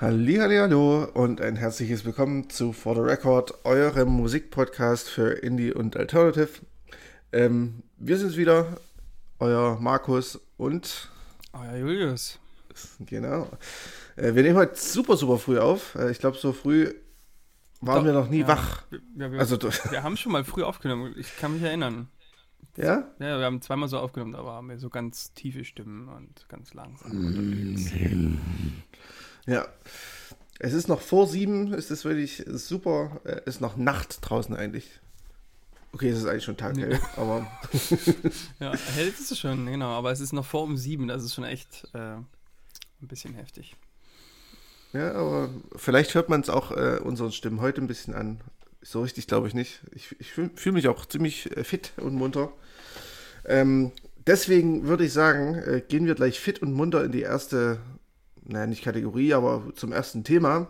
할리할리하뇨 0.00 0.89
und 1.14 1.40
ein 1.40 1.56
herzliches 1.56 2.04
Willkommen 2.04 2.50
zu 2.50 2.72
For 2.72 2.94
the 2.94 3.00
Record, 3.00 3.64
eurem 3.64 4.08
Musikpodcast 4.10 5.08
für 5.08 5.32
Indie 5.32 5.72
und 5.72 5.96
Alternative. 5.96 6.48
Ähm, 7.32 7.82
wir 7.96 8.18
sind 8.18 8.36
wieder, 8.36 8.76
euer 9.38 9.78
Markus 9.80 10.40
und 10.56 11.10
euer 11.52 11.76
Julius. 11.76 12.38
Genau. 13.00 13.50
Äh, 14.16 14.34
wir 14.34 14.42
nehmen 14.42 14.56
heute 14.56 14.76
super, 14.76 15.16
super 15.16 15.38
früh 15.38 15.58
auf. 15.58 15.94
Äh, 15.96 16.10
ich 16.10 16.18
glaube, 16.18 16.36
so 16.38 16.52
früh 16.52 16.94
waren 17.80 17.98
Doch, 17.98 18.04
wir 18.04 18.12
noch 18.12 18.28
nie 18.28 18.40
ja. 18.40 18.48
wach. 18.48 18.84
Wir, 18.90 19.32
wir, 19.32 19.40
also, 19.40 19.58
wir 19.90 20.02
haben 20.02 20.16
schon 20.16 20.32
mal 20.32 20.44
früh 20.44 20.62
aufgenommen, 20.62 21.14
ich 21.18 21.36
kann 21.38 21.54
mich 21.54 21.62
erinnern. 21.62 22.08
Ja? 22.76 23.10
Ja, 23.18 23.38
wir 23.38 23.44
haben 23.44 23.60
zweimal 23.62 23.88
so 23.88 23.98
aufgenommen, 23.98 24.34
aber 24.34 24.52
haben 24.52 24.68
wir 24.68 24.78
so 24.78 24.90
ganz 24.90 25.34
tiefe 25.34 25.64
Stimmen 25.64 26.08
und 26.08 26.48
ganz 26.48 26.72
langsam. 26.74 27.58
Ja. 29.46 29.66
Es 30.62 30.74
ist 30.74 30.88
noch 30.88 31.00
vor 31.00 31.26
sieben, 31.26 31.72
es 31.72 31.90
ist 31.90 32.04
wirklich 32.04 32.44
super. 32.46 33.22
Es 33.24 33.56
ist 33.56 33.60
noch 33.62 33.78
Nacht 33.78 34.18
draußen 34.20 34.54
eigentlich. 34.54 35.00
Okay, 35.92 36.10
es 36.10 36.18
ist 36.18 36.26
eigentlich 36.26 36.44
schon 36.44 36.58
Tag, 36.58 36.76
hell, 36.76 37.00
aber. 37.16 37.50
ja, 38.60 38.76
hell 38.94 39.08
ist 39.08 39.32
es 39.32 39.38
schon, 39.38 39.66
genau, 39.66 39.88
aber 39.88 40.12
es 40.12 40.20
ist 40.20 40.34
noch 40.34 40.44
vor 40.44 40.62
um 40.62 40.76
sieben, 40.76 41.08
das 41.08 41.24
ist 41.24 41.34
schon 41.34 41.44
echt 41.44 41.88
äh, 41.94 42.16
ein 42.16 42.26
bisschen 43.00 43.34
heftig. 43.34 43.74
Ja, 44.92 45.12
aber 45.12 45.48
vielleicht 45.76 46.14
hört 46.14 46.28
man 46.28 46.42
es 46.42 46.50
auch 46.50 46.72
äh, 46.72 47.00
unseren 47.02 47.32
Stimmen 47.32 47.62
heute 47.62 47.80
ein 47.80 47.86
bisschen 47.86 48.14
an. 48.14 48.42
So 48.82 49.00
richtig 49.00 49.26
glaube 49.26 49.48
ich 49.48 49.54
nicht. 49.54 49.80
Ich, 49.92 50.14
ich 50.20 50.30
fühle 50.30 50.50
fühl 50.54 50.72
mich 50.72 50.88
auch 50.88 51.06
ziemlich 51.06 51.56
äh, 51.56 51.64
fit 51.64 51.92
und 51.96 52.14
munter. 52.14 52.52
Ähm, 53.46 53.92
deswegen 54.26 54.86
würde 54.86 55.06
ich 55.06 55.12
sagen, 55.14 55.54
äh, 55.54 55.82
gehen 55.86 56.06
wir 56.06 56.14
gleich 56.14 56.38
fit 56.38 56.60
und 56.60 56.74
munter 56.74 57.02
in 57.02 57.12
die 57.12 57.22
erste 57.22 57.80
naja, 58.44 58.66
nicht 58.66 58.82
Kategorie, 58.82 59.34
aber 59.34 59.72
zum 59.74 59.92
ersten 59.92 60.24
Thema. 60.24 60.68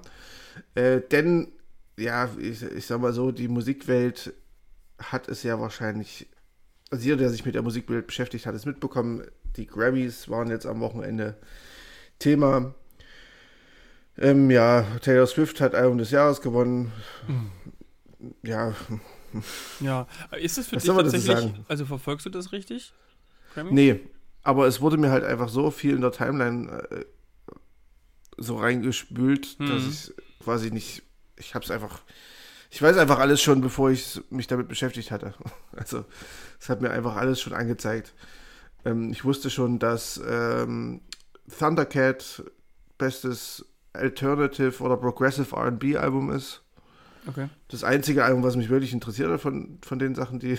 Äh, 0.74 1.00
denn, 1.00 1.52
ja, 1.96 2.28
ich, 2.38 2.62
ich 2.62 2.86
sag 2.86 3.00
mal 3.00 3.12
so, 3.12 3.32
die 3.32 3.48
Musikwelt 3.48 4.32
hat 4.98 5.28
es 5.28 5.42
ja 5.42 5.60
wahrscheinlich, 5.60 6.28
also 6.90 7.04
jeder, 7.04 7.16
der 7.16 7.30
sich 7.30 7.44
mit 7.44 7.54
der 7.54 7.62
Musikwelt 7.62 8.06
beschäftigt 8.06 8.46
hat, 8.46 8.54
es 8.54 8.66
mitbekommen. 8.66 9.22
Die 9.56 9.66
Grammys 9.66 10.28
waren 10.28 10.50
jetzt 10.50 10.66
am 10.66 10.80
Wochenende 10.80 11.36
Thema. 12.18 12.74
Ähm, 14.18 14.50
ja, 14.50 14.86
Taylor 15.02 15.26
Swift 15.26 15.60
hat 15.60 15.74
Album 15.74 15.98
des 15.98 16.10
Jahres 16.10 16.40
gewonnen. 16.40 16.92
Mhm. 17.26 17.50
Ja. 18.42 18.74
Ja, 19.80 20.08
ist 20.38 20.58
das 20.58 20.66
für 20.66 20.76
Was 20.76 20.82
dich 20.82 20.92
tatsächlich, 20.92 21.54
also 21.68 21.86
verfolgst 21.86 22.26
du 22.26 22.30
das 22.30 22.52
richtig? 22.52 22.92
Grammy? 23.54 23.72
Nee, 23.72 24.00
aber 24.42 24.66
es 24.66 24.80
wurde 24.80 24.96
mir 24.96 25.10
halt 25.10 25.24
einfach 25.24 25.48
so 25.48 25.70
viel 25.70 25.94
in 25.94 26.00
der 26.00 26.12
Timeline 26.12 26.68
äh, 26.90 27.04
so 28.40 28.56
reingespült, 28.56 29.58
hm. 29.58 29.68
dass 29.68 29.86
ich 29.86 30.14
quasi 30.42 30.70
nicht, 30.70 31.02
ich 31.36 31.54
habe 31.54 31.64
es 31.64 31.70
einfach, 31.70 32.00
ich 32.70 32.82
weiß 32.82 32.96
einfach 32.96 33.18
alles 33.18 33.40
schon, 33.40 33.60
bevor 33.60 33.90
ich 33.90 34.20
mich 34.30 34.46
damit 34.46 34.66
beschäftigt 34.68 35.10
hatte. 35.12 35.34
Also 35.72 36.04
es 36.58 36.68
hat 36.68 36.80
mir 36.82 36.90
einfach 36.90 37.16
alles 37.16 37.40
schon 37.40 37.52
angezeigt. 37.52 38.12
Ähm, 38.84 39.12
ich 39.12 39.24
wusste 39.24 39.50
schon, 39.50 39.78
dass 39.78 40.20
ähm, 40.26 41.00
Thundercat 41.58 42.42
bestes 42.98 43.64
Alternative 43.92 44.82
oder 44.82 44.96
Progressive 44.96 45.56
RB 45.56 45.96
Album 45.96 46.30
ist. 46.32 46.62
Okay. 47.26 47.48
Das 47.68 47.84
einzige 47.84 48.24
Album, 48.24 48.42
was 48.42 48.56
mich 48.56 48.68
wirklich 48.68 48.92
interessiert 48.92 49.40
von, 49.40 49.78
von 49.82 49.98
den 49.98 50.14
Sachen, 50.14 50.38
die, 50.38 50.58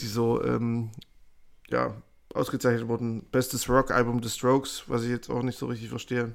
die 0.00 0.06
so 0.06 0.42
ähm, 0.42 0.90
ja, 1.68 1.94
ausgezeichnet 2.36 2.88
wurden. 2.88 3.24
Bestes 3.30 3.68
Rock-Album 3.68 4.20
des 4.20 4.36
Strokes, 4.36 4.84
was 4.86 5.02
ich 5.02 5.10
jetzt 5.10 5.30
auch 5.30 5.42
nicht 5.42 5.58
so 5.58 5.66
richtig 5.66 5.88
verstehe. 5.88 6.34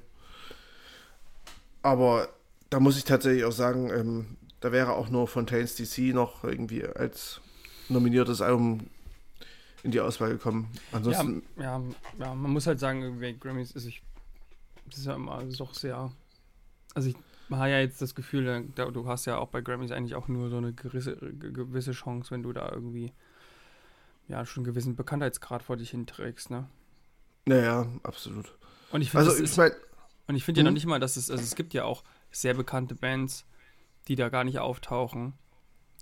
Aber 1.84 2.30
da 2.70 2.80
muss 2.80 2.98
ich 2.98 3.04
tatsächlich 3.04 3.46
auch 3.46 3.52
sagen, 3.52 3.90
ähm, 3.90 4.38
da 4.60 4.72
wäre 4.72 4.94
auch 4.94 5.10
nur 5.10 5.28
Fontaine's 5.28 5.76
DC 5.76 6.14
noch 6.14 6.44
irgendwie 6.44 6.86
als 6.86 7.42
nominiertes 7.90 8.42
Album 8.42 8.88
in 9.84 9.92
die 9.92 10.00
Auswahl 10.00 10.30
gekommen. 10.30 10.70
Ansonsten. 10.92 11.44
Ja, 11.58 11.64
ja, 11.64 11.82
ja 12.20 12.36
man 12.36 12.52
muss 12.52 12.68
halt 12.68 12.80
sagen, 12.80 13.20
Grammys 13.40 13.72
ist 13.72 13.86
ich. 13.86 14.02
Ist 14.90 15.06
ja 15.06 15.16
immer 15.16 15.44
doch 15.58 15.74
sehr. 15.74 16.12
Also 16.94 17.10
ich 17.10 17.16
habe 17.50 17.70
ja 17.70 17.80
jetzt 17.80 18.02
das 18.02 18.14
Gefühl, 18.14 18.66
du 18.76 19.08
hast 19.08 19.26
ja 19.26 19.38
auch 19.38 19.48
bei 19.48 19.62
Grammys 19.62 19.92
eigentlich 19.92 20.16
auch 20.16 20.28
nur 20.28 20.50
so 20.50 20.58
eine 20.58 20.74
gewisse, 20.74 21.16
gewisse 21.16 21.92
Chance, 21.92 22.32
wenn 22.32 22.44
du 22.44 22.52
da 22.54 22.70
irgendwie 22.72 23.14
ja 24.32 24.46
schon 24.46 24.62
einen 24.62 24.74
gewissen 24.74 24.96
Bekanntheitsgrad 24.96 25.64
vor 25.64 25.78
dich 25.78 25.92
hinträgst, 25.92 26.50
ne? 26.50 26.68
Naja, 27.46 27.88
absolut. 28.04 28.56
Und 28.92 29.02
ich 29.02 29.12
finde 29.12 29.30
also, 29.30 29.44
ich 29.44 29.58
mein, 29.58 29.72
und 30.28 30.36
ich 30.36 30.44
finde 30.46 30.60
ja 30.60 30.64
noch 30.64 30.70
hm? 30.70 30.76
nicht 30.76 30.86
mal, 30.86 31.00
dass 31.00 31.18
es, 31.18 31.30
also 31.30 31.44
es 31.44 31.56
gibt 31.56 31.74
ja 31.74 31.84
auch 31.84 32.04
sehr 32.32 32.54
bekannte 32.54 32.96
Bands, 32.96 33.46
die 34.08 34.16
da 34.16 34.30
gar 34.30 34.44
nicht 34.44 34.60
auftauchen. 34.60 35.34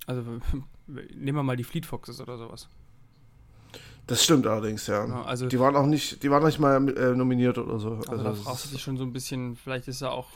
Also 0.05 0.23
nehmen 0.87 1.37
wir 1.37 1.43
mal 1.43 1.57
die 1.57 1.63
Fleet 1.63 1.85
Foxes 1.85 2.21
oder 2.21 2.37
sowas. 2.37 2.69
Das 4.07 4.23
stimmt 4.23 4.47
allerdings, 4.47 4.87
ja. 4.87 5.07
ja 5.07 5.23
also, 5.23 5.47
die 5.47 5.59
waren 5.59 5.75
auch 5.75 5.85
nicht, 5.85 6.23
die 6.23 6.31
waren 6.31 6.43
nicht 6.43 6.59
mal 6.59 6.89
äh, 6.97 7.15
nominiert 7.15 7.59
oder 7.59 7.79
so. 7.79 7.93
Also, 7.95 8.11
also 8.11 8.23
da 8.23 8.31
brauchst 8.31 8.65
du 8.65 8.69
dich 8.69 8.81
schon 8.81 8.97
so 8.97 9.03
ein 9.03 9.13
bisschen, 9.13 9.55
vielleicht 9.55 9.87
ist 9.87 10.01
er 10.01 10.13
auch, 10.13 10.29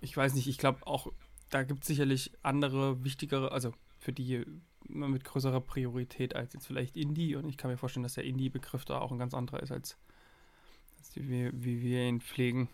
ich 0.00 0.16
weiß 0.16 0.34
nicht, 0.34 0.48
ich 0.48 0.56
glaube 0.56 0.86
auch, 0.86 1.12
da 1.50 1.62
gibt 1.62 1.82
es 1.82 1.88
sicherlich 1.88 2.32
andere, 2.42 3.04
wichtigere, 3.04 3.52
also 3.52 3.72
für 3.98 4.12
die 4.12 4.46
mit 4.88 5.24
größerer 5.24 5.60
Priorität 5.60 6.34
als 6.34 6.52
jetzt 6.52 6.66
vielleicht 6.66 6.96
Indie. 6.96 7.36
Und 7.36 7.48
ich 7.48 7.56
kann 7.56 7.70
mir 7.70 7.76
vorstellen, 7.76 8.02
dass 8.02 8.14
der 8.14 8.24
Indie-Begriff 8.24 8.84
da 8.84 8.98
auch 8.98 9.12
ein 9.12 9.18
ganz 9.18 9.34
anderer 9.34 9.62
ist, 9.62 9.72
als, 9.72 9.96
als 10.98 11.10
die, 11.10 11.28
wie, 11.28 11.82
wir 11.82 12.02
ihn 12.02 12.20
pflegen. 12.20 12.68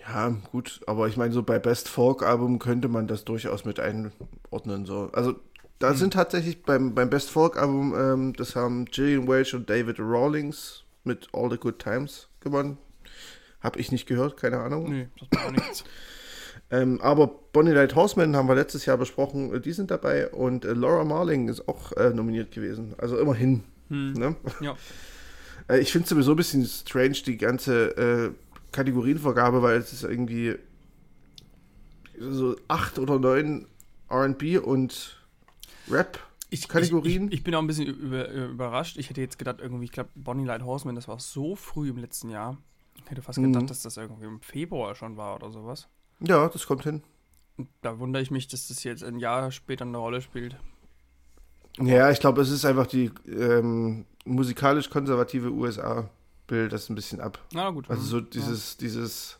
Ja, 0.00 0.28
gut, 0.52 0.80
aber 0.86 1.08
ich 1.08 1.16
meine, 1.16 1.32
so 1.32 1.42
bei 1.42 1.58
Best 1.58 1.88
Folk 1.88 2.22
Album 2.22 2.58
könnte 2.58 2.88
man 2.88 3.06
das 3.06 3.24
durchaus 3.24 3.64
mit 3.64 3.80
einordnen. 3.80 4.86
So. 4.86 5.10
Also 5.12 5.34
da 5.78 5.90
hm. 5.90 5.96
sind 5.96 6.12
tatsächlich 6.14 6.62
beim, 6.62 6.94
beim 6.94 7.10
Best 7.10 7.30
Folk 7.30 7.56
Album, 7.56 7.94
ähm, 7.96 8.32
das 8.34 8.56
haben 8.56 8.84
Gillian 8.86 9.28
Welch 9.28 9.54
und 9.54 9.68
David 9.68 9.98
Rawlings 9.98 10.84
mit 11.04 11.28
All 11.32 11.50
the 11.50 11.58
Good 11.58 11.78
Times 11.78 12.28
gewonnen. 12.40 12.78
Hab 13.60 13.76
ich 13.76 13.90
nicht 13.90 14.06
gehört, 14.06 14.36
keine 14.36 14.60
Ahnung. 14.60 14.88
Nee, 14.88 15.08
das 15.18 15.28
war 15.32 15.48
auch 15.48 15.52
nichts. 15.52 15.84
Ähm, 16.70 17.00
aber 17.00 17.28
Bonnie 17.52 17.72
Light 17.72 17.94
Horseman 17.94 18.36
haben 18.36 18.48
wir 18.48 18.54
letztes 18.54 18.84
Jahr 18.84 18.98
besprochen, 18.98 19.54
äh, 19.54 19.60
die 19.60 19.72
sind 19.72 19.90
dabei 19.90 20.28
und 20.28 20.64
äh, 20.64 20.74
Laura 20.74 21.04
Marling 21.04 21.48
ist 21.48 21.66
auch 21.66 21.92
äh, 21.92 22.10
nominiert 22.10 22.52
gewesen. 22.52 22.94
Also 22.98 23.18
immerhin. 23.18 23.64
Hm. 23.88 24.12
Ne? 24.12 24.36
Ja. 24.60 24.76
Äh, 25.68 25.80
ich 25.80 25.92
finde 25.92 26.04
es 26.04 26.08
sowieso 26.08 26.30
ein 26.30 26.36
bisschen 26.36 26.64
strange, 26.64 27.18
die 27.26 27.36
ganze 27.36 27.96
äh, 27.98 28.30
Kategorienvergabe, 28.72 29.60
weil 29.60 29.76
es 29.76 29.92
ist 29.92 30.02
irgendwie 30.02 30.56
so 32.18 32.56
acht 32.68 32.98
oder 32.98 33.18
neun 33.18 33.66
RB 34.10 34.64
und 34.64 35.22
Rap-Kategorien. 35.90 37.24
Ich, 37.24 37.32
ich, 37.32 37.38
ich, 37.38 37.44
bin 37.44 37.54
auch 37.54 37.60
ein 37.60 37.66
bisschen 37.66 37.86
über, 37.86 38.30
überrascht. 38.30 38.96
Ich 38.96 39.10
hätte 39.10 39.20
jetzt 39.20 39.38
gedacht, 39.38 39.60
irgendwie, 39.60 39.84
ich 39.84 39.92
glaube, 39.92 40.10
Bonnie 40.14 40.44
Light 40.44 40.62
Horseman, 40.62 40.94
das 40.94 41.08
war 41.08 41.20
so 41.20 41.54
früh 41.54 41.90
im 41.90 41.98
letzten 41.98 42.30
Jahr. 42.30 42.56
Ich 42.96 43.10
hätte 43.10 43.22
fast 43.22 43.38
gedacht, 43.38 43.62
mhm. 43.62 43.66
dass 43.66 43.82
das 43.82 43.96
irgendwie 43.96 44.26
im 44.26 44.40
Februar 44.40 44.94
schon 44.94 45.16
war 45.16 45.36
oder 45.36 45.50
sowas. 45.50 45.88
Ja, 46.20 46.48
das 46.48 46.66
kommt 46.66 46.84
hin. 46.84 47.02
Da 47.82 47.98
wundere 47.98 48.22
ich 48.22 48.30
mich, 48.30 48.48
dass 48.48 48.68
das 48.68 48.84
jetzt 48.84 49.02
ein 49.02 49.18
Jahr 49.18 49.50
später 49.50 49.84
eine 49.84 49.98
Rolle 49.98 50.20
spielt. 50.20 50.56
Ja, 51.80 52.10
ich 52.10 52.20
glaube, 52.20 52.42
es 52.42 52.50
ist 52.50 52.64
einfach 52.64 52.86
die 52.86 53.10
ähm, 53.26 54.04
musikalisch 54.24 54.90
konservative 54.90 55.50
USA 55.50 56.08
bildet 56.46 56.72
das 56.72 56.88
ein 56.88 56.94
bisschen 56.94 57.20
ab. 57.20 57.38
Na 57.52 57.70
gut. 57.70 57.88
Also 57.90 58.02
so 58.02 58.20
dieses, 58.20 58.72
ja. 58.72 58.78
dieses 58.80 59.38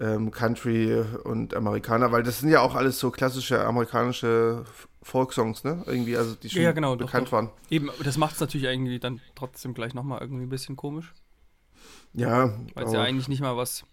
ähm, 0.00 0.30
Country 0.30 1.00
und 1.24 1.54
Amerikaner, 1.54 2.12
weil 2.12 2.22
das 2.22 2.40
sind 2.40 2.50
ja 2.50 2.60
auch 2.60 2.74
alles 2.74 2.98
so 2.98 3.10
klassische 3.10 3.64
amerikanische 3.64 4.64
Folksongs, 5.02 5.64
ne? 5.64 5.82
Irgendwie, 5.86 6.16
also 6.16 6.34
die 6.34 6.50
schon 6.50 6.62
ja, 6.62 6.72
genau, 6.72 6.96
bekannt 6.96 7.26
doch, 7.26 7.30
doch. 7.30 7.32
waren. 7.32 7.50
Eben, 7.70 7.90
das 8.02 8.18
macht 8.18 8.34
es 8.34 8.40
natürlich 8.40 8.66
irgendwie 8.66 8.98
dann 8.98 9.20
trotzdem 9.34 9.74
gleich 9.74 9.94
nochmal 9.94 10.20
irgendwie 10.20 10.44
ein 10.44 10.50
bisschen 10.50 10.76
komisch. 10.76 11.14
Ja. 12.14 12.52
Weil 12.74 12.84
es 12.84 12.92
ja 12.92 13.02
eigentlich 13.02 13.28
nicht 13.28 13.40
mal 13.40 13.56
was 13.56 13.84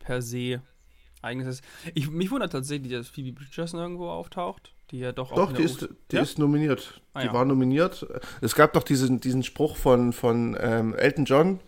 per 0.00 0.22
se 0.22 0.60
eigenes 1.24 1.48
ist. 1.48 1.64
Ich, 1.94 2.10
mich 2.10 2.30
wundert 2.30 2.52
tatsächlich, 2.52 2.92
dass 2.92 3.08
Phoebe 3.08 3.32
Bridgers 3.32 3.72
irgendwo 3.72 4.08
auftaucht, 4.08 4.74
die 4.90 4.98
ja 4.98 5.12
doch 5.12 5.32
auch. 5.32 5.36
Doch, 5.36 5.52
die, 5.52 5.62
ist, 5.62 5.88
die 6.10 6.16
ja? 6.16 6.22
ist 6.22 6.38
nominiert. 6.38 7.00
Ah, 7.14 7.22
die 7.22 7.26
ja. 7.26 7.32
war 7.34 7.44
nominiert. 7.44 8.06
Es 8.40 8.54
gab 8.54 8.72
doch 8.74 8.82
diesen, 8.82 9.20
diesen 9.20 9.42
Spruch 9.42 9.76
von, 9.76 10.12
von 10.12 10.56
ähm, 10.60 10.94
Elton 10.94 11.24
John, 11.24 11.60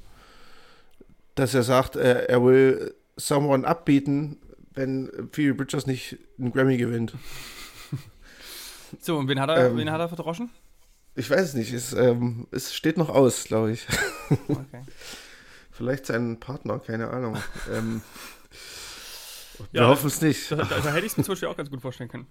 dass 1.34 1.54
er 1.54 1.62
sagt, 1.62 1.96
äh, 1.96 2.26
er 2.26 2.44
will 2.44 2.94
Someone 3.16 3.66
abbieten, 3.66 4.38
wenn 4.74 5.10
Phoebe 5.32 5.54
Bridgers 5.54 5.86
nicht 5.86 6.18
einen 6.38 6.52
Grammy 6.52 6.76
gewinnt. 6.76 7.14
So, 9.00 9.18
und 9.18 9.28
wen 9.28 9.40
hat 9.40 9.50
er, 9.50 9.66
Ähm. 9.66 9.76
wen 9.76 9.90
hat 9.90 10.00
er 10.00 10.08
verdroschen? 10.08 10.48
Ich 11.16 11.28
weiß 11.28 11.40
es 11.40 11.54
nicht, 11.54 11.72
es, 11.72 11.92
ähm, 11.92 12.46
es 12.52 12.72
steht 12.72 12.96
noch 12.96 13.08
aus, 13.08 13.44
glaube 13.44 13.72
ich. 13.72 13.86
Okay. 14.48 14.82
Vielleicht 15.72 16.06
sein 16.06 16.40
Partner, 16.40 16.78
keine 16.78 17.10
Ahnung. 17.10 17.36
ähm, 17.74 18.02
wir 19.72 19.82
Ja, 19.82 19.88
hoffen 19.88 20.06
es 20.08 20.20
nicht. 20.20 20.50
Da, 20.50 20.56
da, 20.56 20.64
da 20.80 20.92
hätte 20.92 21.06
ich 21.06 21.12
es 21.12 21.16
mir 21.18 21.24
zum 21.24 21.32
Beispiel 21.32 21.48
auch 21.48 21.56
ganz 21.56 21.70
gut 21.70 21.80
vorstellen 21.82 22.08
können. 22.10 22.26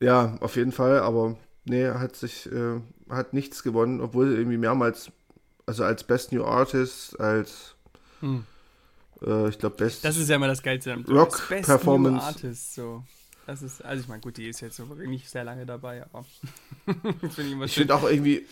Ja, 0.00 0.36
auf 0.40 0.56
jeden 0.56 0.72
Fall, 0.72 0.98
aber 1.00 1.36
nee, 1.64 1.86
hat 1.88 2.16
sich, 2.16 2.50
äh, 2.52 2.80
hat 3.08 3.32
nichts 3.32 3.62
gewonnen, 3.62 4.00
obwohl 4.00 4.34
irgendwie 4.34 4.58
mehrmals, 4.58 5.10
also 5.64 5.84
als 5.84 6.04
Best 6.04 6.32
New 6.32 6.44
Artist, 6.44 7.18
als, 7.18 7.74
Hm. 8.20 8.44
äh, 9.22 9.48
ich 9.48 9.58
glaube, 9.58 9.76
Best. 9.76 10.04
Das 10.04 10.16
ist 10.16 10.28
ja 10.28 10.36
immer 10.36 10.48
das 10.48 10.62
Geilste. 10.62 10.92
am 10.92 11.04
Rock 11.04 11.48
Best 11.48 11.50
New 11.50 11.74
Performance. 11.76 12.24
Artist, 12.26 12.74
so. 12.74 13.04
Das 13.46 13.62
ist, 13.62 13.84
also 13.84 14.02
ich 14.02 14.08
meine, 14.08 14.20
gut, 14.20 14.36
die 14.36 14.48
ist 14.48 14.60
jetzt 14.60 14.76
so 14.76 14.88
wirklich 14.88 15.08
nicht 15.08 15.30
sehr 15.30 15.44
lange 15.44 15.64
dabei, 15.64 16.02
aber 16.04 16.24
das 17.22 17.34
finde 17.34 17.64
ich 17.64 17.70
ich 17.70 17.74
finde 17.74 17.94
auch 17.94 18.02
irgendwie 18.08 18.44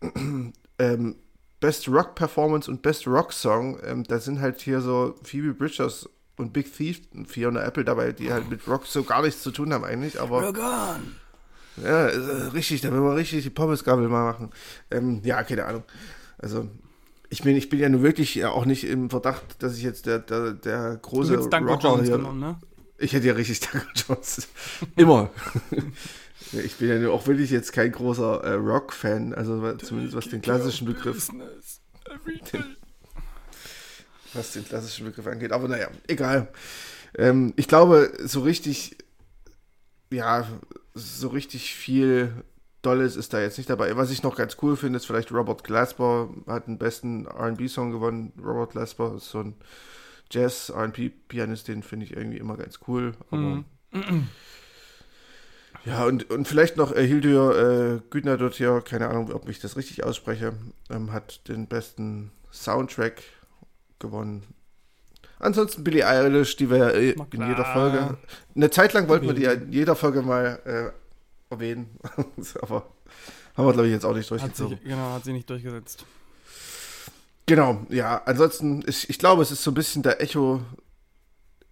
ähm, 0.78 1.16
Best 1.62 1.88
Rock 1.88 2.16
Performance 2.16 2.68
und 2.68 2.82
Best 2.82 3.06
Rock 3.06 3.32
Song, 3.32 3.78
ähm, 3.84 4.02
da 4.02 4.18
sind 4.18 4.40
halt 4.40 4.60
hier 4.60 4.80
so 4.80 5.14
Phoebe 5.22 5.54
Bridgers 5.54 6.08
und 6.36 6.52
Big 6.52 6.74
Thief 6.76 7.00
und 7.14 7.28
Fiona 7.28 7.62
Apple 7.62 7.84
dabei, 7.84 8.10
die 8.10 8.32
halt 8.32 8.50
mit 8.50 8.66
Rock 8.66 8.84
so 8.84 9.04
gar 9.04 9.22
nichts 9.22 9.42
zu 9.42 9.52
tun 9.52 9.72
haben 9.72 9.84
eigentlich, 9.84 10.20
aber 10.20 10.42
Rock 10.42 10.58
on! 10.58 11.16
ja, 11.84 12.08
äh, 12.08 12.16
richtig, 12.52 12.80
da 12.80 12.92
will 12.92 13.00
man 13.00 13.14
richtig 13.14 13.44
die 13.44 13.50
Pommesgabel 13.50 14.08
mal 14.08 14.32
machen. 14.32 14.50
Ähm, 14.90 15.20
ja, 15.24 15.42
keine 15.44 15.64
Ahnung. 15.64 15.84
Also 16.36 16.68
ich 17.30 17.42
bin, 17.42 17.56
ich 17.56 17.68
bin 17.68 17.78
ja 17.78 17.88
nur 17.88 18.02
wirklich 18.02 18.44
auch 18.44 18.64
nicht 18.64 18.84
im 18.84 19.08
Verdacht, 19.08 19.62
dass 19.62 19.76
ich 19.76 19.84
jetzt 19.84 20.06
der, 20.06 20.18
der, 20.18 20.54
der 20.54 20.94
Du 20.94 20.98
große 20.98 21.34
hättest 21.34 21.52
Danko 21.52 21.74
Rocker 21.74 21.90
Jones 21.90 22.08
hier, 22.08 22.16
genommen, 22.16 22.40
ne? 22.40 22.58
Ich 22.98 23.12
hätte 23.12 23.28
ja 23.28 23.34
richtig 23.34 23.60
Danko 23.72 23.86
Jones. 23.94 24.48
Immer. 24.96 25.30
ich 26.52 26.76
bin 26.76 27.02
ja 27.02 27.08
auch 27.10 27.26
wirklich 27.26 27.50
jetzt 27.50 27.72
kein 27.72 27.92
großer 27.92 28.42
äh, 28.44 28.52
Rock-Fan, 28.54 29.34
also 29.34 29.74
zumindest 29.76 30.16
was 30.16 30.28
den 30.28 30.42
klassischen 30.42 30.86
Begriff, 30.86 31.28
day. 32.52 32.62
was 34.34 34.52
den 34.52 34.64
klassischen 34.64 35.06
Begriff 35.06 35.26
angeht. 35.26 35.52
Aber 35.52 35.68
naja, 35.68 35.88
egal. 36.08 36.48
Ähm, 37.16 37.52
ich 37.56 37.68
glaube, 37.68 38.12
so 38.22 38.40
richtig, 38.40 38.96
ja, 40.10 40.46
so 40.94 41.28
richtig 41.28 41.74
viel 41.74 42.32
Dolles 42.82 43.16
ist 43.16 43.32
da 43.32 43.40
jetzt 43.40 43.58
nicht 43.58 43.70
dabei. 43.70 43.96
Was 43.96 44.10
ich 44.10 44.22
noch 44.22 44.36
ganz 44.36 44.56
cool 44.62 44.76
finde, 44.76 44.96
ist 44.96 45.06
vielleicht 45.06 45.30
Robert 45.32 45.62
Glasper 45.64 46.28
hat 46.46 46.66
den 46.66 46.78
besten 46.78 47.26
R&B-Song 47.26 47.92
gewonnen. 47.92 48.32
Robert 48.42 48.72
Glasper 48.72 49.14
ist 49.16 49.30
so 49.30 49.40
ein 49.40 49.54
Jazz-R&B-Pianist, 50.30 51.68
den 51.68 51.82
finde 51.82 52.06
ich 52.06 52.16
irgendwie 52.16 52.38
immer 52.38 52.56
ganz 52.56 52.80
cool. 52.88 53.12
Aber 53.30 53.64
Mhm. 53.92 54.28
Ja, 55.84 56.04
und, 56.04 56.30
und 56.30 56.46
vielleicht 56.46 56.76
noch 56.76 56.94
äh, 56.94 57.06
Hildur 57.06 57.58
äh, 57.58 58.00
Güdner 58.10 58.36
dort 58.36 58.54
hier, 58.54 58.80
keine 58.82 59.08
Ahnung, 59.08 59.32
ob 59.32 59.48
ich 59.48 59.58
das 59.58 59.76
richtig 59.76 60.04
ausspreche, 60.04 60.52
ähm, 60.90 61.12
hat 61.12 61.48
den 61.48 61.66
besten 61.66 62.30
Soundtrack 62.52 63.22
gewonnen. 63.98 64.44
Ansonsten 65.40 65.82
Billie 65.82 66.06
Eilish, 66.06 66.54
die 66.56 66.70
wir 66.70 66.76
ja 66.78 66.88
äh, 66.90 67.10
in 67.10 67.48
jeder 67.48 67.64
Folge. 67.64 68.16
Eine 68.54 68.70
Zeit 68.70 68.92
lang 68.92 69.08
wollten 69.08 69.26
wir 69.26 69.34
die 69.34 69.42
ja 69.42 69.52
in 69.52 69.72
jeder 69.72 69.96
Folge 69.96 70.22
mal 70.22 70.60
äh, 70.64 71.52
erwähnen. 71.52 71.98
Aber 72.62 72.86
haben 73.56 73.66
wir, 73.66 73.72
glaube 73.72 73.88
ich, 73.88 73.92
jetzt 73.92 74.04
auch 74.04 74.14
nicht 74.14 74.30
Hat 74.30 74.40
durchgezogen. 74.40 74.78
sich, 74.78 74.86
genau, 74.86 75.12
hat 75.12 75.24
sie 75.24 75.32
nicht 75.32 75.50
durchgesetzt. 75.50 76.04
Genau, 77.46 77.84
ja, 77.88 78.22
ansonsten, 78.24 78.82
ist, 78.82 79.10
ich 79.10 79.18
glaube, 79.18 79.42
es 79.42 79.50
ist 79.50 79.64
so 79.64 79.72
ein 79.72 79.74
bisschen 79.74 80.04
der 80.04 80.20
Echo 80.22 80.62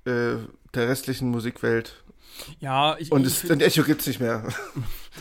äh, 0.04 0.34
der 0.74 0.88
restlichen 0.88 1.30
Musikwelt. 1.30 2.02
Ja, 2.60 2.96
ich, 2.98 3.10
Und 3.12 3.26
ich, 3.26 3.44
es, 3.44 3.50
ein 3.50 3.60
Echo 3.60 3.82
gibt 3.82 4.00
es 4.00 4.06
nicht 4.06 4.20
mehr. 4.20 4.46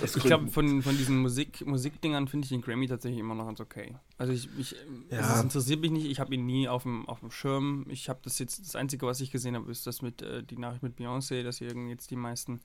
Ich 0.04 0.14
glaube, 0.14 0.48
von, 0.50 0.84
von 0.84 0.96
diesen 0.96 1.18
Musik, 1.20 1.66
Musikdingern 1.66 2.28
finde 2.28 2.46
ich 2.46 2.50
den 2.50 2.62
Grammy 2.62 2.88
tatsächlich 2.88 3.20
immer 3.20 3.34
noch 3.34 3.48
ganz 3.48 3.60
okay. 3.60 3.96
Also 4.20 4.32
ich, 4.32 4.48
ich 4.58 4.76
Ja. 5.10 5.36
es 5.36 5.42
interessiert 5.44 5.82
mich 5.82 5.90
nicht, 5.90 6.06
ich 6.06 6.20
habe 6.20 6.34
ihn 6.36 6.46
nie 6.46 6.68
auf 6.70 6.84
dem, 6.84 7.10
auf 7.10 7.22
dem 7.22 7.32
Schirm. 7.32 7.86
Ich 7.90 8.08
habe 8.08 8.20
das 8.24 8.38
jetzt, 8.38 8.60
das 8.60 8.76
Einzige, 8.76 9.08
was 9.08 9.20
ich 9.20 9.32
gesehen 9.32 9.56
habe, 9.56 9.70
ist 9.72 9.88
das 9.88 10.04
mit, 10.04 10.22
äh, 10.22 10.44
die 10.44 10.58
Nachricht 10.58 10.84
mit 10.84 10.98
Beyoncé, 11.00 11.42
dass 11.42 11.60
irgendwie 11.60 11.90
jetzt 11.90 12.12
die 12.12 12.16
meisten, 12.16 12.62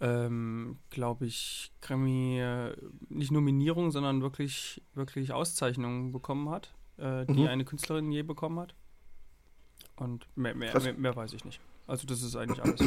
ähm, 0.00 0.78
glaube 0.90 1.26
ich, 1.26 1.70
Grammy, 1.80 2.40
äh, 2.40 2.76
nicht 3.08 3.30
Nominierungen, 3.30 3.92
sondern 3.92 4.20
wirklich, 4.20 4.82
wirklich 4.94 5.32
Auszeichnungen 5.32 6.10
bekommen 6.12 6.50
hat, 6.50 6.74
äh, 6.98 7.24
die 7.26 7.42
Mhm. 7.42 7.46
eine 7.46 7.64
Künstlerin 7.64 8.10
je 8.10 8.22
bekommen 8.22 8.58
hat. 8.58 8.74
Und 9.94 10.26
mehr, 10.34 10.54
mehr, 10.56 10.78
mehr, 10.82 10.92
mehr 10.94 11.16
weiß 11.16 11.32
ich 11.32 11.44
nicht. 11.44 11.60
Also 11.86 12.06
das 12.06 12.20
ist 12.22 12.34
eigentlich 12.36 12.62
alles. 12.62 12.80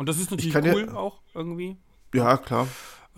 Und 0.00 0.08
das 0.08 0.18
ist 0.18 0.30
natürlich 0.30 0.54
kann 0.54 0.64
ja- 0.64 0.72
cool 0.72 0.88
auch 0.88 1.20
irgendwie. 1.34 1.76
Ja, 2.14 2.38
klar. 2.38 2.66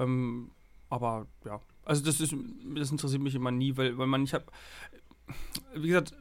Ähm, 0.01 0.51
aber 0.91 1.29
ja, 1.45 1.61
also 1.85 2.05
das 2.05 2.21
ist, 2.21 2.35
das 2.75 2.91
interessiert 2.91 3.23
mich 3.23 3.37
immer 3.37 3.53
nie, 3.53 3.77
weil, 3.77 3.97
weil 3.99 4.09
man, 4.09 4.25
ich 4.25 4.35
habe, 4.35 4.47
wie 5.77 5.87
gesagt, 5.87 6.13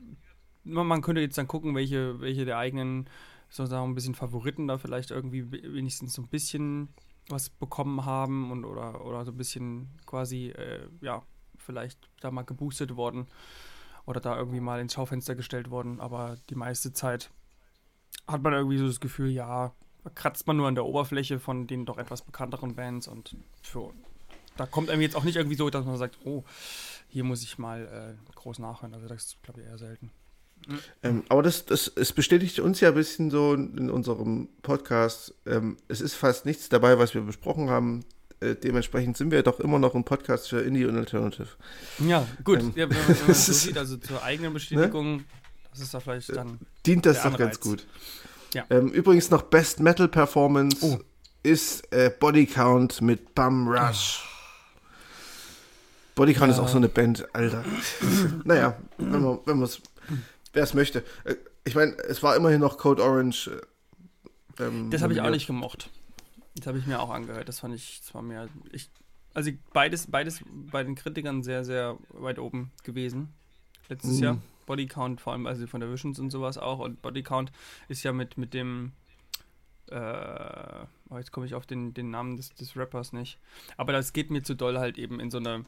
man, 0.63 1.01
könnte 1.01 1.19
jetzt 1.19 1.39
dann 1.39 1.47
gucken, 1.47 1.73
welche, 1.73 2.21
welche 2.21 2.45
der 2.45 2.59
eigenen, 2.59 3.09
sozusagen 3.49 3.89
ein 3.89 3.95
bisschen 3.95 4.13
Favoriten 4.13 4.67
da 4.67 4.77
vielleicht 4.77 5.09
irgendwie 5.09 5.51
we- 5.51 5.73
wenigstens 5.73 6.13
so 6.13 6.21
ein 6.21 6.27
bisschen 6.27 6.89
was 7.27 7.49
bekommen 7.49 8.05
haben 8.05 8.51
und 8.51 8.63
oder, 8.63 9.03
oder 9.03 9.25
so 9.25 9.31
ein 9.31 9.37
bisschen 9.37 9.89
quasi, 10.05 10.49
äh, 10.49 10.87
ja, 11.01 11.23
vielleicht 11.57 11.97
da 12.19 12.29
mal 12.29 12.43
geboostet 12.43 12.95
worden 12.95 13.25
oder 14.05 14.19
da 14.19 14.37
irgendwie 14.37 14.59
mal 14.59 14.79
ins 14.79 14.93
Schaufenster 14.93 15.33
gestellt 15.33 15.71
worden, 15.71 15.99
aber 15.99 16.35
die 16.51 16.55
meiste 16.55 16.93
Zeit 16.93 17.31
hat 18.27 18.43
man 18.43 18.53
irgendwie 18.53 18.77
so 18.77 18.85
das 18.85 18.99
Gefühl, 18.99 19.31
ja, 19.31 19.73
kratzt 20.15 20.47
man 20.47 20.57
nur 20.57 20.67
an 20.67 20.75
der 20.75 20.85
Oberfläche 20.85 21.39
von 21.39 21.67
den 21.67 21.85
doch 21.85 21.97
etwas 21.97 22.21
bekannteren 22.21 22.75
Bands 22.75 23.07
und 23.07 23.35
für, 23.61 23.91
da 24.57 24.65
kommt 24.65 24.89
einem 24.89 25.01
jetzt 25.01 25.15
auch 25.15 25.23
nicht 25.23 25.35
irgendwie 25.35 25.55
so, 25.57 25.69
dass 25.69 25.85
man 25.85 25.97
sagt, 25.97 26.17
oh, 26.25 26.43
hier 27.09 27.23
muss 27.23 27.43
ich 27.43 27.57
mal 27.57 28.17
äh, 28.17 28.33
groß 28.35 28.59
nachhören. 28.59 28.93
Also 28.93 29.07
das 29.07 29.25
ist, 29.25 29.43
glaube 29.43 29.61
ich, 29.61 29.67
eher 29.67 29.77
selten. 29.77 30.11
Ähm, 31.01 31.23
aber 31.29 31.41
das, 31.41 31.65
das, 31.65 31.87
es 31.95 32.13
bestätigt 32.13 32.59
uns 32.59 32.79
ja 32.81 32.89
ein 32.89 32.93
bisschen 32.95 33.31
so 33.31 33.53
in 33.55 33.89
unserem 33.89 34.47
Podcast. 34.61 35.33
Ähm, 35.47 35.77
es 35.87 36.01
ist 36.01 36.13
fast 36.13 36.45
nichts 36.45 36.69
dabei, 36.69 36.99
was 36.99 37.13
wir 37.15 37.21
besprochen 37.21 37.69
haben. 37.69 38.05
Äh, 38.41 38.55
dementsprechend 38.55 39.17
sind 39.17 39.31
wir 39.31 39.41
doch 39.43 39.59
immer 39.59 39.79
noch 39.79 39.95
ein 39.95 40.03
Podcast 40.03 40.49
für 40.49 40.61
Indie 40.61 40.85
und 40.85 40.97
Alternative. 40.97 41.47
Ja, 41.99 42.27
gut. 42.43 42.59
Ähm, 42.59 42.73
ja, 42.75 42.89
wenn 42.89 42.97
man, 42.97 43.07
wenn 43.07 43.17
man 43.17 43.27
das 43.27 43.45
so 43.47 43.51
ist- 43.51 43.61
sieht, 43.63 43.77
also 43.77 43.97
zur 43.97 44.21
eigenen 44.23 44.53
Bestätigung, 44.53 45.23
das 45.71 45.79
ist 45.81 45.93
da 45.93 45.99
vielleicht 45.99 46.35
dann. 46.35 46.59
Dient 46.85 47.05
das 47.05 47.23
doch 47.23 47.37
ganz 47.37 47.59
gut. 47.59 47.85
Ja. 48.53 48.65
Ähm, 48.69 48.89
übrigens 48.89 49.29
noch 49.29 49.43
Best 49.43 49.79
Metal 49.79 50.07
Performance 50.07 50.77
Oh. 50.85 50.99
ist 51.43 51.91
äh, 51.93 52.11
Body 52.19 52.45
Count 52.45 53.01
mit 53.01 53.33
Bum 53.35 53.67
Rush. 53.67 54.27
Body 56.15 56.33
Count 56.33 56.51
ist 56.51 56.57
Ja. 56.57 56.63
auch 56.63 56.67
so 56.67 56.77
eine 56.77 56.89
Band, 56.89 57.25
Alter. 57.33 57.63
naja, 58.43 58.77
wenn 58.97 59.21
man 59.21 59.39
wenn 59.45 59.59
man's, 59.59 59.81
wer 60.53 60.63
es 60.63 60.73
möchte. 60.73 61.03
Äh, 61.23 61.35
ich 61.63 61.75
meine, 61.75 61.93
es 62.09 62.21
war 62.23 62.35
immerhin 62.35 62.59
noch 62.59 62.77
Code 62.77 63.03
Orange. 63.03 63.47
äh, 64.59 64.63
ähm, 64.63 64.89
Das 64.91 65.01
habe 65.01 65.13
ich 65.13 65.21
auch 65.21 65.29
nicht 65.29 65.47
gemocht. 65.47 65.89
Das 66.57 66.67
habe 66.67 66.77
ich 66.79 66.85
mir 66.85 66.99
auch 66.99 67.09
angehört. 67.09 67.47
Das 67.47 67.59
fand 67.61 67.73
ich, 67.75 68.01
das 68.03 68.13
war 68.13 68.21
mir, 68.21 68.49
ich, 68.71 68.89
also 69.33 69.51
beides, 69.71 70.07
beides 70.07 70.41
bei 70.71 70.83
den 70.83 70.95
Kritikern 70.95 71.43
sehr, 71.43 71.63
sehr 71.63 71.97
weit 72.09 72.39
oben 72.39 72.71
gewesen. 72.83 73.29
Letztes 73.87 74.17
Mhm. 74.17 74.23
Jahr. 74.23 74.37
Body 74.65 74.87
Count, 74.87 75.21
vor 75.21 75.33
allem 75.33 75.47
also 75.47 75.67
von 75.67 75.81
der 75.81 75.91
Visions 75.91 76.19
und 76.19 76.29
sowas 76.29 76.57
auch. 76.57 76.79
Und 76.79 77.01
Body 77.01 77.23
Count 77.23 77.51
ist 77.87 78.03
ja 78.03 78.13
mit, 78.13 78.37
mit 78.37 78.53
dem, 78.53 78.91
äh, 79.89 80.85
oh, 81.09 81.17
jetzt 81.17 81.31
komme 81.31 81.45
ich 81.45 81.55
auf 81.55 81.65
den, 81.65 81.93
den 81.93 82.09
Namen 82.11 82.37
des, 82.37 82.53
des 82.53 82.75
Rappers 82.75 83.13
nicht. 83.13 83.37
Aber 83.77 83.91
das 83.93 84.13
geht 84.13 84.31
mir 84.31 84.43
zu 84.43 84.55
doll 84.55 84.77
halt 84.79 84.97
eben 84.97 85.19
in 85.19 85.31
so 85.31 85.37
eine, 85.37 85.65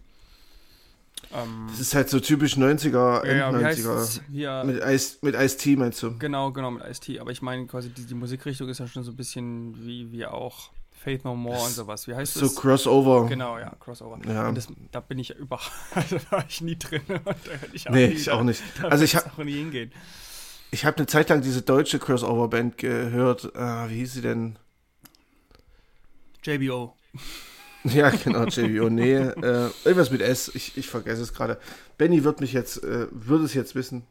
ähm, 1.31 1.67
Das 1.69 1.79
ist 1.79 1.95
halt 1.95 2.09
so 2.09 2.19
typisch 2.19 2.57
90er, 2.57 3.25
ja, 3.25 3.33
ja, 3.33 3.59
wie 3.59 3.63
heißt 3.63 3.79
90er. 3.85 3.95
es? 3.97 4.21
Hier, 4.31 4.63
Mit 4.65 4.83
Ice, 4.83 5.17
mit 5.21 5.35
Ice-T 5.35 5.75
meinst 5.75 6.01
du? 6.03 6.17
Genau, 6.17 6.51
genau, 6.51 6.71
mit 6.71 6.83
Ice-T. 6.83 7.19
Aber 7.19 7.31
ich 7.31 7.41
meine 7.41 7.65
quasi, 7.67 7.89
die, 7.89 8.05
die 8.05 8.13
Musikrichtung 8.15 8.69
ist 8.69 8.79
ja 8.79 8.87
schon 8.87 9.03
so 9.03 9.11
ein 9.11 9.15
bisschen 9.15 9.85
wie, 9.85 10.11
wie 10.11 10.25
auch 10.25 10.71
Faith 11.03 11.23
No 11.25 11.35
More 11.35 11.59
und 11.61 11.71
sowas. 11.71 12.07
Wie 12.07 12.15
heißt 12.15 12.33
So 12.35 12.41
das? 12.41 12.55
Crossover. 12.55 13.27
Genau, 13.27 13.57
ja, 13.59 13.75
Crossover. 13.79 14.19
Ja. 14.27 14.51
Das, 14.51 14.67
da 14.91 14.99
bin 15.01 15.19
ich 15.19 15.31
überhaupt, 15.35 15.71
also 15.95 16.17
da 16.17 16.37
war 16.37 16.45
ich 16.47 16.61
nie 16.61 16.77
drin. 16.77 17.01
Und 17.07 17.25
da 17.25 17.51
hätte 17.51 17.75
ich 17.75 17.87
auch 17.87 17.91
Nee, 17.93 18.07
nie, 18.07 18.13
ich 18.13 18.31
auch 18.31 18.43
nicht. 18.43 18.61
Da 18.81 18.87
Also 18.87 19.03
ich 19.03 19.13
wird's 19.13 19.25
hab- 19.25 19.37
auch 19.39 19.43
nie 19.43 19.53
hingehen. 19.57 19.91
Ich 20.71 20.85
habe 20.85 20.97
eine 20.97 21.05
Zeit 21.05 21.29
lang 21.29 21.41
diese 21.41 21.61
deutsche 21.61 21.99
Crossover-Band 21.99 22.77
gehört. 22.77 23.55
Ah, 23.55 23.87
wie 23.89 23.97
hieß 23.97 24.13
sie 24.13 24.21
denn? 24.21 24.57
JBO. 26.43 26.95
Ja, 27.85 28.09
genau, 28.11 28.45
JBO. 28.45 28.89
Nee, 28.89 29.15
äh, 29.15 29.69
irgendwas 29.83 30.09
mit 30.09 30.21
S. 30.21 30.49
Ich, 30.55 30.77
ich 30.77 30.87
vergesse 30.87 31.21
es 31.21 31.33
gerade. 31.33 31.59
Benny 31.97 32.23
wird 32.23 32.39
mich 32.39 32.53
jetzt, 32.53 32.81
äh, 32.81 33.07
würde 33.11 33.43
es 33.43 33.53
jetzt 33.53 33.75
wissen. 33.75 34.03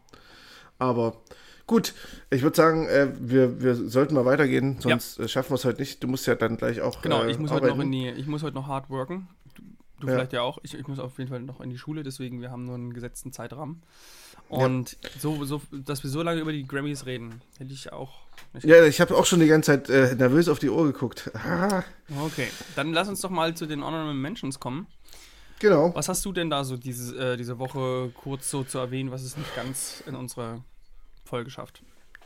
Aber 0.78 1.16
gut, 1.66 1.94
ich 2.30 2.42
würde 2.42 2.56
sagen, 2.56 2.86
äh, 2.88 3.08
wir, 3.18 3.60
wir 3.62 3.74
sollten 3.74 4.14
mal 4.14 4.24
weitergehen, 4.24 4.78
sonst 4.80 5.18
äh, 5.18 5.28
schaffen 5.28 5.50
wir 5.50 5.54
es 5.56 5.64
heute 5.64 5.80
nicht. 5.80 6.02
Du 6.02 6.08
musst 6.08 6.26
ja 6.26 6.34
dann 6.34 6.56
gleich 6.56 6.80
auch. 6.80 7.02
Genau, 7.02 7.22
äh, 7.24 7.30
ich 7.30 7.38
muss 7.38 7.50
heute 7.50 7.64
arbeiten. 7.66 7.78
noch 7.78 7.84
in 7.84 7.92
die, 7.92 8.08
ich 8.08 8.26
muss 8.26 8.42
heute 8.42 8.54
noch 8.54 8.66
hard 8.68 8.90
worken. 8.90 9.28
Du, 9.54 9.62
Du 10.00 10.08
Ja. 10.08 10.14
vielleicht 10.14 10.32
ja 10.32 10.42
auch. 10.42 10.58
Ich, 10.64 10.74
ich 10.74 10.88
muss 10.88 10.98
auf 10.98 11.16
jeden 11.18 11.30
Fall 11.30 11.40
noch 11.40 11.60
in 11.60 11.70
die 11.70 11.78
Schule, 11.78 12.02
deswegen 12.02 12.40
wir 12.40 12.50
haben 12.50 12.64
nur 12.64 12.74
einen 12.74 12.92
gesetzten 12.92 13.30
Zeitrahmen. 13.32 13.82
Und 14.48 14.98
so, 15.18 15.44
so, 15.44 15.62
dass 15.70 16.02
wir 16.02 16.10
so 16.10 16.22
lange 16.22 16.40
über 16.40 16.50
die 16.52 16.66
Grammys 16.66 17.06
reden, 17.06 17.40
hätte 17.58 17.72
ich 17.72 17.92
auch 17.92 18.18
nicht. 18.52 18.64
Ja, 18.66 18.84
ich 18.84 19.00
habe 19.00 19.16
auch 19.16 19.24
schon 19.24 19.38
die 19.40 19.46
ganze 19.46 19.66
Zeit 19.70 19.88
äh, 19.90 20.14
nervös 20.16 20.48
auf 20.48 20.58
die 20.58 20.68
Uhr 20.70 20.84
geguckt. 20.86 21.30
Okay, 22.26 22.48
dann 22.76 22.92
lass 22.92 23.08
uns 23.08 23.20
doch 23.20 23.30
mal 23.30 23.54
zu 23.54 23.64
den 23.66 23.82
Honorable 23.84 24.12
Mentions 24.14 24.58
kommen. 24.60 24.86
genau. 25.60 25.94
Was 25.94 26.08
hast 26.08 26.24
du 26.24 26.32
denn 26.32 26.50
da 26.50 26.64
so 26.64 26.76
diese, 26.76 27.16
äh, 27.34 27.36
diese 27.36 27.58
Woche 27.58 28.10
kurz 28.12 28.50
so 28.50 28.64
zu 28.64 28.78
erwähnen, 28.78 29.10
was 29.12 29.22
es 29.22 29.36
nicht 29.36 29.54
ganz 29.56 30.02
in 30.06 30.14
unsere 30.16 30.62
Folge 31.32 31.50
schafft? 31.50 31.82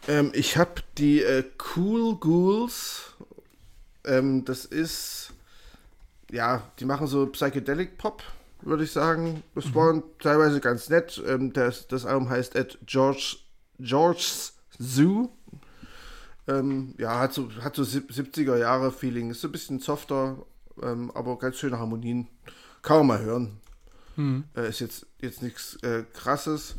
Ähm, 0.09 0.33
ich 0.35 0.57
habe 0.57 0.83
die 0.99 1.23
äh, 1.23 1.45
Cool 1.77 2.17
Ghouls. 2.19 3.15
Ähm, 4.05 4.45
das 4.45 4.65
ist, 4.65 5.31
ja, 6.33 6.65
die 6.81 6.85
machen 6.87 7.07
so 7.07 7.25
Psychedelic 7.27 7.99
Pop, 7.99 8.25
würde 8.63 8.83
ich 8.83 8.91
sagen. 8.91 9.45
Das 9.55 9.73
war 9.77 10.03
teilweise 10.19 10.59
ganz 10.61 10.89
nett. 10.89 11.23
Ähm, 11.25 11.53
das, 11.53 11.87
das 11.87 12.05
Album 12.05 12.29
heißt 12.29 12.57
At 12.57 12.79
George, 12.85 13.37
George's 13.79 14.55
Zoo. 14.77 15.29
Ähm, 16.49 16.97
ja, 16.99 17.21
hat 17.21 17.33
so, 17.33 17.49
hat 17.61 17.77
so 17.77 17.85
sieb- 17.85 18.11
70er 18.11 18.57
Jahre 18.59 18.91
Feeling. 18.91 19.31
Ist 19.31 19.41
so 19.41 19.47
ein 19.47 19.53
bisschen 19.53 19.79
softer, 19.79 20.45
ähm, 20.83 21.13
aber 21.15 21.39
ganz 21.39 21.59
schöne 21.59 21.79
Harmonien. 21.79 22.27
Kann 22.83 22.99
man 22.99 23.07
mal 23.07 23.21
hören. 23.21 23.61
Hm. 24.17 24.45
Äh, 24.57 24.69
ist 24.69 24.81
jetzt, 24.81 25.07
jetzt 25.21 25.43
nichts 25.43 25.77
äh, 25.85 26.03
krasses. 26.13 26.75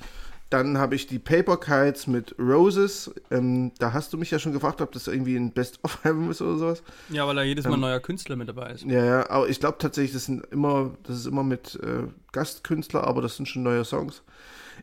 Dann 0.50 0.78
habe 0.78 0.96
ich 0.96 1.08
die 1.08 1.20
Paper 1.20 1.58
Kites 1.58 2.08
mit 2.08 2.34
Roses. 2.40 3.12
Ähm, 3.32 3.74
da 3.80 3.92
hast 3.92 4.14
du 4.14 4.18
mich 4.18 4.32
ja 4.32 4.40
schon 4.40 4.54
gefragt, 4.54 4.80
ob 4.80 4.94
das 4.94 5.08
irgendwie 5.08 5.36
ein 5.36 5.52
Best-of-Album 5.52 6.32
ist 6.32 6.42
oder 6.42 6.58
sowas. 6.58 6.84
Ja, 7.10 7.28
weil 7.28 7.36
da 7.36 7.44
jedes 7.44 7.66
Mal 7.66 7.72
ein 7.72 7.76
Ähm, 7.76 7.82
neuer 7.82 8.00
Künstler 8.00 8.38
mit 8.38 8.48
dabei 8.48 8.72
ist. 8.72 8.86
Ja, 8.86 9.04
ja, 9.04 9.30
aber 9.30 9.50
ich 9.50 9.60
glaube 9.60 9.78
tatsächlich, 9.78 10.14
das 10.14 10.26
sind 10.26 10.46
immer, 10.52 10.92
das 11.04 11.18
ist 11.18 11.26
immer 11.26 11.44
mit 11.44 11.76
äh, 11.84 12.04
Gastkünstler, 12.32 13.04
aber 13.04 13.22
das 13.22 13.36
sind 13.36 13.48
schon 13.48 13.64
neue 13.64 13.84
Songs. 13.84 14.22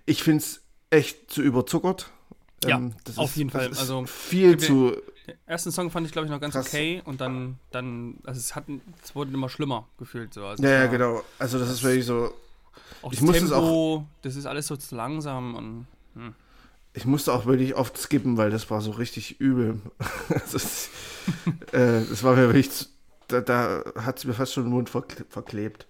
Ich 0.05 0.23
finde 0.23 0.43
es 0.43 0.61
echt 0.91 1.31
zu 1.31 1.41
überzuckert. 1.41 2.11
Ja, 2.67 2.81
das 3.05 3.19
auf 3.19 3.31
ist, 3.31 3.37
jeden 3.37 3.51
das 3.51 3.63
Fall. 3.63 3.71
Also, 3.79 4.05
viel 4.07 4.57
zu. 4.59 4.97
Den 5.27 5.37
ersten 5.47 5.73
Song 5.73 5.91
fand 5.91 6.07
ich, 6.07 6.13
glaube 6.13 6.27
ich, 6.27 6.31
noch 6.31 6.41
ganz 6.41 6.55
Krass. 6.55 6.67
okay 6.67 7.01
und 7.07 7.21
dann, 7.21 7.59
dann, 7.71 8.19
also 8.25 8.39
es 8.39 8.55
hat, 8.55 8.65
es 9.03 9.15
wurde 9.15 9.33
immer 9.33 9.49
schlimmer 9.49 9.89
gefühlt 9.99 10.35
so. 10.35 10.45
Also 10.45 10.63
Ja, 10.63 10.71
ja, 10.71 10.87
genau. 10.87 11.23
Also 11.39 11.59
das 11.59 11.71
ist 11.71 11.83
wirklich 11.83 12.05
so. 12.05 12.33
Auch 13.03 13.13
Ich 13.13 13.19
das 13.19 13.27
muss 13.27 13.41
es 13.41 13.51
Tempo, 13.51 14.07
das 14.23 14.37
ist 14.37 14.47
alles 14.47 14.67
so 14.67 14.77
zu 14.77 14.95
langsam 14.95 15.55
und 15.55 15.87
hm. 16.15 16.35
Ich 16.93 17.07
musste 17.07 17.33
auch 17.33 17.45
wirklich 17.45 17.75
oft 17.75 17.99
skippen, 17.99 18.37
weil 18.37 18.51
das 18.51 18.71
war 18.71 18.81
so 18.81 18.93
richtig 18.93 19.41
übel. 19.41 19.81
das, 20.53 20.91
äh, 21.73 22.03
das 22.09 22.23
war 22.23 22.37
mir 22.37 22.43
wirklich, 22.47 22.71
zu- 22.71 22.87
da, 23.29 23.41
da 23.41 23.83
hat 23.97 24.19
es 24.19 24.25
mir 24.25 24.35
fast 24.35 24.53
schon 24.53 24.65
den 24.65 24.73
Mund 24.73 24.91
verkle 24.91 25.25
verklebt. 25.29 25.87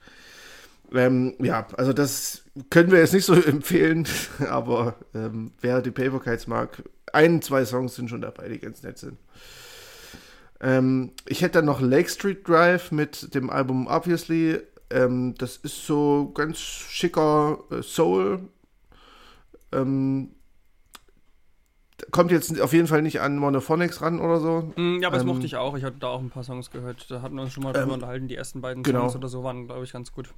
Ähm, 0.93 1.35
ja, 1.41 1.67
also 1.77 1.93
das 1.93 2.43
können 2.71 2.91
wir 2.93 3.01
jetzt 3.01 3.15
nicht 3.15 3.25
so 3.27 3.35
empfehlen, 3.35 4.07
aber 4.49 4.97
ähm, 5.15 5.53
wer 5.61 5.83
die 5.83 5.91
Paper 5.91 6.21
Kites 6.21 6.47
mag, 6.47 6.83
ein, 7.13 7.43
zwei 7.43 7.65
Songs 7.65 7.95
sind 7.97 8.09
schon 8.11 8.23
dabei, 8.23 8.49
die 8.49 8.59
ganz 8.59 8.83
nett 8.83 8.99
sind. 8.99 9.19
Ähm, 10.61 11.13
ich 11.27 11.43
hätte 11.43 11.59
dann 11.59 11.65
noch 11.67 11.81
Lake 11.81 12.09
Street 12.09 12.47
Drive 12.49 12.91
mit 12.93 13.35
dem 13.35 13.51
Album 13.51 13.87
Obviously. 13.87 14.61
Ähm, 14.95 15.35
das 15.39 15.57
ist 15.59 15.87
so 15.87 16.31
ganz 16.35 16.59
schicker 16.59 17.59
äh, 17.71 17.83
Soul. 17.83 18.49
Ähm, 19.73 20.31
kommt 22.11 22.31
jetzt 22.31 22.61
auf 22.61 22.73
jeden 22.73 22.87
Fall 22.87 23.03
nicht 23.03 23.21
an 23.21 23.37
Monophonics 23.39 24.01
ran 24.03 24.21
oder 24.21 24.41
so. 24.41 24.73
Hm, 24.77 25.01
Ja, 25.01 25.09
aber 25.09 25.17
das 25.17 25.23
Ähm, 25.23 25.29
mochte 25.29 25.47
ich 25.47 25.57
auch. 25.57 25.77
Ich 25.77 25.85
hatte 25.85 25.97
da 25.99 26.09
auch 26.09 26.21
ein 26.21 26.31
paar 26.31 26.45
Songs 26.45 26.71
gehört. 26.71 27.11
Da 27.11 27.23
hatten 27.23 27.35
wir 27.37 27.43
uns 27.43 27.53
schon 27.53 27.63
mal 27.65 27.75
Ähm, 27.75 27.83
drüber 27.83 27.95
unterhalten. 27.95 28.29
Die 28.29 28.37
ersten 28.37 28.61
beiden 28.61 28.83
genau. 28.83 29.01
Songs 29.03 29.17
oder 29.17 29.29
so 29.29 29.43
waren, 29.45 29.67
glaube 29.67 29.85
ich, 29.85 29.93
ganz 29.93 30.13
gut. 30.13 30.29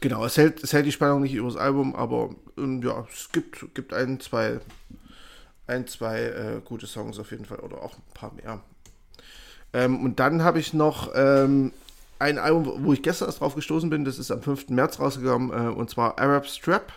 Genau, 0.00 0.24
es 0.24 0.36
hält, 0.38 0.62
es 0.64 0.72
hält 0.72 0.86
die 0.86 0.92
Spannung 0.92 1.20
nicht 1.22 1.34
übers 1.34 1.56
Album, 1.56 1.94
aber 1.94 2.30
ähm, 2.56 2.82
ja, 2.82 3.06
es 3.12 3.30
gibt, 3.32 3.74
gibt 3.74 3.92
ein, 3.92 4.18
zwei, 4.20 4.60
ein, 5.66 5.86
zwei 5.86 6.20
äh, 6.22 6.60
gute 6.64 6.86
Songs 6.86 7.18
auf 7.18 7.30
jeden 7.30 7.44
Fall 7.44 7.58
oder 7.60 7.82
auch 7.82 7.96
ein 7.98 8.02
paar 8.14 8.32
mehr. 8.32 8.62
Ähm, 9.72 10.02
und 10.02 10.18
dann 10.18 10.42
habe 10.42 10.58
ich 10.58 10.72
noch 10.72 11.10
ähm, 11.14 11.72
ein 12.20 12.38
Album, 12.38 12.84
wo 12.84 12.92
ich 12.92 13.02
gestern 13.02 13.26
erst 13.28 13.40
drauf 13.40 13.54
gestoßen 13.54 13.88
bin, 13.90 14.04
das 14.04 14.18
ist 14.18 14.30
am 14.30 14.42
5. 14.42 14.68
März 14.68 15.00
rausgekommen, 15.00 15.50
äh, 15.50 15.70
und 15.70 15.88
zwar 15.90 16.20
Arab 16.20 16.46
Strap. 16.46 16.92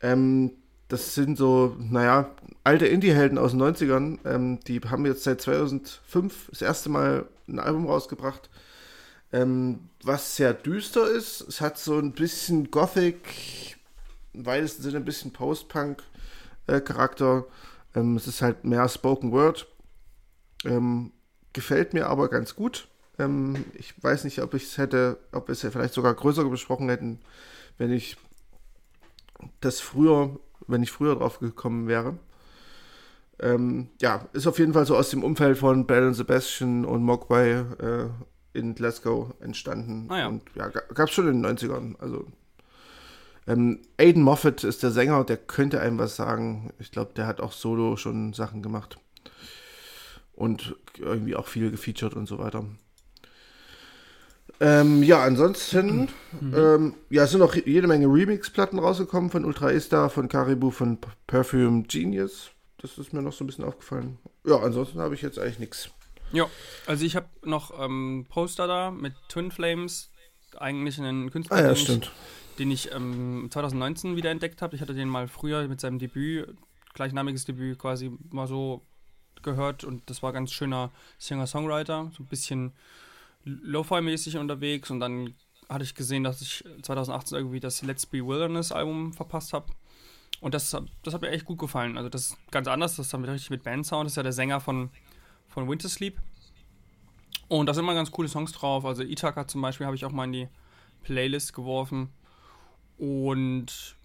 Ähm, 0.00 0.52
das 0.88 1.14
sind 1.14 1.36
so, 1.36 1.76
naja, 1.78 2.30
alte 2.64 2.86
Indie-Helden 2.86 3.36
aus 3.38 3.50
den 3.52 3.60
90ern. 3.60 4.18
Ähm, 4.24 4.60
die 4.66 4.80
haben 4.80 5.04
jetzt 5.04 5.24
seit 5.24 5.42
2005 5.42 6.48
das 6.50 6.62
erste 6.62 6.88
Mal 6.88 7.26
ein 7.46 7.58
Album 7.58 7.84
rausgebracht, 7.86 8.48
ähm, 9.32 9.90
was 10.02 10.36
sehr 10.36 10.54
düster 10.54 11.10
ist. 11.10 11.42
Es 11.42 11.60
hat 11.60 11.76
so 11.78 11.98
ein 11.98 12.12
bisschen 12.12 12.70
Gothic, 12.70 13.76
im 14.32 14.46
weitesten 14.46 14.82
Sinne 14.82 14.96
ein 14.98 15.04
bisschen 15.04 15.32
Post-Punk-Charakter. 15.32 17.44
ähm, 17.94 18.16
es 18.16 18.26
ist 18.26 18.40
halt 18.40 18.64
mehr 18.64 18.88
Spoken 18.88 19.32
Word. 19.32 19.66
Ähm, 20.64 21.12
gefällt 21.52 21.92
mir 21.92 22.08
aber 22.08 22.28
ganz 22.28 22.56
gut. 22.56 22.88
Ähm, 23.18 23.64
ich 23.74 23.94
weiß 24.02 24.24
nicht, 24.24 24.40
ob 24.42 24.54
ich 24.54 24.64
es 24.64 24.78
hätte, 24.78 25.18
ob 25.32 25.48
wir 25.48 25.52
es 25.52 25.62
ja 25.62 25.70
vielleicht 25.70 25.94
sogar 25.94 26.14
größer 26.14 26.44
besprochen 26.44 26.88
hätten, 26.88 27.20
wenn 27.78 27.92
ich 27.92 28.16
das 29.60 29.80
früher, 29.80 30.38
wenn 30.66 30.82
ich 30.82 30.90
früher 30.92 31.16
drauf 31.16 31.38
gekommen 31.38 31.88
wäre. 31.88 32.18
Ähm, 33.38 33.88
ja, 34.00 34.26
ist 34.32 34.46
auf 34.46 34.58
jeden 34.58 34.72
Fall 34.72 34.86
so 34.86 34.96
aus 34.96 35.10
dem 35.10 35.22
Umfeld 35.22 35.58
von 35.58 35.86
Bell 35.86 36.06
and 36.06 36.16
Sebastian 36.16 36.84
und 36.84 37.02
Mogwai 37.02 37.64
äh, 37.78 38.08
in 38.54 38.74
Glasgow 38.74 39.34
entstanden. 39.40 40.06
Ah 40.10 40.18
ja. 40.18 40.28
Und 40.28 40.42
ja, 40.54 40.68
gab 40.68 41.08
es 41.08 41.14
schon 41.14 41.28
in 41.28 41.42
den 41.42 41.56
90ern. 41.56 41.96
Also 41.98 42.26
ähm, 43.46 43.80
Aiden 43.98 44.22
Moffat 44.22 44.64
ist 44.64 44.82
der 44.82 44.90
Sänger, 44.90 45.24
der 45.24 45.36
könnte 45.36 45.80
einem 45.80 45.98
was 45.98 46.16
sagen. 46.16 46.72
Ich 46.78 46.90
glaube, 46.90 47.12
der 47.14 47.26
hat 47.26 47.40
auch 47.40 47.52
solo 47.52 47.96
schon 47.96 48.32
Sachen 48.32 48.62
gemacht. 48.62 48.98
Und 50.34 50.76
irgendwie 50.98 51.36
auch 51.36 51.46
viel 51.46 51.70
gefeatured 51.70 52.14
und 52.14 52.26
so 52.26 52.38
weiter. 52.38 52.64
Ähm, 54.58 55.02
ja, 55.02 55.22
ansonsten, 55.22 56.08
ähm, 56.40 56.94
ja, 57.10 57.24
es 57.24 57.30
sind 57.30 57.40
noch 57.40 57.54
jede 57.54 57.86
Menge 57.86 58.06
Remix-Platten 58.06 58.78
rausgekommen 58.78 59.30
von 59.30 59.44
Ultra 59.44 59.70
Ista, 59.70 60.08
von 60.08 60.28
Caribou, 60.28 60.70
von 60.70 60.98
Perfume 61.26 61.82
Genius. 61.82 62.50
Das 62.78 62.96
ist 62.98 63.12
mir 63.12 63.20
noch 63.22 63.32
so 63.32 63.44
ein 63.44 63.46
bisschen 63.48 63.64
aufgefallen. 63.64 64.18
Ja, 64.46 64.56
ansonsten 64.60 64.98
habe 64.98 65.14
ich 65.14 65.22
jetzt 65.22 65.38
eigentlich 65.38 65.58
nichts. 65.58 65.90
Ja, 66.32 66.46
also 66.86 67.04
ich 67.04 67.16
habe 67.16 67.26
noch 67.44 67.78
ähm, 67.82 68.26
Poster 68.28 68.66
da 68.66 68.90
mit 68.90 69.14
Twin 69.28 69.50
Flames. 69.50 70.10
Eigentlich 70.56 70.98
einen 70.98 71.30
Künstler, 71.30 71.56
Ah 71.56 71.60
ja, 71.60 71.66
den 71.66 71.72
ich 71.74 71.82
stimmt. 71.82 72.12
den 72.58 72.70
ich 72.70 72.92
ähm, 72.92 73.48
2019 73.50 74.16
wieder 74.16 74.30
entdeckt 74.30 74.62
habe. 74.62 74.74
Ich 74.74 74.80
hatte 74.80 74.94
den 74.94 75.08
mal 75.08 75.28
früher 75.28 75.68
mit 75.68 75.80
seinem 75.80 75.98
Debüt, 75.98 76.56
gleichnamiges 76.94 77.44
Debüt 77.44 77.78
quasi 77.78 78.10
mal 78.30 78.46
so 78.46 78.80
gehört 79.42 79.84
und 79.84 80.08
das 80.08 80.22
war 80.22 80.32
ganz 80.32 80.50
schöner 80.52 80.90
Singer-Songwriter, 81.18 82.10
so 82.16 82.22
ein 82.22 82.26
bisschen 82.26 82.72
Lo-Fi-mäßig 83.46 84.36
unterwegs 84.38 84.90
und 84.90 85.00
dann 85.00 85.34
hatte 85.68 85.84
ich 85.84 85.94
gesehen, 85.94 86.24
dass 86.24 86.40
ich 86.40 86.64
2018 86.82 87.38
irgendwie 87.38 87.60
das 87.60 87.82
Let's 87.82 88.04
Be 88.04 88.26
Wilderness 88.26 88.72
Album 88.72 89.12
verpasst 89.12 89.52
habe. 89.52 89.72
Und 90.40 90.54
das, 90.54 90.76
das 91.02 91.14
hat 91.14 91.22
mir 91.22 91.30
echt 91.30 91.44
gut 91.44 91.58
gefallen. 91.58 91.96
Also 91.96 92.08
das 92.08 92.30
ist 92.30 92.50
ganz 92.50 92.68
anders, 92.68 92.96
das 92.96 93.06
ist 93.06 93.14
dann 93.14 93.24
richtig 93.24 93.50
mit 93.50 93.62
Bandsound. 93.62 94.04
Das 94.04 94.12
ist 94.12 94.16
ja 94.16 94.22
der 94.22 94.32
Sänger 94.32 94.60
von, 94.60 94.90
von 95.48 95.68
Winter. 95.68 95.88
Und 97.48 97.66
da 97.66 97.74
sind 97.74 97.84
immer 97.84 97.94
ganz 97.94 98.10
coole 98.10 98.28
Songs 98.28 98.52
drauf. 98.52 98.84
Also 98.84 99.02
Ithaka 99.02 99.46
zum 99.46 99.62
Beispiel 99.62 99.86
habe 99.86 99.96
ich 99.96 100.04
auch 100.04 100.12
mal 100.12 100.24
in 100.24 100.32
die 100.32 100.48
Playlist 101.02 101.54
geworfen. 101.54 102.10
Und 102.98 103.96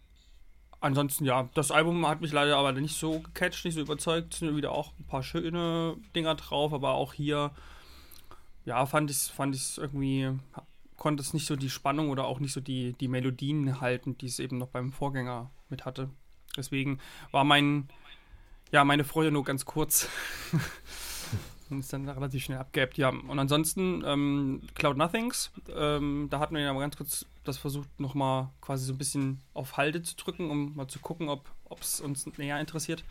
ansonsten, 0.79 1.25
ja, 1.25 1.50
das 1.53 1.71
Album 1.71 2.07
hat 2.07 2.21
mich 2.21 2.31
leider 2.31 2.57
aber 2.57 2.71
nicht 2.71 2.98
so 2.98 3.19
gecatcht, 3.19 3.65
nicht 3.65 3.75
so 3.75 3.81
überzeugt. 3.81 4.33
Es 4.33 4.39
sind 4.39 4.55
wieder 4.55 4.71
auch 4.71 4.93
ein 5.00 5.05
paar 5.05 5.24
schöne 5.24 5.98
Dinger 6.15 6.36
drauf, 6.36 6.74
aber 6.74 6.93
auch 6.93 7.13
hier, 7.13 7.51
ja, 8.65 8.86
fand 8.86 9.10
ich 9.10 9.18
es 9.18 9.30
fand 9.30 9.56
ich's 9.56 9.77
irgendwie, 9.77 10.32
konnte 10.98 11.22
es 11.22 11.34
nicht 11.34 11.48
so 11.48 11.56
die 11.56 11.70
Spannung 11.70 12.10
oder 12.10 12.25
auch 12.25 12.39
nicht 12.39 12.53
so 12.53 12.62
die, 12.62 12.94
die 12.94 13.08
Melodien 13.08 13.82
halten, 13.82 14.18
die 14.18 14.27
es 14.27 14.39
eben 14.39 14.58
noch 14.58 14.68
beim 14.68 14.91
Vorgänger 14.91 15.50
mit 15.70 15.86
hatte. 15.86 16.10
Deswegen 16.56 17.00
war 17.32 17.44
mein, 17.44 17.89
ja, 18.72 18.84
meine 18.84 19.03
Freude 19.03 19.32
nur 19.32 19.44
ganz 19.44 19.65
kurz. 19.65 20.08
Und 21.70 21.80
ist 21.80 21.94
dann 21.94 22.08
relativ 22.08 22.44
schnell 22.44 22.58
abgeappt, 22.58 22.98
ja. 22.98 23.10
Und 23.10 23.39
ansonsten, 23.39 24.03
ähm, 24.06 24.62
Cloud 24.75 24.98
Nothings, 24.98 25.51
ähm, 25.74 26.27
da 26.30 26.39
hatten 26.39 26.53
wir 26.53 26.62
ja 26.62 26.74
mal 26.74 26.82
ganz 26.82 26.98
kurz 26.98 27.25
das 27.46 27.58
versucht, 27.58 27.88
nochmal 27.98 28.50
quasi 28.60 28.86
so 28.86 28.94
ein 28.94 28.98
bisschen 28.98 29.39
auf 29.53 29.77
Halde 29.77 30.03
zu 30.03 30.18
drücken, 30.18 30.51
um 30.51 30.75
mal 30.75 30.89
zu 30.89 31.00
gucken, 31.00 31.30
ob 31.30 31.48
es 31.80 32.01
uns 32.01 32.27
näher 32.38 32.60
interessiert. 32.60 33.06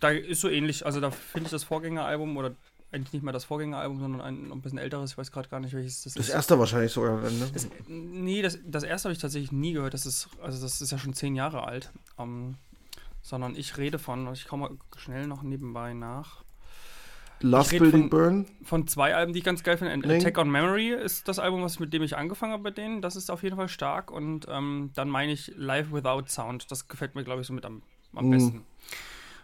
Da 0.00 0.10
ist 0.10 0.40
so 0.40 0.48
ähnlich, 0.48 0.84
also 0.84 1.00
da 1.00 1.12
finde 1.12 1.46
ich 1.46 1.52
das 1.52 1.64
Vorgängeralbum 1.64 2.36
oder 2.36 2.56
eigentlich 2.96 3.12
nicht 3.12 3.22
mal 3.22 3.32
das 3.32 3.44
Vorgängeralbum, 3.44 4.00
sondern 4.00 4.20
ein, 4.20 4.50
ein 4.50 4.60
bisschen 4.60 4.78
älteres, 4.78 5.12
ich 5.12 5.18
weiß 5.18 5.30
gerade 5.30 5.48
gar 5.48 5.60
nicht, 5.60 5.74
welches 5.74 6.02
das, 6.02 6.14
Das 6.14 6.28
ist. 6.28 6.34
erste 6.34 6.58
wahrscheinlich 6.58 6.92
sogar. 6.92 7.20
Ne? 7.20 7.50
Das, 7.52 7.68
nee, 7.86 8.42
das, 8.42 8.58
das 8.64 8.82
erste 8.82 9.08
habe 9.08 9.12
ich 9.12 9.20
tatsächlich 9.20 9.52
nie 9.52 9.72
gehört. 9.72 9.94
Das 9.94 10.06
ist, 10.06 10.28
also 10.42 10.60
das 10.60 10.80
ist 10.80 10.90
ja 10.90 10.98
schon 10.98 11.14
zehn 11.14 11.36
Jahre 11.36 11.64
alt. 11.64 11.92
Ähm, 12.18 12.56
sondern 13.22 13.56
ich 13.56 13.76
rede 13.76 13.98
von, 13.98 14.32
ich 14.32 14.46
komme 14.46 14.68
mal 14.68 14.76
schnell 14.96 15.26
noch 15.26 15.42
nebenbei 15.42 15.94
nach. 15.94 16.44
Love 17.40 17.78
Building 17.78 18.08
Burn. 18.08 18.46
Von 18.62 18.86
zwei 18.86 19.14
Alben, 19.14 19.32
die 19.32 19.40
ich 19.40 19.44
ganz 19.44 19.62
geil 19.62 19.76
finde. 19.76 20.08
Attack 20.08 20.38
on 20.38 20.50
Memory 20.50 20.90
ist 20.90 21.28
das 21.28 21.38
Album, 21.38 21.62
was 21.62 21.78
mit 21.78 21.92
dem 21.92 22.02
ich 22.02 22.16
angefangen 22.16 22.52
habe 22.52 22.62
bei 22.62 22.70
denen. 22.70 23.02
Das 23.02 23.14
ist 23.14 23.30
auf 23.30 23.42
jeden 23.42 23.56
Fall 23.56 23.68
stark. 23.68 24.10
Und 24.10 24.46
ähm, 24.48 24.90
dann 24.94 25.10
meine 25.10 25.32
ich 25.32 25.52
Live 25.56 25.92
Without 25.92 26.28
Sound. 26.28 26.70
Das 26.70 26.88
gefällt 26.88 27.14
mir, 27.14 27.24
glaube 27.24 27.42
ich, 27.42 27.46
so 27.46 27.52
mit 27.52 27.66
am, 27.66 27.82
am 28.14 28.28
mm. 28.28 28.30
besten. 28.30 28.62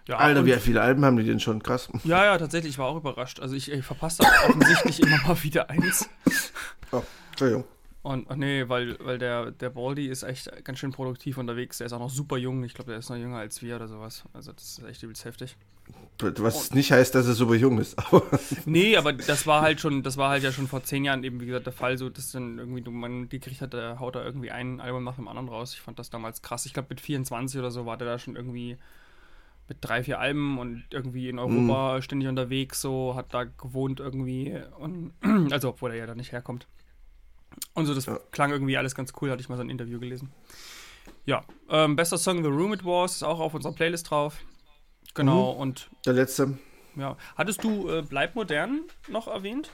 Ja, 0.08 0.16
Alter, 0.16 0.44
wie 0.44 0.52
viele 0.54 0.80
Alben 0.80 1.04
haben 1.04 1.16
die 1.16 1.24
denn 1.24 1.40
schon? 1.40 1.62
Krass. 1.62 1.88
Ja, 2.04 2.24
ja, 2.24 2.38
tatsächlich. 2.38 2.72
Ich 2.72 2.78
war 2.78 2.86
auch 2.86 2.96
überrascht. 2.96 3.40
Also 3.40 3.54
ich, 3.54 3.70
ich 3.70 3.84
verpasse 3.84 4.22
offensichtlich 4.22 5.00
immer 5.00 5.18
mal 5.26 5.42
wieder 5.42 5.70
eins. 5.70 6.08
Oh, 6.90 7.02
Entschuldigung. 7.30 7.64
Und 8.02 8.26
ach 8.28 8.34
nee, 8.34 8.68
weil, 8.68 8.98
weil 8.98 9.18
der, 9.18 9.52
der 9.52 9.70
Baldi 9.70 10.08
ist 10.08 10.24
echt 10.24 10.50
ganz 10.64 10.80
schön 10.80 10.90
produktiv 10.90 11.38
unterwegs. 11.38 11.78
Der 11.78 11.86
ist 11.86 11.92
auch 11.92 12.00
noch 12.00 12.10
super 12.10 12.36
jung. 12.36 12.64
Ich 12.64 12.74
glaube, 12.74 12.90
der 12.90 12.98
ist 12.98 13.10
noch 13.10 13.16
jünger 13.16 13.38
als 13.38 13.62
wir 13.62 13.76
oder 13.76 13.86
sowas. 13.86 14.24
Also 14.32 14.52
das 14.52 14.78
ist 14.78 14.84
echt 14.84 15.02
übelst 15.04 15.24
heftig. 15.24 15.56
Was 16.18 16.68
und, 16.68 16.74
nicht 16.74 16.90
heißt, 16.90 17.14
dass 17.14 17.26
er 17.26 17.34
super 17.34 17.54
jung 17.54 17.78
ist. 17.78 17.96
Aber 18.12 18.22
nee, 18.66 18.96
aber 18.96 19.12
das 19.12 19.46
war 19.46 19.62
halt 19.62 19.80
schon, 19.80 20.02
das 20.02 20.16
war 20.16 20.30
halt 20.30 20.42
ja 20.42 20.52
schon 20.52 20.68
vor 20.68 20.84
zehn 20.84 21.04
Jahren 21.04 21.24
eben, 21.24 21.40
wie 21.40 21.46
gesagt, 21.46 21.66
der 21.66 21.72
Fall, 21.72 21.98
so 21.98 22.08
dass 22.08 22.30
dann 22.30 22.58
irgendwie 22.58 22.88
man 22.88 23.28
gekriegt 23.28 23.60
hat, 23.60 23.72
der 23.72 23.98
haut 23.98 24.14
da 24.14 24.24
irgendwie 24.24 24.52
ein 24.52 24.80
Album 24.80 25.02
nach 25.02 25.16
dem 25.16 25.26
anderen 25.26 25.48
raus. 25.48 25.74
Ich 25.74 25.80
fand 25.80 25.98
das 25.98 26.10
damals 26.10 26.40
krass. 26.40 26.66
Ich 26.66 26.72
glaube, 26.72 26.88
mit 26.90 27.00
24 27.00 27.58
oder 27.58 27.70
so 27.70 27.86
war 27.86 27.96
der 27.96 28.06
da 28.06 28.18
schon 28.18 28.36
irgendwie 28.36 28.78
mit 29.68 29.78
drei, 29.80 30.02
vier 30.02 30.18
Alben 30.18 30.58
und 30.58 30.84
irgendwie 30.90 31.28
in 31.28 31.38
Europa 31.38 31.98
mm. 31.98 32.02
ständig 32.02 32.28
unterwegs, 32.28 32.80
so, 32.80 33.14
hat 33.14 33.32
da 33.32 33.44
gewohnt 33.44 34.00
irgendwie. 34.00 34.60
Und, 34.78 35.12
also, 35.50 35.70
obwohl 35.70 35.92
er 35.92 35.96
ja 35.96 36.06
da 36.06 36.14
nicht 36.14 36.32
herkommt. 36.32 36.66
Und 37.74 37.86
so, 37.86 37.94
das 37.94 38.06
ja. 38.06 38.18
klang 38.30 38.50
irgendwie 38.50 38.76
alles 38.76 38.94
ganz 38.94 39.12
cool, 39.20 39.30
hatte 39.30 39.40
ich 39.40 39.48
mal 39.48 39.56
so 39.56 39.62
ein 39.62 39.70
Interview 39.70 40.00
gelesen. 40.00 40.30
Ja, 41.24 41.44
ähm, 41.68 41.96
bester 41.96 42.18
Song 42.18 42.42
The 42.42 42.50
Room 42.50 42.72
It 42.72 42.84
Was 42.84 43.16
ist 43.16 43.22
auch 43.22 43.40
auf 43.40 43.54
unserer 43.54 43.72
Playlist 43.72 44.10
drauf. 44.10 44.38
Genau, 45.14 45.54
mhm. 45.54 45.60
und. 45.60 45.90
Der 46.06 46.14
letzte. 46.14 46.58
Ja. 46.96 47.16
Hattest 47.36 47.64
du 47.64 47.88
äh, 47.88 48.02
Bleib 48.02 48.34
modern 48.34 48.82
noch 49.08 49.28
erwähnt? 49.28 49.70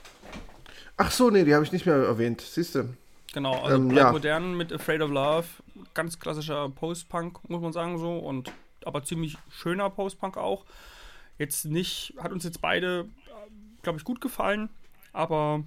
Ach 0.97 1.11
so, 1.11 1.29
nee, 1.29 1.43
die 1.43 1.53
habe 1.53 1.63
ich 1.63 1.71
nicht 1.71 1.85
mehr 1.85 1.95
erwähnt. 1.95 2.41
Siehst 2.41 2.75
du. 2.75 2.93
Genau, 3.33 3.61
also 3.61 3.77
ähm, 3.77 3.89
Bleib 3.89 4.05
ja. 4.05 4.11
modern 4.11 4.57
mit 4.57 4.71
Afraid 4.71 5.01
of 5.01 5.11
Love. 5.11 5.47
Ganz 5.93 6.19
klassischer 6.19 6.69
Post-Punk, 6.69 7.49
muss 7.49 7.61
man 7.61 7.73
sagen 7.73 7.97
so. 7.97 8.17
Und 8.17 8.51
aber 8.85 9.03
ziemlich 9.03 9.37
schöner 9.49 9.89
Post-Punk 9.89 10.37
auch. 10.37 10.65
Jetzt 11.37 11.65
nicht, 11.65 12.13
hat 12.17 12.31
uns 12.31 12.43
jetzt 12.43 12.61
beide, 12.61 13.07
glaube 13.81 13.97
ich, 13.97 14.03
gut 14.03 14.21
gefallen. 14.21 14.69
Aber 15.13 15.63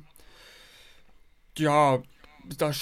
ja, 1.56 2.02
da 2.58 2.72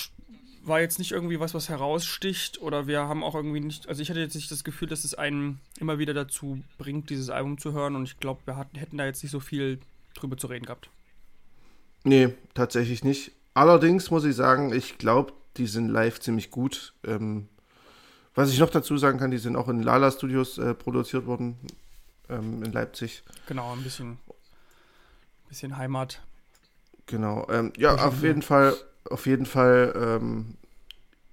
war 0.62 0.80
jetzt 0.80 0.98
nicht 0.98 1.12
irgendwie 1.12 1.40
was, 1.40 1.54
was 1.54 1.68
heraussticht 1.68 2.60
oder 2.60 2.86
wir 2.86 3.00
haben 3.02 3.24
auch 3.24 3.34
irgendwie 3.34 3.60
nicht, 3.60 3.88
also 3.88 4.02
ich 4.02 4.10
hatte 4.10 4.20
jetzt 4.20 4.34
nicht 4.34 4.50
das 4.50 4.64
Gefühl, 4.64 4.88
dass 4.88 5.04
es 5.04 5.14
einen 5.14 5.60
immer 5.78 5.98
wieder 5.98 6.12
dazu 6.12 6.62
bringt, 6.78 7.08
dieses 7.10 7.30
Album 7.30 7.58
zu 7.58 7.72
hören 7.72 7.96
und 7.96 8.04
ich 8.04 8.18
glaube, 8.18 8.40
wir 8.44 8.56
hatten, 8.56 8.76
hätten 8.76 8.98
da 8.98 9.06
jetzt 9.06 9.22
nicht 9.22 9.32
so 9.32 9.40
viel 9.40 9.80
drüber 10.14 10.36
zu 10.36 10.48
reden 10.48 10.66
gehabt. 10.66 10.90
Nee, 12.04 12.34
tatsächlich 12.54 13.04
nicht. 13.04 13.32
Allerdings 13.54 14.10
muss 14.10 14.24
ich 14.24 14.34
sagen, 14.34 14.72
ich 14.72 14.98
glaube, 14.98 15.32
die 15.56 15.66
sind 15.66 15.88
live 15.88 16.20
ziemlich 16.20 16.50
gut. 16.50 16.94
Ähm, 17.04 17.48
was 18.34 18.52
ich 18.52 18.58
noch 18.58 18.70
dazu 18.70 18.96
sagen 18.96 19.18
kann, 19.18 19.30
die 19.30 19.38
sind 19.38 19.56
auch 19.56 19.68
in 19.68 19.82
Lala 19.82 20.10
Studios 20.10 20.58
äh, 20.58 20.74
produziert 20.74 21.26
worden 21.26 21.56
ähm, 22.28 22.62
in 22.62 22.72
Leipzig. 22.72 23.22
Genau, 23.46 23.72
ein 23.72 23.82
bisschen, 23.82 24.18
bisschen 25.48 25.76
Heimat. 25.76 26.20
Genau. 27.06 27.46
Ähm, 27.50 27.72
ja, 27.76 27.96
auf 27.96 28.22
jeden 28.22 28.42
Fall, 28.42 28.74
auf 29.04 29.26
jeden 29.26 29.46
Fall 29.46 29.92
ähm, 29.96 30.54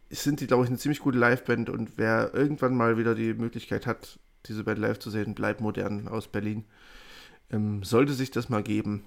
sind 0.09 0.39
die, 0.39 0.47
glaube 0.47 0.63
ich, 0.63 0.69
eine 0.69 0.79
ziemlich 0.79 0.99
gute 0.99 1.19
Liveband 1.19 1.69
und 1.69 1.97
wer 1.97 2.33
irgendwann 2.33 2.75
mal 2.75 2.97
wieder 2.97 3.13
die 3.13 3.33
Möglichkeit 3.33 3.85
hat, 3.85 4.17
diese 4.47 4.63
Band 4.63 4.79
live 4.79 4.99
zu 4.99 5.09
sehen, 5.09 5.35
bleibt 5.35 5.61
modern 5.61 6.07
aus 6.07 6.27
Berlin. 6.27 6.65
Ähm, 7.51 7.83
sollte 7.83 8.13
sich 8.13 8.31
das 8.31 8.49
mal 8.49 8.63
geben. 8.63 9.03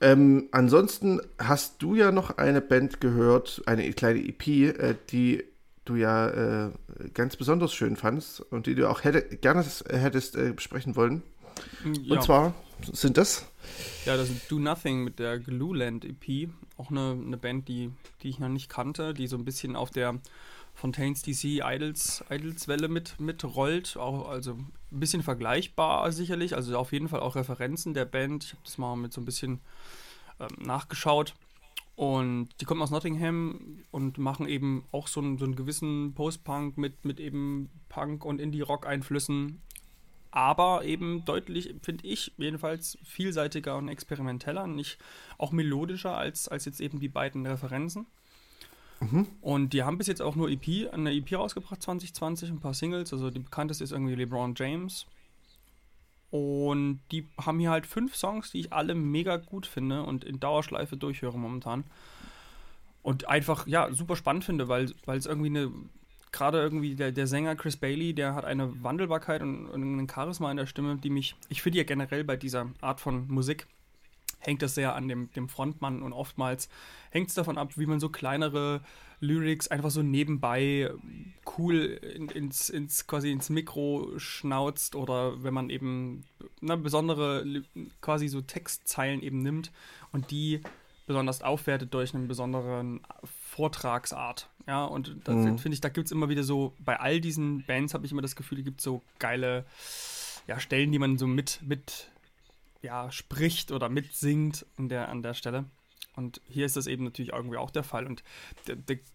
Ähm, 0.00 0.48
ansonsten 0.50 1.20
hast 1.38 1.82
du 1.82 1.94
ja 1.94 2.10
noch 2.10 2.38
eine 2.38 2.60
Band 2.60 3.00
gehört, 3.00 3.62
eine 3.66 3.92
kleine 3.92 4.20
EP, 4.26 4.46
äh, 4.46 4.94
die 5.10 5.44
du 5.84 5.96
ja 5.96 6.66
äh, 6.66 6.70
ganz 7.12 7.36
besonders 7.36 7.74
schön 7.74 7.96
fandst 7.96 8.40
und 8.40 8.66
die 8.66 8.74
du 8.74 8.88
auch 8.88 9.04
hätte, 9.04 9.22
gerne 9.36 9.64
hättest 9.88 10.36
äh, 10.36 10.52
besprechen 10.52 10.96
wollen. 10.96 11.22
Ja. 12.02 12.16
Und 12.16 12.22
zwar 12.22 12.54
sind 12.92 13.16
das? 13.16 13.46
Ja, 14.04 14.16
das 14.16 14.30
ist 14.30 14.50
Do 14.50 14.58
Nothing 14.58 15.04
mit 15.04 15.18
der 15.18 15.38
Glueland 15.38 16.04
EP. 16.04 16.50
Auch 16.76 16.90
eine, 16.90 17.12
eine 17.12 17.36
Band, 17.36 17.68
die, 17.68 17.90
die 18.22 18.28
ich 18.28 18.38
noch 18.38 18.48
nicht 18.48 18.68
kannte, 18.68 19.14
die 19.14 19.26
so 19.26 19.36
ein 19.36 19.44
bisschen 19.44 19.76
auf 19.76 19.90
der 19.90 20.18
Fontaines 20.74 21.22
DC 21.22 21.62
Idols, 21.62 22.24
Idols 22.30 22.66
Welle 22.68 22.88
mit, 22.88 23.18
mitrollt. 23.20 23.96
Auch, 23.96 24.28
also 24.28 24.52
ein 24.52 25.00
bisschen 25.00 25.22
vergleichbar 25.22 26.10
sicherlich. 26.12 26.56
Also 26.56 26.76
auf 26.76 26.92
jeden 26.92 27.08
Fall 27.08 27.20
auch 27.20 27.36
Referenzen 27.36 27.94
der 27.94 28.04
Band. 28.04 28.44
Ich 28.44 28.50
habe 28.52 28.62
das 28.64 28.78
mal 28.78 28.96
mit 28.96 29.12
so 29.12 29.20
ein 29.20 29.24
bisschen 29.24 29.60
ähm, 30.40 30.48
nachgeschaut. 30.58 31.34
Und 31.96 32.48
die 32.60 32.64
kommen 32.64 32.82
aus 32.82 32.90
Nottingham 32.90 33.84
und 33.92 34.18
machen 34.18 34.48
eben 34.48 34.84
auch 34.90 35.06
so 35.06 35.20
einen, 35.20 35.38
so 35.38 35.44
einen 35.44 35.54
gewissen 35.54 36.12
Post-Punk 36.14 36.76
mit, 36.76 37.04
mit 37.04 37.20
eben 37.20 37.70
Punk- 37.88 38.24
und 38.24 38.40
Indie-Rock-Einflüssen 38.40 39.60
aber 40.34 40.84
eben 40.84 41.24
deutlich, 41.24 41.76
finde 41.80 42.04
ich, 42.08 42.32
jedenfalls 42.38 42.98
vielseitiger 43.04 43.76
und 43.76 43.86
experimenteller, 43.86 44.66
nicht 44.66 44.98
auch 45.38 45.52
melodischer 45.52 46.16
als, 46.16 46.48
als 46.48 46.64
jetzt 46.64 46.80
eben 46.80 46.98
die 46.98 47.08
beiden 47.08 47.46
Referenzen. 47.46 48.06
Mhm. 48.98 49.28
Und 49.40 49.72
die 49.74 49.84
haben 49.84 49.96
bis 49.96 50.08
jetzt 50.08 50.20
auch 50.20 50.34
nur 50.34 50.50
EP, 50.50 50.92
eine 50.92 51.12
EP 51.12 51.34
rausgebracht 51.34 51.80
2020, 51.80 52.50
ein 52.50 52.58
paar 52.58 52.74
Singles, 52.74 53.12
also 53.12 53.30
die 53.30 53.38
bekannteste 53.38 53.84
ist 53.84 53.92
irgendwie 53.92 54.16
LeBron 54.16 54.54
James. 54.56 55.06
Und 56.34 56.98
die 57.12 57.28
haben 57.40 57.60
hier 57.60 57.70
halt 57.70 57.86
fünf 57.86 58.16
Songs, 58.16 58.50
die 58.50 58.58
ich 58.58 58.72
alle 58.72 58.96
mega 58.96 59.36
gut 59.36 59.66
finde 59.66 60.02
und 60.02 60.24
in 60.24 60.40
Dauerschleife 60.40 60.96
durchhöre 60.96 61.38
momentan. 61.38 61.84
Und 63.04 63.28
einfach, 63.28 63.68
ja, 63.68 63.92
super 63.92 64.16
spannend 64.16 64.42
finde, 64.42 64.66
weil 64.66 64.90
es 65.06 65.26
irgendwie 65.26 65.50
eine 65.50 65.70
gerade 66.32 66.58
irgendwie 66.58 66.96
der, 66.96 67.12
der 67.12 67.28
Sänger 67.28 67.54
Chris 67.54 67.76
Bailey, 67.76 68.14
der 68.14 68.34
hat 68.34 68.44
eine 68.44 68.82
Wandelbarkeit 68.82 69.42
und, 69.42 69.68
und 69.68 70.00
ein 70.00 70.08
Charisma 70.08 70.50
in 70.50 70.56
der 70.56 70.66
Stimme, 70.66 70.96
die 70.96 71.08
mich, 71.08 71.36
ich 71.48 71.62
finde 71.62 71.78
ja 71.78 71.84
generell 71.84 72.24
bei 72.24 72.36
dieser 72.36 72.68
Art 72.80 72.98
von 72.98 73.28
Musik, 73.28 73.68
hängt 74.46 74.62
das 74.62 74.74
sehr 74.74 74.94
an 74.94 75.08
dem, 75.08 75.30
dem 75.32 75.48
Frontmann 75.48 76.02
und 76.02 76.12
oftmals 76.12 76.68
hängt 77.10 77.28
es 77.28 77.34
davon 77.34 77.58
ab, 77.58 77.76
wie 77.76 77.86
man 77.86 78.00
so 78.00 78.08
kleinere 78.08 78.80
Lyrics 79.20 79.68
einfach 79.68 79.90
so 79.90 80.02
nebenbei 80.02 80.90
cool 81.56 81.76
in, 81.76 82.28
ins, 82.28 82.68
ins, 82.68 83.06
quasi 83.06 83.30
ins 83.30 83.50
Mikro 83.50 84.12
schnauzt 84.18 84.94
oder 84.94 85.42
wenn 85.42 85.54
man 85.54 85.70
eben 85.70 86.24
na, 86.60 86.76
besondere 86.76 87.44
quasi 88.00 88.28
so 88.28 88.40
Textzeilen 88.40 89.22
eben 89.22 89.40
nimmt 89.40 89.72
und 90.12 90.30
die 90.30 90.60
besonders 91.06 91.42
aufwertet 91.42 91.92
durch 91.92 92.14
einen 92.14 92.28
besonderen 92.28 93.00
Vortragsart. 93.50 94.48
Ja, 94.66 94.84
und 94.84 95.16
da 95.24 95.32
mhm. 95.32 95.58
finde 95.58 95.74
ich, 95.74 95.80
da 95.80 95.90
gibt 95.90 96.06
es 96.06 96.12
immer 96.12 96.28
wieder 96.28 96.42
so, 96.42 96.72
bei 96.78 96.98
all 96.98 97.20
diesen 97.20 97.64
Bands 97.64 97.92
habe 97.92 98.06
ich 98.06 98.12
immer 98.12 98.22
das 98.22 98.36
Gefühl, 98.36 98.58
es 98.58 98.64
gibt 98.64 98.80
so 98.80 99.02
geile 99.18 99.66
ja, 100.46 100.58
Stellen, 100.58 100.92
die 100.92 100.98
man 100.98 101.18
so 101.18 101.26
mit, 101.26 101.60
mit 101.62 102.10
ja, 102.84 103.10
spricht 103.10 103.72
oder 103.72 103.88
mitsingt 103.88 104.64
an 104.76 104.88
der, 104.88 105.08
an 105.08 105.22
der 105.22 105.34
Stelle. 105.34 105.64
Und 106.16 106.40
hier 106.46 106.64
ist 106.64 106.76
das 106.76 106.86
eben 106.86 107.02
natürlich 107.02 107.32
irgendwie 107.32 107.56
auch 107.56 107.72
der 107.72 107.82
Fall. 107.82 108.06
Und 108.06 108.22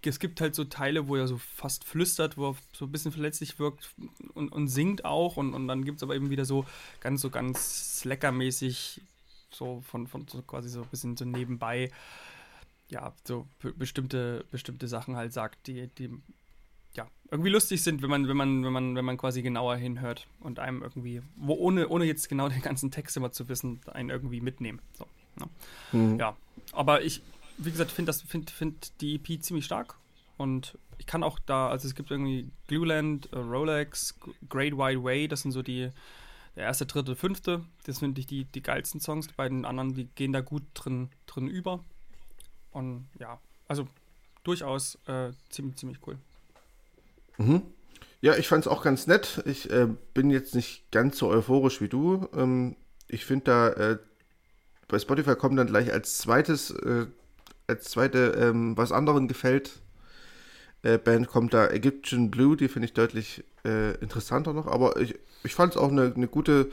es 0.02 0.20
gibt 0.20 0.42
halt 0.42 0.54
so 0.54 0.66
Teile, 0.66 1.08
wo 1.08 1.16
er 1.16 1.28
so 1.28 1.38
fast 1.38 1.86
flüstert, 1.86 2.36
wo 2.36 2.50
er 2.50 2.56
so 2.74 2.86
ein 2.86 2.92
bisschen 2.92 3.14
verletzlich 3.14 3.58
wirkt 3.58 3.96
und, 4.34 4.52
und 4.52 4.68
singt 4.68 5.06
auch. 5.06 5.38
Und, 5.38 5.54
und 5.54 5.70
dann 5.70 5.86
gibt 5.86 5.98
es 5.98 6.04
aber 6.04 6.16
eben 6.16 6.30
wieder 6.30 6.44
so 6.44 6.66
ganz, 7.00 7.22
so 7.22 7.30
ganz 7.30 8.00
sleckermäßig, 8.02 9.02
so 9.50 9.82
von, 9.82 10.08
von 10.08 10.28
so 10.28 10.42
quasi 10.42 10.68
so 10.68 10.82
ein 10.82 10.90
bisschen 10.90 11.16
so 11.16 11.24
nebenbei 11.24 11.90
ja, 12.90 13.14
so 13.24 13.48
bestimmte, 13.78 14.46
bestimmte 14.52 14.88
Sachen 14.88 15.16
halt 15.16 15.32
sagt, 15.32 15.68
die, 15.68 15.88
die 15.88 16.10
ja, 16.94 17.08
irgendwie 17.32 17.50
lustig 17.50 17.84
sind, 17.84 18.02
wenn 18.02 18.10
man, 18.10 18.28
wenn 18.28 18.38
man, 18.38 18.64
wenn 18.66 18.74
man, 18.74 18.96
wenn 18.96 19.06
man 19.06 19.18
quasi 19.18 19.42
genauer 19.42 19.76
hinhört 19.76 20.28
und 20.40 20.60
einem 20.60 20.82
irgendwie, 20.82 21.22
wo 21.36 21.54
ohne, 21.54 21.88
ohne 21.88 22.06
jetzt 22.06 22.30
genau 22.30 22.50
den 22.50 22.62
ganzen 22.62 22.92
Text 22.92 23.18
immer 23.18 23.32
zu 23.32 23.48
wissen, 23.50 23.82
einen 23.88 24.10
irgendwie 24.10 24.42
mitnehmen. 24.42 24.82
So, 24.98 25.06
ne? 25.38 25.50
mhm. 25.92 26.20
Ja. 26.20 26.36
Aber 26.72 27.04
ich, 27.04 27.22
wie 27.58 27.72
gesagt, 27.72 27.92
finde 27.92 28.10
das, 28.10 28.22
finde 28.22 28.52
find 28.52 29.02
die 29.02 29.16
EP 29.16 29.42
ziemlich 29.44 29.66
stark 29.66 29.96
und 30.38 30.78
ich 30.98 31.06
kann 31.06 31.24
auch 31.24 31.40
da, 31.40 31.70
also 31.70 31.88
es 31.88 31.96
gibt 31.96 32.12
irgendwie 32.12 32.50
Glueland, 32.68 33.30
uh, 33.34 33.40
Rolex, 33.40 34.16
Great 34.50 34.74
Wide 34.74 35.04
Way, 35.04 35.28
das 35.28 35.42
sind 35.42 35.52
so 35.52 35.62
die, 35.62 35.90
der 36.56 36.66
erste, 36.66 36.86
dritte, 36.86 37.16
fünfte, 37.16 37.64
das 37.86 38.00
finde 38.00 38.20
ich 38.20 38.28
die, 38.28 38.44
die 38.44 38.62
geilsten 38.62 39.00
Songs. 39.00 39.28
Die 39.28 39.34
beiden 39.34 39.66
anderen, 39.66 39.94
die 39.94 40.06
gehen 40.06 40.34
da 40.34 40.42
gut 40.42 40.64
drin, 40.74 41.10
drin 41.26 41.48
über. 41.48 41.84
Und 42.72 43.08
ja, 43.18 43.40
also 43.68 43.88
durchaus 44.44 44.96
äh, 45.08 45.32
ziemlich, 45.50 45.78
ziemlich 45.78 46.00
cool. 46.06 46.18
Mhm. 47.40 47.62
Ja, 48.22 48.36
ich 48.36 48.48
fand 48.48 48.66
es 48.66 48.72
auch 48.72 48.84
ganz 48.84 49.08
nett. 49.08 49.42
Ich 49.46 49.72
äh, 49.72 49.88
bin 50.14 50.30
jetzt 50.30 50.54
nicht 50.54 50.92
ganz 50.92 51.18
so 51.18 51.30
euphorisch 51.30 51.82
wie 51.82 51.88
du. 51.88 52.28
Ähm, 52.36 52.76
ich 53.08 53.26
finde 53.26 53.46
da, 53.46 53.70
äh, 53.70 53.98
bei 54.88 55.00
Spotify 55.00 55.36
kommt 55.36 55.58
dann 55.58 55.68
gleich 55.68 55.92
als 55.92 56.18
zweites, 56.18 56.72
äh, 56.72 57.08
als 57.68 57.86
zweite, 57.86 58.36
ähm, 58.38 58.76
was 58.78 58.92
anderen 58.92 59.28
gefällt, 59.28 59.72
äh, 60.84 60.98
Band 60.98 61.28
kommt 61.28 61.54
da 61.54 61.68
Egyptian 61.68 62.30
Blue, 62.30 62.58
die 62.58 62.68
finde 62.68 62.88
ich 62.88 62.94
deutlich 62.94 63.44
äh, 63.66 63.96
interessanter 63.96 64.54
noch. 64.54 64.68
Aber 64.68 65.00
ich, 65.00 65.16
ich 65.44 65.56
fand 65.56 65.74
es 65.74 65.78
auch 65.82 65.90
eine, 65.92 66.14
eine 66.14 66.28
gute 66.28 66.70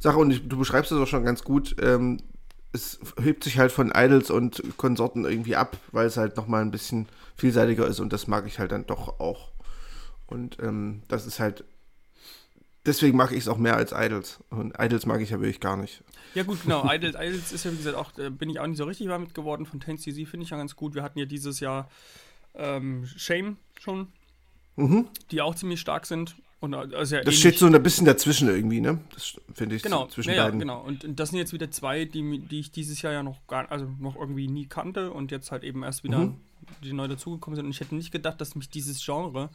Sache 0.00 0.18
und 0.18 0.30
ich, 0.32 0.48
du 0.48 0.58
beschreibst 0.58 0.90
es 0.90 0.98
auch 0.98 1.06
schon 1.06 1.24
ganz 1.24 1.44
gut. 1.44 1.76
Ähm, 1.80 2.18
es 2.72 3.00
hebt 3.20 3.44
sich 3.44 3.58
halt 3.58 3.72
von 3.72 3.92
Idols 3.94 4.30
und 4.30 4.62
Konsorten 4.76 5.24
irgendwie 5.24 5.56
ab, 5.56 5.76
weil 5.92 6.06
es 6.06 6.16
halt 6.16 6.36
nochmal 6.36 6.62
ein 6.62 6.70
bisschen 6.70 7.08
vielseitiger 7.36 7.86
ist 7.86 8.00
und 8.00 8.12
das 8.12 8.26
mag 8.26 8.46
ich 8.46 8.58
halt 8.58 8.72
dann 8.72 8.86
doch 8.86 9.20
auch. 9.20 9.50
Und 10.30 10.58
ähm, 10.62 11.02
das 11.08 11.26
ist 11.26 11.38
halt. 11.40 11.64
Deswegen 12.86 13.16
mag 13.16 13.30
ich 13.32 13.38
es 13.38 13.48
auch 13.48 13.58
mehr 13.58 13.76
als 13.76 13.92
Idols. 13.94 14.40
Und 14.48 14.74
Idols 14.78 15.04
mag 15.04 15.20
ich 15.20 15.30
ja 15.30 15.38
wirklich 15.40 15.60
gar 15.60 15.76
nicht. 15.76 16.02
Ja, 16.34 16.44
gut, 16.44 16.62
genau. 16.62 16.82
Idols, 16.90 17.14
Idols 17.14 17.52
ist 17.52 17.64
ja, 17.64 17.72
wie 17.72 17.76
gesagt, 17.76 17.96
auch, 17.96 18.16
äh, 18.18 18.30
bin 18.30 18.48
ich 18.48 18.58
auch 18.58 18.66
nicht 18.66 18.78
so 18.78 18.84
richtig 18.84 19.08
warm 19.08 19.22
mit 19.24 19.34
geworden. 19.34 19.66
Von 19.66 19.80
10cc 19.80 20.26
finde 20.26 20.44
ich 20.44 20.50
ja 20.50 20.56
ganz 20.56 20.74
gut. 20.76 20.94
Wir 20.94 21.02
hatten 21.02 21.18
ja 21.18 21.26
dieses 21.26 21.60
Jahr 21.60 21.90
ähm, 22.54 23.06
Shame 23.16 23.58
schon, 23.78 24.08
Mhm. 24.76 25.08
die 25.30 25.42
auch 25.42 25.54
ziemlich 25.54 25.78
stark 25.80 26.06
sind. 26.06 26.36
Und, 26.60 26.72
äh, 26.72 26.76
also 26.76 26.94
ja 26.94 27.22
Das 27.22 27.34
ähnlich- 27.34 27.38
steht 27.40 27.58
so 27.58 27.66
ein 27.66 27.82
bisschen 27.82 28.06
dazwischen 28.06 28.48
irgendwie, 28.48 28.80
ne? 28.80 28.98
Das 29.12 29.34
finde 29.54 29.76
ich 29.76 29.82
Genau, 29.82 30.04
so 30.04 30.12
zwischen 30.12 30.30
ja, 30.30 30.36
ja, 30.36 30.44
beiden. 30.44 30.58
genau. 30.60 30.80
Und, 30.80 31.04
und 31.04 31.20
das 31.20 31.30
sind 31.30 31.38
jetzt 31.38 31.52
wieder 31.52 31.70
zwei, 31.70 32.06
die, 32.06 32.38
die 32.38 32.60
ich 32.60 32.70
dieses 32.70 33.02
Jahr 33.02 33.12
ja 33.12 33.22
noch 33.22 33.46
gar, 33.46 33.70
also 33.70 33.86
noch 33.98 34.16
irgendwie 34.16 34.48
nie 34.48 34.66
kannte 34.66 35.10
und 35.12 35.30
jetzt 35.32 35.52
halt 35.52 35.64
eben 35.64 35.82
erst 35.82 36.02
wieder 36.02 36.18
Mhm. 36.18 36.36
die 36.82 36.92
neu 36.94 37.08
dazugekommen 37.08 37.56
sind. 37.56 37.66
Und 37.66 37.72
ich 37.72 37.80
hätte 37.80 37.94
nicht 37.94 38.10
gedacht, 38.10 38.40
dass 38.40 38.54
mich 38.54 38.70
dieses 38.70 39.04
Genre, 39.04 39.50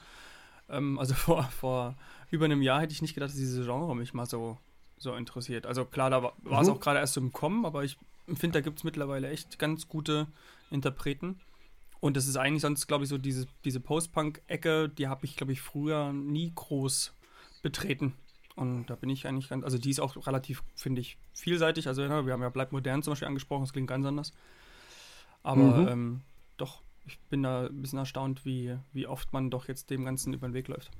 ähm, 0.69 0.97
also 0.99 1.13
vor, 1.15 1.43
vor 1.43 1.95
über 2.32 2.45
einem 2.45 2.62
Jahr 2.62 2.82
hätte 2.82 2.93
ich 2.93 3.01
nicht 3.01 3.13
gedacht, 3.13 3.30
dass 3.30 3.38
dieses 3.38 3.65
Genre 3.65 3.95
mich 3.95 4.13
mal 4.13 4.25
so, 4.25 4.58
so 4.97 5.13
interessiert. 5.15 5.65
Also 5.65 5.86
klar, 5.86 6.10
da 6.10 6.23
war 6.23 6.62
es 6.62 6.67
Mhm. 6.67 6.73
auch 6.73 6.80
gerade 6.80 6.99
erst 6.99 7.13
so 7.13 7.21
im 7.21 7.32
Kommen, 7.32 7.65
aber 7.65 7.84
ich 7.84 7.97
finde, 8.28 8.54
da 8.60 8.62
gibt 8.62 8.80
es 8.80 8.84
mittlerweile 8.84 9.30
echt 9.30 9.60
ganz 9.60 9.88
gute 9.88 10.28
Interpreten. 10.71 11.39
Und 12.01 12.17
das 12.17 12.28
ist 12.28 12.36
eigentlich 12.38 12.62
sonst, 12.62 12.88
glaube 12.88 13.04
ich, 13.04 13.10
so 13.10 13.17
diese, 13.17 13.47
diese 13.63 13.80
Post-Punk-Ecke, 13.80 14.89
die 14.89 15.08
habe 15.08 15.25
ich, 15.25 15.38
glaube 15.38 15.54
ich, 15.54 15.62
früher 15.62 16.12
nie 16.13 16.51
groß 16.54 17.13
betreten. 17.63 18.13
Und 18.56 18.86
da 18.88 18.95
bin 18.95 19.10
ich 19.10 19.28
eigentlich 19.28 19.49
ganz, 19.49 19.63
also 19.63 19.78
die 19.78 19.89
ist 19.89 19.99
auch 19.99 20.28
relativ, 20.28 20.63
finde 20.75 21.01
ich, 21.01 21.17
vielseitig. 21.34 21.88
Also 21.88 22.04
ja, 22.04 22.25
wir 22.25 22.34
haben 22.34 22.41
ja 22.41 22.49
Bleib 22.49 22.71
modern 22.71 23.01
zum 23.04 23.12
Beispiel 23.12 23.28
angesprochen, 23.28 23.63
das 23.63 23.73
klingt 23.73 23.88
ganz 23.89 24.06
anders. 24.06 24.34
Aber 25.43 25.84
Mhm. 25.84 25.88
ähm, 25.88 26.21
doch, 26.58 26.82
ich 27.06 27.20
bin 27.30 27.44
da 27.44 27.65
ein 27.65 27.82
bisschen 27.82 28.00
erstaunt, 28.00 28.46
wie, 28.46 28.78
wie 28.94 29.08
oft 29.08 29.34
man 29.34 29.50
doch 29.50 29.68
jetzt 29.68 29.89
dem 29.89 30.06
Ganzen 30.06 30.34
über 30.34 30.48
den 30.48 30.54
Weg 30.54 30.68
läuft. 30.68 30.91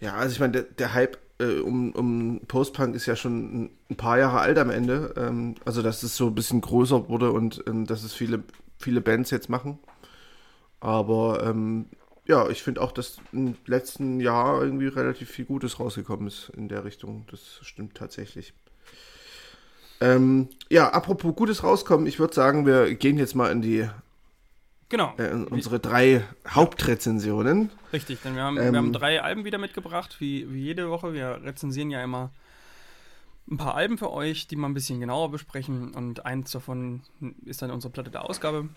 Ja, 0.00 0.14
also 0.14 0.32
ich 0.32 0.40
meine, 0.40 0.52
der, 0.52 0.62
der 0.62 0.94
Hype 0.94 1.18
äh, 1.38 1.60
um, 1.60 1.92
um 1.92 2.40
Post-Punk 2.46 2.94
ist 2.94 3.06
ja 3.06 3.16
schon 3.16 3.70
ein, 3.90 3.96
paar 3.96 4.18
Jahre 4.18 4.40
alt 4.40 4.58
am 4.58 4.70
Ende. 4.70 5.14
Ähm, 5.16 5.54
also, 5.64 5.82
dass 5.82 6.02
es 6.02 6.16
so 6.16 6.28
ein 6.28 6.34
bisschen 6.34 6.60
größer 6.60 7.08
wurde 7.08 7.32
und 7.32 7.62
ähm, 7.66 7.86
dass 7.86 8.02
es 8.02 8.12
viele, 8.12 8.42
viele 8.78 9.00
Bands 9.00 9.30
jetzt 9.30 9.48
machen. 9.48 9.78
Aber 10.80 11.44
ähm, 11.46 11.86
ja, 12.26 12.48
ich 12.48 12.62
finde 12.62 12.80
auch, 12.80 12.92
dass 12.92 13.18
im 13.32 13.56
letzten 13.66 14.20
Jahr 14.20 14.62
irgendwie 14.62 14.88
relativ 14.88 15.30
viel 15.30 15.44
Gutes 15.44 15.78
rausgekommen 15.78 16.26
ist 16.26 16.50
in 16.56 16.68
der 16.68 16.84
Richtung. 16.84 17.26
Das 17.30 17.60
stimmt 17.62 17.96
tatsächlich. 17.96 18.54
Ähm, 20.00 20.48
ja, 20.68 20.88
apropos 20.88 21.36
Gutes 21.36 21.62
rauskommen, 21.62 22.06
ich 22.06 22.18
würde 22.18 22.34
sagen, 22.34 22.66
wir 22.66 22.92
gehen 22.96 23.18
jetzt 23.18 23.36
mal 23.36 23.52
in 23.52 23.62
die 23.62 23.88
Genau, 24.92 25.14
äh, 25.16 25.30
unsere 25.48 25.80
drei 25.80 26.22
Hauptrezensionen. 26.46 27.70
richtig. 27.94 28.20
Denn 28.20 28.34
wir 28.36 28.42
haben, 28.42 28.58
Ähm, 28.58 28.72
wir 28.72 28.78
haben 28.78 28.92
drei 28.92 29.22
Alben 29.22 29.46
wieder 29.46 29.56
mitgebracht, 29.56 30.16
wie, 30.18 30.52
wie 30.52 30.60
jede 30.60 30.90
Woche. 30.90 31.14
Wir 31.14 31.40
rezensieren 31.42 31.90
ja 31.90 32.04
immer 32.04 32.30
ein 33.50 33.56
paar 33.56 33.74
Alben 33.74 33.96
für 33.96 34.12
euch, 34.12 34.48
die 34.48 34.56
wir 34.56 34.66
ein 34.66 34.74
bisschen 34.74 35.00
genauer 35.00 35.30
besprechen. 35.30 35.94
Und 35.94 36.26
eins 36.26 36.50
davon 36.50 37.00
ist 37.46 37.62
dann 37.62 37.70
unsere 37.70 37.90
Platte 37.90 38.10
der 38.10 38.28
Ausgabe. 38.28 38.68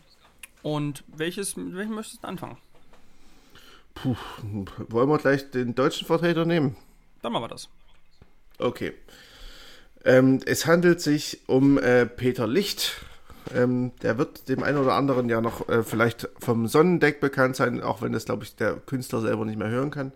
Und 0.63 1.03
welches, 1.07 1.57
mit 1.57 1.75
welchem 1.75 1.95
möchtest 1.95 2.23
du 2.23 2.27
anfangen? 2.29 2.55
Puh, 3.93 4.15
wollen 4.87 5.09
wir 5.09 5.17
gleich 5.17 5.51
den 5.51 5.75
deutschen 5.75 6.07
Vertreter 6.07 6.45
nehmen? 6.45 6.77
Dann 7.23 7.33
machen 7.33 7.43
wir 7.43 7.49
das. 7.49 7.67
Okay. 8.57 8.93
Ähm, 10.05 10.39
es 10.45 10.65
handelt 10.65 11.01
sich 11.01 11.41
um 11.47 11.77
äh, 11.77 12.05
Peter 12.05 12.47
Licht. 12.47 13.01
Ähm, 13.53 13.91
der 14.01 14.17
wird 14.17 14.49
dem 14.49 14.63
einen 14.63 14.77
oder 14.77 14.93
anderen 14.93 15.29
ja 15.29 15.41
noch 15.41 15.69
äh, 15.69 15.83
vielleicht 15.83 16.29
vom 16.39 16.67
Sonnendeck 16.67 17.19
bekannt 17.19 17.55
sein, 17.55 17.81
auch 17.81 18.01
wenn 18.01 18.11
das, 18.11 18.25
glaube 18.25 18.43
ich, 18.43 18.55
der 18.55 18.75
Künstler 18.75 19.21
selber 19.21 19.45
nicht 19.45 19.59
mehr 19.59 19.69
hören 19.69 19.91
kann. 19.91 20.11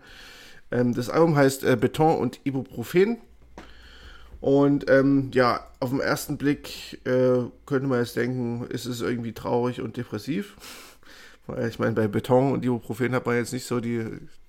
Ähm, 0.70 0.94
das 0.94 1.08
Album 1.08 1.36
heißt 1.36 1.64
äh, 1.64 1.76
Beton 1.76 2.18
und 2.18 2.40
Ibuprofen. 2.44 3.18
Und 4.40 4.88
ähm, 4.90 5.30
ja, 5.34 5.66
auf 5.80 5.90
den 5.90 6.00
ersten 6.00 6.38
Blick 6.38 7.06
äh, 7.06 7.44
könnte 7.66 7.88
man 7.88 8.00
jetzt 8.00 8.16
denken, 8.16 8.66
ist 8.68 8.86
es 8.86 9.02
irgendwie 9.02 9.32
traurig 9.32 9.80
und 9.82 9.96
depressiv. 9.96 10.56
Weil 11.46 11.68
ich 11.68 11.78
meine, 11.78 11.92
bei 11.92 12.08
Beton 12.08 12.52
und 12.52 12.64
Ibuprofen 12.64 13.14
hat 13.14 13.26
man 13.26 13.36
jetzt 13.36 13.52
nicht 13.52 13.66
so 13.66 13.80
die, 13.80 14.06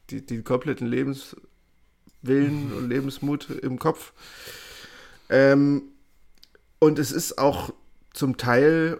die, 0.09 0.25
die 0.25 0.43
kompletten 0.43 0.87
Lebenswillen 0.87 2.71
und 2.73 2.89
Lebensmut 2.89 3.49
im 3.49 3.79
Kopf. 3.79 4.13
Ähm, 5.29 5.83
und 6.79 6.97
es 6.97 7.11
ist 7.11 7.37
auch 7.37 7.73
zum 8.13 8.37
Teil 8.37 8.99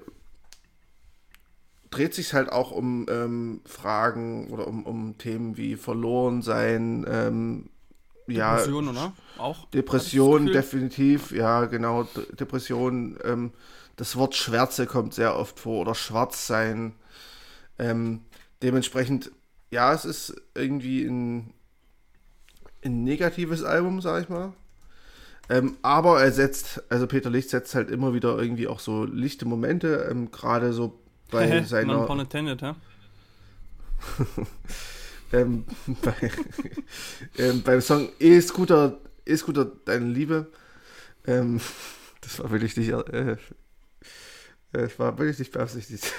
dreht 1.90 2.14
sich 2.14 2.34
halt 2.34 2.52
auch 2.52 2.72
um 2.72 3.06
ähm, 3.10 3.62
Fragen 3.66 4.50
oder 4.50 4.68
um, 4.68 4.86
um 4.86 5.18
Themen 5.18 5.58
wie 5.58 5.76
verloren 5.76 6.42
sein, 6.42 7.06
ähm, 7.08 7.70
ja, 8.28 8.56
Depression, 8.56 8.88
oder? 8.88 9.14
Auch? 9.38 9.70
Depression, 9.72 10.46
definitiv, 10.48 11.32
ja, 11.32 11.66
genau. 11.66 12.08
Depression, 12.40 13.18
ähm, 13.24 13.52
das 13.98 14.16
Wort 14.16 14.36
Schwärze 14.36 14.86
kommt 14.86 15.14
sehr 15.14 15.36
oft 15.36 15.60
vor 15.60 15.82
oder 15.82 15.96
schwarz 15.96 16.48
sein. 16.48 16.94
Ähm, 17.78 18.22
dementsprechend, 18.62 19.32
ja, 19.70 19.94
es 19.94 20.06
ist 20.06 20.36
irgendwie 20.56 21.04
ein, 21.04 21.54
ein 22.86 23.04
negatives 23.04 23.64
Album, 23.64 24.02
sag 24.02 24.24
ich 24.24 24.30
mal. 24.30 24.54
Ähm, 25.52 25.76
aber 25.82 26.22
er 26.22 26.32
setzt, 26.32 26.82
also 26.90 27.08
Peter 27.08 27.30
Licht 27.30 27.50
setzt 27.50 27.76
halt 27.76 27.90
immer 27.92 28.14
wieder 28.14 28.40
irgendwie 28.40 28.68
auch 28.68 28.80
so 28.80 29.04
lichte 29.04 29.46
Momente, 29.46 30.08
ähm, 30.10 30.32
gerade 30.32 30.72
so 30.72 30.98
bei 31.30 31.46
Non 31.56 31.66
seiner. 31.66 32.06
pun 32.06 32.22
intended, 32.22 32.62
hä? 32.62 32.74
ähm, 35.34 35.66
bei, 36.02 36.32
ähm, 37.38 37.64
beim 37.64 37.82
Song 37.82 38.08
E-Scooter, 38.20 38.98
E-Scooter, 39.26 39.66
deine 39.84 40.06
Liebe. 40.06 40.48
Ähm, 41.28 41.60
das 42.22 42.40
war 42.40 42.50
wirklich 42.52 42.78
nicht, 42.78 42.92
äh, 42.92 43.32
äh, 43.32 43.38
das 44.72 44.98
war 45.00 45.18
wirklich 45.18 45.38
nicht 45.38 45.52
beabsichtigt. 45.52 46.14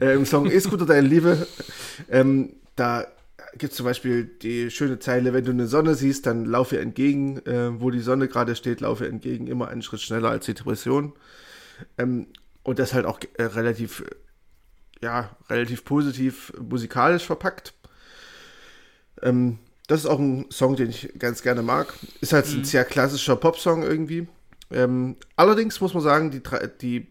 äh, 0.00 0.14
Im 0.14 0.24
Song 0.24 0.48
E-Scooter, 0.48 0.86
deine 0.86 1.08
Liebe, 1.08 1.48
ähm, 2.08 2.54
da 2.76 3.08
gibt 3.58 3.72
es 3.72 3.76
zum 3.76 3.86
Beispiel 3.86 4.24
die 4.24 4.70
schöne 4.70 4.98
Zeile, 4.98 5.32
wenn 5.32 5.44
du 5.44 5.50
eine 5.50 5.66
Sonne 5.66 5.94
siehst, 5.94 6.26
dann 6.26 6.44
laufe 6.44 6.76
ihr 6.76 6.82
entgegen, 6.82 7.38
äh, 7.46 7.80
wo 7.80 7.90
die 7.90 8.00
Sonne 8.00 8.28
gerade 8.28 8.56
steht, 8.56 8.80
laufe 8.80 9.04
ihr 9.04 9.10
entgegen, 9.10 9.46
immer 9.46 9.68
einen 9.68 9.82
Schritt 9.82 10.00
schneller 10.00 10.30
als 10.30 10.46
die 10.46 10.54
Depression. 10.54 11.12
Ähm, 11.98 12.28
und 12.62 12.78
das 12.78 12.94
halt 12.94 13.06
auch 13.06 13.20
äh, 13.34 13.44
relativ, 13.44 14.04
ja, 15.00 15.36
relativ 15.48 15.84
positiv 15.84 16.52
musikalisch 16.58 17.24
verpackt. 17.24 17.74
Ähm, 19.22 19.58
das 19.86 20.00
ist 20.00 20.06
auch 20.06 20.18
ein 20.18 20.46
Song, 20.50 20.76
den 20.76 20.90
ich 20.90 21.12
ganz 21.18 21.42
gerne 21.42 21.62
mag. 21.62 21.94
Ist 22.20 22.32
halt 22.32 22.46
ein 22.46 22.64
sehr 22.64 22.84
klassischer 22.84 23.36
Popsong 23.36 23.82
irgendwie. 23.82 24.26
Ähm, 24.70 25.16
allerdings 25.36 25.80
muss 25.80 25.94
man 25.94 26.02
sagen, 26.02 26.30
die, 26.32 26.42
die 26.80 27.06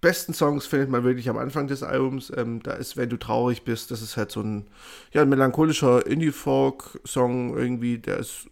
besten 0.00 0.34
Songs 0.34 0.66
findet 0.66 0.90
man 0.90 1.04
wirklich 1.04 1.28
am 1.28 1.38
Anfang 1.38 1.66
des 1.66 1.82
Albums. 1.82 2.32
Ähm, 2.34 2.62
da 2.62 2.72
ist, 2.72 2.96
wenn 2.96 3.08
du 3.08 3.16
traurig 3.16 3.62
bist, 3.64 3.90
das 3.90 4.02
ist 4.02 4.16
halt 4.16 4.30
so 4.30 4.40
ein, 4.40 4.66
ja, 5.12 5.22
ein 5.22 5.28
melancholischer 5.28 6.06
Indie-Folk-Song 6.06 7.56
irgendwie. 7.56 7.98
Der 7.98 8.18
ist 8.18 8.48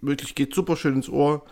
wirklich, 0.00 0.34
geht 0.34 0.54
super 0.54 0.76
schön 0.76 0.94
ins 0.94 1.08
Ohr. 1.08 1.44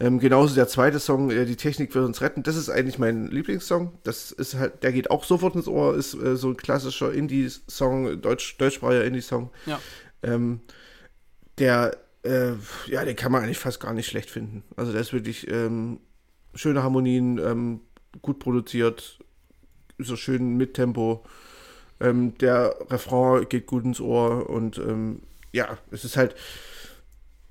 Ähm, 0.00 0.18
genauso 0.18 0.54
der 0.54 0.66
zweite 0.66 0.98
Song, 0.98 1.30
äh, 1.30 1.44
Die 1.44 1.56
Technik 1.56 1.94
wird 1.94 2.04
uns 2.04 2.20
retten. 2.20 2.42
Das 2.42 2.56
ist 2.56 2.68
eigentlich 2.68 2.98
mein 2.98 3.28
Lieblingssong. 3.28 3.92
Das 4.02 4.32
ist 4.32 4.54
halt, 4.54 4.82
der 4.82 4.92
geht 4.92 5.10
auch 5.10 5.24
sofort 5.24 5.54
ins 5.54 5.68
Ohr. 5.68 5.94
Ist 5.94 6.14
äh, 6.14 6.36
so 6.36 6.48
ein 6.48 6.56
klassischer 6.56 7.12
Indie-Song, 7.12 8.20
deutsch, 8.20 8.56
deutschsprachiger 8.58 9.04
Indie-Song. 9.04 9.50
Ja. 9.66 9.80
Ähm, 10.22 10.60
der, 11.58 11.96
äh, 12.24 12.52
ja, 12.86 13.04
den 13.04 13.16
kann 13.16 13.30
man 13.30 13.44
eigentlich 13.44 13.58
fast 13.58 13.80
gar 13.80 13.92
nicht 13.92 14.08
schlecht 14.08 14.30
finden. 14.30 14.64
Also 14.76 14.92
der 14.92 15.00
ist 15.00 15.12
wirklich 15.12 15.48
ähm, 15.48 16.00
schöne 16.54 16.82
Harmonien, 16.82 17.38
ähm, 17.38 17.80
gut 18.20 18.38
produziert, 18.38 19.18
so 19.98 20.16
schön 20.16 20.56
mit 20.56 20.74
Tempo. 20.74 21.24
Ähm, 22.00 22.36
der 22.38 22.74
Refrain 22.90 23.48
geht 23.48 23.66
gut 23.66 23.84
ins 23.84 24.00
Ohr 24.00 24.50
und 24.50 24.78
ähm, 24.78 25.20
ja, 25.52 25.78
es 25.90 26.04
ist 26.04 26.16
halt. 26.16 26.34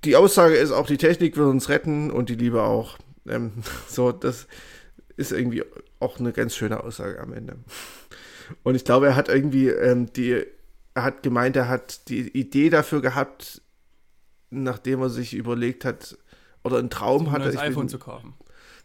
Die 0.03 0.15
Aussage 0.15 0.55
ist 0.55 0.71
auch, 0.71 0.87
die 0.87 0.97
Technik 0.97 1.37
wird 1.37 1.47
uns 1.47 1.69
retten 1.69 2.09
und 2.11 2.29
die 2.29 2.35
Liebe 2.35 2.63
auch. 2.63 2.97
Ähm, 3.27 3.51
so, 3.87 4.11
das 4.11 4.47
ist 5.15 5.31
irgendwie 5.31 5.63
auch 5.99 6.19
eine 6.19 6.31
ganz 6.33 6.55
schöne 6.55 6.83
Aussage 6.83 7.19
am 7.19 7.33
Ende. 7.33 7.57
Und 8.63 8.75
ich 8.75 8.83
glaube, 8.83 9.07
er 9.07 9.15
hat 9.15 9.29
irgendwie 9.29 9.67
ähm, 9.69 10.11
die, 10.13 10.43
er 10.95 11.03
hat 11.03 11.23
gemeint, 11.23 11.55
er 11.55 11.67
hat 11.69 12.09
die 12.09 12.27
Idee 12.37 12.69
dafür 12.69 13.01
gehabt, 13.01 13.61
nachdem 14.49 15.01
er 15.01 15.09
sich 15.09 15.33
überlegt 15.35 15.85
hat, 15.85 16.17
oder 16.63 16.77
einen 16.79 16.89
Traum 16.89 17.27
ein 17.27 17.31
hatte. 17.31 17.49
ich 17.51 17.59
iPhone 17.59 17.83
bin- 17.83 17.89
zu 17.89 17.99
kaufen. 17.99 18.33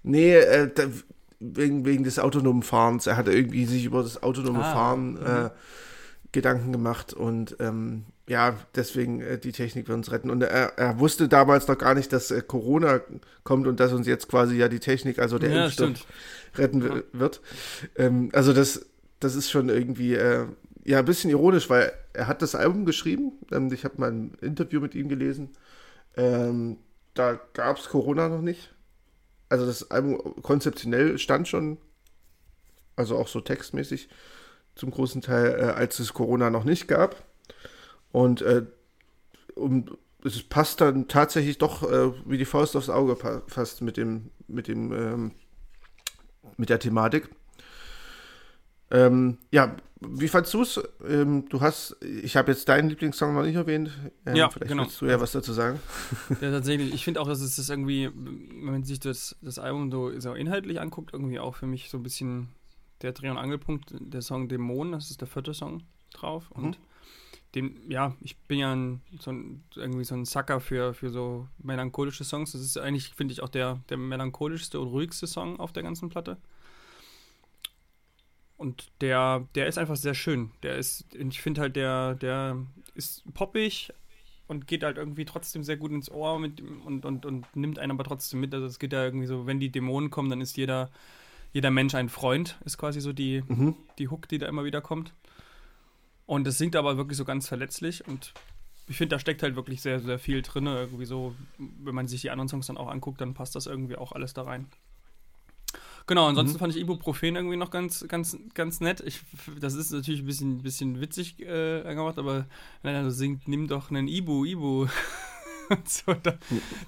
Nee, 0.02 0.34
äh, 0.34 0.70
da, 0.72 0.84
wegen, 1.40 1.84
wegen 1.84 2.04
des 2.04 2.18
autonomen 2.18 2.62
Fahrens. 2.62 3.06
Er 3.06 3.16
hatte 3.16 3.32
irgendwie 3.32 3.66
sich 3.66 3.84
über 3.84 4.02
das 4.02 4.22
autonome 4.22 4.64
Ah, 4.64 4.72
Fahren 4.72 5.12
mhm. 5.12 5.26
äh, 5.26 5.50
Gedanken 6.32 6.72
gemacht 6.72 7.14
und 7.14 7.56
ähm, 7.60 8.04
ja, 8.28 8.56
deswegen 8.74 9.20
äh, 9.20 9.38
die 9.38 9.52
Technik 9.52 9.88
wird 9.88 9.96
uns 9.96 10.10
retten. 10.10 10.30
Und 10.30 10.42
er, 10.42 10.78
er, 10.78 10.98
wusste 10.98 11.28
damals 11.28 11.68
noch 11.68 11.78
gar 11.78 11.94
nicht, 11.94 12.12
dass 12.12 12.30
äh, 12.30 12.42
Corona 12.42 13.00
kommt 13.44 13.66
und 13.66 13.78
dass 13.78 13.92
uns 13.92 14.06
jetzt 14.06 14.28
quasi 14.28 14.56
ja 14.56 14.68
die 14.68 14.80
Technik, 14.80 15.18
also 15.18 15.38
der 15.38 15.50
ja, 15.50 15.64
Impfstoff, 15.64 15.90
stimmt. 15.90 16.06
retten 16.58 16.82
ja. 16.82 17.02
wird. 17.12 17.40
Ähm, 17.96 18.30
also 18.32 18.52
das, 18.52 18.84
das 19.20 19.36
ist 19.36 19.50
schon 19.50 19.68
irgendwie 19.68 20.14
äh, 20.14 20.46
ja 20.84 20.98
ein 20.98 21.04
bisschen 21.04 21.30
ironisch, 21.30 21.70
weil 21.70 21.92
er 22.12 22.26
hat 22.26 22.42
das 22.42 22.54
Album 22.54 22.84
geschrieben. 22.84 23.32
Ähm, 23.52 23.70
ich 23.72 23.84
habe 23.84 23.94
mal 23.98 24.10
ein 24.10 24.34
Interview 24.40 24.80
mit 24.80 24.94
ihm 24.94 25.08
gelesen. 25.08 25.50
Ähm, 26.16 26.78
da 27.14 27.38
gab 27.54 27.78
es 27.78 27.88
Corona 27.88 28.28
noch 28.28 28.42
nicht. 28.42 28.74
Also 29.48 29.66
das 29.66 29.90
Album 29.90 30.42
konzeptionell 30.42 31.18
stand 31.18 31.48
schon, 31.48 31.78
also 32.96 33.16
auch 33.16 33.28
so 33.28 33.40
textmäßig 33.40 34.08
zum 34.74 34.90
großen 34.90 35.22
Teil, 35.22 35.58
äh, 35.58 35.64
als 35.72 35.98
es 35.98 36.14
Corona 36.14 36.50
noch 36.50 36.64
nicht 36.64 36.88
gab. 36.88 37.24
Und 38.12 38.42
äh, 38.42 38.64
um, 39.54 39.96
es 40.24 40.42
passt 40.42 40.80
dann 40.80 41.08
tatsächlich 41.08 41.58
doch 41.58 41.82
äh, 41.82 42.12
wie 42.24 42.38
die 42.38 42.44
Faust 42.44 42.76
aufs 42.76 42.88
Auge 42.88 43.42
fast 43.46 43.82
mit 43.82 43.96
dem, 43.96 44.30
mit 44.48 44.68
dem, 44.68 44.92
ähm, 44.92 45.32
mit 46.56 46.68
der 46.68 46.78
Thematik. 46.78 47.28
Ähm, 48.90 49.38
ja, 49.50 49.76
wie 50.00 50.28
fandst 50.28 50.52
du 50.52 50.62
es? 50.62 50.80
Ähm, 51.08 51.48
du 51.48 51.60
hast, 51.60 51.96
ich 52.02 52.36
habe 52.36 52.52
jetzt 52.52 52.68
deinen 52.68 52.90
Lieblingssong 52.90 53.34
noch 53.34 53.42
nicht 53.42 53.54
erwähnt. 53.54 53.90
Ähm, 54.26 54.36
ja, 54.36 54.50
vielleicht 54.50 54.68
genau. 54.68 54.84
willst 54.84 55.00
du 55.00 55.06
ja 55.06 55.20
was 55.20 55.32
dazu 55.32 55.52
sagen. 55.52 55.80
Ja, 56.40 56.50
tatsächlich. 56.50 56.92
Ich 56.94 57.04
finde 57.04 57.20
auch, 57.20 57.26
dass 57.26 57.40
es 57.40 57.56
das 57.56 57.70
irgendwie, 57.70 58.10
wenn 58.14 58.72
man 58.72 58.84
sich 58.84 59.00
das, 59.00 59.36
das 59.40 59.58
Album 59.58 59.90
so, 59.90 60.18
so 60.20 60.34
inhaltlich 60.34 60.80
anguckt, 60.80 61.12
irgendwie 61.12 61.38
auch 61.38 61.56
für 61.56 61.66
mich 61.66 61.88
so 61.88 61.98
ein 61.98 62.02
bisschen 62.02 62.48
der 63.02 63.12
Dreh- 63.12 63.30
und 63.30 63.38
Angelpunkt, 63.38 63.94
der 63.98 64.22
Song 64.22 64.48
Dämonen, 64.48 64.92
das 64.92 65.10
ist 65.10 65.20
der 65.20 65.28
vierte 65.28 65.54
Song 65.54 65.82
drauf. 66.12 66.50
Mhm. 66.54 66.64
Und 66.64 66.78
dem, 67.54 67.80
ja, 67.88 68.14
ich 68.20 68.36
bin 68.36 68.58
ja 68.58 68.74
ein, 68.74 69.00
so 69.18 69.32
ein, 69.32 69.64
irgendwie 69.74 70.04
so 70.04 70.14
ein 70.14 70.26
Sucker 70.26 70.60
für, 70.60 70.92
für 70.92 71.08
so 71.08 71.48
melancholische 71.58 72.24
Songs. 72.24 72.52
Das 72.52 72.60
ist 72.60 72.76
eigentlich, 72.76 73.14
finde 73.14 73.32
ich, 73.32 73.42
auch 73.42 73.48
der, 73.48 73.80
der 73.88 73.96
melancholischste 73.96 74.78
und 74.78 74.88
ruhigste 74.88 75.26
Song 75.26 75.58
auf 75.58 75.72
der 75.72 75.82
ganzen 75.82 76.10
Platte. 76.10 76.36
Und 78.56 78.90
der, 79.00 79.46
der 79.54 79.66
ist 79.66 79.78
einfach 79.78 79.96
sehr 79.96 80.14
schön. 80.14 80.50
Der 80.62 80.76
ist, 80.76 81.04
ich 81.14 81.40
finde 81.40 81.60
halt, 81.60 81.76
der, 81.76 82.14
der 82.14 82.56
ist 82.94 83.22
poppig 83.34 83.92
und 84.48 84.66
geht 84.66 84.82
halt 84.82 84.96
irgendwie 84.96 85.24
trotzdem 85.24 85.62
sehr 85.62 85.76
gut 85.76 85.90
ins 85.90 86.10
Ohr 86.10 86.38
mit, 86.38 86.60
und, 86.60 87.04
und, 87.04 87.26
und 87.26 87.56
nimmt 87.56 87.78
einen 87.78 87.92
aber 87.92 88.04
trotzdem 88.04 88.40
mit. 88.40 88.54
Also 88.54 88.66
es 88.66 88.78
geht 88.78 88.92
ja 88.92 89.04
irgendwie 89.04 89.26
so, 89.26 89.46
wenn 89.46 89.60
die 89.60 89.70
Dämonen 89.70 90.10
kommen, 90.10 90.30
dann 90.30 90.40
ist 90.40 90.56
jeder, 90.56 90.90
jeder 91.52 91.70
Mensch 91.70 91.94
ein 91.94 92.08
Freund, 92.08 92.58
ist 92.64 92.78
quasi 92.78 93.00
so 93.00 93.12
die, 93.12 93.42
mhm. 93.46 93.76
die 93.98 94.08
Hook, 94.08 94.28
die 94.28 94.38
da 94.38 94.46
immer 94.46 94.64
wieder 94.64 94.80
kommt. 94.80 95.12
Und 96.24 96.46
es 96.46 96.58
singt 96.58 96.76
aber 96.76 96.96
wirklich 96.96 97.18
so 97.18 97.24
ganz 97.24 97.46
verletzlich 97.46 98.06
und 98.06 98.32
ich 98.88 98.96
finde, 98.96 99.16
da 99.16 99.18
steckt 99.18 99.42
halt 99.42 99.56
wirklich 99.56 99.82
sehr, 99.82 100.00
sehr 100.00 100.18
viel 100.18 100.42
drin. 100.42 100.66
Irgendwie 100.66 101.06
so, 101.06 101.34
wenn 101.58 101.94
man 101.94 102.06
sich 102.06 102.20
die 102.20 102.30
anderen 102.30 102.48
Songs 102.48 102.68
dann 102.68 102.76
auch 102.76 102.88
anguckt, 102.88 103.20
dann 103.20 103.34
passt 103.34 103.54
das 103.56 103.66
irgendwie 103.66 103.96
auch 103.96 104.12
alles 104.12 104.32
da 104.32 104.42
rein. 104.42 104.66
Genau, 106.06 106.28
ansonsten 106.28 106.56
mhm. 106.56 106.60
fand 106.60 106.76
ich 106.76 106.80
Ibuprofen 106.80 107.34
irgendwie 107.34 107.56
noch 107.56 107.70
ganz, 107.70 108.06
ganz, 108.06 108.36
ganz 108.54 108.80
nett. 108.80 109.02
Ich, 109.04 109.22
das 109.60 109.74
ist 109.74 109.90
natürlich 109.90 110.20
ein 110.20 110.26
bisschen, 110.26 110.62
bisschen 110.62 111.00
witzig 111.00 111.40
äh, 111.40 111.82
gemacht, 111.82 112.18
aber 112.18 112.46
wenn 112.82 112.94
er 112.94 113.10
singt, 113.10 113.48
nimm 113.48 113.66
doch 113.66 113.90
einen 113.90 114.06
Ibu, 114.06 114.44
Ibu. 114.44 114.86
so, 115.84 116.14
da, 116.22 116.34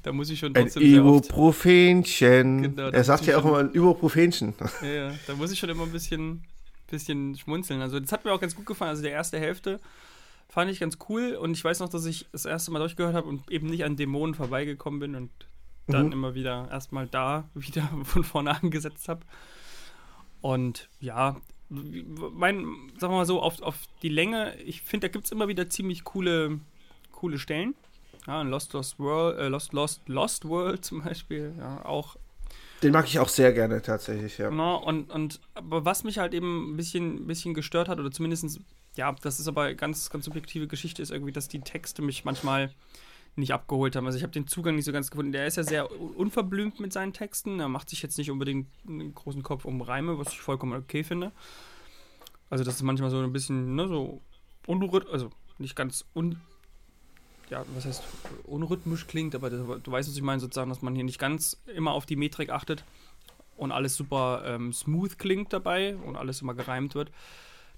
da, 0.04 0.12
muss 0.12 0.30
ich 0.30 0.38
schon 0.38 0.54
trotzdem 0.54 0.84
ein 0.84 0.94
Ibuprofenchen. 0.94 2.62
Genau, 2.62 2.88
er 2.90 3.02
sagt 3.02 3.26
ja 3.26 3.38
auch 3.38 3.44
immer 3.44 3.58
ein 3.58 3.74
Ibuprofenchen. 3.74 4.54
Ja, 4.82 4.88
ja, 4.88 5.14
da 5.26 5.34
muss 5.34 5.50
ich 5.50 5.58
schon 5.58 5.70
immer 5.70 5.82
ein 5.82 5.92
bisschen, 5.92 6.44
bisschen 6.88 7.36
schmunzeln. 7.36 7.80
Also 7.80 7.98
das 7.98 8.12
hat 8.12 8.24
mir 8.24 8.32
auch 8.32 8.40
ganz 8.40 8.54
gut 8.54 8.66
gefallen. 8.66 8.90
Also 8.90 9.02
die 9.02 9.08
erste 9.08 9.40
Hälfte 9.40 9.80
fand 10.48 10.70
ich 10.70 10.78
ganz 10.78 10.96
cool 11.08 11.34
und 11.34 11.52
ich 11.52 11.64
weiß 11.64 11.80
noch, 11.80 11.88
dass 11.88 12.06
ich 12.06 12.26
das 12.30 12.44
erste 12.44 12.70
Mal 12.70 12.78
durchgehört 12.78 13.14
habe 13.14 13.26
und 13.26 13.50
eben 13.50 13.66
nicht 13.66 13.84
an 13.84 13.96
Dämonen 13.96 14.36
vorbeigekommen 14.36 15.00
bin 15.00 15.16
und 15.16 15.30
dann 15.88 16.06
mhm. 16.06 16.12
immer 16.12 16.34
wieder 16.34 16.68
erstmal 16.70 17.06
da 17.06 17.48
wieder 17.54 17.88
von 18.04 18.24
vorne 18.24 18.54
angesetzt 18.54 19.08
habe. 19.08 19.20
Und 20.40 20.88
ja, 21.00 21.36
mein, 21.68 22.64
sagen 22.98 23.12
wir 23.12 23.18
mal 23.18 23.26
so, 23.26 23.42
auf, 23.42 23.60
auf 23.60 23.76
die 24.02 24.08
Länge, 24.08 24.56
ich 24.60 24.82
finde, 24.82 25.08
da 25.08 25.12
gibt 25.12 25.26
es 25.26 25.32
immer 25.32 25.48
wieder 25.48 25.68
ziemlich 25.68 26.04
coole, 26.04 26.60
coole 27.12 27.38
Stellen. 27.38 27.74
Ja, 28.26 28.42
Lost 28.42 28.72
Lost 28.72 28.98
World, 28.98 29.38
äh, 29.38 29.48
Lost 29.48 29.72
Lost 29.72 30.08
Lost 30.08 30.48
World 30.48 30.84
zum 30.84 31.02
Beispiel, 31.02 31.54
ja, 31.58 31.84
auch. 31.84 32.16
Den 32.82 32.92
mag 32.92 33.06
ich 33.06 33.18
auch 33.18 33.28
sehr 33.28 33.52
gerne 33.52 33.82
tatsächlich, 33.82 34.38
ja. 34.38 34.50
Genau, 34.50 34.76
und, 34.76 35.10
und 35.10 35.40
aber 35.54 35.84
was 35.84 36.04
mich 36.04 36.18
halt 36.18 36.32
eben 36.32 36.72
ein 36.72 36.76
bisschen, 36.76 37.26
bisschen 37.26 37.52
gestört 37.54 37.88
hat, 37.88 37.98
oder 37.98 38.10
zumindest, 38.10 38.60
ja, 38.94 39.12
das 39.22 39.40
ist 39.40 39.48
aber 39.48 39.74
ganz, 39.74 40.10
ganz 40.10 40.26
subjektive 40.26 40.68
Geschichte, 40.68 41.02
ist 41.02 41.10
irgendwie, 41.10 41.32
dass 41.32 41.48
die 41.48 41.60
Texte 41.60 42.02
mich 42.02 42.24
manchmal 42.24 42.72
nicht 43.36 43.52
abgeholt 43.52 43.96
haben. 43.96 44.06
Also 44.06 44.16
ich 44.16 44.22
habe 44.22 44.32
den 44.32 44.46
Zugang 44.46 44.76
nicht 44.76 44.84
so 44.84 44.92
ganz 44.92 45.10
gefunden. 45.10 45.32
Der 45.32 45.46
ist 45.46 45.56
ja 45.56 45.62
sehr 45.62 45.90
unverblümt 45.90 46.80
mit 46.80 46.92
seinen 46.92 47.12
Texten. 47.12 47.60
Er 47.60 47.68
macht 47.68 47.90
sich 47.90 48.02
jetzt 48.02 48.18
nicht 48.18 48.30
unbedingt 48.30 48.68
einen 48.86 49.14
großen 49.14 49.42
Kopf 49.42 49.64
um 49.64 49.80
Reime, 49.80 50.18
was 50.18 50.32
ich 50.32 50.40
vollkommen 50.40 50.72
okay 50.74 51.04
finde. 51.04 51.32
Also 52.50 52.64
das 52.64 52.76
ist 52.76 52.82
manchmal 52.82 53.10
so 53.10 53.18
ein 53.18 53.32
bisschen, 53.32 53.74
ne, 53.74 53.88
so 53.88 54.22
unrhythmisch, 54.66 55.12
also 55.12 55.30
nicht 55.58 55.76
ganz 55.76 56.04
un 56.14 56.40
ja, 57.50 57.64
was 57.74 57.86
heißt 57.86 58.02
unrhythmisch 58.44 59.06
klingt, 59.06 59.34
aber 59.34 59.48
das, 59.48 59.60
du 59.82 59.90
weißt, 59.90 60.08
was 60.08 60.16
ich 60.16 60.22
meine, 60.22 60.40
sozusagen, 60.40 60.68
dass 60.68 60.82
man 60.82 60.94
hier 60.94 61.04
nicht 61.04 61.18
ganz 61.18 61.58
immer 61.74 61.92
auf 61.92 62.04
die 62.04 62.16
Metrik 62.16 62.50
achtet 62.50 62.84
und 63.56 63.72
alles 63.72 63.96
super 63.96 64.42
ähm, 64.44 64.72
smooth 64.72 65.18
klingt 65.18 65.52
dabei 65.52 65.96
und 65.96 66.16
alles 66.16 66.42
immer 66.42 66.54
gereimt 66.54 66.94
wird. 66.94 67.10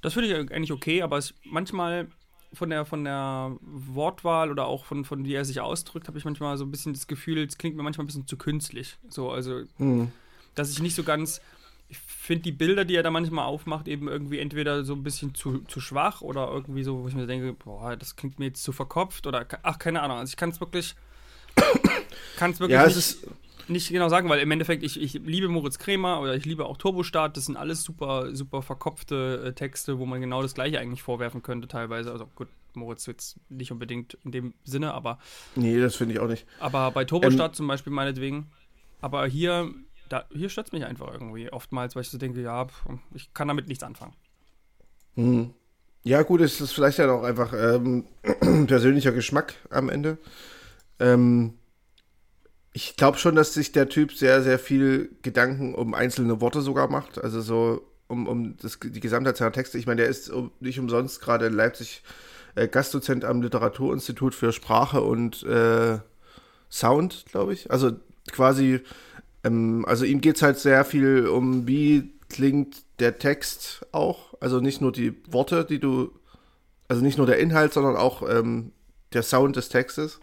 Das 0.03 0.15
finde 0.15 0.29
ich 0.29 0.53
eigentlich 0.53 0.73
okay, 0.73 1.03
aber 1.03 1.19
es 1.19 1.35
manchmal 1.45 2.09
von 2.53 2.71
der, 2.71 2.85
von 2.85 3.05
der 3.05 3.57
Wortwahl 3.61 4.51
oder 4.51 4.67
auch 4.67 4.85
von, 4.85 5.05
von 5.05 5.25
wie 5.25 5.35
er 5.35 5.45
sich 5.45 5.61
ausdrückt, 5.61 6.09
habe 6.09 6.19
ich 6.19 6.25
manchmal 6.25 6.57
so 6.57 6.65
ein 6.65 6.71
bisschen 6.71 6.93
das 6.93 7.07
Gefühl, 7.07 7.39
es 7.39 7.59
klingt 7.59 7.77
mir 7.77 7.83
manchmal 7.83 8.05
ein 8.05 8.09
bisschen 8.09 8.27
zu 8.27 8.37
künstlich. 8.37 8.97
So, 9.09 9.31
also, 9.31 9.63
mhm. 9.79 10.11
dass 10.55 10.71
ich 10.71 10.81
nicht 10.81 10.95
so 10.95 11.03
ganz. 11.03 11.41
Ich 11.89 11.99
finde 11.99 12.45
die 12.45 12.53
Bilder, 12.53 12.85
die 12.85 12.95
er 12.95 13.03
da 13.03 13.11
manchmal 13.11 13.47
aufmacht, 13.47 13.89
eben 13.89 14.07
irgendwie 14.07 14.39
entweder 14.39 14.85
so 14.85 14.95
ein 14.95 15.03
bisschen 15.03 15.35
zu, 15.35 15.61
zu 15.61 15.81
schwach 15.81 16.21
oder 16.21 16.49
irgendwie 16.49 16.85
so, 16.85 17.03
wo 17.03 17.09
ich 17.09 17.15
mir 17.15 17.27
denke, 17.27 17.53
boah, 17.53 17.97
das 17.97 18.15
klingt 18.15 18.39
mir 18.39 18.47
jetzt 18.47 18.63
zu 18.63 18.71
verkopft 18.71 19.27
oder 19.27 19.45
ach, 19.63 19.79
keine 19.79 20.01
Ahnung. 20.01 20.19
Also 20.19 20.31
ich 20.31 20.37
kann 20.37 20.51
es 20.51 20.61
wirklich. 20.61 20.95
kann 22.37 22.53
es 22.53 22.61
wirklich 22.61 22.75
ja, 22.75 22.87
nicht, 22.87 22.97
es 22.97 23.15
ist 23.15 23.27
nicht 23.71 23.89
genau 23.91 24.09
sagen, 24.09 24.29
weil 24.29 24.41
im 24.41 24.51
Endeffekt, 24.51 24.83
ich, 24.83 25.01
ich 25.01 25.15
liebe 25.15 25.49
Moritz 25.49 25.79
Kremer 25.79 26.21
oder 26.21 26.35
ich 26.35 26.45
liebe 26.45 26.67
auch 26.67 26.77
Turbostart. 26.77 27.37
Das 27.37 27.47
sind 27.47 27.57
alles 27.57 27.83
super, 27.83 28.35
super 28.35 28.63
verkopfte 28.63 29.45
äh, 29.47 29.53
Texte, 29.53 29.99
wo 29.99 30.07
man 30.07 30.21
genau 30.21 30.43
das 30.43 30.55
Gleiche 30.55 30.79
eigentlich 30.81 31.03
vorwerfen 31.03 31.43
könnte, 31.43 31.69
teilweise. 31.69 32.11
Also 32.11 32.27
gut, 32.35 32.49
Moritz 32.75 33.07
jetzt 33.07 33.39
nicht 33.49 33.73
unbedingt 33.73 34.19
in 34.25 34.33
dem 34.33 34.55
Sinne, 34.65 34.93
aber. 34.93 35.19
Nee, 35.57 35.81
das 35.81 35.97
finde 35.97 36.15
ich 36.15 36.21
auch 36.21 36.29
nicht. 36.29 36.47
Aber 36.59 36.91
bei 36.91 37.05
Turbostart 37.05 37.53
ähm, 37.53 37.57
zum 37.57 37.69
Beispiel 37.69 37.93
meinetwegen. 37.93 38.51
Aber 39.01 39.27
hier, 39.27 39.73
da, 40.09 40.25
hier 40.33 40.49
stört 40.49 40.69
es 40.69 40.73
mich 40.73 40.85
einfach 40.85 41.13
irgendwie 41.13 41.51
oftmals, 41.51 41.95
weil 41.95 42.03
ich 42.03 42.11
so 42.11 42.19
denke, 42.19 42.43
ja, 42.43 42.67
ich 43.15 43.33
kann 43.33 43.49
damit 43.49 43.69
nichts 43.69 43.83
anfangen. 43.85 44.15
Mhm. 45.15 45.55
Ja, 46.03 46.23
gut, 46.23 46.41
es 46.41 46.61
ist 46.61 46.73
vielleicht 46.73 46.99
ja 46.99 47.11
auch 47.11 47.23
einfach 47.23 47.53
ähm, 47.53 48.05
persönlicher 48.67 49.13
Geschmack 49.13 49.55
am 49.69 49.89
Ende. 49.91 50.19
Ähm, 50.99 51.55
ich 52.73 52.97
glaube 52.97 53.19
schon, 53.19 53.35
dass 53.35 53.55
sich 53.55 53.73
der 53.73 53.89
Typ 53.89 54.13
sehr, 54.13 54.43
sehr 54.43 54.59
viel 54.59 55.11
Gedanken 55.23 55.75
um 55.75 55.95
einzelne 55.95 56.41
Worte 56.41 56.61
sogar 56.63 56.89
macht. 56.89 57.23
Also 57.23 57.41
so 57.41 57.87
um, 58.07 58.27
um 58.27 58.57
das, 58.57 58.79
die 58.83 59.01
Gesamtheit 59.01 59.37
seiner 59.37 59.53
Texte. 59.53 59.79
Ich 59.79 59.87
meine, 59.87 60.03
der 60.03 60.11
ist 60.11 60.33
nicht 60.61 60.79
umsonst 60.79 61.21
gerade 61.21 61.47
in 61.47 61.53
Leipzig 61.55 62.03
äh, 62.55 62.69
Gastdozent 62.69 63.25
am 63.25 63.43
Literaturinstitut 63.43 64.35
für 64.35 64.53
Sprache 64.53 65.01
und 65.01 65.43
äh, 65.45 65.99
Sound, 66.71 67.25
glaube 67.31 67.53
ich. 67.53 67.71
Also 67.71 67.93
quasi, 68.31 68.81
ähm, 69.45 69.85
also 69.87 70.05
ihm 70.05 70.21
geht 70.21 70.37
es 70.37 70.43
halt 70.43 70.59
sehr 70.59 70.85
viel 70.85 71.27
um, 71.27 71.67
wie 71.67 72.13
klingt 72.29 72.83
der 73.01 73.19
Text 73.19 73.87
auch. 73.93 74.35
Also 74.41 74.61
nicht 74.61 74.81
nur 74.81 74.93
die 74.93 75.15
Worte, 75.27 75.65
die 75.65 75.81
du, 75.81 76.13
also 76.89 77.03
nicht 77.03 77.19
nur 77.19 77.27
der 77.27 77.39
Inhalt, 77.39 77.73
sondern 77.73 77.97
auch 77.97 78.29
ähm, 78.29 78.73
der 79.13 79.23
Sound 79.23 79.57
des 79.57 79.69
Textes 79.69 80.21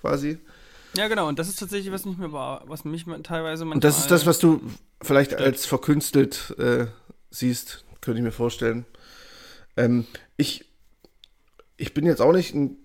quasi. 0.00 0.38
Ja, 0.96 1.08
genau, 1.08 1.28
und 1.28 1.38
das 1.38 1.48
ist 1.48 1.58
tatsächlich, 1.58 1.92
was, 1.92 2.06
nicht 2.06 2.18
mehr 2.18 2.32
war, 2.32 2.62
was 2.66 2.84
mich 2.84 3.04
teilweise 3.22 3.64
manchmal. 3.64 3.74
Und 3.74 3.84
das 3.84 3.98
ist 3.98 4.10
das, 4.10 4.26
was 4.26 4.38
du 4.38 4.60
vielleicht 5.02 5.32
stört. 5.32 5.42
als 5.42 5.66
verkünstelt 5.66 6.54
äh, 6.58 6.86
siehst, 7.30 7.84
könnte 8.00 8.18
ich 8.18 8.24
mir 8.24 8.32
vorstellen. 8.32 8.86
Ähm, 9.76 10.06
ich, 10.36 10.64
ich 11.76 11.94
bin 11.94 12.06
jetzt 12.06 12.20
auch 12.20 12.32
nicht 12.32 12.54
ein, 12.54 12.76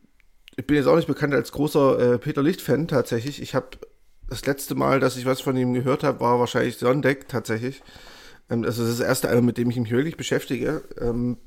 ich 0.55 0.67
bin 0.67 0.75
jetzt 0.75 0.87
auch 0.87 0.95
nicht 0.95 1.07
bekannt 1.07 1.33
als 1.33 1.51
großer 1.51 2.13
äh, 2.13 2.17
Peter 2.19 2.43
Licht-Fan 2.43 2.87
tatsächlich. 2.87 3.41
Ich 3.41 3.55
habe 3.55 3.77
das 4.29 4.45
letzte 4.45 4.75
Mal, 4.75 4.99
dass 4.99 5.17
ich 5.17 5.25
was 5.25 5.41
von 5.41 5.57
ihm 5.57 5.73
gehört 5.73 6.03
habe, 6.03 6.19
war 6.19 6.39
wahrscheinlich 6.39 6.77
Sondeck 6.77 7.27
tatsächlich. 7.27 7.81
Ähm, 8.49 8.63
das 8.63 8.77
ist 8.77 8.99
das 8.99 9.05
erste 9.05 9.29
Album, 9.29 9.45
mit 9.45 9.57
dem 9.57 9.69
ich 9.69 9.77
mich 9.77 9.91
wirklich 9.91 10.17
beschäftige. 10.17 10.83
Ähm, 10.99 11.37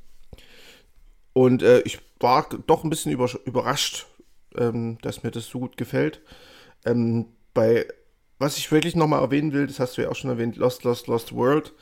und 1.33 1.63
äh, 1.63 1.81
ich 1.81 1.99
war 2.19 2.49
doch 2.67 2.83
ein 2.83 2.91
bisschen 2.91 3.13
überrascht, 3.13 4.07
ähm, 4.59 4.99
dass 5.03 5.23
mir 5.23 5.31
das 5.31 5.47
so 5.47 5.61
gut 5.61 5.77
gefällt. 5.77 6.21
Ähm, 6.85 7.27
bei, 7.55 7.87
was 8.39 8.59
ich 8.59 8.71
wirklich 8.71 8.97
nochmal 8.97 9.23
erwähnen 9.23 9.53
will, 9.53 9.67
das 9.67 9.81
hast 9.81 9.97
du 9.97 10.03
ja 10.03 10.09
auch 10.09 10.17
schon 10.17 10.31
erwähnt, 10.31 10.57
Lost, 10.57 10.85
Lost, 10.85 11.07
Lost 11.07 11.35
World. 11.35 11.73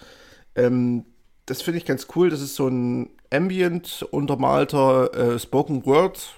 Ähm, 0.54 1.04
das 1.46 1.62
finde 1.62 1.78
ich 1.78 1.84
ganz 1.84 2.06
cool. 2.14 2.30
Das 2.30 2.40
ist 2.40 2.54
so 2.54 2.68
ein 2.68 3.10
ambient 3.30 4.02
untermalter 4.10 5.12
äh, 5.14 5.38
Spoken 5.38 5.84
Word 5.84 6.34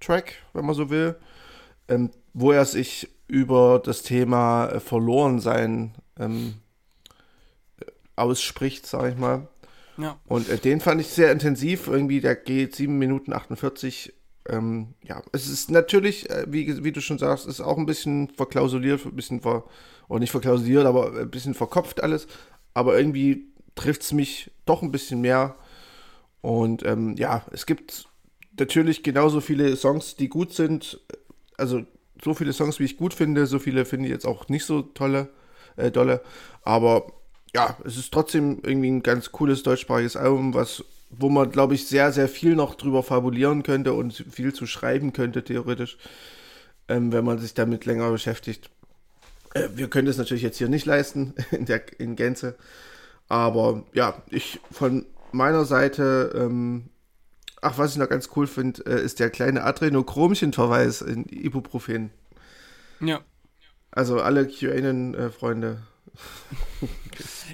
Track, 0.00 0.34
wenn 0.52 0.66
man 0.66 0.74
so 0.74 0.90
will, 0.90 1.16
ähm, 1.88 2.10
wo 2.32 2.52
er 2.52 2.64
sich 2.64 3.08
über 3.28 3.80
das 3.82 4.02
Thema 4.02 4.68
äh, 4.68 4.80
Verlorensein 4.80 5.94
ähm, 6.18 6.54
ausspricht, 8.16 8.86
sage 8.86 9.10
ich 9.10 9.16
mal. 9.16 9.48
Ja. 9.96 10.18
Und 10.26 10.48
äh, 10.48 10.58
den 10.58 10.80
fand 10.80 11.00
ich 11.00 11.08
sehr 11.08 11.30
intensiv. 11.30 11.86
Irgendwie, 11.86 12.20
der 12.20 12.34
geht 12.34 12.74
7 12.74 12.98
Minuten 12.98 13.32
48. 13.32 14.12
Ähm, 14.50 14.94
ja, 15.02 15.22
es 15.32 15.48
ist 15.48 15.70
natürlich, 15.70 16.28
äh, 16.28 16.44
wie, 16.48 16.82
wie 16.82 16.92
du 16.92 17.00
schon 17.00 17.18
sagst, 17.18 17.46
ist 17.46 17.60
auch 17.60 17.78
ein 17.78 17.86
bisschen 17.86 18.28
verklausuliert, 18.30 19.04
ein 19.06 19.14
bisschen 19.14 19.40
ver, 19.40 19.64
oder 20.08 20.20
nicht 20.20 20.32
verklausuliert, 20.32 20.86
aber 20.86 21.14
ein 21.14 21.30
bisschen 21.30 21.54
verkopft 21.54 22.02
alles. 22.02 22.26
Aber 22.74 22.98
irgendwie 22.98 23.46
trifft 23.76 24.02
es 24.02 24.12
mich 24.12 24.50
doch 24.66 24.82
ein 24.82 24.90
bisschen 24.92 25.20
mehr. 25.20 25.54
Und 26.40 26.84
ähm, 26.84 27.16
ja, 27.16 27.44
es 27.52 27.64
gibt 27.64 28.08
natürlich 28.58 29.02
genauso 29.02 29.40
viele 29.40 29.76
Songs, 29.76 30.16
die 30.16 30.28
gut 30.28 30.52
sind. 30.52 31.00
Also 31.56 31.82
so 32.22 32.34
viele 32.34 32.52
Songs, 32.52 32.80
wie 32.80 32.84
ich 32.84 32.96
gut 32.96 33.14
finde, 33.14 33.46
so 33.46 33.58
viele 33.58 33.84
finde 33.84 34.06
ich 34.06 34.12
jetzt 34.12 34.26
auch 34.26 34.48
nicht 34.48 34.64
so 34.64 34.82
tolle, 34.82 35.28
äh, 35.76 35.90
dolle. 35.90 36.22
Aber 36.62 37.12
ja, 37.54 37.76
es 37.84 37.96
ist 37.96 38.12
trotzdem 38.12 38.60
irgendwie 38.64 38.90
ein 38.90 39.02
ganz 39.02 39.32
cooles 39.32 39.62
deutschsprachiges 39.62 40.16
Album, 40.16 40.54
was, 40.54 40.84
wo 41.10 41.28
man, 41.28 41.50
glaube 41.50 41.74
ich, 41.74 41.86
sehr, 41.86 42.12
sehr 42.12 42.28
viel 42.28 42.54
noch 42.54 42.74
drüber 42.74 43.02
fabulieren 43.02 43.62
könnte 43.62 43.92
und 43.92 44.24
viel 44.30 44.54
zu 44.54 44.66
schreiben 44.66 45.12
könnte, 45.12 45.42
theoretisch, 45.42 45.98
ähm, 46.88 47.12
wenn 47.12 47.24
man 47.24 47.38
sich 47.38 47.54
damit 47.54 47.84
länger 47.84 48.10
beschäftigt. 48.10 48.70
Äh, 49.54 49.68
wir 49.74 49.88
können 49.88 50.06
das 50.06 50.18
natürlich 50.18 50.42
jetzt 50.42 50.58
hier 50.58 50.68
nicht 50.68 50.86
leisten, 50.86 51.34
in, 51.50 51.66
der, 51.66 52.00
in 52.00 52.16
Gänze. 52.16 52.56
Aber 53.28 53.84
ja, 53.92 54.22
ich 54.30 54.60
von 54.70 55.06
meiner 55.32 55.64
Seite, 55.64 56.32
ähm, 56.34 56.90
ach, 57.60 57.78
was 57.78 57.92
ich 57.92 57.98
noch 57.98 58.08
ganz 58.08 58.30
cool 58.36 58.46
finde, 58.46 58.84
äh, 58.86 59.02
ist 59.04 59.20
der 59.20 59.30
kleine 59.30 59.64
Adrenochromchen-Verweis 59.64 61.02
in 61.02 61.24
Ibuprofen. 61.26 62.10
Ja. 63.00 63.20
Also 63.90 64.20
alle 64.20 64.46
QAnon-Freunde. 64.46 65.82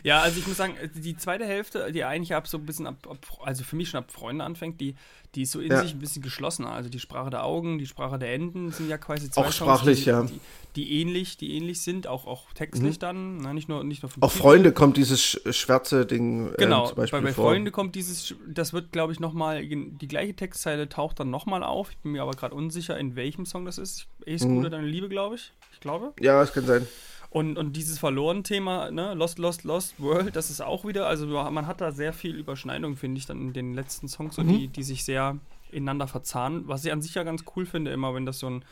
Ja, 0.03 0.21
also 0.21 0.39
ich 0.39 0.47
muss 0.47 0.57
sagen, 0.57 0.75
die 0.95 1.17
zweite 1.17 1.45
Hälfte, 1.45 1.91
die 1.93 2.05
eigentlich 2.05 2.35
ab 2.35 2.47
so 2.47 2.59
ein 2.59 2.67
bisschen 2.67 2.87
ab, 2.87 3.07
ab 3.09 3.19
also 3.43 3.65
für 3.65 3.75
mich 3.77 3.91
schon 3.91 3.99
ab 3.99 4.11
Freunde 4.13 4.45
anfängt, 4.45 4.81
die, 4.81 4.95
die 5.35 5.43
ist 5.43 5.53
so 5.53 5.61
in 5.61 5.73
Ja. 5.73 5.81
sich 5.83 5.93
ein 5.95 5.99
bisschen 5.99 6.23
geschlossener. 6.23 6.71
Also 6.71 6.89
die 6.89 7.01
Sprache 7.01 7.31
der 7.31 7.45
Augen, 7.45 7.79
die 7.79 7.87
Sprache 7.87 8.19
der 8.19 8.33
Enden 8.33 8.71
sind 8.71 8.89
ja 8.89 8.99
quasi 8.99 9.31
zwei 9.31 9.43
Auch 9.47 9.53
sprachlich, 9.53 10.05
die, 10.05 10.11
ja. 10.11 10.23
die, 10.23 10.41
die 10.77 11.01
ähnlich, 11.01 11.37
die 11.39 11.55
ähnlich 11.57 11.81
sind, 11.81 12.07
auch, 12.07 12.27
auch 12.27 12.53
textlich 12.53 12.97
Mhm. 12.97 13.01
dann, 13.01 13.37
ne, 13.39 13.55
nicht 13.55 13.69
nur 13.69 13.83
nicht 13.83 14.03
nur 14.03 14.11
vom 14.11 14.23
Auch 14.23 14.31
Titel. 14.31 14.43
Freunde 14.43 14.73
kommt 14.73 14.97
dieses 14.97 15.21
sch 15.25 15.39
schwärze 15.51 16.07
Ding 16.07 16.53
äh, 16.53 16.57
Genau, 16.59 16.87
zum 16.87 16.97
Beispiel 16.97 17.21
bei, 17.21 17.27
bei. 17.27 17.33
Freunde 17.35 17.71
kommt 17.73 17.95
dieses, 17.97 18.35
das 18.47 18.73
wird, 18.73 18.93
glaube 18.93 19.13
ich, 19.13 19.19
nochmal, 19.21 19.67
die 19.67 20.09
gleiche 20.09 20.35
Textzeile 20.35 20.89
taucht 20.89 21.19
dann 21.19 21.31
nochmal 21.31 21.65
auf. 21.65 21.91
Ich 21.91 21.97
bin 21.99 22.13
mir 22.13 22.23
aber 22.23 22.33
gerade 22.33 22.55
unsicher, 22.55 22.97
in 22.97 23.17
welchem 23.17 23.47
Song 23.47 23.65
das 23.65 23.79
ist. 23.79 24.07
Ace 24.27 24.45
Mhm. 24.45 24.55
Scooter, 24.61 24.71
deine 24.71 24.87
Liebe, 24.87 25.09
glaube 25.09 25.35
ich. 25.35 25.53
Ich 25.73 25.81
glaube. 25.81 26.13
Ja, 26.21 26.43
es 26.43 26.53
kann 26.53 26.67
sein. 26.67 26.87
Und, 27.31 27.59
und 27.59 27.75
dieses 27.75 27.99
Verloren-Thema, 27.99 28.91
ne, 28.91 29.15
Lost, 29.15 29.39
Lost, 29.39 29.65
Lost 29.65 30.01
World, 30.01 30.37
das 30.37 30.51
ist 30.51 30.61
auch 30.61 30.85
wieder, 30.85 31.07
also 31.07 31.27
man 31.27 31.67
hat 31.67 31.81
da 31.81 31.93
sehr 31.93 32.13
viel 32.13 32.35
Überschneidung, 32.37 32.97
finde 32.97 33.19
ich, 33.19 33.27
dann 33.27 33.41
in 33.41 33.53
den 33.53 33.75
letzten 33.75 34.09
Songs, 34.09 34.37
so 34.37 34.43
Mhm. 34.43 34.49
die, 34.49 34.69
die 34.69 34.83
sich 34.83 35.05
sehr 35.05 35.37
ineinander 35.71 36.07
verzahnen. 36.07 36.69
Was 36.69 36.85
ich 36.85 36.93
an 36.93 37.03
sich 37.03 37.15
ja 37.15 37.25
ganz 37.25 37.45
cool 37.57 37.67
finde, 37.67 37.91
immer, 37.91 38.15
wenn 38.15 38.25
das 38.27 38.39
so 38.39 38.49
ein, 38.49 38.65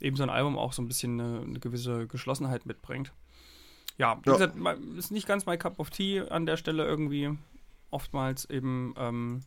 eben 0.00 0.16
so 0.16 0.22
ein 0.24 0.30
Album 0.30 0.58
auch 0.58 0.72
so 0.72 0.82
ein 0.82 0.88
bisschen 0.88 1.20
eine, 1.20 1.40
eine 1.42 1.60
gewisse 1.60 2.06
Geschlossenheit 2.08 2.66
mitbringt. 2.66 3.12
Ja, 3.98 4.18
wie 4.24 4.30
Ja. 4.30 4.32
gesagt, 4.34 4.56
ist 4.98 5.12
nicht 5.12 5.26
ganz 5.28 5.46
my 5.46 5.56
cup 5.56 5.78
of 5.78 5.90
tea 5.90 6.20
an 6.20 6.46
der 6.46 6.56
Stelle 6.56 6.84
irgendwie. 6.84 7.30
Oftmals 7.90 8.48
eben, 8.50 8.94
ähm, 8.98 9.42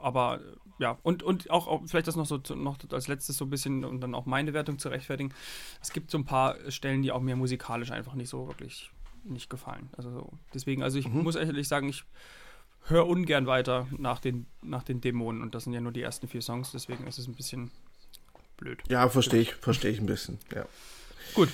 aber 0.00 0.40
ja, 0.78 0.98
und, 1.02 1.22
und 1.22 1.50
auch, 1.50 1.66
auch 1.68 1.82
vielleicht 1.86 2.06
das 2.08 2.16
noch 2.16 2.26
so 2.26 2.40
noch 2.54 2.78
als 2.92 3.08
letztes 3.08 3.36
so 3.38 3.44
ein 3.46 3.50
bisschen 3.50 3.84
und 3.84 4.00
dann 4.00 4.14
auch 4.14 4.26
meine 4.26 4.52
Wertung 4.52 4.78
zu 4.78 4.88
rechtfertigen. 4.88 5.32
Es 5.80 5.92
gibt 5.92 6.10
so 6.10 6.18
ein 6.18 6.24
paar 6.24 6.56
Stellen, 6.70 7.02
die 7.02 7.12
auch 7.12 7.20
mir 7.20 7.36
musikalisch 7.36 7.90
einfach 7.90 8.14
nicht 8.14 8.28
so 8.28 8.46
wirklich 8.48 8.90
nicht 9.24 9.50
gefallen. 9.50 9.88
Also 9.96 10.10
so. 10.10 10.32
deswegen, 10.54 10.82
also 10.82 10.98
ich 10.98 11.08
Mhm. 11.08 11.22
muss 11.22 11.34
ehrlich 11.34 11.66
sagen, 11.66 11.88
ich 11.88 12.04
höre 12.88 13.06
ungern 13.06 13.46
weiter 13.46 13.88
nach 13.98 14.20
den, 14.20 14.46
nach 14.62 14.82
den 14.84 15.00
Dämonen 15.00 15.42
und 15.42 15.54
das 15.54 15.64
sind 15.64 15.72
ja 15.72 15.80
nur 15.80 15.92
die 15.92 16.02
ersten 16.02 16.28
vier 16.28 16.42
Songs, 16.42 16.70
deswegen 16.72 17.06
ist 17.06 17.18
es 17.18 17.26
ein 17.26 17.34
bisschen 17.34 17.70
blöd. 18.56 18.78
Ja, 18.88 19.08
verstehe 19.08 19.40
ich, 19.40 19.54
verstehe 19.54 19.90
ich 19.90 19.98
ein 19.98 20.06
bisschen. 20.06 20.38
Ja. 20.54 20.66
Gut. 21.34 21.48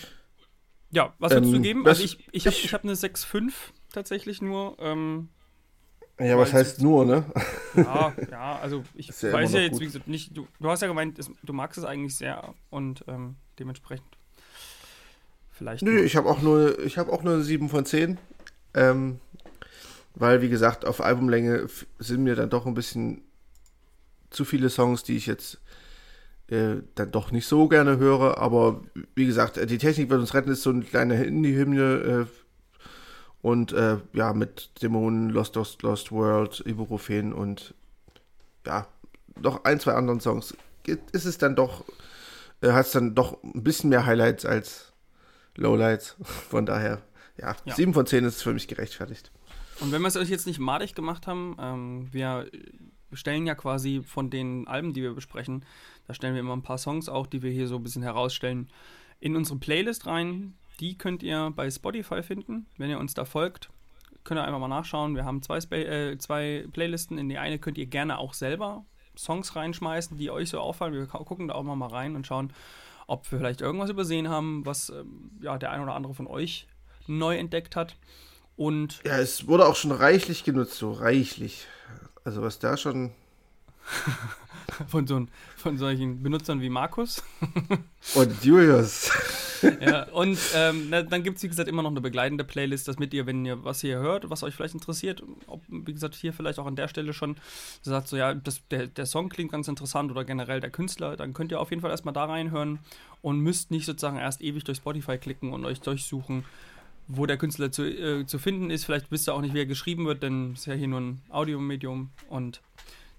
Ja, 0.91 1.15
was 1.19 1.33
würdest 1.33 1.49
Ähm, 1.55 1.63
du 1.63 1.63
geben? 1.63 1.85
was- 1.85 2.01
Also 2.01 2.05
ich, 2.05 2.29
ich 2.33 2.47
habe 2.47 2.55
ich- 2.57 2.65
ich 2.67 2.75
hab 2.75 2.85
eine 2.85 2.95
6,5 2.97 3.73
tatsächlich 3.93 4.43
nur. 4.43 4.77
Ähm, 4.79 5.31
Ja, 6.25 6.39
was 6.39 6.53
heißt 6.53 6.81
nur, 6.83 7.05
ne? 7.05 7.25
ja, 7.75 8.13
ja, 8.31 8.59
also 8.59 8.83
ich 8.95 9.09
ja 9.09 9.33
weiß 9.33 9.53
ja 9.55 9.61
jetzt, 9.61 9.73
gut. 9.73 9.81
wie 9.81 9.87
gesagt, 9.87 10.09
nicht, 10.09 10.37
du, 10.37 10.47
du 10.61 10.69
hast 10.71 10.83
ja 10.83 10.89
gemeint, 10.89 11.19
du 11.43 11.53
magst 11.53 11.79
es 11.79 11.85
eigentlich 11.85 12.17
sehr 12.17 12.55
und 12.71 13.05
ähm, 13.09 13.37
dementsprechend 13.59 14.07
vielleicht. 15.51 15.83
Nö, 15.83 15.95
nur- 15.95 16.05
ich 16.05 16.17
habe 16.17 16.29
auch 16.29 16.43
nur, 16.43 16.79
ich 16.81 16.99
habe 16.99 17.13
auch 17.13 17.23
nur 17.23 17.35
eine 17.35 17.43
7 17.43 17.69
von 17.69 17.85
10. 17.85 18.19
Ähm, 18.75 19.19
weil, 20.15 20.43
wie 20.43 20.49
gesagt, 20.49 20.85
auf 20.85 21.01
Albumlänge 21.01 21.67
sind 21.99 22.23
mir 22.23 22.35
dann 22.35 22.51
doch 22.51 22.67
ein 22.67 22.75
bisschen 22.75 23.23
zu 24.31 24.45
viele 24.45 24.69
Songs, 24.71 25.03
die 25.03 25.17
ich 25.17 25.27
jetzt 25.27 25.61
äh, 26.49 26.77
dann 26.95 27.11
doch 27.11 27.31
nicht 27.33 27.47
so 27.47 27.69
gerne 27.69 27.99
höre. 27.99 28.39
Aber 28.39 28.83
wie 29.15 29.27
gesagt, 29.27 29.57
äh, 29.57 29.67
die 29.67 29.79
Technik 29.79 30.11
wird 30.11 30.21
uns 30.21 30.35
retten, 30.35 30.51
ist 30.51 30.63
so 30.63 30.71
eine 30.71 30.83
kleine 30.83 31.23
Indie-Hymne. 31.25 32.27
Äh, 32.29 32.42
und 33.43 33.73
äh, 33.73 33.99
ja, 34.13 34.33
mit 34.33 34.71
Dämonen, 34.81 35.29
Lost, 35.29 35.57
Lost, 35.57 35.83
Lost 35.83 36.13
World, 36.13 36.63
Ibuprofen 36.65 37.33
und 37.33 37.75
ja, 38.65 38.87
noch 39.41 39.65
ein, 39.65 39.81
zwei 39.81 39.93
anderen 39.95 40.21
Songs. 40.21 40.57
Ist 40.87 41.25
es 41.27 41.39
dann 41.39 41.57
doch, 41.57 41.85
äh, 42.61 42.71
hat 42.71 42.87
es 42.87 42.93
dann 42.93 43.15
doch 43.15 43.43
ein 43.43 43.63
bisschen 43.63 43.91
mehr 43.91 44.07
Highlights 44.07 44.47
als 44.47 44.93
Lowlights. 45.57 46.17
Von 46.23 46.67
daher, 46.67 47.03
ja, 47.37 47.57
Ja. 47.65 47.75
7 47.75 47.93
von 47.95 48.07
10 48.07 48.25
ist 48.25 48.43
für 48.43 48.53
mich 48.53 48.69
gerechtfertigt. 48.69 49.31
Und 49.81 49.91
wenn 49.91 50.03
wir 50.03 50.09
es 50.09 50.17
euch 50.17 50.29
jetzt 50.29 50.47
nicht 50.47 50.61
madig 50.61 50.95
gemacht 50.95 51.27
haben, 51.27 51.57
ähm, 51.59 52.09
wir 52.13 52.49
stellen 53.13 53.47
ja 53.47 53.55
quasi 53.55 54.03
von 54.03 54.31
den 54.31 54.69
Alben, 54.69 54.93
die 54.93 55.03
wir 55.03 55.15
besprechen, 55.15 55.65
da 56.07 56.15
stellen 56.15 56.35
wir 56.35 56.41
immer 56.41 56.55
ein 56.57 56.63
paar 56.63 56.79
Songs 56.79 57.09
auch, 57.09 57.27
die 57.27 57.43
wir 57.43 57.51
hier 57.51 57.67
so 57.67 57.77
ein 57.77 57.83
bisschen 57.83 58.03
herausstellen, 58.03 58.69
in 59.19 59.35
unsere 59.35 59.59
Playlist 59.59 60.07
rein. 60.07 60.55
Die 60.83 60.99
könnt 60.99 61.23
ihr 61.23 61.53
bei 61.55 61.71
Spotify 61.71 62.23
finden. 62.25 62.67
Wenn 62.77 62.91
ihr 62.91 62.99
uns 62.99 63.15
da 63.15 63.25
folgt, 63.25 63.71
könnt 64.25 64.41
ihr 64.41 64.45
einfach 64.45 64.59
mal 64.59 64.67
nachschauen. 64.67 65.15
Wir 65.15 65.25
haben 65.25 65.41
zwei, 65.41 65.61
Spa 65.61 65.77
äh, 65.77 66.19
zwei 66.19 66.67
Playlisten. 66.73 67.19
In 67.19 67.29
die 67.29 67.39
eine 67.39 67.61
könnt 67.61 67.79
ihr 67.79 67.87
gerne 67.87 68.19
auch 68.19 68.35
selber 68.35 68.85
Songs 69.17 69.55
reinschmeißen, 69.55 70.17
die 70.19 70.31
euch 70.33 70.51
so 70.51 70.59
auffallen. 70.59 70.93
Wir 70.95 71.07
gu- 71.07 71.23
gucken 71.25 71.47
da 71.47 71.55
auch 71.55 71.63
mal 71.63 71.77
mal 71.77 71.87
rein 71.87 72.17
und 72.17 72.27
schauen, 72.27 72.53
ob 73.07 73.31
wir 73.31 73.39
vielleicht 73.39 73.61
irgendwas 73.61 73.91
übersehen 73.91 74.29
haben, 74.29 74.67
was 74.67 74.89
ähm, 74.91 75.31
ja, 75.41 75.57
der 75.57 75.71
ein 75.71 75.83
oder 75.83 75.95
andere 75.95 76.15
von 76.15 76.27
euch 76.27 76.67
neu 77.07 77.37
entdeckt 77.37 77.77
hat. 77.77 77.95
Und 78.57 79.01
Ja, 79.05 79.19
es 79.19 79.47
wurde 79.47 79.67
auch 79.67 79.77
schon 79.77 79.93
reichlich 79.93 80.43
genutzt, 80.43 80.75
so 80.75 80.91
reichlich. 80.93 81.67
Also 82.25 82.43
was 82.43 82.59
da 82.59 82.77
schon. 82.77 83.13
von, 84.89 85.07
so, 85.07 85.27
von 85.57 85.79
solchen 85.79 86.23
Benutzern 86.23 86.61
wie 86.61 86.71
Markus. 86.71 87.23
Und 88.15 88.45
Julius. 88.45 89.11
ja, 89.81 90.09
und 90.11 90.39
ähm, 90.55 90.89
na, 90.91 91.03
dann 91.03 91.23
gibt 91.23 91.37
es, 91.37 91.43
wie 91.43 91.49
gesagt, 91.49 91.69
immer 91.69 91.83
noch 91.83 91.91
eine 91.91 92.01
begleitende 92.01 92.45
Playlist, 92.45 92.89
damit 92.89 93.15
ihr, 93.15 93.27
wenn 93.27 93.45
ihr 93.45 93.65
was 93.65 93.81
hier 93.81 93.99
hört, 93.99 94.29
was 94.29 94.43
euch 94.43 94.55
vielleicht 94.55 94.75
interessiert, 94.75 95.23
ob, 95.47 95.63
wie 95.69 95.93
gesagt, 95.93 96.15
hier 96.15 96.33
vielleicht 96.33 96.59
auch 96.59 96.67
an 96.67 96.77
der 96.77 96.89
Stelle 96.89 97.13
schon 97.13 97.37
sagt, 97.83 98.09
so 98.09 98.17
ja, 98.17 98.35
das, 98.35 98.67
der, 98.71 98.89
der 98.89 99.07
Song 99.07 99.29
klingt 99.29 99.53
ganz 99.53 99.69
interessant 99.69 100.11
oder 100.11 100.25
generell 100.25 100.61
der 100.61 100.71
Künstler, 100.71 101.17
dann 101.17 101.33
könnt 101.33 101.53
ihr 101.53 101.61
auf 101.61 101.71
jeden 101.71 101.81
Fall 101.81 101.91
erstmal 101.91 102.15
da 102.15 102.25
reinhören 102.25 102.81
und 103.21 103.39
müsst 103.39 103.71
nicht 103.71 103.87
sozusagen 103.87 104.17
erst 104.17 104.41
ewig 104.41 104.65
durch 104.65 104.79
Spotify 104.79 105.19
klicken 105.19 105.53
und 105.53 105.65
euch 105.65 105.81
durchsuchen, 105.81 106.45
wo 107.07 107.27
der 107.27 107.37
Künstler 107.37 107.71
zu, 107.71 107.85
äh, 107.85 108.27
zu 108.27 108.39
finden 108.39 108.71
ist. 108.71 108.85
Vielleicht 108.85 109.11
wisst 109.11 109.29
ihr 109.29 109.35
auch 109.35 109.41
nicht, 109.41 109.55
wie 109.55 109.61
er 109.61 109.67
geschrieben 109.67 110.07
wird, 110.07 110.23
denn 110.23 110.53
es 110.53 110.61
ist 110.61 110.67
ja 110.67 110.75
hier 110.75 110.89
nur 110.89 111.01
ein 111.01 111.23
Audiomedium 111.31 112.11
und 112.29 112.63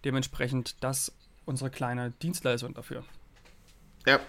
dementsprechend 0.04 0.76
das 0.82 1.14
unsere 1.46 1.70
kleine 1.70 2.12
Dienstleistung 2.22 2.74
dafür. 2.74 3.04
Ja. 4.06 4.20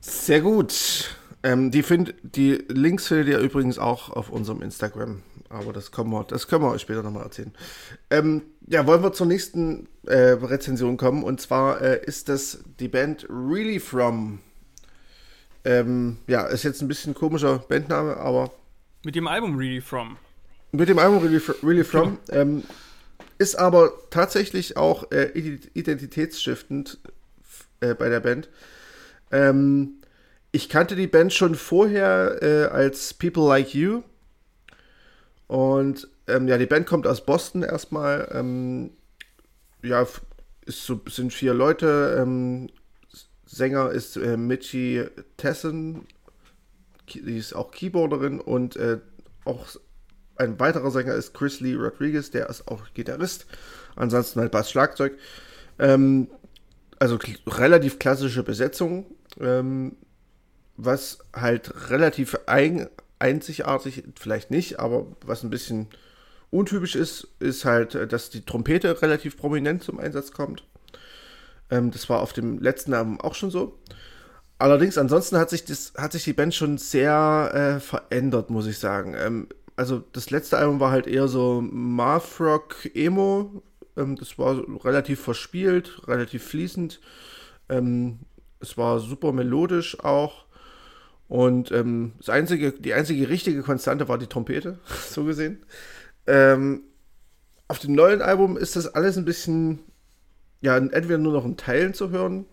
Sehr 0.00 0.40
gut. 0.40 1.16
Ähm, 1.42 1.70
die, 1.70 1.82
find, 1.82 2.14
die 2.22 2.64
Links 2.68 3.06
findet 3.08 3.28
ihr 3.28 3.38
übrigens 3.38 3.78
auch 3.78 4.10
auf 4.10 4.30
unserem 4.30 4.62
Instagram. 4.62 5.22
Aber 5.48 5.72
das, 5.72 5.90
kommen 5.90 6.10
wir, 6.10 6.24
das 6.24 6.46
können 6.46 6.62
wir 6.62 6.70
euch 6.70 6.82
später 6.82 7.02
nochmal 7.02 7.24
erzählen. 7.24 7.52
Ähm, 8.10 8.42
ja, 8.68 8.86
wollen 8.86 9.02
wir 9.02 9.12
zur 9.12 9.26
nächsten 9.26 9.88
äh, 10.06 10.16
Rezension 10.16 10.96
kommen. 10.96 11.24
Und 11.24 11.40
zwar 11.40 11.80
äh, 11.80 12.00
ist 12.04 12.28
das 12.28 12.62
die 12.78 12.88
Band 12.88 13.26
Really 13.28 13.80
From. 13.80 14.38
Ähm, 15.64 16.18
ja, 16.26 16.46
ist 16.46 16.62
jetzt 16.62 16.80
ein 16.82 16.88
bisschen 16.88 17.14
komischer 17.14 17.58
Bandname, 17.58 18.16
aber 18.16 18.50
Mit 19.04 19.14
dem 19.16 19.26
Album 19.26 19.56
Really 19.56 19.80
From. 19.80 20.16
mit 20.72 20.88
dem 20.88 20.98
Album 20.98 21.18
Really, 21.22 21.42
really 21.62 21.84
From 21.84 22.18
ähm, 22.30 22.62
ist 23.40 23.54
aber 23.54 23.92
tatsächlich 24.10 24.76
auch 24.76 25.10
äh, 25.12 25.32
ident- 25.34 25.70
identitätsstiftend 25.72 26.98
äh, 27.80 27.94
bei 27.94 28.10
der 28.10 28.20
Band. 28.20 28.50
Ähm, 29.32 30.02
ich 30.52 30.68
kannte 30.68 30.94
die 30.94 31.06
Band 31.06 31.32
schon 31.32 31.54
vorher 31.54 32.42
äh, 32.42 32.64
als 32.66 33.14
People 33.14 33.48
Like 33.48 33.74
You 33.74 34.02
und 35.46 36.06
ähm, 36.26 36.48
ja, 36.48 36.58
die 36.58 36.66
Band 36.66 36.86
kommt 36.86 37.06
aus 37.06 37.24
Boston 37.24 37.62
erstmal. 37.62 38.28
Ähm, 38.32 38.90
ja, 39.82 40.06
ist 40.66 40.84
so, 40.84 41.00
sind 41.08 41.32
vier 41.32 41.54
Leute. 41.54 42.18
Ähm, 42.20 42.68
Sänger 43.46 43.90
ist 43.90 44.16
äh, 44.16 44.36
Mitchie 44.36 45.06
Tessen, 45.38 46.06
die 47.14 47.38
ist 47.38 47.54
auch 47.54 47.70
Keyboarderin 47.70 48.38
und 48.38 48.76
äh, 48.76 48.98
auch 49.46 49.66
ein 50.40 50.58
weiterer 50.58 50.90
Sänger 50.90 51.14
ist 51.14 51.34
Chris 51.34 51.60
Lee 51.60 51.74
Rodriguez, 51.74 52.30
der 52.30 52.48
ist 52.48 52.66
auch 52.66 52.82
Gitarrist. 52.94 53.46
Ansonsten 53.94 54.40
halt 54.40 54.50
Bass, 54.50 54.70
Schlagzeug. 54.70 55.18
Ähm, 55.78 56.28
also 56.98 57.18
relativ 57.46 57.98
klassische 57.98 58.42
Besetzung, 58.42 59.06
ähm, 59.38 59.96
was 60.76 61.18
halt 61.34 61.90
relativ 61.90 62.38
eigen, 62.46 62.88
einzigartig, 63.18 64.04
vielleicht 64.18 64.50
nicht, 64.50 64.80
aber 64.80 65.06
was 65.24 65.42
ein 65.42 65.50
bisschen 65.50 65.88
untypisch 66.50 66.96
ist, 66.96 67.28
ist 67.38 67.64
halt, 67.64 68.12
dass 68.12 68.30
die 68.30 68.44
Trompete 68.44 69.00
relativ 69.02 69.36
prominent 69.36 69.82
zum 69.82 70.00
Einsatz 70.00 70.32
kommt. 70.32 70.64
Ähm, 71.70 71.90
das 71.90 72.08
war 72.08 72.20
auf 72.20 72.32
dem 72.32 72.58
letzten 72.58 72.94
Album 72.94 73.20
auch 73.20 73.34
schon 73.34 73.50
so. 73.50 73.78
Allerdings, 74.58 74.98
ansonsten 74.98 75.38
hat 75.38 75.48
sich, 75.48 75.64
das, 75.64 75.94
hat 75.96 76.12
sich 76.12 76.24
die 76.24 76.34
Band 76.34 76.54
schon 76.54 76.76
sehr 76.76 77.50
äh, 77.54 77.80
verändert, 77.80 78.50
muss 78.50 78.66
ich 78.66 78.78
sagen. 78.78 79.14
Ähm, 79.18 79.48
also 79.76 80.02
das 80.12 80.30
letzte 80.30 80.58
Album 80.58 80.80
war 80.80 80.90
halt 80.90 81.06
eher 81.06 81.28
so 81.28 81.60
Math 81.60 82.40
Rock 82.40 82.88
Emo. 82.94 83.62
Ähm, 83.96 84.16
das 84.16 84.38
war 84.38 84.62
relativ 84.84 85.20
verspielt, 85.20 86.02
relativ 86.06 86.44
fließend. 86.44 87.00
Ähm, 87.68 88.20
es 88.60 88.76
war 88.76 89.00
super 89.00 89.32
melodisch 89.32 89.98
auch. 90.00 90.44
Und 91.28 91.70
ähm, 91.70 92.12
das 92.18 92.28
einzige, 92.28 92.72
die 92.72 92.92
einzige 92.92 93.28
richtige 93.28 93.62
Konstante 93.62 94.08
war 94.08 94.18
die 94.18 94.26
Trompete, 94.26 94.78
so 95.10 95.24
gesehen. 95.24 95.64
Ähm, 96.26 96.82
auf 97.68 97.78
dem 97.78 97.94
neuen 97.94 98.20
Album 98.20 98.56
ist 98.56 98.76
das 98.76 98.88
alles 98.88 99.16
ein 99.16 99.24
bisschen 99.24 99.80
ja, 100.60 100.76
entweder 100.76 101.18
nur 101.18 101.32
noch 101.32 101.44
in 101.44 101.56
Teilen 101.56 101.94
zu 101.94 102.10
hören 102.10 102.44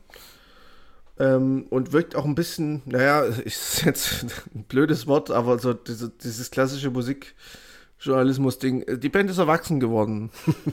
ähm, 1.19 1.65
und 1.69 1.93
wirkt 1.93 2.15
auch 2.15 2.25
ein 2.25 2.35
bisschen, 2.35 2.81
naja, 2.85 3.21
ist 3.21 3.83
jetzt 3.85 4.25
ein 4.55 4.65
blödes 4.67 5.07
Wort, 5.07 5.31
aber 5.31 5.59
so 5.59 5.73
diese, 5.73 6.09
dieses 6.09 6.51
klassische 6.51 6.91
Musikjournalismus-Ding, 6.91 8.99
die 8.99 9.09
Band 9.09 9.29
ist 9.29 9.37
erwachsen 9.37 9.79
geworden. 9.79 10.31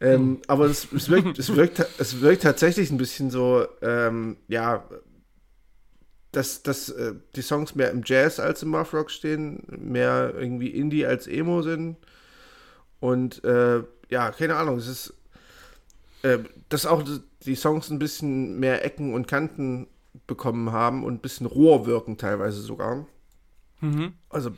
ähm, 0.00 0.20
hm. 0.20 0.42
Aber 0.46 0.66
es, 0.66 0.88
es, 0.92 1.08
wirkt, 1.08 1.38
es, 1.38 1.54
wirkt, 1.54 1.86
es 1.98 2.20
wirkt 2.20 2.42
tatsächlich 2.42 2.90
ein 2.90 2.98
bisschen 2.98 3.30
so, 3.30 3.66
ähm, 3.82 4.36
ja, 4.48 4.84
dass, 6.32 6.62
dass 6.62 6.88
äh, 6.88 7.14
die 7.36 7.42
Songs 7.42 7.74
mehr 7.74 7.90
im 7.90 8.02
Jazz 8.04 8.40
als 8.40 8.62
im 8.62 8.70
Muff 8.70 8.92
Rock 8.92 9.10
stehen, 9.10 9.62
mehr 9.68 10.34
irgendwie 10.36 10.68
Indie 10.68 11.06
als 11.06 11.26
Emo 11.26 11.62
sind. 11.62 11.96
Und 13.00 13.44
äh, 13.44 13.82
ja, 14.08 14.30
keine 14.30 14.56
Ahnung, 14.56 14.78
es 14.78 14.88
ist 14.88 15.14
äh, 16.24 16.38
dass 16.70 16.86
auch 16.86 17.04
die 17.44 17.54
Songs 17.54 17.90
ein 17.90 17.98
bisschen 17.98 18.58
mehr 18.58 18.82
Ecken 18.82 19.12
und 19.12 19.28
Kanten 19.28 19.88
bekommen 20.26 20.72
haben 20.72 21.04
und 21.04 21.12
ein 21.12 21.20
bisschen 21.20 21.46
roher 21.46 21.84
wirken 21.84 22.16
teilweise 22.16 22.62
sogar. 22.62 23.06
Mhm. 23.80 24.14
Also 24.30 24.52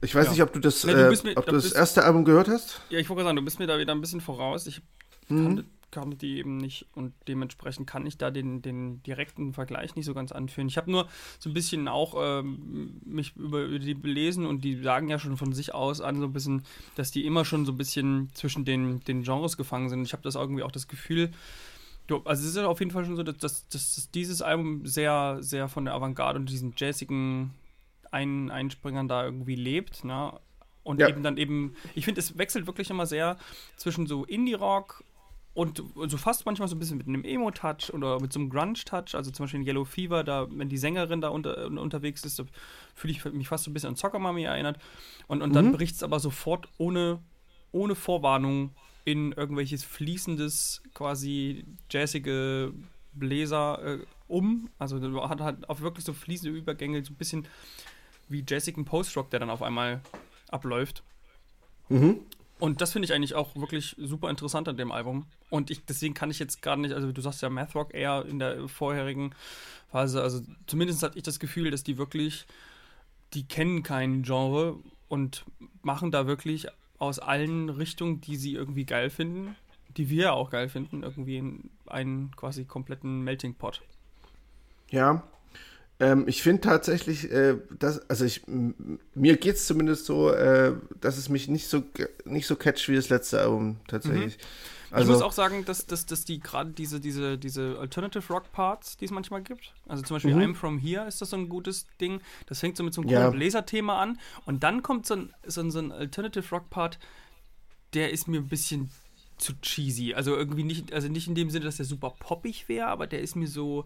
ich 0.00 0.12
weiß 0.12 0.26
ja. 0.26 0.32
nicht, 0.32 0.42
ob 0.42 0.52
du 0.52 0.58
das, 0.58 0.84
nee, 0.84 0.92
du 0.92 1.08
äh, 1.08 1.16
mir, 1.22 1.36
ob 1.36 1.46
du 1.46 1.52
das 1.52 1.70
erste 1.70 2.02
Album 2.02 2.24
gehört 2.24 2.48
hast. 2.48 2.80
Ja, 2.90 2.98
ich 2.98 3.08
wollte 3.08 3.22
sagen, 3.22 3.36
du 3.36 3.44
bist 3.44 3.60
mir 3.60 3.68
da 3.68 3.78
wieder 3.78 3.94
ein 3.94 4.00
bisschen 4.00 4.20
voraus. 4.20 4.66
Ich 4.66 4.82
mhm. 5.28 5.44
kannte, 5.44 5.64
kannte, 5.94 6.16
die 6.16 6.38
eben 6.38 6.56
nicht 6.58 6.86
und 6.94 7.14
dementsprechend 7.28 7.86
kann 7.86 8.06
ich 8.06 8.18
da 8.18 8.30
den, 8.30 8.60
den 8.60 9.02
direkten 9.02 9.54
Vergleich 9.54 9.96
nicht 9.96 10.04
so 10.04 10.14
ganz 10.14 10.32
anführen. 10.32 10.68
Ich 10.68 10.76
habe 10.76 10.90
nur 10.90 11.08
so 11.38 11.48
ein 11.48 11.54
bisschen 11.54 11.88
auch 11.88 12.14
ähm, 12.18 13.00
mich 13.04 13.34
über, 13.36 13.62
über, 13.62 13.78
die 13.78 13.94
belesen 13.94 14.46
und 14.46 14.62
die 14.64 14.82
sagen 14.82 15.08
ja 15.08 15.18
schon 15.18 15.36
von 15.36 15.52
sich 15.52 15.74
aus 15.74 16.00
an 16.00 16.18
so 16.18 16.26
ein 16.26 16.32
bisschen, 16.32 16.64
dass 16.96 17.10
die 17.10 17.24
immer 17.24 17.44
schon 17.44 17.64
so 17.64 17.72
ein 17.72 17.78
bisschen 17.78 18.30
zwischen 18.34 18.64
den, 18.64 19.00
den 19.04 19.22
Genres 19.22 19.56
gefangen 19.56 19.88
sind. 19.88 20.02
Ich 20.02 20.12
habe 20.12 20.22
das 20.22 20.34
irgendwie 20.34 20.62
auch 20.62 20.72
das 20.72 20.88
Gefühl, 20.88 21.30
also 22.10 22.42
es 22.42 22.50
ist 22.50 22.56
ja 22.56 22.66
auf 22.66 22.80
jeden 22.80 22.90
Fall 22.90 23.04
schon 23.04 23.16
so, 23.16 23.22
dass, 23.22 23.38
dass, 23.38 23.68
dass 23.68 24.10
dieses 24.10 24.42
Album 24.42 24.84
sehr, 24.84 25.38
sehr 25.40 25.68
von 25.68 25.86
der 25.86 25.94
Avantgarde 25.94 26.38
und 26.38 26.50
diesen 26.50 26.74
jazzigen 26.76 27.54
ein 28.10 28.50
Einspringern 28.50 29.08
da 29.08 29.24
irgendwie 29.24 29.56
lebt, 29.56 30.04
ne? 30.04 30.32
Und 30.84 31.00
ja. 31.00 31.08
eben 31.08 31.22
dann 31.22 31.38
eben, 31.38 31.74
ich 31.94 32.04
finde, 32.04 32.20
es 32.20 32.36
wechselt 32.36 32.66
wirklich 32.66 32.90
immer 32.90 33.06
sehr 33.06 33.38
zwischen 33.76 34.06
so 34.06 34.24
Indie-Rock 34.24 35.02
und 35.54 35.82
so 36.08 36.16
fast 36.16 36.46
manchmal 36.46 36.66
so 36.68 36.74
ein 36.74 36.80
bisschen 36.80 36.98
mit 36.98 37.06
einem 37.06 37.24
Emo-Touch 37.24 37.92
oder 37.92 38.20
mit 38.20 38.32
so 38.32 38.40
einem 38.40 38.50
Grunge-Touch, 38.50 39.14
also 39.14 39.30
zum 39.30 39.44
Beispiel 39.44 39.60
in 39.60 39.66
Yellow 39.66 39.84
Fever, 39.84 40.24
da, 40.24 40.48
wenn 40.50 40.68
die 40.68 40.78
Sängerin 40.78 41.20
da 41.20 41.28
unter, 41.28 41.66
unterwegs 41.66 42.24
ist, 42.24 42.42
fühle 42.94 43.12
ich 43.12 43.24
mich 43.24 43.46
fast 43.46 43.64
so 43.64 43.70
ein 43.70 43.74
bisschen 43.74 43.90
an 43.90 43.96
Soccer 43.96 44.18
Mami 44.18 44.42
erinnert. 44.42 44.78
Und, 45.28 45.42
und 45.42 45.50
mhm. 45.50 45.54
dann 45.54 45.72
bricht 45.72 45.94
es 45.94 46.02
aber 46.02 46.18
sofort 46.18 46.68
ohne, 46.76 47.20
ohne 47.70 47.94
Vorwarnung 47.94 48.72
in 49.04 49.30
irgendwelches 49.30 49.84
fließendes, 49.84 50.82
quasi 50.92 51.64
jazzige 51.88 52.72
Bläser 53.12 54.00
äh, 54.00 54.06
um. 54.26 54.70
Also 54.80 55.00
hat 55.28 55.40
halt 55.40 55.68
auch 55.70 55.80
wirklich 55.82 56.04
so 56.04 56.12
fließende 56.12 56.56
Übergänge, 56.56 57.04
so 57.04 57.12
ein 57.12 57.16
bisschen 57.16 57.46
wie 58.28 58.44
jazzigen 58.46 58.84
Post-Rock, 58.84 59.30
der 59.30 59.38
dann 59.38 59.50
auf 59.50 59.62
einmal 59.62 60.00
abläuft. 60.48 61.04
Mhm. 61.88 62.20
Und 62.64 62.80
das 62.80 62.92
finde 62.92 63.04
ich 63.04 63.12
eigentlich 63.12 63.34
auch 63.34 63.54
wirklich 63.56 63.94
super 63.98 64.30
interessant 64.30 64.68
an 64.68 64.78
dem 64.78 64.90
Album. 64.90 65.26
Und 65.50 65.70
ich, 65.70 65.84
deswegen 65.84 66.14
kann 66.14 66.30
ich 66.30 66.38
jetzt 66.38 66.62
gerade 66.62 66.80
nicht, 66.80 66.94
also 66.94 67.12
du 67.12 67.20
sagst 67.20 67.42
ja 67.42 67.50
Math 67.50 67.74
Rock 67.74 67.92
eher 67.92 68.24
in 68.24 68.38
der 68.38 68.68
vorherigen 68.70 69.34
Phase, 69.92 70.22
also 70.22 70.40
zumindest 70.66 71.02
hatte 71.02 71.18
ich 71.18 71.24
das 71.24 71.38
Gefühl, 71.38 71.70
dass 71.70 71.84
die 71.84 71.98
wirklich, 71.98 72.46
die 73.34 73.44
kennen 73.44 73.82
kein 73.82 74.22
Genre 74.22 74.78
und 75.08 75.44
machen 75.82 76.10
da 76.10 76.26
wirklich 76.26 76.66
aus 76.96 77.18
allen 77.18 77.68
Richtungen, 77.68 78.22
die 78.22 78.36
sie 78.36 78.54
irgendwie 78.54 78.86
geil 78.86 79.10
finden, 79.10 79.56
die 79.98 80.08
wir 80.08 80.32
auch 80.32 80.48
geil 80.48 80.70
finden, 80.70 81.02
irgendwie 81.02 81.60
einen 81.84 82.30
quasi 82.34 82.64
kompletten 82.64 83.24
Melting 83.24 83.56
Pot. 83.56 83.82
Ja, 84.88 85.22
ähm, 86.00 86.24
ich 86.26 86.42
finde 86.42 86.62
tatsächlich, 86.62 87.30
äh, 87.30 87.56
dass, 87.78 88.08
also 88.10 88.24
ich, 88.24 88.42
mir 88.46 89.36
geht 89.36 89.56
es 89.56 89.66
zumindest 89.66 90.06
so, 90.06 90.30
äh, 90.30 90.74
dass 91.00 91.18
es 91.18 91.28
mich 91.28 91.48
nicht 91.48 91.68
so, 91.68 91.84
nicht 92.24 92.46
so 92.46 92.56
catcht 92.56 92.88
wie 92.88 92.96
das 92.96 93.08
letzte 93.10 93.40
Album 93.40 93.76
tatsächlich. 93.86 94.36
Mhm. 94.36 94.42
Also, 94.90 95.10
ich 95.10 95.16
muss 95.16 95.22
auch 95.22 95.32
sagen, 95.32 95.64
dass, 95.64 95.86
dass, 95.86 96.06
dass 96.06 96.24
die 96.24 96.38
gerade 96.38 96.70
diese, 96.70 97.00
diese, 97.00 97.36
diese 97.36 97.78
Alternative 97.80 98.32
Rock 98.32 98.52
Parts, 98.52 98.96
die 98.96 99.06
es 99.06 99.10
manchmal 99.10 99.42
gibt, 99.42 99.72
also 99.88 100.04
zum 100.04 100.16
Beispiel 100.16 100.34
mhm. 100.34 100.40
I'm 100.40 100.54
From 100.54 100.78
Here 100.78 101.06
ist 101.06 101.20
das 101.20 101.30
so 101.30 101.36
ein 101.36 101.48
gutes 101.48 101.86
Ding, 102.00 102.20
das 102.46 102.60
fängt 102.60 102.76
so 102.76 102.84
mit 102.84 102.94
so 102.94 103.00
einem 103.00 103.10
ja. 103.10 103.28
Laserthema 103.28 104.00
an 104.00 104.20
und 104.46 104.62
dann 104.62 104.82
kommt 104.82 105.06
so 105.06 105.14
ein, 105.14 105.34
so 105.44 105.60
ein, 105.62 105.70
so 105.72 105.80
ein 105.80 105.90
Alternative 105.90 106.48
Rock 106.50 106.70
Part, 106.70 107.00
der 107.92 108.12
ist 108.12 108.28
mir 108.28 108.38
ein 108.38 108.48
bisschen 108.48 108.90
zu 109.36 109.52
cheesy. 109.60 110.14
Also 110.14 110.36
irgendwie 110.36 110.62
nicht, 110.62 110.92
also 110.92 111.08
nicht 111.08 111.26
in 111.26 111.34
dem 111.34 111.50
Sinne, 111.50 111.64
dass 111.64 111.76
der 111.76 111.86
super 111.86 112.14
poppig 112.18 112.68
wäre, 112.68 112.86
aber 112.86 113.08
der 113.08 113.20
ist 113.20 113.34
mir 113.34 113.48
so, 113.48 113.84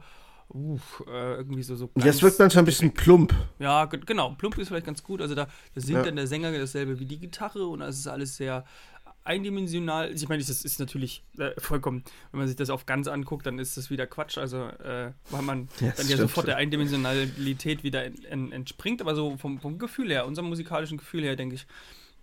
uh, 0.52 0.78
äh, 1.06 1.34
irgendwie 1.36 1.62
so. 1.62 1.76
so 1.76 1.90
Jetzt 1.96 2.22
wirkt 2.22 2.38
manchmal 2.38 2.62
ein 2.62 2.66
bisschen 2.66 2.92
plump. 2.92 3.34
Ja, 3.58 3.84
genau. 3.86 4.34
Plump 4.38 4.58
ist 4.58 4.68
vielleicht 4.68 4.86
ganz 4.86 5.02
gut. 5.02 5.20
Also 5.20 5.34
da, 5.34 5.46
da 5.74 5.80
singt 5.80 5.98
ja. 5.98 6.04
dann 6.04 6.16
der 6.16 6.26
Sänger 6.26 6.52
dasselbe 6.52 6.98
wie 6.98 7.06
die 7.06 7.18
Gitarre 7.18 7.66
und 7.66 7.82
es 7.82 7.98
ist 7.98 8.08
alles 8.08 8.36
sehr 8.36 8.64
eindimensional. 9.28 10.10
Ich 10.12 10.28
meine, 10.28 10.42
das 10.42 10.64
ist 10.64 10.80
natürlich 10.80 11.22
äh, 11.36 11.50
vollkommen, 11.58 12.02
wenn 12.32 12.38
man 12.38 12.48
sich 12.48 12.56
das 12.56 12.70
auf 12.70 12.86
ganz 12.86 13.08
anguckt, 13.08 13.44
dann 13.46 13.58
ist 13.58 13.76
das 13.76 13.90
wieder 13.90 14.06
Quatsch. 14.06 14.38
Also, 14.38 14.66
äh, 14.66 15.12
weil 15.30 15.42
man 15.42 15.68
ja, 15.80 15.92
dann 15.96 16.08
ja 16.08 16.16
sofort 16.16 16.46
der 16.46 16.56
Eindimensionalität 16.56 17.84
wieder 17.84 18.04
en, 18.04 18.24
en, 18.24 18.52
entspringt. 18.52 19.02
Aber 19.02 19.14
so 19.14 19.36
vom, 19.36 19.60
vom 19.60 19.78
Gefühl 19.78 20.10
her, 20.10 20.26
unserem 20.26 20.48
musikalischen 20.48 20.96
Gefühl 20.96 21.24
her, 21.24 21.36
denke 21.36 21.56
ich, 21.56 21.66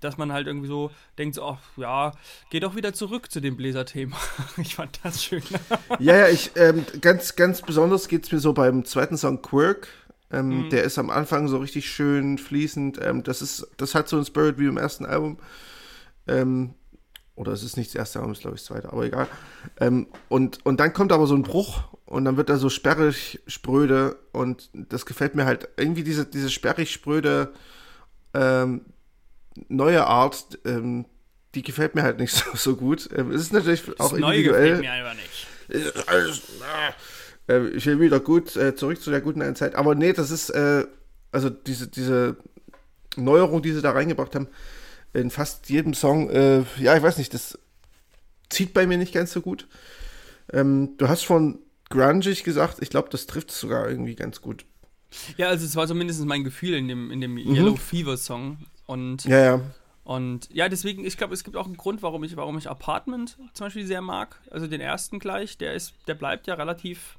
dass 0.06 0.18
man 0.18 0.32
halt 0.32 0.47
irgendwie 0.47 0.68
so 0.68 0.91
denkt, 1.18 1.36
so, 1.36 1.43
ach 1.43 1.60
ja, 1.78 2.12
geh 2.49 2.60
doch 2.60 2.76
wieder 2.76 2.93
zurück 2.93 3.32
zu 3.32 3.41
dem 3.41 3.58
Bläserthema. 3.58 4.16
ich 4.58 4.76
fand 4.76 4.99
das 5.03 5.24
schön. 5.24 5.43
ja, 5.99 6.18
ja, 6.18 6.28
ich, 6.30 6.51
ähm, 6.56 6.86
ganz, 7.01 7.36
ganz 7.36 7.62
besonders 7.62 8.08
geht 8.08 8.26
es 8.26 8.32
mir 8.32 8.39
so 8.39 8.53
beim 8.53 8.86
zweiten 8.86 9.18
Song 9.18 9.41
Quirk. 9.41 9.88
Ähm, 10.32 10.66
mhm. 10.66 10.70
Der 10.70 10.84
ist 10.84 10.97
am 10.97 11.10
Anfang 11.10 11.47
so 11.47 11.58
richtig 11.58 11.89
schön 11.89 12.38
fließend. 12.38 12.99
Ähm, 13.03 13.24
das 13.24 13.41
ist, 13.41 13.68
das 13.78 13.95
hat 13.95 14.08
so 14.08 14.18
ein 14.18 14.26
Spirit 14.26 14.58
wie 14.60 14.66
im 14.66 14.78
ersten 14.78 15.06
Album. 15.06 15.38
Ähm, 16.28 16.74
oder 17.36 17.51
es 17.51 17.64
ist 17.64 17.78
nicht 17.78 17.89
das 17.89 17.95
erste 17.95 18.20
Album, 18.20 18.32
es 18.32 18.38
ist 18.38 18.41
glaube 18.43 18.56
ich 18.56 18.62
das 18.62 18.68
zweite, 18.68 18.91
aber 18.91 19.06
egal. 19.06 19.28
Ähm, 19.80 20.08
und, 20.30 20.66
und 20.66 20.80
dann 20.80 20.93
kommt 20.93 21.12
aber 21.12 21.28
so 21.28 21.36
ein 21.36 21.43
Bruch 21.43 21.84
und 22.06 22.26
dann 22.26 22.38
wird 22.38 22.49
er 22.49 22.58
so 22.58 22.70
sperrig, 22.70 23.41
spröde 23.45 24.18
und 24.32 24.70
das 24.74 25.06
gefällt 25.06 25.36
mir 25.36 25.45
halt 25.45 25.68
irgendwie 25.78 26.03
diese, 26.03 26.26
diese 26.26 26.49
sperrig, 26.49 26.91
spröde 26.91 27.51
ähm, 28.34 28.82
neue 29.68 30.06
Art, 30.06 30.60
ähm, 30.66 31.06
die 31.53 31.64
gefällt 31.64 31.95
mir 31.95 32.03
halt 32.03 32.20
nicht 32.20 32.34
so, 32.36 32.56
so 32.56 32.76
gut. 32.76 33.10
Ähm, 33.16 33.32
es 33.32 33.41
ist 33.41 33.53
natürlich 33.53 33.84
auch 33.99 34.12
das 34.12 34.14
individuell. 34.14 34.22
Neue 34.22 34.43
gefällt 34.43 34.82
mir 34.82 34.91
einfach 34.91 35.16
nicht. 35.16 36.43
Äh, 37.47 37.68
ich 37.70 37.86
will 37.86 37.99
wieder 37.99 38.20
gut 38.20 38.56
äh, 38.56 38.76
zurück 38.76 39.01
zu 39.01 39.12
der 39.12 39.22
guten 39.22 39.41
einen 39.41 39.56
Zeit. 39.56 39.76
Aber 39.76 39.95
nee, 39.95 40.14
das 40.14 40.32
ist, 40.32 40.49
äh, 40.49 40.86
also 41.32 41.49
diese, 41.49 41.88
diese 41.88 42.38
Neuerung, 43.16 43.62
die 43.62 43.72
sie 43.72 43.82
da 43.82 43.91
reingebracht 43.91 44.36
haben, 44.36 44.47
in 45.14 45.32
fast 45.32 45.70
jedem 45.70 45.93
Song, 45.93 46.30
äh, 46.30 46.64
ja, 46.78 46.95
ich 46.97 47.03
weiß 47.03 47.18
nicht, 47.18 47.34
das 47.34 47.58
zieht 48.49 48.74
bei 48.74 48.86
mir 48.86 48.97
nicht 48.97 49.14
ganz 49.14 49.32
so 49.32 49.41
gut. 49.41 49.68
Ähm, 50.51 50.97
du 50.97 51.08
hast 51.08 51.24
von 51.24 51.60
grungig 51.89 52.43
gesagt, 52.43 52.78
ich 52.82 52.89
glaube, 52.89 53.10
das 53.12 53.26
trifft 53.26 53.51
sogar 53.51 53.89
irgendwie 53.89 54.16
ganz 54.16 54.41
gut. 54.41 54.66
Ja, 55.38 55.47
also 55.47 55.66
es 55.66 55.76
war 55.76 55.88
zumindest 55.88 56.24
mein 56.26 56.43
Gefühl 56.43 56.74
in 56.74 56.88
dem, 56.88 57.12
in 57.12 57.22
dem 57.22 57.34
mhm. 57.34 57.56
Yellow 57.56 57.76
Fever 57.76 58.18
Song. 58.18 58.58
Und 58.86 59.25
ja, 59.25 59.39
ja. 59.39 59.61
Und 60.05 60.49
ja, 60.53 60.69
deswegen, 60.69 61.03
ich 61.03 61.17
glaube, 61.17 61.33
es 61.33 61.43
gibt 61.43 61.57
auch 61.57 61.65
einen 61.65 61.77
Grund, 61.77 62.03
warum 62.03 62.23
ich, 62.23 62.38
warum 62.38 62.59
ich 62.59 62.69
Apartment 62.69 63.38
zum 63.53 63.65
Beispiel 63.65 63.88
sehr 63.88 64.01
mag. 64.01 64.39
Also 64.51 64.67
den 64.67 64.79
ersten 64.79 65.17
gleich, 65.17 65.57
der 65.57 65.73
ist, 65.73 65.95
der 66.07 66.13
bleibt 66.13 66.45
ja 66.45 66.53
relativ, 66.53 67.17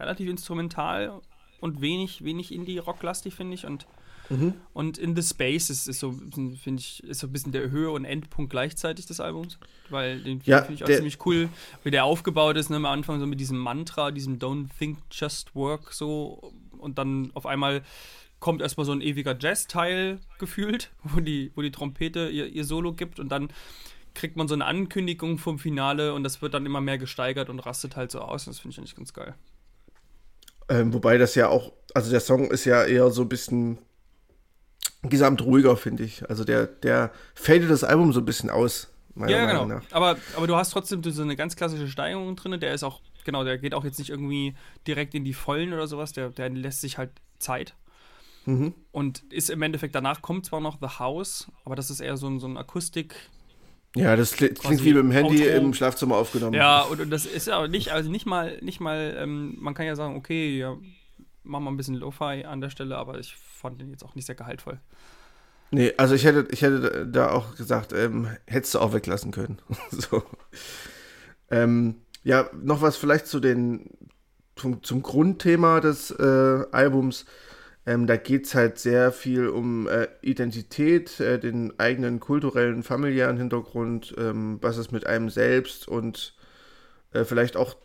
relativ 0.00 0.30
instrumental 0.30 1.20
und 1.60 1.82
wenig, 1.82 2.24
wenig 2.24 2.50
Indie-Rock-lastig, 2.50 3.34
finde 3.34 3.54
ich. 3.54 3.66
Und, 3.66 3.86
mhm. 4.30 4.54
und 4.72 4.96
In 4.96 5.14
the 5.14 5.22
Space 5.22 5.68
ist, 5.68 5.86
ist 5.86 6.00
so, 6.00 6.12
finde 6.12 6.80
ich, 6.80 7.04
ist 7.04 7.20
so 7.20 7.26
ein 7.26 7.32
bisschen 7.32 7.52
der 7.52 7.70
Höhe- 7.70 7.90
und 7.90 8.06
Endpunkt 8.06 8.50
gleichzeitig 8.50 9.04
des 9.04 9.20
Albums. 9.20 9.58
Weil 9.90 10.22
den 10.22 10.40
ja, 10.46 10.62
finde 10.62 10.74
ich 10.76 10.84
auch 10.84 10.96
ziemlich 10.96 11.26
cool, 11.26 11.50
wie 11.82 11.90
der 11.90 12.06
aufgebaut 12.06 12.56
ist, 12.56 12.70
ne, 12.70 12.76
am 12.76 12.86
Anfang 12.86 13.20
so 13.20 13.26
mit 13.26 13.38
diesem 13.38 13.58
Mantra, 13.58 14.10
diesem 14.10 14.38
Don't 14.38 14.68
think, 14.78 14.96
just 15.10 15.54
work, 15.54 15.92
so. 15.92 16.54
Und 16.78 16.96
dann 16.96 17.32
auf 17.34 17.44
einmal 17.44 17.82
kommt 18.44 18.60
erstmal 18.60 18.84
so 18.84 18.92
ein 18.92 19.00
ewiger 19.00 19.34
Jazz-Teil 19.40 20.18
gefühlt, 20.38 20.90
wo 21.02 21.20
die, 21.20 21.50
wo 21.54 21.62
die 21.62 21.70
Trompete 21.70 22.28
ihr, 22.28 22.46
ihr 22.46 22.64
Solo 22.64 22.92
gibt 22.92 23.18
und 23.18 23.30
dann 23.30 23.48
kriegt 24.14 24.36
man 24.36 24.48
so 24.48 24.54
eine 24.54 24.66
Ankündigung 24.66 25.38
vom 25.38 25.58
Finale 25.58 26.12
und 26.12 26.24
das 26.24 26.42
wird 26.42 26.52
dann 26.52 26.66
immer 26.66 26.82
mehr 26.82 26.98
gesteigert 26.98 27.48
und 27.48 27.60
rastet 27.60 27.96
halt 27.96 28.10
so 28.10 28.20
aus. 28.20 28.46
Und 28.46 28.52
das 28.52 28.60
finde 28.60 28.74
ich 28.74 28.78
eigentlich 28.78 28.96
ganz 28.96 29.14
geil. 29.14 29.34
Ähm, 30.68 30.92
wobei 30.92 31.16
das 31.16 31.34
ja 31.36 31.48
auch, 31.48 31.72
also 31.94 32.10
der 32.10 32.20
Song 32.20 32.50
ist 32.50 32.66
ja 32.66 32.84
eher 32.84 33.10
so 33.10 33.22
ein 33.22 33.30
bisschen 33.30 33.78
gesamt 35.02 35.40
ruhiger, 35.40 35.78
finde 35.78 36.04
ich. 36.04 36.28
Also 36.28 36.44
der, 36.44 36.66
der 36.66 37.12
fadet 37.34 37.70
das 37.70 37.82
Album 37.82 38.12
so 38.12 38.20
ein 38.20 38.26
bisschen 38.26 38.50
aus. 38.50 38.90
ja, 39.16 39.46
genau. 39.46 39.64
Nach. 39.64 39.82
Aber, 39.90 40.18
aber 40.36 40.46
du 40.46 40.54
hast 40.54 40.68
trotzdem 40.68 41.02
so 41.02 41.22
eine 41.22 41.36
ganz 41.36 41.56
klassische 41.56 41.88
Steigerung 41.88 42.36
drin. 42.36 42.60
Der 42.60 42.74
ist 42.74 42.82
auch, 42.82 43.00
genau, 43.24 43.42
der 43.42 43.56
geht 43.56 43.72
auch 43.72 43.84
jetzt 43.84 43.98
nicht 43.98 44.10
irgendwie 44.10 44.54
direkt 44.86 45.14
in 45.14 45.24
die 45.24 45.32
Vollen 45.32 45.72
oder 45.72 45.86
sowas. 45.86 46.12
Der, 46.12 46.28
der 46.28 46.50
lässt 46.50 46.82
sich 46.82 46.98
halt 46.98 47.10
Zeit. 47.38 47.74
Mhm. 48.46 48.74
Und 48.92 49.22
ist 49.32 49.50
im 49.50 49.62
Endeffekt, 49.62 49.94
danach 49.94 50.22
kommt 50.22 50.46
zwar 50.46 50.60
noch 50.60 50.78
The 50.80 50.98
House, 50.98 51.50
aber 51.64 51.76
das 51.76 51.90
ist 51.90 52.00
eher 52.00 52.16
so 52.16 52.28
ein, 52.28 52.40
so 52.40 52.46
ein 52.46 52.56
Akustik. 52.56 53.14
Ja, 53.96 54.16
das 54.16 54.32
klingt 54.32 54.62
wie 54.84 54.92
mit 54.92 55.04
dem 55.04 55.10
Handy 55.12 55.42
Outro. 55.42 55.56
im 55.56 55.74
Schlafzimmer 55.74 56.16
aufgenommen. 56.16 56.54
Ja, 56.54 56.82
und, 56.82 57.00
und, 57.00 57.10
das 57.10 57.26
ist 57.26 57.46
ja 57.46 57.66
nicht, 57.68 57.92
also 57.92 58.10
nicht 58.10 58.26
mal, 58.26 58.58
nicht 58.60 58.80
mal, 58.80 59.16
ähm, 59.18 59.56
man 59.60 59.74
kann 59.74 59.86
ja 59.86 59.94
sagen, 59.94 60.16
okay, 60.16 60.58
ja, 60.58 60.76
machen 61.44 61.64
wir 61.64 61.70
ein 61.70 61.76
bisschen 61.76 61.94
Lo-Fi 61.94 62.44
an 62.44 62.60
der 62.60 62.70
Stelle, 62.70 62.96
aber 62.96 63.18
ich 63.18 63.36
fand 63.36 63.80
den 63.80 63.90
jetzt 63.90 64.04
auch 64.04 64.14
nicht 64.14 64.26
sehr 64.26 64.34
gehaltvoll. 64.34 64.80
Nee, 65.70 65.92
also 65.96 66.14
ich 66.14 66.24
hätte, 66.24 66.46
ich 66.50 66.62
hätte 66.62 67.06
da 67.06 67.30
auch 67.30 67.56
gesagt, 67.56 67.92
ähm, 67.92 68.28
hättest 68.46 68.74
du 68.74 68.78
auch 68.80 68.92
weglassen 68.92 69.30
können. 69.30 69.58
so. 69.90 70.22
Ähm, 71.50 71.96
ja, 72.22 72.48
noch 72.52 72.82
was 72.82 72.96
vielleicht 72.96 73.26
zu 73.26 73.38
den, 73.38 73.90
zum, 74.56 74.82
zum 74.82 75.02
Grundthema 75.02 75.80
des 75.80 76.10
äh, 76.10 76.64
Albums. 76.72 77.26
Ähm, 77.86 78.06
da 78.06 78.16
geht 78.16 78.46
es 78.46 78.54
halt 78.54 78.78
sehr 78.78 79.12
viel 79.12 79.48
um 79.48 79.86
äh, 79.88 80.08
Identität, 80.22 81.20
äh, 81.20 81.38
den 81.38 81.78
eigenen 81.78 82.18
kulturellen, 82.18 82.82
familiären 82.82 83.36
Hintergrund, 83.36 84.14
ähm, 84.16 84.58
was 84.62 84.78
es 84.78 84.90
mit 84.90 85.06
einem 85.06 85.28
selbst 85.28 85.86
und 85.86 86.34
äh, 87.12 87.24
vielleicht 87.24 87.56
auch 87.56 87.76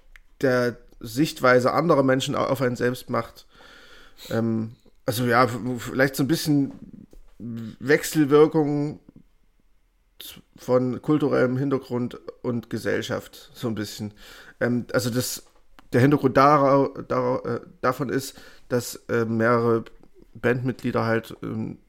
der 0.41 0.78
Sichtweise 1.02 1.74
anderer 1.74 2.04
Menschen 2.04 2.36
auf 2.36 2.62
einen 2.62 2.76
selbst 2.76 3.10
macht. 3.10 3.45
Ähm, 4.30 4.76
also 5.06 5.26
ja, 5.26 5.47
vielleicht 5.78 6.16
so 6.16 6.24
ein 6.24 6.28
bisschen 6.28 6.72
Wechselwirkung 7.39 9.00
von 10.58 11.02
kulturellem 11.02 11.58
Hintergrund 11.58 12.20
und 12.41 12.70
Gesellschaft, 12.70 13.52
so 13.54 13.68
ein 13.68 13.76
bisschen. 13.76 14.14
Ähm, 14.60 14.86
also 14.93 15.10
das, 15.10 15.43
der 15.93 16.02
Hintergrund 16.02 16.38
dar, 16.38 16.89
dar, 17.08 17.45
äh, 17.45 17.60
davon 17.82 18.10
ist, 18.10 18.39
dass 18.70 18.95
äh, 19.09 19.26
mehrere 19.26 19.86
Bandmitglieder 20.34 21.05
halt 21.05 21.36
ähm, 21.43 21.80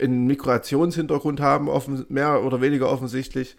einen 0.00 0.26
Migrationshintergrund 0.26 1.40
haben, 1.40 1.68
offen, 1.68 2.04
mehr 2.08 2.42
oder 2.42 2.60
weniger 2.60 2.90
offensichtlich. 2.90 3.56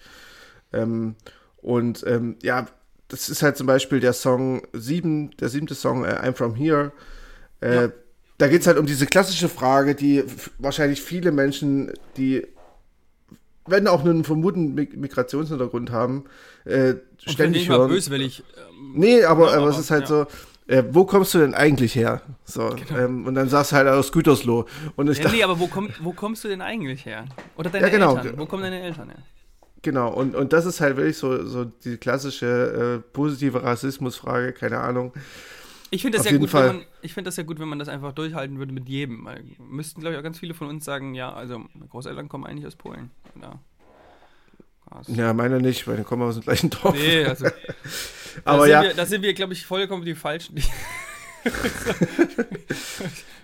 Ähm, 0.73 1.15
und 1.57 2.03
ähm, 2.05 2.35
ja, 2.41 2.67
das 3.07 3.29
ist 3.29 3.43
halt 3.43 3.57
zum 3.57 3.67
Beispiel 3.67 3.99
der 3.99 4.13
Song 4.13 4.63
7, 4.73 5.31
der 5.37 5.49
siebte 5.49 5.75
Song, 5.75 6.03
äh, 6.03 6.09
I'm 6.09 6.33
From 6.33 6.55
Here. 6.55 6.91
Äh, 7.61 7.75
ja. 7.75 7.91
Da 8.39 8.47
geht 8.47 8.61
es 8.61 8.67
halt 8.67 8.77
um 8.77 8.85
diese 8.85 9.05
klassische 9.05 9.47
Frage, 9.47 9.95
die 9.95 10.23
wahrscheinlich 10.57 11.01
viele 11.01 11.31
Menschen, 11.31 11.93
die 12.17 12.45
wenn 13.65 13.87
auch 13.87 14.03
nur 14.03 14.13
einen 14.13 14.23
vermuten 14.23 14.73
Migrationshintergrund 14.73 15.91
haben, 15.91 16.25
äh, 16.65 16.95
ständig 17.17 17.69
hören. 17.69 17.89
Böswillig, 17.89 18.43
ähm, 18.57 18.93
nee, 18.95 19.23
aber, 19.23 19.51
ja, 19.51 19.57
aber, 19.57 19.69
es 19.69 19.77
ist 19.77 19.91
halt 19.91 20.03
ja. 20.03 20.07
so, 20.07 20.27
äh, 20.67 20.83
wo 20.89 21.05
kommst 21.05 21.33
du 21.33 21.39
denn 21.39 21.53
eigentlich 21.53 21.95
her? 21.95 22.21
So, 22.45 22.69
genau. 22.69 22.99
ähm, 22.99 23.25
und 23.25 23.35
dann 23.35 23.49
sagst 23.49 23.71
du 23.71 23.75
halt 23.75 23.87
aus 23.87 24.11
Gütersloh. 24.11 24.65
Und 24.95 25.09
ich 25.09 25.17
ja, 25.17 25.25
dachte, 25.25 25.35
nee, 25.35 25.43
aber 25.43 25.59
wo, 25.59 25.67
komm, 25.67 25.89
wo 25.99 26.13
kommst 26.13 26.43
du 26.43 26.47
denn 26.47 26.61
eigentlich 26.61 27.05
her? 27.05 27.25
Oder 27.57 27.69
deine 27.69 27.87
ja, 27.87 27.91
genau. 27.91 28.15
Eltern? 28.17 28.37
Wo 28.37 28.45
kommen 28.45 28.63
deine 28.63 28.81
Eltern 28.81 29.09
her? 29.09 29.19
Genau, 29.81 30.13
und, 30.13 30.35
und 30.35 30.53
das 30.53 30.65
ist 30.65 30.79
halt 30.79 30.95
wirklich 30.95 31.17
so, 31.17 31.45
so 31.45 31.65
die 31.65 31.97
klassische 31.97 33.01
äh, 33.03 33.11
positive 33.11 33.63
Rassismusfrage, 33.63 34.53
keine 34.53 34.79
Ahnung. 34.79 35.11
Ich 35.91 36.01
finde 36.01 36.17
das, 36.17 36.29
ja 36.29 36.37
gut, 36.37 36.53
wenn 36.53 36.65
man, 36.65 36.85
ich 37.01 37.13
find 37.13 37.27
das 37.27 37.35
ja 37.35 37.43
gut, 37.43 37.59
wenn 37.59 37.67
man 37.67 37.77
das 37.77 37.89
einfach 37.89 38.13
durchhalten 38.13 38.57
würde 38.57 38.71
mit 38.71 38.87
jedem. 38.87 39.25
Weil 39.25 39.43
müssten, 39.59 39.99
glaube 39.99 40.15
ich, 40.15 40.19
auch 40.19 40.23
ganz 40.23 40.39
viele 40.39 40.53
von 40.53 40.67
uns 40.67 40.85
sagen, 40.85 41.13
ja, 41.13 41.33
also 41.33 41.59
meine 41.59 41.87
Großeltern 41.89 42.29
kommen 42.29 42.45
eigentlich 42.45 42.65
aus 42.65 42.75
Polen. 42.75 43.11
Oder 43.37 43.59
ja, 45.07 45.33
meine 45.33 45.59
nicht, 45.59 45.87
meine 45.87 46.03
kommen 46.03 46.23
aus 46.23 46.35
dem 46.35 46.43
gleichen 46.43 46.69
Dorf. 46.69 46.95
Nee, 46.95 47.25
also. 47.25 47.47
Aber 48.43 48.67
ja. 48.67 48.83
Wir, 48.83 48.93
da 48.93 49.05
sind 49.05 49.21
wir, 49.21 49.33
glaube 49.33 49.53
ich, 49.53 49.65
vollkommen 49.65 50.05
die 50.05 50.15
Falschen. 50.15 50.55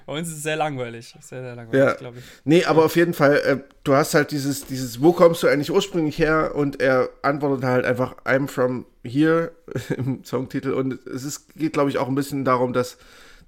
Bei 0.05 0.13
uns 0.17 0.29
ist 0.29 0.37
es 0.37 0.43
sehr 0.43 0.55
langweilig. 0.55 1.13
Sehr, 1.21 1.41
sehr 1.43 1.55
langweilig, 1.55 1.85
ja. 1.85 1.93
glaube 1.93 2.19
ich. 2.19 2.23
Nee, 2.43 2.65
aber 2.65 2.85
auf 2.85 2.95
jeden 2.95 3.13
Fall, 3.13 3.37
äh, 3.37 3.57
du 3.83 3.93
hast 3.93 4.15
halt 4.15 4.31
dieses, 4.31 4.65
dieses, 4.65 5.01
wo 5.01 5.13
kommst 5.13 5.43
du 5.43 5.47
eigentlich 5.47 5.71
ursprünglich 5.71 6.17
her? 6.17 6.55
Und 6.55 6.81
er 6.81 7.09
antwortet 7.21 7.63
halt 7.65 7.85
einfach, 7.85 8.15
I'm 8.25 8.47
from 8.47 8.85
here 9.03 9.51
im 9.97 10.23
Songtitel. 10.23 10.71
Und 10.71 11.05
es 11.05 11.23
ist, 11.23 11.53
geht, 11.55 11.73
glaube 11.73 11.89
ich, 11.89 11.99
auch 11.99 12.07
ein 12.07 12.15
bisschen 12.15 12.43
darum, 12.45 12.73
dass 12.73 12.97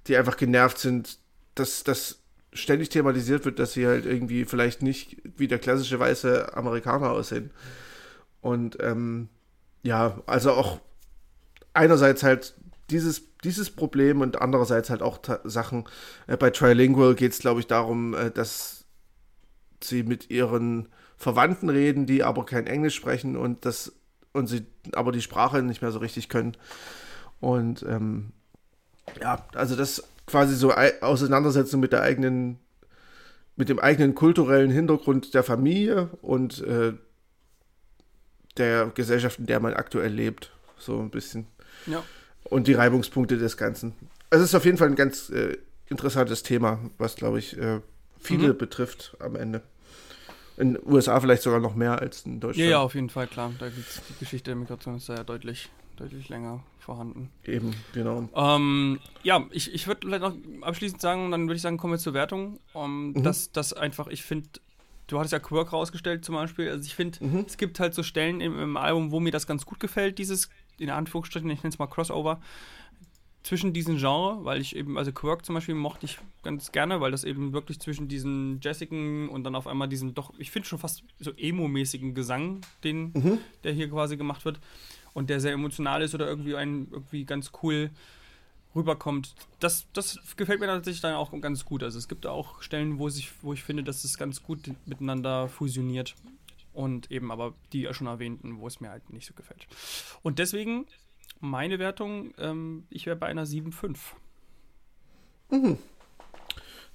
die 0.06 0.16
einfach 0.16 0.36
genervt 0.36 0.78
sind, 0.78 1.18
dass 1.54 1.82
das 1.82 2.18
ständig 2.52 2.90
thematisiert 2.90 3.44
wird, 3.44 3.58
dass 3.58 3.72
sie 3.72 3.86
halt 3.86 4.04
irgendwie 4.04 4.44
vielleicht 4.44 4.82
nicht 4.82 5.16
wie 5.36 5.48
der 5.48 5.58
klassische 5.58 5.98
weiße 5.98 6.54
Amerikaner 6.54 7.10
aussehen. 7.10 7.50
Und 8.40 8.78
ähm, 8.80 9.28
ja, 9.82 10.20
also 10.26 10.52
auch 10.52 10.80
einerseits 11.74 12.22
halt 12.22 12.54
dieses, 12.90 13.22
dieses 13.44 13.70
Problem 13.70 14.20
und 14.20 14.40
andererseits 14.40 14.90
halt 14.90 15.02
auch 15.02 15.20
Sachen. 15.44 15.84
Äh, 16.26 16.36
bei 16.36 16.50
Trilingual 16.50 17.14
geht 17.14 17.32
es, 17.32 17.38
glaube 17.38 17.60
ich, 17.60 17.66
darum, 17.66 18.14
äh, 18.14 18.30
dass 18.30 18.84
sie 19.82 20.02
mit 20.02 20.30
ihren 20.30 20.88
Verwandten 21.16 21.68
reden, 21.68 22.06
die 22.06 22.22
aber 22.22 22.44
kein 22.44 22.66
Englisch 22.66 22.94
sprechen 22.94 23.36
und 23.36 23.64
das 23.64 23.92
und 24.32 24.46
sie 24.46 24.66
aber 24.94 25.12
die 25.12 25.22
Sprache 25.22 25.62
nicht 25.62 25.82
mehr 25.82 25.92
so 25.92 25.98
richtig 25.98 26.28
können. 26.28 26.56
Und 27.40 27.84
ähm, 27.88 28.32
ja, 29.20 29.44
also 29.54 29.76
das 29.76 30.04
quasi 30.26 30.54
so 30.54 30.72
Auseinandersetzung 30.72 31.80
mit 31.80 31.92
der 31.92 32.02
eigenen, 32.02 32.58
mit 33.56 33.68
dem 33.68 33.78
eigenen 33.78 34.14
kulturellen 34.14 34.70
Hintergrund 34.70 35.34
der 35.34 35.42
Familie 35.42 36.08
und 36.22 36.62
äh, 36.62 36.94
der 38.56 38.86
Gesellschaft, 38.94 39.38
in 39.38 39.46
der 39.46 39.60
man 39.60 39.74
aktuell 39.74 40.12
lebt. 40.12 40.52
So 40.78 40.98
ein 40.98 41.10
bisschen. 41.10 41.46
Ja. 41.86 42.02
Und 42.44 42.66
die 42.66 42.74
Reibungspunkte 42.74 43.38
des 43.38 43.56
Ganzen. 43.56 43.94
Also 44.30 44.44
es 44.44 44.50
ist 44.50 44.54
auf 44.54 44.64
jeden 44.64 44.78
Fall 44.78 44.88
ein 44.88 44.96
ganz 44.96 45.30
äh, 45.30 45.56
interessantes 45.88 46.42
Thema, 46.42 46.78
was, 46.98 47.16
glaube 47.16 47.38
ich, 47.38 47.56
äh, 47.56 47.80
viele 48.18 48.52
mhm. 48.52 48.58
betrifft 48.58 49.16
am 49.20 49.36
Ende. 49.36 49.62
In 50.56 50.74
den 50.74 50.82
USA 50.86 51.18
vielleicht 51.20 51.42
sogar 51.42 51.60
noch 51.60 51.74
mehr 51.74 51.98
als 52.00 52.26
in 52.26 52.40
Deutschland. 52.40 52.64
Ja, 52.64 52.70
ja 52.72 52.80
auf 52.80 52.94
jeden 52.94 53.08
Fall, 53.08 53.26
klar. 53.26 53.52
Da 53.58 53.68
gibt's, 53.68 54.00
die 54.08 54.18
Geschichte 54.18 54.50
der 54.50 54.56
Migration 54.56 54.96
ist 54.96 55.08
ja 55.08 55.24
deutlich, 55.24 55.70
deutlich 55.96 56.28
länger 56.28 56.62
vorhanden. 56.78 57.30
Eben, 57.44 57.74
genau. 57.94 58.28
Ähm, 58.34 58.98
ja, 59.22 59.46
ich, 59.50 59.72
ich 59.72 59.86
würde 59.86 60.06
vielleicht 60.06 60.22
noch 60.22 60.34
abschließend 60.62 61.00
sagen, 61.00 61.30
dann 61.30 61.42
würde 61.42 61.56
ich 61.56 61.62
sagen, 61.62 61.78
kommen 61.78 61.94
wir 61.94 61.98
zur 61.98 62.14
Wertung. 62.14 62.58
Um, 62.74 63.12
mhm. 63.12 63.22
dass 63.22 63.52
das 63.52 63.72
einfach, 63.72 64.08
ich 64.08 64.22
finde, 64.22 64.48
du 65.06 65.18
hattest 65.18 65.32
ja 65.32 65.38
Quirk 65.38 65.72
rausgestellt 65.72 66.24
zum 66.24 66.34
Beispiel. 66.34 66.68
Also 66.68 66.84
ich 66.84 66.94
finde, 66.94 67.24
mhm. 67.24 67.44
es 67.46 67.56
gibt 67.56 67.80
halt 67.80 67.94
so 67.94 68.02
Stellen 68.02 68.40
im, 68.40 68.58
im, 68.58 68.76
Album, 68.76 69.10
wo 69.10 69.20
mir 69.20 69.32
das 69.32 69.46
ganz 69.46 69.64
gut 69.64 69.80
gefällt, 69.80 70.18
dieses, 70.18 70.48
in 70.82 70.90
Anführungsstrichen, 70.90 71.48
ich 71.50 71.62
nenne 71.62 71.72
es 71.72 71.78
mal 71.78 71.86
Crossover, 71.86 72.40
zwischen 73.42 73.72
diesen 73.72 73.96
Genres, 73.96 74.44
weil 74.44 74.60
ich 74.60 74.76
eben, 74.76 74.96
also 74.96 75.12
Quirk 75.12 75.44
zum 75.44 75.54
Beispiel 75.54 75.74
mochte 75.74 76.06
ich 76.06 76.18
ganz 76.42 76.70
gerne, 76.70 77.00
weil 77.00 77.10
das 77.10 77.24
eben 77.24 77.52
wirklich 77.52 77.80
zwischen 77.80 78.06
diesen 78.06 78.60
Jessican 78.60 79.28
und 79.28 79.44
dann 79.44 79.56
auf 79.56 79.66
einmal 79.66 79.88
diesen 79.88 80.14
doch, 80.14 80.32
ich 80.38 80.50
finde 80.50 80.68
schon 80.68 80.78
fast 80.78 81.02
so 81.18 81.32
emo-mäßigen 81.32 82.14
Gesang, 82.14 82.60
den, 82.84 83.12
mhm. 83.14 83.38
der 83.64 83.72
hier 83.72 83.90
quasi 83.90 84.16
gemacht 84.16 84.44
wird 84.44 84.60
und 85.12 85.28
der 85.28 85.40
sehr 85.40 85.52
emotional 85.52 86.02
ist 86.02 86.14
oder 86.14 86.28
irgendwie 86.28 86.54
ein, 86.54 86.86
irgendwie 86.90 87.24
ganz 87.24 87.50
cool 87.62 87.90
rüberkommt. 88.74 89.34
Das, 89.58 89.86
das 89.92 90.18
gefällt 90.36 90.60
mir 90.60 90.66
tatsächlich 90.66 91.02
dann 91.02 91.14
auch 91.14 91.38
ganz 91.40 91.64
gut. 91.64 91.82
Also 91.82 91.98
es 91.98 92.08
gibt 92.08 92.26
auch 92.26 92.62
Stellen, 92.62 92.98
wo, 92.98 93.08
sich, 93.08 93.30
wo 93.42 93.52
ich 93.52 93.62
finde, 93.64 93.82
dass 93.82 94.04
es 94.04 94.16
ganz 94.16 94.42
gut 94.42 94.70
miteinander 94.86 95.48
fusioniert. 95.48 96.14
Und 96.72 97.10
eben 97.10 97.30
aber 97.30 97.54
die 97.72 97.88
schon 97.92 98.06
erwähnten, 98.06 98.58
wo 98.58 98.66
es 98.66 98.80
mir 98.80 98.90
halt 98.90 99.12
nicht 99.12 99.26
so 99.26 99.34
gefällt. 99.34 99.66
Und 100.22 100.38
deswegen 100.38 100.86
meine 101.40 101.78
Wertung, 101.78 102.32
ähm, 102.38 102.86
ich 102.88 103.06
wäre 103.06 103.16
bei 103.16 103.26
einer 103.26 103.44
7,5. 103.46 103.98
Mhm. 105.50 105.78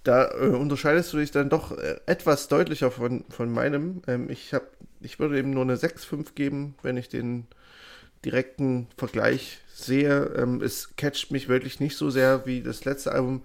Da 0.04 0.32
äh, 0.32 0.48
unterscheidest 0.48 1.12
du 1.12 1.18
dich 1.18 1.32
dann 1.32 1.50
doch 1.50 1.78
äh, 1.78 2.00
etwas 2.06 2.48
deutlicher 2.48 2.92
von, 2.92 3.26
von 3.30 3.52
meinem. 3.52 4.02
Ähm, 4.08 4.30
ich, 4.30 4.54
hab, 4.54 4.64
ich 5.02 5.20
würde 5.20 5.38
eben 5.38 5.52
nur 5.52 5.64
eine 5.64 5.76
6,5 5.76 6.34
geben, 6.34 6.76
wenn 6.82 6.98
ich 6.98 7.10
den 7.10 7.46
direkten 8.24 8.88
Vergleich 8.98 9.60
sehe. 9.68 10.34
Ähm, 10.38 10.62
es 10.62 10.96
catcht 10.96 11.32
mich 11.32 11.50
wirklich 11.50 11.80
nicht 11.80 11.98
so 11.98 12.10
sehr 12.10 12.46
wie 12.46 12.62
das 12.62 12.86
letzte 12.86 13.12
Album. 13.12 13.44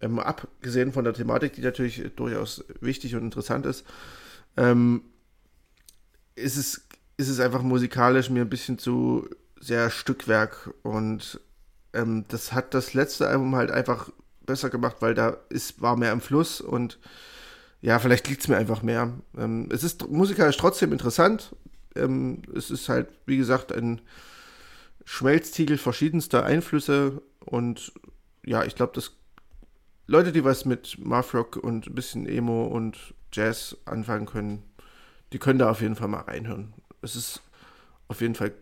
Ähm, 0.00 0.20
abgesehen 0.20 0.92
von 0.92 1.04
der 1.04 1.14
Thematik, 1.14 1.54
die 1.54 1.62
natürlich 1.62 2.12
durchaus 2.14 2.64
wichtig 2.80 3.16
und 3.16 3.24
interessant 3.24 3.66
ist, 3.66 3.84
ähm, 4.56 5.02
ist, 6.38 6.56
es, 6.56 6.86
ist 7.16 7.28
es 7.28 7.40
einfach 7.40 7.62
musikalisch 7.62 8.30
mir 8.30 8.42
ein 8.42 8.50
bisschen 8.50 8.78
zu 8.78 9.28
sehr 9.60 9.90
Stückwerk 9.90 10.72
und 10.82 11.40
ähm, 11.92 12.24
das 12.28 12.52
hat 12.52 12.74
das 12.74 12.94
letzte 12.94 13.28
Album 13.28 13.56
halt 13.56 13.70
einfach 13.70 14.10
besser 14.46 14.70
gemacht, 14.70 14.96
weil 15.00 15.14
da 15.14 15.36
ist, 15.48 15.80
war 15.82 15.96
mehr 15.96 16.12
im 16.12 16.20
Fluss 16.20 16.60
und 16.60 16.98
ja, 17.80 17.98
vielleicht 17.98 18.28
liegt 18.28 18.42
es 18.42 18.48
mir 18.48 18.56
einfach 18.56 18.82
mehr. 18.82 19.12
Ähm, 19.36 19.68
es 19.70 19.84
ist 19.84 20.08
musikalisch 20.08 20.56
trotzdem 20.56 20.92
interessant. 20.92 21.54
Ähm, 21.94 22.42
es 22.56 22.70
ist 22.70 22.88
halt, 22.88 23.08
wie 23.26 23.36
gesagt, 23.36 23.72
ein 23.72 24.00
Schmelztiegel 25.04 25.78
verschiedenster 25.78 26.44
Einflüsse 26.44 27.22
und 27.40 27.92
ja, 28.44 28.64
ich 28.64 28.74
glaube, 28.74 28.92
dass 28.94 29.12
Leute, 30.06 30.32
die 30.32 30.44
was 30.44 30.64
mit 30.64 30.96
Mathrock 30.98 31.56
und 31.56 31.86
ein 31.86 31.94
bisschen 31.94 32.26
Emo 32.26 32.64
und 32.66 33.14
Jazz 33.32 33.76
anfangen 33.84 34.26
können, 34.26 34.62
die 35.32 35.38
können 35.38 35.58
da 35.58 35.70
auf 35.70 35.80
jeden 35.80 35.94
Fall 35.96 36.08
mal 36.08 36.20
reinhören. 36.20 36.72
Es 37.02 37.16
ist 37.16 37.42
auf 38.08 38.20
jeden 38.20 38.34
Fall 38.34 38.52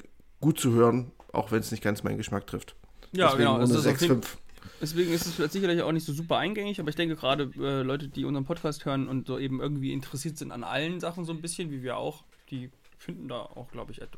gut 0.41 0.59
zu 0.61 0.73
hören, 0.73 1.13
auch 1.33 1.51
wenn 1.53 1.61
es 1.61 1.71
nicht 1.71 1.83
ganz 1.83 2.03
meinen 2.03 2.17
Geschmack 2.19 2.47
trifft. 2.47 2.75
Ja, 3.13 3.27
Deswegen 3.31 3.45
genau. 3.51 3.61
Es 3.61 3.71
ist 3.71 3.83
6, 3.83 3.95
auf 3.97 4.01
jeden- 4.03 4.23
5. 4.23 4.39
Deswegen 4.81 5.13
ist 5.13 5.27
es 5.27 5.35
vielleicht 5.35 5.53
sicherlich 5.53 5.81
auch 5.83 5.93
nicht 5.93 6.05
so 6.05 6.13
super 6.13 6.39
eingängig, 6.39 6.81
aber 6.81 6.89
ich 6.91 6.97
denke 6.97 7.15
gerade 7.17 7.51
äh, 7.57 7.83
Leute, 7.83 8.09
die 8.09 8.25
unseren 8.25 8.45
Podcast 8.45 8.85
hören 8.85 9.07
und 9.09 9.27
so 9.29 9.39
eben 9.39 9.61
irgendwie 9.61 9.93
interessiert 9.93 10.37
sind 10.37 10.51
an 10.51 10.65
allen 10.65 10.99
Sachen 10.99 11.25
so 11.25 11.33
ein 11.33 11.41
bisschen, 11.41 11.71
wie 11.71 11.83
wir 11.83 11.97
auch, 11.97 12.25
die 12.51 12.71
finden 12.99 13.29
da 13.29 13.37
auch, 13.43 13.71
glaube 13.71 13.93
ich, 13.93 14.03
et 14.03 14.11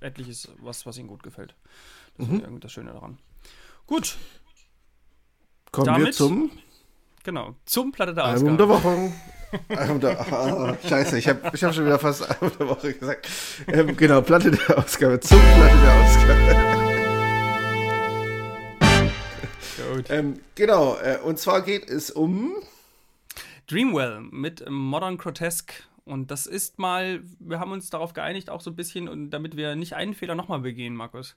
etliches, 0.00 0.48
was, 0.60 0.84
was 0.86 0.98
ihnen 0.98 1.06
gut 1.06 1.22
gefällt. 1.22 1.54
Das 2.18 2.26
Mhm. 2.26 2.34
ist 2.34 2.42
irgendwie 2.42 2.60
das 2.60 2.72
Schöne 2.72 2.92
daran. 2.92 3.18
Gut, 3.86 4.16
Kommen 5.70 5.86
wir 5.86 5.92
Damit 5.92 6.14
zum 6.14 6.50
genau. 7.22 7.54
Zum 7.64 7.92
Platte 7.92 8.12
der 8.12 8.24
Album 8.24 8.56
der 8.58 8.66
Ausgabe. 8.68 8.84
Woche. 8.84 9.12
Album 9.68 10.00
der, 10.00 10.20
ah, 10.20 10.76
scheiße, 10.88 11.18
ich 11.18 11.28
habe 11.28 11.50
ich 11.52 11.62
hab 11.62 11.74
schon 11.74 11.84
wieder 11.84 11.98
fast 11.98 12.28
Album 12.28 12.52
der 12.58 12.68
Woche 12.68 12.94
gesagt. 12.94 13.28
Ähm, 13.66 13.96
genau, 13.96 14.20
Platte 14.22 14.50
der 14.50 14.78
Ausgabe, 14.78 15.20
zum 15.20 15.38
Platte 15.38 15.76
der 15.82 15.94
Ausgabe. 15.94 16.82
Ähm, 20.08 20.40
genau, 20.54 20.96
äh, 20.96 21.18
und 21.22 21.38
zwar 21.38 21.62
geht 21.62 21.88
es 21.88 22.10
um. 22.10 22.54
Dreamwell 23.66 24.20
mit 24.30 24.64
Modern 24.68 25.18
Grotesque. 25.18 25.84
Und 26.04 26.30
das 26.30 26.46
ist 26.46 26.78
mal, 26.78 27.22
wir 27.38 27.60
haben 27.60 27.72
uns 27.72 27.90
darauf 27.90 28.12
geeinigt, 28.12 28.50
auch 28.50 28.60
so 28.60 28.70
ein 28.70 28.76
bisschen, 28.76 29.08
und 29.08 29.30
damit 29.30 29.56
wir 29.56 29.76
nicht 29.76 29.94
einen 29.94 30.14
Fehler 30.14 30.34
nochmal 30.34 30.60
begehen, 30.60 30.96
Markus. 30.96 31.36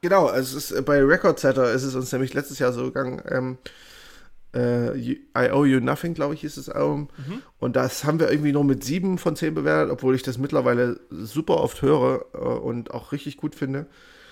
Genau, 0.00 0.30
es 0.30 0.52
ist 0.52 0.70
äh, 0.70 0.82
bei 0.82 1.02
Record 1.02 1.40
Setter 1.40 1.72
ist 1.72 1.82
es 1.82 1.94
uns 1.94 2.12
nämlich 2.12 2.34
letztes 2.34 2.58
Jahr 2.58 2.72
so 2.72 2.84
gegangen. 2.84 3.22
Ähm, 3.28 3.58
äh, 4.54 4.96
I 4.98 5.50
Owe 5.50 5.66
You 5.66 5.80
Nothing, 5.80 6.14
glaube 6.14 6.34
ich, 6.34 6.44
ist 6.44 6.56
das 6.56 6.68
Album. 6.68 7.08
Mhm. 7.16 7.42
Und 7.58 7.76
das 7.76 8.04
haben 8.04 8.20
wir 8.20 8.30
irgendwie 8.30 8.52
nur 8.52 8.64
mit 8.64 8.84
sieben 8.84 9.18
von 9.18 9.36
zehn 9.36 9.54
bewertet, 9.54 9.90
obwohl 9.92 10.14
ich 10.14 10.22
das 10.22 10.38
mittlerweile 10.38 11.00
super 11.10 11.58
oft 11.58 11.82
höre 11.82 12.24
äh, 12.34 12.38
und 12.38 12.92
auch 12.92 13.12
richtig 13.12 13.36
gut 13.36 13.54
finde. 13.54 13.86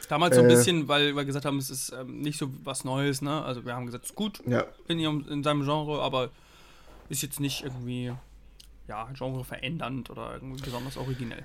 Damals 0.09 0.35
so 0.37 0.43
ein 0.43 0.47
Äh. 0.47 0.55
bisschen, 0.55 0.89
weil 0.89 1.17
wir 1.17 1.25
gesagt 1.25 1.45
haben, 1.47 1.59
es 1.59 1.71
ist 1.71 1.93
ähm, 1.99 2.21
nicht 2.21 2.39
so 2.39 2.49
was 2.65 2.85
Neues, 2.85 3.23
ne? 3.23 3.43
Also 3.45 3.65
wir 3.65 3.75
haben 3.75 3.87
gesagt, 3.87 4.05
es 4.05 4.11
ist 4.11 4.17
gut 4.17 4.41
Ja, 4.47 4.65
in, 4.89 4.99
ihrem, 4.99 5.25
in 5.31 5.43
seinem 5.43 5.63
Genre, 5.65 6.03
aber 6.03 6.31
ist 7.09 7.23
jetzt 7.23 7.41
nicht 7.41 7.65
irgendwie, 7.65 8.13
ja, 8.89 9.09
Genre 9.17 9.45
verändernd 9.45 10.11
oder 10.11 10.35
irgendwie 10.35 10.63
besonders 10.63 10.97
originell. 10.97 11.45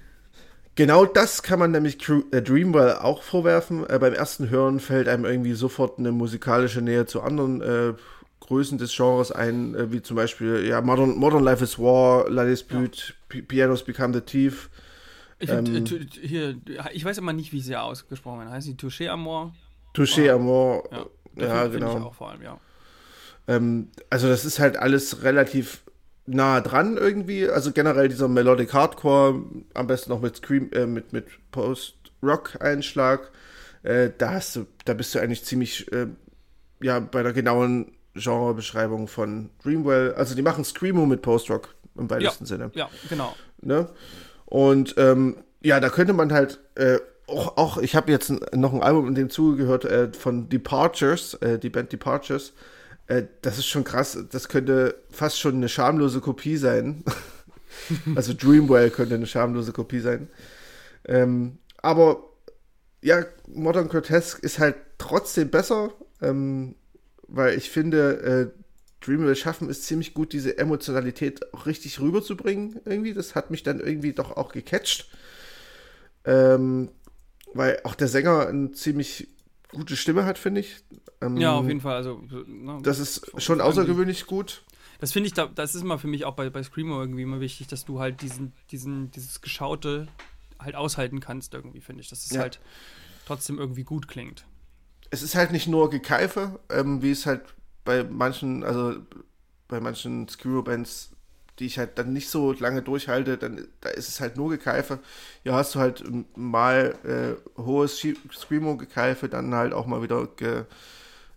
Genau 0.75 1.05
das 1.05 1.41
kann 1.41 1.57
man 1.59 1.71
nämlich 1.71 1.97
äh, 2.31 2.41
Dreamwell 2.41 2.97
auch 2.97 3.23
vorwerfen. 3.23 3.89
Äh, 3.89 3.97
beim 3.99 4.13
ersten 4.13 4.49
Hören 4.49 4.79
fällt 4.79 5.07
einem 5.07 5.25
irgendwie 5.25 5.53
sofort 5.53 5.97
eine 5.97 6.11
musikalische 6.11 6.81
Nähe 6.81 7.05
zu 7.07 7.21
anderen 7.21 7.61
äh, 7.61 7.93
Größen 8.39 8.77
des 8.77 8.95
Genres 8.95 9.31
ein, 9.31 9.75
äh, 9.75 9.91
wie 9.91 10.01
zum 10.01 10.15
Beispiel 10.15 10.65
ja, 10.65 10.81
Modern, 10.81 11.17
Modern 11.17 11.43
Life 11.43 11.63
is 11.63 11.77
War, 11.79 12.29
La 12.29 12.45
Dispute, 12.45 13.13
P 13.29 13.41
Pianos 13.41 13.83
Become 13.83 14.13
the 14.13 14.21
Thief. 14.21 14.69
Ich, 15.39 15.49
Ähm. 15.49 15.65
äh, 15.75 15.81
tu- 15.83 15.99
hier, 16.21 16.55
ich 16.93 17.03
weiß 17.05 17.17
immer 17.17 17.33
nicht, 17.33 17.51
wie 17.53 17.61
sie 17.61 17.75
ausgesprochen 17.75 18.39
werden. 18.39 18.51
Heißt 18.51 18.67
die 18.67 18.75
Touché 18.75 19.07
Amour? 19.09 19.53
Touché 19.93 20.29
Amor. 20.31 20.83
Ja, 20.91 21.45
Ja, 21.45 21.67
genau. 21.67 21.97
Ich 21.97 22.03
auch 22.03 22.15
vor 22.15 22.31
allem, 22.31 22.41
ja. 22.41 22.59
Ähm, 23.47 23.89
also 24.09 24.27
das 24.27 24.45
ist 24.45 24.59
halt 24.59 24.77
alles 24.77 25.23
relativ 25.23 25.83
nah 26.25 26.59
dran 26.61 26.97
irgendwie. 26.97 27.47
Also 27.49 27.71
generell 27.71 28.07
dieser 28.09 28.27
Melodic 28.27 28.73
Hardcore, 28.73 29.43
am 29.73 29.87
besten 29.87 30.09
noch 30.09 30.21
mit 30.21 30.35
Scream, 30.37 30.69
äh, 30.73 30.85
mit, 30.85 31.13
mit 31.13 31.25
Post-Rock-Einschlag. 32.21 33.31
Äh, 33.83 34.11
da 34.17 34.33
hast 34.33 34.55
du, 34.55 34.65
da 34.85 34.93
bist 34.93 35.13
du 35.15 35.19
eigentlich 35.19 35.43
ziemlich 35.45 35.91
äh, 35.91 36.07
ja 36.81 36.99
bei 36.99 37.23
der 37.23 37.33
genauen 37.33 37.91
Genrebeschreibung 38.17 39.07
von 39.07 39.49
Dreamwell. 39.63 40.13
Also 40.15 40.35
die 40.35 40.41
machen 40.41 40.63
Screamo 40.63 41.05
mit 41.05 41.21
Post-Rock 41.21 41.75
im 41.97 42.09
weitesten 42.09 42.45
Sinne. 42.45 42.71
Ja, 42.73 42.89
genau. 43.09 43.35
Ne? 43.61 43.89
Und 44.45 44.95
ähm, 44.97 45.37
ja, 45.61 45.79
da 45.79 45.89
könnte 45.89 46.13
man 46.13 46.31
halt 46.31 46.59
äh, 46.75 46.99
auch, 47.27 47.57
auch 47.57 47.77
ich 47.77 47.95
habe 47.95 48.11
jetzt 48.11 48.31
noch 48.55 48.73
ein 48.73 48.81
Album 48.81 49.07
in 49.07 49.15
dem 49.15 49.29
Zuge 49.29 49.57
gehört 49.57 49.85
äh, 49.85 50.11
von 50.13 50.49
Departures, 50.49 51.35
äh, 51.35 51.59
die 51.59 51.69
Band 51.69 51.91
Departures. 51.91 52.53
Äh, 53.07 53.23
das 53.41 53.57
ist 53.57 53.67
schon 53.67 53.83
krass. 53.83 54.17
Das 54.31 54.47
könnte 54.47 54.95
fast 55.09 55.39
schon 55.39 55.55
eine 55.55 55.69
schamlose 55.69 56.21
Kopie 56.21 56.57
sein. 56.57 57.03
also 58.15 58.33
Dreamwell 58.33 58.89
könnte 58.89 59.15
eine 59.15 59.27
schamlose 59.27 59.73
Kopie 59.73 59.99
sein. 59.99 60.29
Ähm, 61.05 61.57
aber 61.81 62.23
ja, 63.01 63.25
Modern 63.47 63.89
Grotesque 63.89 64.41
ist 64.41 64.59
halt 64.59 64.75
trotzdem 64.97 65.49
besser, 65.49 65.91
ähm, 66.21 66.75
weil 67.27 67.57
ich 67.57 67.69
finde, 67.69 68.53
äh, 68.53 68.61
Dreamwell 69.05 69.35
schaffen 69.35 69.69
es 69.69 69.83
ziemlich 69.83 70.13
gut, 70.13 70.33
diese 70.33 70.57
Emotionalität 70.57 71.53
auch 71.53 71.65
richtig 71.65 71.99
rüberzubringen. 71.99 72.79
Irgendwie, 72.85 73.13
das 73.13 73.35
hat 73.35 73.51
mich 73.51 73.63
dann 73.63 73.79
irgendwie 73.79 74.13
doch 74.13 74.35
auch 74.35 74.51
gecatcht. 74.51 75.09
Ähm, 76.25 76.89
weil 77.53 77.79
auch 77.83 77.95
der 77.95 78.07
Sänger 78.07 78.47
eine 78.47 78.71
ziemlich 78.71 79.27
gute 79.71 79.95
Stimme 79.95 80.25
hat, 80.25 80.37
finde 80.37 80.61
ich. 80.61 80.83
Ähm, 81.21 81.37
Ja, 81.37 81.53
auf 81.53 81.67
jeden 81.67 81.81
Fall. 81.81 81.95
Also, 81.95 82.21
ne, 82.47 82.79
Das 82.83 82.99
ist 82.99 83.31
schon 83.41 83.61
außergewöhnlich 83.61 84.25
gut. 84.25 84.63
Das 84.99 85.11
finde 85.11 85.27
ich, 85.27 85.33
da, 85.33 85.45
das 85.45 85.75
ist 85.75 85.83
immer 85.83 85.99
für 85.99 86.07
mich 86.07 86.25
auch 86.25 86.35
bei, 86.35 86.49
bei 86.49 86.63
Screamo 86.63 86.99
irgendwie 86.99 87.21
immer 87.21 87.39
wichtig, 87.39 87.67
dass 87.67 87.85
du 87.85 87.99
halt 87.99 88.21
diesen, 88.21 88.53
diesen, 88.71 89.11
dieses 89.11 89.41
Geschaute 89.41 90.07
halt 90.59 90.75
aushalten 90.75 91.19
kannst, 91.19 91.53
irgendwie, 91.53 91.81
finde 91.81 92.01
ich. 92.01 92.09
Dass 92.09 92.25
es 92.25 92.31
Ja. 92.31 92.41
halt 92.41 92.59
trotzdem 93.27 93.59
irgendwie 93.59 93.83
gut 93.83 94.07
klingt. 94.07 94.45
Es 95.09 95.21
ist 95.23 95.35
halt 95.35 95.51
nicht 95.51 95.67
nur 95.67 95.89
Gekeife, 95.89 96.59
ähm, 96.69 97.01
wie 97.01 97.11
es 97.11 97.25
halt 97.25 97.41
bei 97.85 98.03
manchen, 98.03 98.63
also 98.63 98.95
bei 99.67 99.79
manchen 99.79 100.27
Screw-Bands, 100.27 101.11
die 101.59 101.65
ich 101.65 101.79
halt 101.79 101.97
dann 101.97 102.13
nicht 102.13 102.29
so 102.29 102.51
lange 102.53 102.81
durchhalte, 102.81 103.37
dann 103.37 103.67
da 103.81 103.89
ist 103.89 104.09
es 104.09 104.19
halt 104.21 104.37
nur 104.37 104.49
Gekeife. 104.49 104.99
Ja, 105.43 105.53
hast 105.53 105.73
du 105.75 105.79
halt 105.79 106.01
ähm, 106.01 106.25
mal 106.35 106.95
äh, 107.03 107.61
hohes 107.61 107.99
Screamo-Gekeife, 108.33 109.29
dann 109.29 109.53
halt 109.55 109.73
auch 109.73 109.85
mal 109.87 110.01
wieder 110.01 110.27
ge 110.35 110.65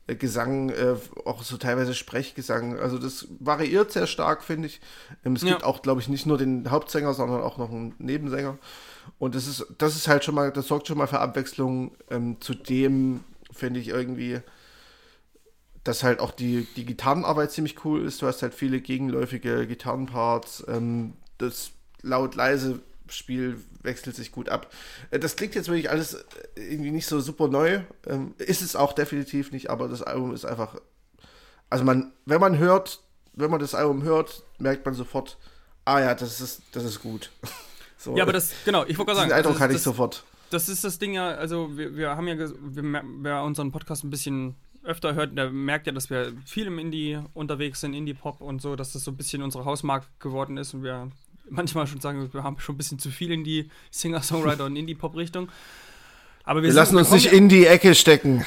äh, 0.07 0.15
Gesang, 0.17 0.71
äh, 0.71 0.97
auch 1.25 1.43
so 1.43 1.57
teilweise 1.57 1.95
Sprechgesang. 1.95 2.79
Also 2.79 2.99
das 2.99 3.29
variiert 3.39 3.93
sehr 3.93 4.07
stark, 4.07 4.43
finde 4.43 4.67
ich. 4.69 4.81
Ähm, 5.25 5.35
es 5.37 5.43
Ja. 5.43 5.51
gibt 5.51 5.65
auch, 5.65 5.83
glaube 5.83 6.01
ich, 6.01 6.09
nicht 6.09 6.27
nur 6.27 6.39
den 6.39 6.71
Hauptsänger, 6.71 7.15
sondern 7.15 7.43
auch 7.43 7.59
noch 7.59 7.71
einen 7.71 7.95
Nebensänger. 7.99 8.59
Und 9.19 9.35
das 9.35 9.47
ist, 9.47 9.67
das 9.79 9.97
ist 9.97 10.09
halt 10.09 10.25
schon 10.25 10.35
mal, 10.35 10.51
das 10.53 10.67
sorgt 10.69 10.89
schon 10.89 10.99
mal 10.99 11.07
für 11.07 11.21
Abwechslung. 11.21 11.93
Ähm, 12.11 12.37
zudem 12.41 13.21
finde 13.61 13.79
ich 13.81 13.89
irgendwie, 13.89 14.41
dass 15.85 16.03
halt 16.03 16.19
auch 16.21 16.33
die, 16.33 16.67
die 16.77 16.85
Gitarrenarbeit 16.85 17.53
ziemlich 17.53 17.85
cool 17.85 18.05
ist. 18.05 18.21
Du 18.21 18.27
hast 18.27 18.43
halt 18.43 18.55
viele 18.55 18.81
gegenläufige 18.81 19.67
Gitarrenparts. 19.67 20.65
Ähm, 20.69 21.15
das 21.39 21.71
laut-leise 22.03 22.81
Spiel 23.09 23.61
wechselt 23.83 24.15
sich 24.17 24.31
gut 24.31 24.49
ab. 24.49 24.73
Äh, 25.11 25.19
Das 25.19 25.37
klingt 25.37 25.55
jetzt 25.55 25.69
wirklich 25.69 25.91
alles 25.91 26.25
irgendwie 26.55 26.91
nicht 26.91 27.07
so 27.07 27.21
super 27.21 27.49
neu. 27.49 27.81
Ähm, 28.07 28.35
ist 28.39 28.63
es 28.63 28.77
auch 28.77 28.93
definitiv 28.93 29.53
nicht, 29.53 29.71
aber 29.71 29.89
das 29.89 30.03
Album 30.03 30.35
ist 30.35 30.45
einfach. 30.45 30.77
Also 31.69 31.85
man, 31.85 32.13
wenn 32.27 32.41
man 32.41 32.59
hört, 32.59 33.01
wenn 33.35 33.51
man 33.51 33.61
das 33.61 33.75
Album 33.75 34.03
hört, 34.03 34.43
merkt 34.59 34.85
man 34.85 34.95
sofort, 34.95 35.39
ah 35.85 36.01
ja, 36.01 36.15
das 36.15 36.41
ist, 36.41 36.63
das 36.73 36.85
ist 36.85 37.01
gut. 37.03 37.31
So, 38.03 38.17
Ja, 38.17 38.23
aber 38.23 38.33
das, 38.33 38.53
genau, 38.65 38.87
ich 38.87 38.97
wollte 38.97 39.11
gerade 39.13 39.21
sagen, 39.21 39.33
Eindruck 39.33 39.53
das, 39.57 39.61
hatte 39.61 39.73
ich 39.75 39.77
das, 39.77 39.85
sofort. 39.85 40.25
Das 40.51 40.69
ist 40.69 40.85
das 40.85 40.99
Ding 40.99 41.15
ja, 41.15 41.31
also 41.31 41.77
wir, 41.77 41.97
wir 41.97 42.17
haben 42.17 42.29
ja, 42.29 42.37
wir, 42.39 43.03
wer 43.21 43.43
unseren 43.43 43.73
Podcast 43.73 44.05
ein 44.05 44.11
bisschen 44.11 44.57
öfter 44.83 45.15
hört, 45.15 45.37
der 45.37 45.51
merkt 45.51 45.87
ja, 45.87 45.93
dass 45.93 46.11
wir 46.11 46.33
viel 46.47 46.67
im 46.67 46.79
Indie 46.79 47.19
unterwegs 47.35 47.81
sind, 47.81 47.95
Indie-Pop 47.95 48.41
und 48.41 48.63
so, 48.63 48.77
dass 48.77 48.93
das 48.93 49.05
so 49.05 49.11
ein 49.11 49.17
bisschen 49.17 49.43
unsere 49.43 49.65
Hausmarke 49.65 50.07
geworden 50.19 50.57
ist 50.57 50.75
und 50.75 50.83
wir 50.83 51.11
manchmal 51.49 51.87
schon 51.87 52.01
sagen, 52.01 52.33
wir 52.33 52.43
haben 52.43 52.59
schon 52.61 52.75
ein 52.75 52.79
bisschen 52.79 52.99
zu 52.99 53.11
viel 53.11 53.31
in 53.33 53.45
die 53.45 53.71
Singer-Songwriter 53.91 54.65
und 54.65 54.77
Indie-Pop-Richtung. 54.77 55.49
Aber 56.45 56.63
wir, 56.63 56.71
Wir 56.71 56.75
lassen 56.75 56.97
uns 56.97 57.11
nicht 57.11 57.33
in 57.33 57.49
die 57.49 57.67
Ecke 57.67 57.95
stecken. 57.95 58.47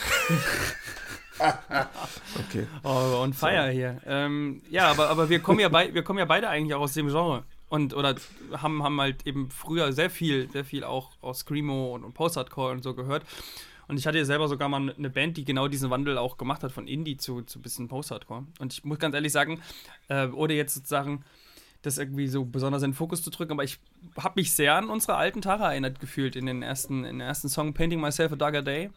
okay. 1.40 2.68
Oh, 2.84 3.22
on 3.22 3.34
fire 3.34 3.68
so. 3.68 3.72
hier. 3.72 4.02
Ähm, 4.06 4.62
ja, 4.70 4.90
aber, 4.90 5.10
aber 5.10 5.30
wir, 5.30 5.40
kommen 5.40 5.60
ja 5.60 5.70
bei, 5.70 5.94
wir 5.94 6.04
kommen 6.04 6.20
ja 6.20 6.26
beide 6.26 6.50
eigentlich 6.50 6.74
auch 6.74 6.82
aus 6.82 6.94
dem 6.94 7.08
Genre. 7.08 7.44
Und, 7.74 7.96
oder 7.96 8.14
haben, 8.52 8.84
haben 8.84 9.02
halt 9.02 9.26
eben 9.26 9.50
früher 9.50 9.94
sehr 9.94 10.12
viel, 10.12 10.48
sehr 10.52 10.64
viel 10.64 10.84
auch 10.84 11.10
aus 11.22 11.40
Screamo 11.40 11.96
und, 11.96 12.04
und 12.04 12.14
Post-Hardcore 12.14 12.72
und 12.72 12.84
so 12.84 12.94
gehört. 12.94 13.24
Und 13.88 13.98
ich 13.98 14.06
hatte 14.06 14.20
ja 14.20 14.26
selber 14.26 14.48
sogar 14.48 14.70
mal 14.70 14.94
eine 14.96 15.10
Band, 15.10 15.38
die 15.38 15.44
genau 15.44 15.68
diesen 15.68 15.90
Wandel 15.90 16.20
auch 16.20 16.38
gemacht 16.38 16.62
hat, 16.62 16.72
von 16.72 16.88
Indie 16.88 17.18
zu, 17.18 17.42
zu 17.42 17.60
bisschen 17.60 17.88
Post-Hardcore. 17.88 18.46
Und 18.60 18.74
ich 18.74 18.84
muss 18.84 19.00
ganz 19.00 19.16
ehrlich 19.16 19.32
sagen, 19.32 19.60
äh, 20.08 20.28
ohne 20.28 20.54
jetzt 20.54 20.76
sozusagen 20.76 21.26
das 21.82 21.98
irgendwie 21.98 22.28
so 22.28 22.46
besonders 22.46 22.84
in 22.84 22.92
den 22.92 22.96
Fokus 22.96 23.24
zu 23.24 23.32
drücken, 23.32 23.54
aber 23.54 23.64
ich 23.64 23.80
habe 24.20 24.34
mich 24.36 24.54
sehr 24.54 24.76
an 24.76 24.92
unsere 24.92 25.16
alten 25.16 25.42
Tage 25.42 25.64
erinnert 25.64 26.00
gefühlt 26.00 26.36
in 26.36 26.46
den 26.46 26.62
ersten, 26.62 27.00
in 27.06 27.18
den 27.18 27.22
ersten 27.22 27.50
Song 27.50 27.74
Painting 27.74 28.00
Myself 28.00 28.34
a 28.34 28.36
Darker 28.36 28.62
Day. 28.62 28.92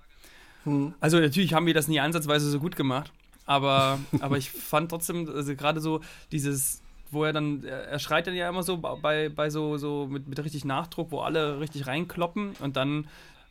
Hm. 0.64 0.92
Also 1.00 1.18
natürlich 1.18 1.54
haben 1.54 1.64
wir 1.64 1.72
das 1.72 1.88
nie 1.88 1.98
ansatzweise 1.98 2.50
so 2.50 2.60
gut 2.60 2.76
gemacht, 2.76 3.10
aber, 3.46 3.98
aber 4.20 4.36
ich 4.36 4.50
fand 4.50 4.90
trotzdem, 4.90 5.26
also 5.34 5.56
gerade 5.56 5.80
so 5.80 6.02
dieses, 6.30 6.82
wo 7.10 7.24
er 7.24 7.32
dann, 7.32 7.64
er 7.64 7.98
schreit 7.98 8.26
dann 8.26 8.34
ja 8.34 8.48
immer 8.48 8.62
so 8.62 8.78
bei, 8.78 9.28
bei 9.28 9.50
so, 9.50 9.76
so 9.76 10.06
mit, 10.06 10.28
mit 10.28 10.38
richtig 10.44 10.64
Nachdruck, 10.64 11.10
wo 11.10 11.20
alle 11.20 11.60
richtig 11.60 11.86
reinkloppen 11.86 12.52
und 12.60 12.76
dann 12.76 13.06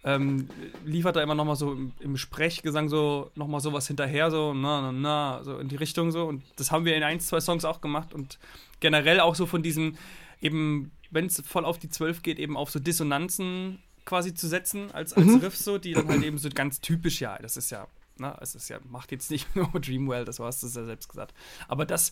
ähm, 0.05 0.47
liefert 0.85 1.15
er 1.15 1.23
immer 1.23 1.33
nochmal 1.33 1.55
so 1.55 1.73
im, 1.73 1.91
im, 1.99 2.15
Sprechgesang 2.15 2.89
so 2.89 3.31
nochmal 3.33 3.59
sowas 3.59 3.87
hinterher, 3.87 4.29
so 4.29 4.53
na, 4.53 4.81
na, 4.81 4.91
na, 4.91 5.43
so 5.43 5.57
in 5.57 5.67
die 5.67 5.75
Richtung 5.75 6.11
so. 6.11 6.25
Und 6.25 6.43
das 6.57 6.71
haben 6.71 6.85
wir 6.85 6.95
in 6.95 7.01
ein, 7.01 7.19
zwei 7.19 7.39
Songs 7.39 7.65
auch 7.65 7.81
gemacht 7.81 8.13
und 8.13 8.37
generell 8.81 9.19
auch 9.19 9.33
so 9.33 9.47
von 9.47 9.63
diesem, 9.63 9.97
eben, 10.41 10.91
wenn 11.09 11.25
es 11.25 11.41
voll 11.41 11.65
auf 11.65 11.79
die 11.79 11.89
Zwölf 11.89 12.21
geht, 12.21 12.37
eben 12.37 12.55
auf 12.55 12.69
so 12.69 12.79
Dissonanzen 12.79 13.79
quasi 14.05 14.35
zu 14.35 14.47
setzen 14.47 14.91
als, 14.91 15.13
als 15.13 15.25
mhm. 15.25 15.37
Riff 15.37 15.57
so, 15.57 15.79
die 15.79 15.93
dann 15.93 16.07
halt 16.07 16.23
eben 16.23 16.37
so 16.37 16.49
ganz 16.49 16.81
typisch, 16.81 17.19
ja, 17.19 17.39
das 17.39 17.57
ist 17.57 17.71
ja, 17.71 17.87
na, 18.17 18.37
es 18.41 18.53
ist 18.53 18.69
ja, 18.69 18.77
macht 18.87 19.11
jetzt 19.11 19.31
nicht 19.31 19.55
nur 19.55 19.67
Dreamwell, 19.73 20.23
das 20.23 20.39
war 20.39 20.49
es, 20.49 20.61
das 20.61 20.75
ja 20.75 20.85
selbst 20.85 21.09
gesagt. 21.09 21.33
Aber 21.67 21.85
das 21.85 22.11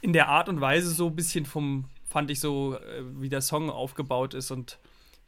in 0.00 0.12
der 0.12 0.28
Art 0.28 0.48
und 0.48 0.60
Weise 0.60 0.90
so 0.90 1.08
ein 1.08 1.16
bisschen 1.16 1.46
vom, 1.46 1.84
fand 2.08 2.30
ich 2.30 2.40
so, 2.40 2.76
äh, 2.76 3.02
wie 3.20 3.28
der 3.28 3.40
Song 3.40 3.70
aufgebaut 3.70 4.34
ist 4.34 4.50
und 4.50 4.78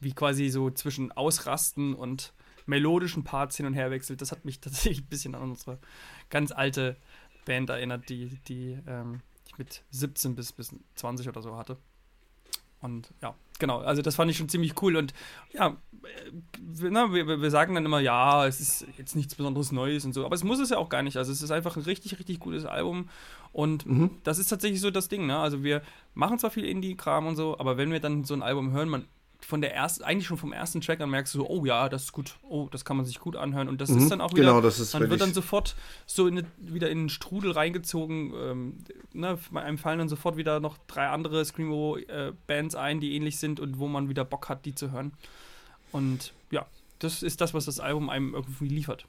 wie 0.01 0.13
quasi 0.13 0.49
so 0.49 0.71
zwischen 0.71 1.13
Ausrasten 1.13 1.95
und 1.95 2.33
melodischen 2.67 3.25
Parts 3.25 3.57
hin 3.57 3.67
und 3.67 3.75
her 3.75 3.91
wechselt. 3.91 4.21
Das 4.21 4.33
hat 4.33 4.45
mich 4.45 4.61
tatsächlich 4.61 5.03
ein 5.03 5.09
bisschen 5.09 5.35
an 5.35 5.43
unsere 5.43 5.79
ganz 6.31 6.53
alte 6.53 6.97
Band 7.45 7.71
erinnert, 7.71 8.09
die, 8.09 8.39
die 8.49 8.79
ähm, 8.87 9.21
ich 9.47 9.59
mit 9.59 9.83
17 9.91 10.35
bis, 10.35 10.53
bis 10.53 10.75
20 10.95 11.29
oder 11.29 11.43
so 11.43 11.57
hatte. 11.57 11.77
Und 12.81 13.13
ja, 13.21 13.35
genau, 13.59 13.79
also 13.79 14.03
das 14.03 14.15
fand 14.15 14.31
ich 14.31 14.37
schon 14.37 14.49
ziemlich 14.49 14.81
cool. 14.83 14.97
Und 14.97 15.13
ja, 15.53 15.77
wir, 16.61 16.91
na, 16.91 17.13
wir, 17.13 17.41
wir, 17.41 17.51
sagen 17.51 17.75
dann 17.75 17.85
immer, 17.85 18.01
ja, 18.01 18.47
es 18.47 18.61
ist 18.61 18.87
jetzt 18.97 19.17
nichts 19.17 19.35
Besonderes 19.35 19.73
Neues 19.73 20.05
und 20.05 20.15
so, 20.15 20.25
aber 20.25 20.35
es 20.35 20.45
muss 20.45 20.59
es 20.59 20.71
ja 20.71 20.79
auch 20.79 20.89
gar 20.89 21.03
nicht. 21.03 21.17
Also 21.17 21.31
es 21.31 21.43
ist 21.43 21.51
einfach 21.51 21.77
ein 21.77 21.83
richtig, 21.83 22.19
richtig 22.19 22.41
gutes 22.41 22.65
Album. 22.65 23.09
Und 23.53 23.87
mhm. 23.87 24.11
das 24.25 24.39
ist 24.39 24.49
tatsächlich 24.49 24.81
so 24.81 24.91
das 24.91 25.09
Ding, 25.09 25.27
ne? 25.27 25.39
Also 25.39 25.63
wir 25.63 25.83
machen 26.15 26.39
zwar 26.39 26.51
viel 26.51 26.65
Indie-Kram 26.65 27.27
und 27.27 27.37
so, 27.37 27.59
aber 27.59 27.77
wenn 27.77 27.93
wir 27.93 28.01
dann 28.01 28.25
so 28.25 28.35
ein 28.35 28.43
Album 28.43 28.73
hören, 28.73 28.89
man 28.89 29.05
von 29.45 29.61
der 29.61 29.75
ersten, 29.75 30.05
eigentlich 30.05 30.27
schon 30.27 30.37
vom 30.37 30.53
ersten 30.53 30.81
Track 30.81 31.01
an 31.01 31.11
merkst 31.11 31.35
du 31.35 31.39
so, 31.39 31.49
oh 31.49 31.65
ja, 31.65 31.89
das 31.89 32.05
ist 32.05 32.13
gut, 32.13 32.37
oh, 32.43 32.69
das 32.71 32.85
kann 32.85 32.97
man 32.97 33.07
sich 33.07 33.19
gut 33.19 33.37
anhören. 33.37 33.69
Und 33.69 33.81
das 33.81 33.91
mhm, 33.91 33.99
ist 33.99 34.11
dann 34.11 34.21
auch 34.21 34.33
wieder, 34.33 34.43
genau, 34.43 34.61
das 34.61 34.79
ist 34.79 34.93
man 34.95 35.11
wird 35.11 35.21
dann 35.21 35.35
sofort 35.35 35.77
so 36.07 36.27
in 36.27 36.47
wieder 36.59 36.91
in 36.91 37.05
den 37.05 37.09
Strudel 37.09 37.53
reingezogen. 37.53 38.33
Ähm, 38.35 38.79
ne, 39.13 39.39
einem 39.55 39.79
fallen 39.79 39.99
dann 39.99 40.09
sofort 40.09 40.37
wieder 40.37 40.61
noch 40.61 40.79
drei 40.87 41.09
andere 41.09 41.45
Screamo-Bands 41.45 42.75
äh, 42.75 42.79
ein, 42.79 43.01
die 43.01 43.15
ähnlich 43.15 43.39
sind 43.39 43.61
und 43.61 43.79
wo 43.79 43.89
man 43.89 44.09
wieder 44.09 44.25
Bock 44.25 44.49
hat, 44.49 44.65
die 44.65 44.75
zu 44.75 44.93
hören. 44.93 45.13
Und 45.93 46.33
ja, 46.51 46.67
das 46.99 47.23
ist 47.23 47.41
das, 47.41 47.55
was 47.55 47.65
das 47.65 47.81
Album 47.81 48.09
einem 48.11 48.35
irgendwie 48.35 48.69
liefert. 48.69 49.07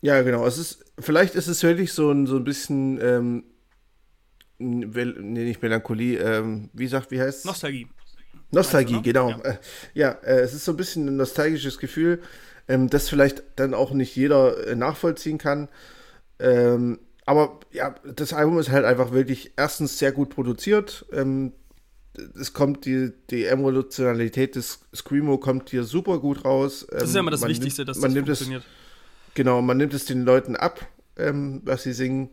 Ja, 0.00 0.22
genau. 0.22 0.46
Es 0.46 0.58
ist, 0.58 0.84
vielleicht 0.98 1.34
ist 1.34 1.48
es 1.48 1.62
wirklich 1.62 1.92
so 1.92 2.10
ein, 2.10 2.26
so 2.26 2.36
ein 2.36 2.44
bisschen, 2.44 3.00
ähm, 3.00 3.44
nee, 4.58 4.84
nicht 5.44 5.60
Melancholie, 5.62 6.18
ähm, 6.18 6.70
wie 6.72 6.86
sagt, 6.86 7.10
wie 7.10 7.20
heißt 7.20 7.40
es? 7.40 7.44
Nostalgie. 7.44 7.88
Nostalgie, 8.50 8.94
also, 8.94 9.02
genau. 9.02 9.30
Ja, 9.30 9.38
äh, 9.38 9.56
ja 9.94 10.10
äh, 10.22 10.40
es 10.40 10.54
ist 10.54 10.64
so 10.64 10.72
ein 10.72 10.76
bisschen 10.76 11.06
ein 11.06 11.16
nostalgisches 11.16 11.78
Gefühl, 11.78 12.22
ähm, 12.66 12.88
das 12.88 13.08
vielleicht 13.08 13.42
dann 13.56 13.74
auch 13.74 13.92
nicht 13.92 14.14
jeder 14.16 14.66
äh, 14.66 14.74
nachvollziehen 14.74 15.38
kann. 15.38 15.68
Ähm, 16.38 16.98
aber 17.26 17.60
ja, 17.72 17.94
das 18.04 18.32
Album 18.32 18.58
ist 18.58 18.70
halt 18.70 18.84
einfach 18.84 19.12
wirklich 19.12 19.52
erstens 19.56 19.98
sehr 19.98 20.12
gut 20.12 20.30
produziert. 20.30 21.04
Ähm, 21.12 21.52
es 22.40 22.52
kommt 22.52 22.84
die, 22.84 23.12
die 23.30 23.44
Emotionalität 23.44 24.56
des 24.56 24.80
Screamo 24.94 25.38
kommt 25.38 25.70
hier 25.70 25.84
super 25.84 26.18
gut 26.18 26.44
raus. 26.44 26.86
das 26.90 27.04
ist 27.04 27.14
ja 27.14 27.20
immer 27.20 27.30
das 27.30 27.42
ähm, 27.42 27.48
Wichtigste, 27.48 27.82
nimmt, 27.82 27.88
dass 27.90 27.98
man 27.98 28.10
das 28.10 28.14
nimmt 28.14 28.26
funktioniert. 28.28 28.62
Es, 28.62 29.34
genau, 29.34 29.62
man 29.62 29.76
nimmt 29.76 29.94
es 29.94 30.04
den 30.04 30.24
Leuten 30.24 30.56
ab, 30.56 30.86
ähm, 31.16 31.60
was 31.64 31.82
sie 31.82 31.92
singen. 31.92 32.30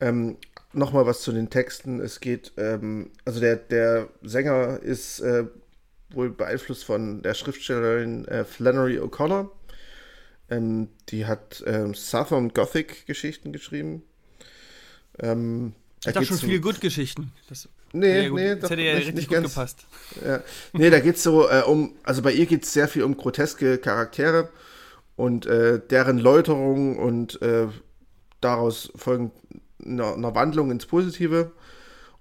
Ähm, 0.00 0.38
Nochmal 0.72 1.06
was 1.06 1.22
zu 1.22 1.32
den 1.32 1.50
Texten. 1.50 2.00
Es 2.00 2.20
geht, 2.20 2.52
ähm, 2.56 3.10
also 3.24 3.40
der, 3.40 3.56
der 3.56 4.08
Sänger 4.22 4.80
ist 4.80 5.20
äh, 5.20 5.46
wohl 6.10 6.30
beeinflusst 6.30 6.84
von 6.84 7.22
der 7.22 7.34
Schriftstellerin 7.34 8.24
äh, 8.26 8.44
Flannery 8.44 8.98
O'Connor. 8.98 9.50
Ähm, 10.48 10.88
die 11.08 11.26
hat 11.26 11.62
ähm, 11.66 11.94
Southern 11.94 12.50
Gothic 12.50 13.06
Geschichten 13.06 13.52
geschrieben. 13.52 14.02
Ähm, 15.18 15.74
ich 16.04 16.12
dachte 16.12 16.26
schon 16.26 16.38
viele 16.38 16.60
gut 16.60 16.80
Geschichten. 16.80 17.32
Das 17.48 17.68
nee, 17.92 18.28
gut, 18.28 18.38
nee, 18.38 18.56
das 18.56 18.70
hätte 18.70 18.82
ja 18.82 18.94
nicht, 18.94 18.98
richtig 18.98 19.14
nicht 19.16 19.28
gut 19.28 19.34
ganz, 19.34 19.54
gepasst. 19.54 19.86
Ja. 20.24 20.42
Nee, 20.72 20.90
da 20.90 21.00
geht 21.00 21.16
es 21.16 21.22
so 21.22 21.48
äh, 21.48 21.62
um, 21.62 21.94
also 22.04 22.22
bei 22.22 22.32
ihr 22.32 22.46
geht 22.46 22.64
es 22.64 22.72
sehr 22.72 22.88
viel 22.88 23.02
um 23.02 23.16
groteske 23.16 23.78
Charaktere 23.78 24.50
und 25.16 25.46
äh, 25.46 25.80
deren 25.90 26.18
Läuterung 26.18 26.98
und 26.98 27.40
äh, 27.42 27.68
daraus 28.40 28.92
folgend 28.96 29.32
einer, 29.84 30.14
einer 30.14 30.34
Wandlung 30.34 30.70
ins 30.70 30.86
Positive 30.86 31.52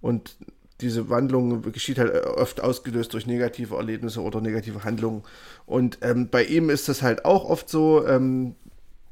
und 0.02 0.38
diese 0.82 1.10
Wandlung 1.10 1.62
geschieht 1.74 2.00
halt 2.00 2.26
oft 2.26 2.62
ausgelöst 2.62 3.14
durch 3.14 3.28
negative 3.28 3.76
Erlebnisse 3.76 4.22
oder 4.22 4.40
negative 4.40 4.84
Handlungen. 4.84 5.24
Und 5.66 5.98
ähm, 6.02 6.30
bei 6.30 6.44
ihm 6.44 6.70
ist 6.70 6.88
das 6.88 7.02
halt 7.02 7.26
auch 7.26 7.46
oft 7.50 7.70
so, 7.70 8.06
ähm, 8.08 8.56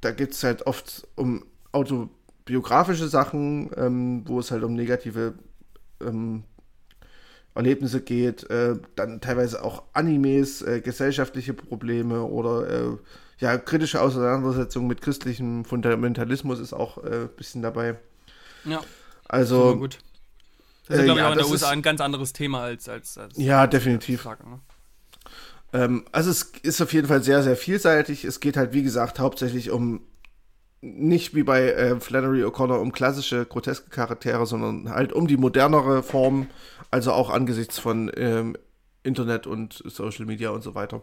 da 0.02 0.12
geht 0.12 0.32
es 0.32 0.44
halt 0.44 0.66
oft 0.66 1.08
um 1.16 1.44
autobiografische 1.74 3.08
Sachen, 3.08 3.70
ähm, 3.76 4.24
wo 4.26 4.40
es 4.40 4.52
halt 4.52 4.64
um 4.64 4.76
negative 4.76 5.34
ähm, 6.02 6.44
Erlebnisse 7.54 8.02
geht, 8.02 8.50
äh, 8.50 8.76
dann 8.96 9.20
teilweise 9.20 9.64
auch 9.64 9.84
Animes, 9.94 10.62
äh, 10.62 10.80
gesellschaftliche 10.80 11.54
Probleme 11.54 12.24
oder 12.24 12.70
äh, 12.70 12.98
ja, 13.40 13.58
kritische 13.58 14.02
Auseinandersetzungen 14.02 14.88
mit 14.88 15.02
christlichem 15.02 15.66
Fundamentalismus 15.66 16.60
ist 16.60 16.74
auch 16.74 16.98
ein 17.00 17.12
äh, 17.12 17.28
bisschen 17.36 17.62
dabei. 17.62 17.98
Ja. 18.68 18.82
Also. 19.28 19.78
gut. 19.78 20.00
Das 20.88 20.98
ist, 20.98 21.02
äh, 21.04 21.06
glaube 21.06 21.20
ich, 21.20 21.24
ja, 21.24 21.30
auch 21.30 21.34
in 21.34 21.40
der 21.40 21.50
USA 21.50 21.70
ein 21.70 21.82
ganz 21.82 22.02
anderes 22.02 22.34
Thema 22.34 22.62
als. 22.62 22.88
als, 22.88 23.18
als 23.18 23.38
ja, 23.38 23.68
definitiv. 23.68 24.26
Als 24.26 24.38
Frage, 24.38 24.50
ne? 24.50 24.60
ähm, 25.74 26.06
also, 26.12 26.30
es 26.30 26.52
ist 26.62 26.82
auf 26.82 26.94
jeden 26.94 27.08
Fall 27.08 27.24
sehr, 27.24 27.44
sehr 27.44 27.58
vielseitig. 27.58 28.24
Es 28.26 28.40
geht 28.40 28.58
halt, 28.58 28.74
wie 28.74 28.84
gesagt, 28.84 29.20
hauptsächlich 29.20 29.72
um. 29.72 30.02
Nicht 30.80 31.34
wie 31.34 31.42
bei 31.42 31.72
äh, 31.72 32.00
Flannery 32.00 32.44
O'Connor 32.44 32.80
um 32.80 32.92
klassische, 32.92 33.46
groteske 33.46 33.90
Charaktere, 33.90 34.46
sondern 34.46 34.92
halt 34.92 35.12
um 35.12 35.26
die 35.26 35.36
modernere 35.36 36.04
Form, 36.04 36.48
also 36.92 37.14
auch 37.14 37.32
angesichts 37.32 37.80
von 37.80 38.12
ähm, 38.16 38.56
Internet 39.02 39.48
und 39.48 39.82
Social 39.86 40.26
Media 40.26 40.52
und 40.52 40.62
so 40.62 40.76
weiter. 40.76 41.02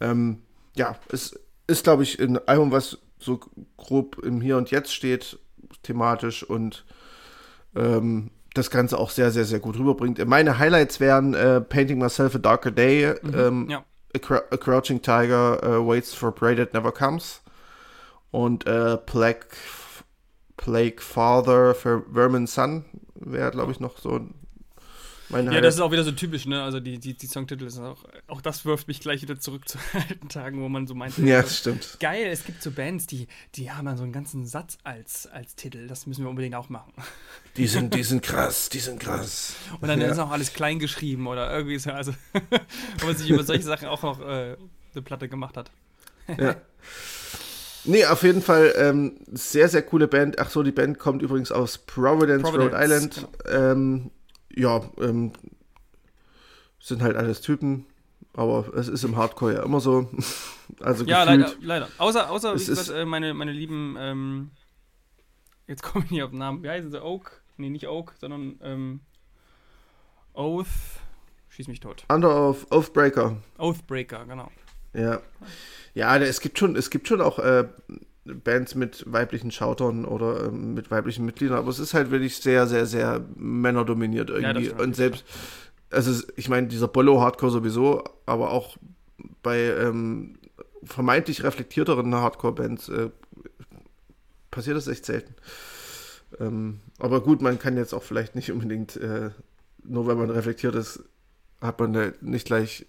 Ähm, 0.00 0.42
ja, 0.76 0.96
es 1.10 1.38
ist, 1.66 1.82
glaube 1.82 2.04
ich, 2.04 2.20
ein 2.20 2.38
Album, 2.46 2.70
was 2.70 2.98
so 3.18 3.40
grob 3.76 4.18
im 4.24 4.40
Hier 4.40 4.56
und 4.56 4.70
Jetzt 4.70 4.94
steht, 4.94 5.38
thematisch 5.82 6.42
und 6.42 6.84
ähm, 7.74 8.30
das 8.54 8.70
Ganze 8.70 8.98
auch 8.98 9.10
sehr, 9.10 9.30
sehr, 9.30 9.44
sehr 9.44 9.60
gut 9.60 9.78
rüberbringt. 9.78 10.24
Meine 10.26 10.58
Highlights 10.58 11.00
wären 11.00 11.34
äh, 11.34 11.60
Painting 11.60 11.98
Myself 11.98 12.34
a 12.34 12.38
Darker 12.38 12.70
Day, 12.70 13.14
mhm, 13.22 13.34
ähm, 13.34 13.66
ja. 13.70 13.84
a, 14.14 14.18
Cr 14.18 14.42
a, 14.50 14.56
Crouching 14.56 15.00
Tiger 15.00 15.60
uh, 15.62 15.86
Waits 15.86 16.12
for 16.12 16.34
Prey 16.34 16.54
That 16.56 16.74
Never 16.74 16.92
Comes 16.92 17.42
und 18.30 18.66
äh, 18.66 18.96
Plague, 18.98 19.46
Plague 20.56 21.00
Father 21.00 21.74
for 21.74 22.04
Vermin 22.12 22.46
Sun 22.46 22.84
wäre, 23.14 23.50
glaube 23.50 23.72
ich, 23.72 23.80
noch 23.80 23.98
so 23.98 24.16
ein 24.16 24.34
meine 25.32 25.52
ja, 25.52 25.60
das 25.60 25.74
ist 25.74 25.80
auch 25.80 25.90
wieder 25.90 26.04
so 26.04 26.12
typisch, 26.12 26.46
ne? 26.46 26.62
Also 26.62 26.78
die, 26.78 26.98
die, 26.98 27.14
die 27.14 27.26
Songtitel 27.26 27.68
sind 27.68 27.84
auch, 27.84 28.04
auch 28.28 28.40
das 28.40 28.64
wirft 28.64 28.88
mich 28.88 29.00
gleich 29.00 29.22
wieder 29.22 29.38
zurück 29.38 29.68
zu 29.68 29.78
alten 30.08 30.28
Tagen, 30.28 30.62
wo 30.62 30.68
man 30.68 30.86
so 30.86 30.94
meinte. 30.94 31.22
Ja, 31.22 31.42
das 31.42 31.58
stimmt. 31.58 31.96
Geil, 32.00 32.26
es 32.26 32.44
gibt 32.44 32.62
so 32.62 32.70
Bands, 32.70 33.06
die, 33.06 33.26
die 33.54 33.70
haben 33.70 33.86
dann 33.86 33.96
so 33.96 34.02
einen 34.02 34.12
ganzen 34.12 34.46
Satz 34.46 34.78
als, 34.84 35.26
als 35.26 35.56
Titel. 35.56 35.86
Das 35.88 36.06
müssen 36.06 36.22
wir 36.22 36.30
unbedingt 36.30 36.54
auch 36.54 36.68
machen. 36.68 36.92
Die 37.58 37.66
sind, 37.66 37.92
die 37.92 38.02
sind 38.02 38.22
krass, 38.22 38.70
die 38.70 38.78
sind 38.78 38.98
krass. 38.98 39.56
Und 39.78 39.86
dann 39.86 40.00
ja. 40.00 40.06
ist 40.06 40.18
auch 40.18 40.30
alles 40.30 40.54
klein 40.54 40.78
geschrieben 40.78 41.26
oder 41.26 41.54
irgendwie 41.54 41.78
so, 41.78 41.90
also 41.90 42.14
wo 43.00 43.06
man 43.08 43.14
sich 43.14 43.28
über 43.28 43.44
solche 43.44 43.64
Sachen 43.64 43.88
auch 43.88 44.02
noch 44.02 44.20
äh, 44.22 44.56
eine 44.94 45.02
Platte 45.04 45.28
gemacht 45.28 45.58
hat. 45.58 45.70
ja. 46.38 46.56
Nee, 47.84 48.06
auf 48.06 48.22
jeden 48.22 48.42
Fall 48.42 48.72
ähm, 48.76 49.16
sehr, 49.32 49.68
sehr 49.68 49.82
coole 49.82 50.06
Band. 50.06 50.38
Ach 50.38 50.50
so, 50.50 50.62
die 50.62 50.72
Band 50.72 50.98
kommt 50.98 51.22
übrigens 51.22 51.50
aus 51.50 51.78
Providence, 51.78 52.42
Providence 52.42 52.72
Rhode 52.72 52.84
Island. 52.84 53.28
Genau. 53.44 53.72
Ähm, 53.72 54.10
ja, 54.54 54.80
ähm, 54.98 55.32
sind 56.80 57.02
halt 57.02 57.16
alles 57.16 57.40
Typen, 57.40 57.86
aber 58.34 58.72
es 58.74 58.88
ist 58.88 59.04
im 59.04 59.16
Hardcore 59.16 59.54
ja 59.54 59.62
immer 59.62 59.80
so. 59.80 60.10
Also 60.80 61.04
ja, 61.04 61.24
gefühlt, 61.26 61.40
leider, 61.40 61.56
leider. 61.60 61.88
Außer, 61.98 62.30
außer 62.30 62.54
ist- 62.54 62.88
äh, 62.88 63.04
meine, 63.04 63.34
meine 63.34 63.52
lieben, 63.52 63.94
ähm, 63.98 64.50
jetzt 65.66 65.82
komme 65.82 66.06
ich 66.06 66.10
nicht 66.10 66.22
auf 66.22 66.30
den 66.30 66.38
Namen. 66.38 66.62
Wie 66.62 66.70
heißen 66.70 66.90
sie? 66.90 67.04
Oak? 67.04 67.42
Nee, 67.58 67.68
nicht 67.68 67.86
Oak, 67.88 68.14
sondern 68.18 68.58
ähm, 68.62 69.00
Oath. 70.32 70.66
Schieß 71.50 71.68
mich 71.68 71.80
tot. 71.80 72.06
Under 72.08 72.48
of 72.48 72.66
Oathbreaker. 72.70 73.36
Oathbreaker, 73.58 74.24
genau. 74.24 74.50
Ja. 74.94 75.20
Ja, 75.92 76.16
es 76.16 76.40
gibt 76.40 76.58
schon, 76.58 76.74
es 76.74 76.88
gibt 76.88 77.06
schon 77.06 77.20
auch 77.20 77.38
äh, 77.38 77.68
Bands 78.24 78.74
mit 78.74 79.10
weiblichen 79.10 79.50
Shoutern 79.50 80.04
oder 80.04 80.44
ähm, 80.46 80.74
mit 80.74 80.90
weiblichen 80.90 81.24
Mitgliedern, 81.24 81.58
aber 81.58 81.70
es 81.70 81.78
ist 81.78 81.94
halt 81.94 82.10
wirklich 82.10 82.36
sehr, 82.36 82.66
sehr, 82.66 82.86
sehr 82.86 83.24
männerdominiert 83.36 84.30
Ja, 84.30 84.36
irgendwie. 84.36 84.66
stimmt, 84.66 84.80
Und 84.80 84.96
selbst, 84.96 85.24
also 85.90 86.22
ich 86.36 86.48
meine, 86.48 86.68
dieser 86.68 86.88
Bollo-Hardcore 86.88 87.52
sowieso, 87.52 88.04
aber 88.26 88.50
auch 88.50 88.76
bei 89.42 89.58
ähm, 89.58 90.38
vermeintlich 90.84 91.42
reflektierteren 91.42 92.14
Hardcore-Bands 92.14 92.88
äh, 92.90 93.10
passiert 94.50 94.76
das 94.76 94.88
echt 94.88 95.04
selten. 95.06 95.34
Ähm, 96.40 96.80
aber 96.98 97.22
gut, 97.22 97.42
man 97.42 97.58
kann 97.58 97.76
jetzt 97.76 97.92
auch 97.92 98.02
vielleicht 98.02 98.34
nicht 98.34 98.52
unbedingt, 98.52 98.96
äh, 98.96 99.30
nur 99.84 100.06
weil 100.06 100.14
man 100.16 100.30
reflektiert 100.30 100.74
ist, 100.74 101.02
hat 101.60 101.78
man 101.80 102.14
nicht 102.20 102.46
gleich 102.46 102.86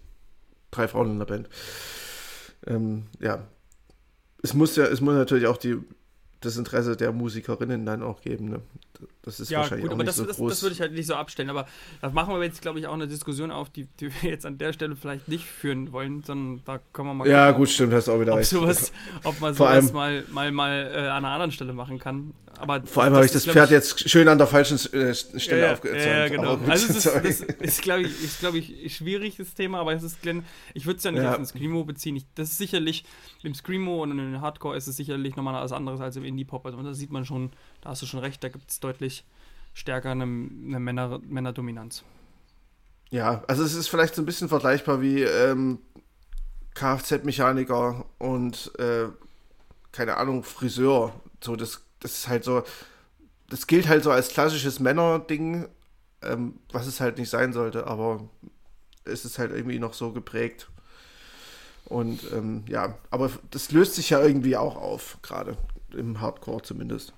drei 0.72 0.88
Frauen 0.88 1.12
in 1.12 1.20
der 1.20 1.26
Band. 1.26 1.50
Ähm, 2.66 3.04
ja. 3.20 3.44
Es 4.44 4.54
muss 4.54 4.76
ja, 4.76 4.86
es 4.86 5.02
muss 5.02 5.16
natürlich 5.16 5.48
auch 5.48 5.58
die, 5.58 5.78
das 6.42 6.58
Interesse 6.58 6.96
der 6.96 7.12
Musikerinnen 7.12 7.86
dann 7.86 8.04
auch 8.04 8.22
geben. 8.22 8.50
Ne? 8.50 8.62
Das 9.22 9.40
ist 9.40 9.50
Ja, 9.50 9.60
wahrscheinlich 9.60 9.84
gut, 9.86 9.92
auch 9.92 9.96
aber 9.96 10.04
nicht 10.04 10.10
das, 10.10 10.18
so 10.18 10.26
das, 10.26 10.38
groß. 10.38 10.52
das 10.52 10.62
würde 10.62 10.74
ich 10.76 10.82
halt 10.82 10.94
nicht 10.94 11.08
so 11.08 11.16
abstellen. 11.16 11.50
Aber 11.50 11.66
da 12.02 12.10
machen 12.10 12.36
wir 12.36 12.44
jetzt, 12.44 12.62
glaube 12.62 12.80
ich, 12.80 12.88
auch 12.88 12.94
eine 12.94 13.08
Diskussion 13.08 13.52
auf, 13.52 13.70
die, 13.70 13.88
die 14.00 14.12
wir 14.22 14.30
jetzt 14.30 14.46
an 14.46 14.58
der 14.58 14.74
Stelle 14.74 14.96
vielleicht 14.96 15.28
nicht 15.28 15.46
führen 15.46 15.92
wollen, 15.92 16.24
sondern 16.24 16.62
da 16.66 16.80
können 16.92 17.08
wir 17.08 17.14
mal 17.14 17.28
ja, 17.28 17.52
gut, 17.52 17.70
stimmt, 17.70 17.94
hast 17.94 18.10
auch 18.10 18.20
wieder 18.20 18.34
ob, 18.34 18.40
recht. 18.40 18.50
sowas, 18.50 18.92
ob 19.24 19.40
man 19.40 19.54
sowas 19.54 19.94
mal, 19.94 20.24
mal, 20.32 20.52
mal 20.52 20.92
äh, 20.94 20.98
an 21.00 21.24
einer 21.26 21.30
anderen 21.30 21.52
Stelle 21.52 21.74
machen 21.74 22.00
kann. 22.00 22.34
Aber 22.60 22.82
Vor 22.86 23.04
allem 23.04 23.14
habe 23.14 23.26
ich 23.26 23.32
das 23.32 23.46
ist, 23.46 23.52
Pferd 23.52 23.72
jetzt 23.72 24.10
schön 24.10 24.28
an 24.28 24.38
der 24.38 24.48
falschen 24.48 24.76
äh, 24.94 25.14
Stelle 25.14 25.62
ja, 25.62 25.68
ja, 25.68 25.74
aufgezäumt. 25.74 26.06
Ja, 26.06 26.28
genau. 26.30 26.58
Gut, 26.58 26.70
Also 26.70 26.94
es 26.94 27.06
ist, 27.06 27.42
ist 27.42 27.82
glaube 27.82 28.04
ich, 28.04 28.24
ist, 28.24 28.40
glaub 28.40 28.54
ich, 28.54 28.84
ein 28.84 28.90
schwieriges 28.90 29.54
Thema, 29.54 29.80
aber 29.80 29.94
es 29.94 30.04
ist, 30.04 30.22
Glenn, 30.22 30.46
ich 30.74 30.86
würde 30.86 30.98
es 30.98 31.04
ja 31.04 31.12
nicht 31.12 31.24
Ja. 31.24 31.32
auf 31.32 31.38
den 31.38 31.46
Screamo 31.46 31.84
beziehen. 31.84 32.16
Ich, 32.16 32.26
das 32.36 32.52
ist 32.52 32.58
sicherlich, 32.60 33.06
im 33.42 33.54
Screamo 33.54 34.04
und 34.04 34.12
im 34.18 34.40
Hardcore 34.40 34.78
ist 34.78 34.88
es 34.88 34.96
sicherlich 34.96 35.36
nochmal 35.36 35.62
was 35.62 35.72
anderes 35.72 36.00
als 36.00 36.16
im 36.16 36.24
Indie-Pop. 36.24 36.66
Also 36.66 36.82
da 36.82 36.94
sieht 36.94 37.12
man 37.12 37.26
schon, 37.26 37.52
da 37.82 37.90
hast 37.90 38.02
du 38.02 38.06
schon 38.06 38.20
recht, 38.22 38.44
da 38.44 38.50
gibt 38.50 38.70
es 38.70 38.80
deutlich 38.80 39.26
stärker 39.74 40.12
eine, 40.12 40.24
eine 40.24 40.80
Männer, 40.80 41.20
Männerdominanz. 41.26 42.04
Ja, 43.10 43.44
also 43.48 43.64
es 43.64 43.74
ist 43.74 43.90
vielleicht 43.90 44.16
so 44.16 44.22
ein 44.22 44.26
bisschen 44.26 44.48
vergleichbar 44.50 45.02
wie 45.02 45.22
ähm, 45.22 45.80
Kfz-Mechaniker 46.74 48.06
und 48.18 48.72
äh, 48.80 49.06
keine 49.92 50.18
Ahnung, 50.18 50.44
Friseur. 50.44 51.14
So, 51.44 51.56
das, 51.56 51.84
das 52.04 52.12
ist 52.18 52.28
halt 52.28 52.44
so, 52.44 52.64
das 53.50 53.68
gilt 53.68 53.88
halt 53.88 54.04
so 54.04 54.12
als 54.12 54.30
klassisches 54.30 54.80
Männerding, 54.80 55.68
ähm, 56.22 56.60
was 56.72 56.86
es 56.86 57.00
halt 57.00 57.18
nicht 57.18 57.30
sein 57.30 57.54
sollte, 57.54 57.88
aber 57.88 58.28
es 59.06 59.26
ist 59.26 59.40
halt 59.40 59.52
irgendwie 59.52 59.80
noch 59.80 59.94
so 59.94 60.12
geprägt. 60.12 60.70
Und 61.86 62.32
ähm, 62.32 62.64
ja, 62.68 62.98
aber 63.10 63.32
das 63.52 63.72
löst 63.72 63.96
sich 63.96 64.10
ja 64.10 64.22
irgendwie 64.22 64.58
auch 64.58 64.76
auf, 64.76 65.18
gerade 65.22 65.58
im 65.94 66.22
Hardcore 66.22 66.62
zumindest. 66.62 67.14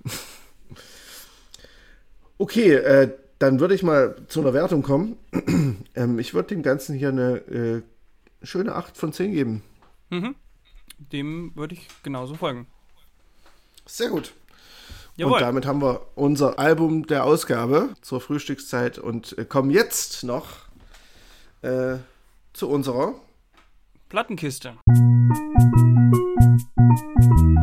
okay, 2.38 2.74
äh, 2.74 3.14
dann 3.40 3.60
würde 3.60 3.76
ich 3.76 3.84
mal 3.84 4.16
zu 4.28 4.42
einer 4.42 4.54
Wertung 4.54 4.82
kommen. 4.82 5.18
ähm, 5.96 6.20
ich 6.20 6.34
würde 6.34 6.50
dem 6.50 6.64
Ganzen 6.64 6.96
hier 6.96 7.10
eine 7.10 7.38
äh, 7.48 7.82
schöne 8.44 8.76
8 8.76 8.98
von 8.98 9.14
10 9.14 9.32
geben. 9.32 9.64
Mhm. 10.10 10.36
Dem 10.98 11.56
würde 11.56 11.76
ich 11.76 11.88
genauso 12.04 12.36
folgen. 12.36 12.68
Sehr 13.86 14.10
gut. 14.10 14.34
Jawohl. 15.18 15.34
Und 15.34 15.42
damit 15.42 15.66
haben 15.66 15.82
wir 15.82 16.02
unser 16.16 16.60
Album 16.60 17.08
der 17.08 17.24
Ausgabe 17.24 17.90
zur 18.02 18.20
Frühstückszeit 18.20 18.98
und 19.00 19.38
äh, 19.38 19.46
kommen 19.46 19.70
jetzt 19.70 20.24
noch 20.24 20.48
äh, 21.62 21.96
zu 22.54 22.70
unserer. 22.70 23.16
Plattenkiste. 24.10 24.74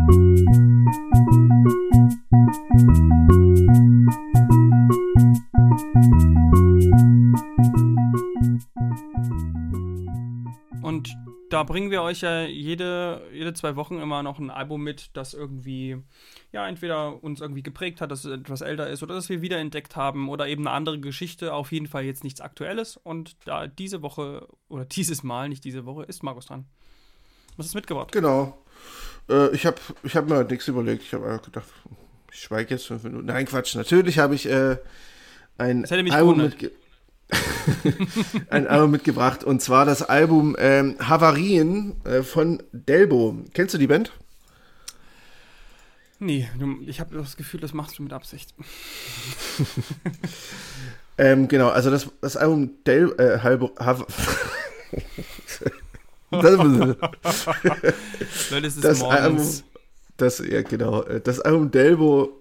Und 0.09 0.22
da 11.53 11.64
bringen 11.64 11.90
wir 11.90 12.03
euch 12.03 12.22
ja 12.22 12.44
jede, 12.44 13.22
jede 13.32 13.53
zwei 13.53 13.76
Wochen 13.76 14.00
immer 14.00 14.22
noch 14.22 14.38
ein 14.38 14.50
Album 14.50 14.82
mit, 14.82 15.11
das 15.12 15.34
irgendwie, 15.34 15.98
ja, 16.50 16.66
entweder 16.66 17.22
uns 17.22 17.40
irgendwie 17.40 17.62
geprägt 17.62 18.00
hat, 18.00 18.11
dass 18.11 18.24
es 18.24 18.32
etwas 18.32 18.62
älter 18.62 18.88
ist 18.88 19.03
oder 19.03 19.14
dass 19.14 19.28
wir 19.28 19.42
wiederentdeckt 19.42 19.94
haben 19.94 20.28
oder 20.30 20.48
eben 20.48 20.66
eine 20.66 20.74
andere 20.74 20.98
Geschichte, 20.98 21.53
auf 21.53 21.70
jeden 21.70 21.86
Fall 21.86 22.05
jetzt 22.05 22.24
nichts 22.24 22.40
Aktuelles. 22.40 22.96
Und 22.96 23.36
da 23.44 23.66
diese 23.66 24.00
Woche 24.00 24.48
oder 24.68 24.86
dieses 24.86 25.22
Mal, 25.22 25.50
nicht 25.50 25.64
diese 25.64 25.84
Woche, 25.84 26.05
ist 26.05 26.22
Markus 26.22 26.46
dran. 26.46 26.64
Was 27.59 27.66
ist 27.66 27.74
mitgebracht? 27.74 28.12
Genau. 28.12 28.57
Äh, 29.28 29.55
ich 29.55 29.66
habe 29.66 29.76
ich 30.03 30.16
hab 30.16 30.28
mir 30.28 30.44
nichts 30.44 30.68
überlegt. 30.68 31.03
Ich 31.03 31.12
habe 31.12 31.38
gedacht, 31.44 31.68
ich 32.32 32.40
schweige 32.40 32.70
jetzt 32.70 32.86
fünf 32.86 33.05
Minuten. 33.05 33.26
Nein, 33.26 33.44
Quatsch. 33.44 33.74
Natürlich 33.74 34.18
habe 34.18 34.34
ich 34.34 34.46
äh, 34.46 34.78
ein, 35.59 35.84
Album 35.84 36.38
gewundert. 36.38 36.72
ein 38.51 38.67
Album 38.67 38.91
mitgebracht. 38.91 39.45
Und 39.45 39.61
zwar 39.63 39.85
das 39.85 40.03
Album 40.03 40.57
ähm, 40.59 40.97
Havarien 40.99 41.95
äh, 42.05 42.23
von 42.23 42.63
Delbo. 42.73 43.37
Kennst 43.55 43.75
du 43.75 43.79
die 43.79 43.87
Band? 43.87 44.13
Nee, 46.19 46.49
ich 46.87 47.01
habe 47.01 47.17
das 47.17 47.37
Gefühl, 47.37 47.61
das 47.61 47.73
machst 47.75 47.99
du 47.99 48.03
mit 48.05 48.13
Absicht. 48.13 48.55
Ähm, 51.19 51.47
genau, 51.47 51.69
also 51.69 51.91
das, 51.91 52.11
das 52.21 52.37
Album 52.37 52.83
Del 52.85 53.15
äh, 53.19 53.39
Halbo, 53.41 53.71
Hav 53.79 54.05
das, 56.31 56.57
Leute, 58.51 58.67
es 58.67 58.77
ist 58.77 58.85
das 58.85 59.03
Album, 59.03 59.37
morgens. 59.37 59.65
das, 60.17 60.39
ja 60.39 60.63
genau, 60.63 61.03
äh, 61.03 61.21
das 61.21 61.41
Album 61.41 61.71
Delbo, 61.71 62.41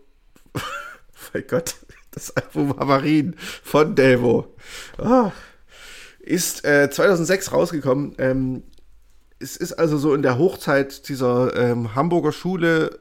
mein 1.33 1.43
Gott, 1.47 1.75
das 2.11 2.35
Album 2.35 2.77
Havarien 2.77 3.35
von 3.63 3.95
Delbo, 3.95 4.53
ah, 4.97 5.31
ist 6.19 6.65
äh, 6.65 6.89
2006 6.89 7.51
rausgekommen. 7.51 8.15
Ähm, 8.17 8.63
es 9.39 9.57
ist 9.57 9.73
also 9.73 9.97
so 9.97 10.13
in 10.13 10.21
der 10.21 10.37
Hochzeit 10.37 11.09
dieser 11.09 11.55
ähm, 11.55 11.95
Hamburger 11.95 12.31
Schule 12.31 12.99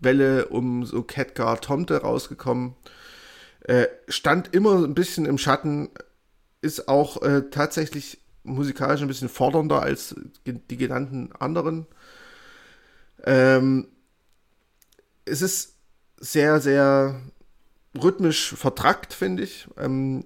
Welle 0.00 0.48
um 0.48 0.84
so 0.84 1.02
Catgar 1.02 1.60
Tomte 1.60 1.98
rausgekommen. 1.98 2.74
Äh, 3.60 3.86
stand 4.08 4.54
immer 4.54 4.82
ein 4.84 4.94
bisschen 4.94 5.26
im 5.26 5.38
Schatten, 5.38 5.90
ist 6.62 6.88
auch 6.88 7.22
äh, 7.22 7.42
tatsächlich 7.50 8.20
musikalisch 8.42 9.02
ein 9.02 9.08
bisschen 9.08 9.28
fordernder 9.28 9.82
als 9.82 10.14
die 10.46 10.76
genannten 10.76 11.30
anderen. 11.38 11.86
Ähm, 13.24 13.88
es 15.26 15.42
ist 15.42 15.74
sehr, 16.18 16.60
sehr 16.60 17.20
rhythmisch 17.94 18.54
vertrackt, 18.54 19.12
finde 19.12 19.42
ich. 19.42 19.68
Ähm, 19.76 20.24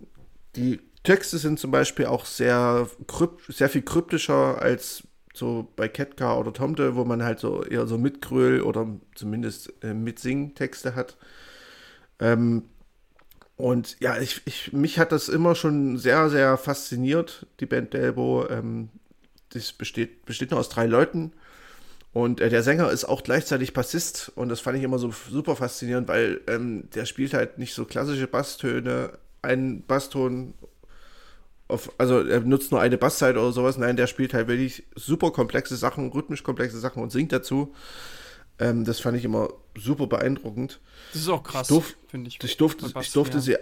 die 0.57 0.81
Texte 1.03 1.39
sind 1.39 1.59
zum 1.59 1.71
Beispiel 1.71 2.07
auch 2.07 2.25
sehr, 2.25 2.89
sehr 3.49 3.69
viel 3.69 3.83
kryptischer 3.83 4.61
als 4.61 5.05
so 5.35 5.69
bei 5.75 5.89
Ketka 5.89 6.37
oder 6.37 6.53
Tomte, 6.53 6.95
wo 6.95 7.05
man 7.05 7.23
halt 7.23 7.41
so 7.41 7.65
eher 7.65 7.87
so 7.87 7.99
Mitgröl 7.99 8.63
oder 8.63 8.87
zumindest 9.15 9.73
äh, 9.83 9.93
Mitsing-Texte 9.93 10.95
hat. 10.95 11.17
Ähm, 12.21 12.63
und 13.57 13.97
ja, 14.01 14.19
ich, 14.19 14.43
ich, 14.47 14.73
mich 14.73 14.99
hat 14.99 15.13
das 15.13 15.29
immer 15.29 15.55
schon 15.55 15.99
sehr, 15.99 16.31
sehr 16.31 16.57
fasziniert, 16.57 17.47
die 17.61 17.67
Band 17.67 17.93
Delbo. 17.93 18.49
Ähm, 18.49 18.91
das 19.51 19.73
besteht, 19.73 20.25
besteht 20.25 20.51
nur 20.51 20.61
aus 20.61 20.69
drei 20.69 20.87
Leuten. 20.87 21.33
Und 22.15 22.41
äh, 22.41 22.49
der 22.49 22.63
Sänger 22.63 22.91
ist 22.91 23.05
auch 23.05 23.25
gleichzeitig 23.25 23.75
Bassist. 23.75 24.33
Und 24.37 24.49
das 24.49 24.61
fand 24.61 24.79
ich 24.79 24.85
immer 24.85 24.99
so 24.99 25.13
super 25.31 25.57
faszinierend, 25.57 26.09
weil 26.09 26.41
ähm, 26.47 26.89
der 26.95 27.05
spielt 27.05 27.35
halt 27.35 27.59
nicht 27.59 27.75
so 27.75 27.85
klassische 27.85 28.29
Basstöne, 28.29 29.19
einen 29.43 29.83
Basston 29.83 30.55
auf, 31.67 31.91
also 31.99 32.21
er 32.21 32.41
nutzt 32.41 32.71
nur 32.71 32.81
eine 32.81 32.97
Basszeit 32.97 33.37
oder 33.37 33.51
sowas. 33.53 33.79
Nein, 33.79 33.97
der 33.97 34.07
spielt 34.07 34.33
halt 34.33 34.47
wirklich 34.47 34.85
super 34.95 35.33
komplexe 35.33 35.77
Sachen, 35.77 36.11
rhythmisch 36.13 36.45
komplexe 36.45 36.79
Sachen 36.79 37.03
und 37.03 37.11
singt 37.11 37.33
dazu. 37.33 37.75
Ähm, 38.61 38.85
das 38.85 39.01
fand 39.01 39.17
ich 39.17 39.25
immer 39.25 39.49
super 39.77 40.07
beeindruckend. 40.07 40.81
Das 41.13 41.23
ist 41.23 41.29
auch 41.29 41.43
krass, 41.43 41.73
finde 42.07 42.29
ich. 42.29 42.39
Ich 42.43 42.57
durfte, 42.57 42.89
Bass, 42.91 43.07
ich 43.07 43.13
durfte 43.13 43.39
ja. 43.39 43.43
sie, 43.43 43.57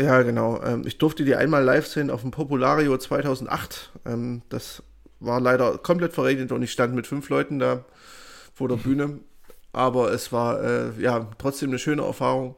ja 0.00 0.22
genau, 0.22 0.62
ähm, 0.62 0.84
ich 0.86 0.96
durfte 0.96 1.24
die 1.24 1.34
einmal 1.34 1.62
live 1.62 1.86
sehen 1.86 2.10
auf 2.10 2.22
dem 2.22 2.30
Populario 2.30 2.96
2008. 2.96 3.90
Ähm, 4.06 4.40
das 4.48 4.82
war 5.22 5.40
leider 5.40 5.78
komplett 5.78 6.12
verregnet 6.12 6.52
und 6.52 6.62
ich 6.62 6.72
stand 6.72 6.94
mit 6.94 7.06
fünf 7.06 7.28
Leuten 7.28 7.58
da 7.58 7.84
vor 8.54 8.68
der 8.68 8.76
Bühne. 8.76 9.20
Aber 9.72 10.12
es 10.12 10.32
war 10.32 10.62
äh, 10.62 11.00
ja 11.00 11.30
trotzdem 11.38 11.70
eine 11.70 11.78
schöne 11.78 12.02
Erfahrung. 12.02 12.56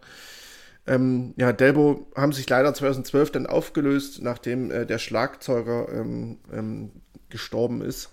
Ähm, 0.87 1.33
ja, 1.37 1.53
Delbo 1.53 2.07
haben 2.15 2.33
sich 2.33 2.49
leider 2.49 2.75
2012 2.75 3.31
dann 3.31 3.47
aufgelöst, 3.47 4.21
nachdem 4.21 4.71
äh, 4.71 4.85
der 4.85 4.99
Schlagzeuger 4.99 5.89
ähm, 5.91 6.39
ähm, 6.53 6.91
gestorben 7.31 7.81
ist. 7.81 8.11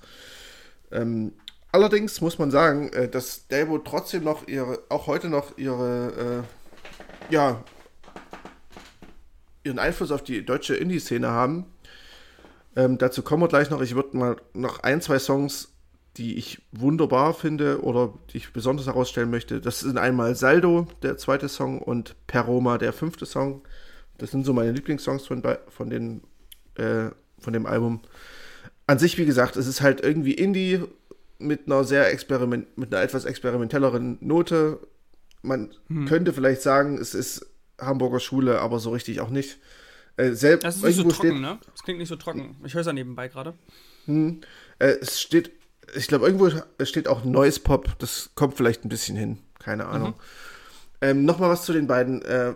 Ähm, 0.92 1.34
allerdings 1.72 2.22
muss 2.22 2.40
man 2.40 2.52
sagen, 2.52 2.90
äh, 2.94 3.10
dass 3.10 3.48
Delbo 3.48 3.80
trotzdem 3.80 4.24
noch 4.24 4.48
ihre, 4.48 4.80
auch 4.90 5.08
heute 5.08 5.28
noch 5.28 5.58
ihre, 5.58 6.44
äh, 7.30 7.34
ja, 7.34 7.64
ihren 9.64 9.80
Einfluss 9.80 10.12
auf 10.12 10.24
die 10.24 10.46
deutsche 10.46 10.76
Indie-Szene 10.76 11.28
haben. 11.30 11.66
Ähm, 12.76 12.98
dazu 12.98 13.22
kommen 13.22 13.44
wir 13.44 13.48
gleich 13.48 13.70
noch. 13.70 13.82
Ich 13.82 13.96
würde 13.96 14.18
mal 14.18 14.38
noch 14.54 14.80
ein, 14.80 15.02
zwei 15.02 15.20
Songs, 15.20 15.70
die 16.18 16.38
ich 16.38 16.62
wunderbar 16.72 17.34
finde 17.34 17.84
oder 17.84 18.14
die 18.32 18.38
ich 18.38 18.54
besonders 18.54 18.88
herausstellen 18.88 19.30
möchte. 19.30 19.62
Das 19.62 19.80
sind 19.80 19.98
einmal 19.98 20.36
Saldo, 20.36 20.88
der 21.04 21.18
zweite 21.18 21.50
Song, 21.50 21.80
und 21.80 22.16
Peroma, 22.28 22.78
der 22.78 22.94
fünfte 22.94 23.26
Song. 23.26 23.62
Das 24.18 24.32
sind 24.32 24.46
so 24.46 24.54
meine 24.54 24.72
Lieblingssongs 24.72 25.26
von, 25.26 25.44
von, 25.70 25.90
den, 25.90 26.22
äh, 26.76 27.10
von 27.40 27.54
dem 27.54 27.66
Album. 27.66 28.02
An 28.88 29.00
sich, 29.00 29.18
wie 29.18 29.26
gesagt, 29.26 29.56
es 29.56 29.68
ist 29.68 29.82
halt 29.82 30.02
irgendwie 30.02 30.34
Indie 30.34 30.84
mit 31.40 31.66
einer 31.66 31.84
sehr 31.84 32.12
experiment, 32.12 32.78
mit 32.78 32.94
einer 32.94 33.04
etwas 33.04 33.26
experimentelleren 33.26 34.18
Note. 34.22 34.80
Man 35.42 35.74
hm. 35.88 36.06
könnte 36.06 36.34
vielleicht 36.34 36.62
sagen, 36.62 36.98
es 36.98 37.16
ist 37.16 37.48
Hamburger 37.80 38.20
Schule, 38.20 38.60
aber 38.60 38.80
so 38.80 38.92
richtig 38.92 39.22
auch 39.22 39.30
nicht. 39.30 39.58
Äh, 40.18 40.32
selbst, 40.32 40.66
das 40.66 40.78
ist 40.78 40.84
nicht 40.84 40.96
so 40.96 41.04
trocken, 41.04 41.14
steht, 41.14 41.42
ne? 41.42 41.60
Das 41.72 41.84
klingt 41.84 42.00
nicht 42.00 42.10
so 42.10 42.16
trocken. 42.16 42.58
Ich 42.64 42.74
höre 42.74 42.82
es 42.82 42.88
ja 42.88 42.94
nebenbei 42.94 43.28
gerade. 43.28 43.54
Hm, 44.06 44.42
äh, 44.80 44.98
es 45.02 45.22
steht, 45.22 45.52
ich 45.96 46.08
glaube, 46.08 46.26
irgendwo 46.26 46.50
steht 46.84 47.08
auch 47.08 47.24
Noise 47.24 47.60
Pop. 47.62 47.98
Das 48.00 48.32
kommt 48.36 48.56
vielleicht 48.56 48.86
ein 48.86 48.90
bisschen 48.90 49.16
hin. 49.16 49.40
Keine 49.60 49.86
Ahnung. 49.86 50.10
Mhm. 50.10 50.16
Ähm, 51.02 51.26
Nochmal 51.26 51.50
was 51.50 51.66
zu 51.66 51.74
den 51.74 51.88
beiden 51.88 52.22
äh, 52.24 52.54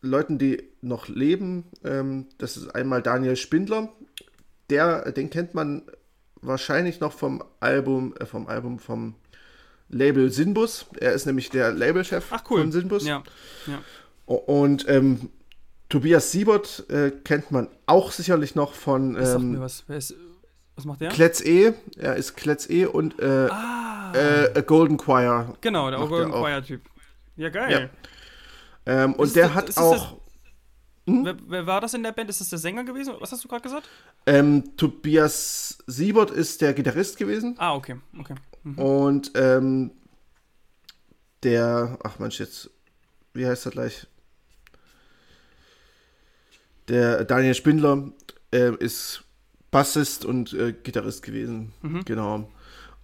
Leuten, 0.00 0.38
die 0.38 0.62
noch 0.80 1.08
leben. 1.08 1.64
Ähm, 1.84 2.26
das 2.38 2.56
ist 2.56 2.68
einmal 2.74 3.02
Daniel 3.02 3.36
Spindler. 3.36 3.92
Der, 4.70 5.12
den 5.12 5.30
kennt 5.30 5.54
man 5.54 5.82
wahrscheinlich 6.40 7.00
noch 7.00 7.12
vom 7.12 7.42
Album, 7.60 8.14
äh, 8.18 8.26
vom 8.26 8.46
Album 8.46 8.78
vom 8.78 9.14
Label 9.88 10.30
Sinbus. 10.30 10.86
Er 11.00 11.12
ist 11.12 11.26
nämlich 11.26 11.50
der 11.50 11.72
Labelchef 11.72 12.30
cool. 12.50 12.60
von 12.60 12.72
Sinbus. 12.72 13.06
Ja. 13.06 13.22
ja. 13.66 13.82
Und 14.26 14.86
ähm, 14.88 15.30
Tobias 15.88 16.32
Siebert 16.32 16.84
äh, 16.90 17.10
kennt 17.10 17.50
man 17.50 17.68
auch 17.86 18.12
sicherlich 18.12 18.54
noch 18.54 18.74
von. 18.74 19.16
Ähm, 19.16 19.24
Sag 19.24 19.40
mir 19.40 19.60
was. 19.60 19.84
Ist, 19.88 20.14
was 20.76 20.84
macht 20.84 21.00
der? 21.00 21.08
Kletz 21.10 21.40
E. 21.40 21.72
Er 21.96 22.16
ist 22.16 22.36
Kletz 22.36 22.68
E 22.68 22.86
und 22.86 23.18
äh, 23.20 23.48
ah. 23.50 24.12
äh, 24.14 24.62
Golden 24.62 24.96
Choir. 24.96 25.56
Genau, 25.60 25.90
der 25.90 25.98
Golden 26.00 26.30
Choir-Typ. 26.30 26.82
Ja, 27.36 27.48
geil. 27.48 27.90
Ja. 28.86 29.04
Ähm, 29.04 29.14
und 29.14 29.34
der 29.34 29.48
das, 29.48 29.54
hat 29.54 29.78
auch. 29.78 30.18
Hm? 31.06 31.24
Wer, 31.24 31.36
wer, 31.46 31.66
war 31.66 31.80
das 31.80 31.94
in 31.94 32.02
der 32.02 32.12
Band? 32.12 32.28
Ist 32.28 32.40
das 32.40 32.50
der 32.50 32.58
Sänger 32.58 32.84
gewesen? 32.84 33.14
Was 33.18 33.32
hast 33.32 33.42
du 33.42 33.48
gerade 33.48 33.62
gesagt? 33.62 33.88
Ähm, 34.26 34.76
Tobias 34.76 35.78
Siebert 35.86 36.30
ist 36.30 36.60
der 36.60 36.74
Gitarrist 36.74 37.16
gewesen. 37.16 37.54
Ah, 37.58 37.74
okay. 37.74 37.96
okay. 38.18 38.34
Mhm. 38.62 38.78
Und 38.78 39.32
ähm, 39.34 39.90
der, 41.42 41.98
ach 42.02 42.18
Mensch, 42.18 42.40
jetzt, 42.40 42.70
wie 43.32 43.46
heißt 43.46 43.66
er 43.66 43.72
gleich? 43.72 44.06
Der 46.88 47.24
Daniel 47.24 47.54
Spindler 47.54 48.10
äh, 48.52 48.74
ist 48.76 49.24
Bassist 49.70 50.24
und 50.24 50.52
äh, 50.54 50.72
Gitarrist 50.72 51.22
gewesen. 51.22 51.72
Mhm. 51.82 52.04
Genau. 52.04 52.50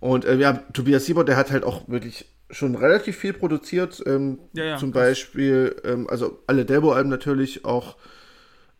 Und 0.00 0.24
äh, 0.24 0.36
ja, 0.36 0.52
Tobias 0.72 1.06
Siebert, 1.06 1.28
der 1.28 1.36
hat 1.36 1.50
halt 1.50 1.64
auch 1.64 1.88
wirklich 1.88 2.26
schon 2.50 2.74
relativ 2.74 3.16
viel 3.16 3.32
produziert. 3.32 4.02
Ähm, 4.06 4.38
ja, 4.52 4.64
ja, 4.64 4.76
zum 4.78 4.92
krass. 4.92 5.02
Beispiel, 5.02 5.76
ähm, 5.84 6.08
also 6.08 6.42
alle 6.46 6.64
Delbo-Alben 6.64 7.10
natürlich, 7.10 7.64
auch 7.64 7.96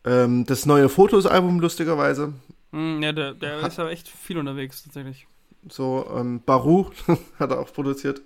ähm, 0.05 0.45
das 0.47 0.67
neue 0.67 0.89
Fotos-Album, 0.89 1.61
lustigerweise. 1.61 2.35
Mhm, 2.73 3.03
ja, 3.03 3.13
der, 3.13 3.35
der 3.35 3.63
hat, 3.63 3.73
ist 3.73 3.79
ja 3.79 3.89
echt 3.89 4.09
viel 4.09 4.39
unterwegs, 4.39 4.83
tatsächlich. 4.83 5.27
So, 5.69 6.07
ähm, 6.15 6.43
Baru 6.45 6.91
hat 7.39 7.51
er 7.51 7.61
auch 7.61 7.73
produziert. 7.73 8.21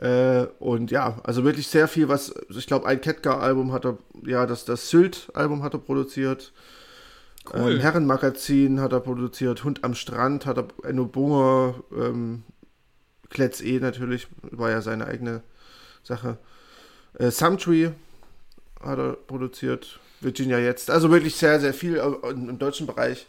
Äh, 0.00 0.46
und 0.58 0.90
ja, 0.90 1.20
also 1.24 1.44
wirklich 1.44 1.68
sehr 1.68 1.86
viel, 1.86 2.08
was, 2.08 2.34
ich 2.48 2.66
glaube, 2.66 2.86
ein 2.86 3.02
Ketka-Album 3.02 3.72
hat 3.72 3.84
er, 3.84 3.98
ja, 4.24 4.46
das, 4.46 4.64
das 4.64 4.88
Sylt-Album 4.88 5.62
hat 5.62 5.74
er 5.74 5.80
produziert. 5.80 6.52
Cool. 7.52 7.72
Ähm, 7.72 7.80
Herrenmagazin 7.80 8.80
hat 8.80 8.92
er 8.92 9.00
produziert, 9.00 9.62
Hund 9.62 9.84
am 9.84 9.94
Strand 9.94 10.46
hat 10.46 10.56
er, 10.56 10.68
Enno 10.84 11.04
Bunger, 11.04 11.74
ähm, 11.94 12.44
Kletz 13.28 13.60
E 13.60 13.78
natürlich, 13.78 14.26
war 14.42 14.70
ja 14.70 14.80
seine 14.80 15.06
eigene 15.06 15.42
Sache. 16.02 16.38
Äh, 17.18 17.30
Sumtree 17.30 17.90
hat 18.82 18.98
er 18.98 19.12
produziert, 19.12 20.00
Virginia 20.22 20.58
jetzt. 20.58 20.90
Also 20.90 21.10
wirklich 21.10 21.36
sehr, 21.36 21.60
sehr 21.60 21.74
viel 21.74 21.96
im, 21.96 22.48
im 22.48 22.58
deutschen 22.58 22.86
Bereich. 22.86 23.26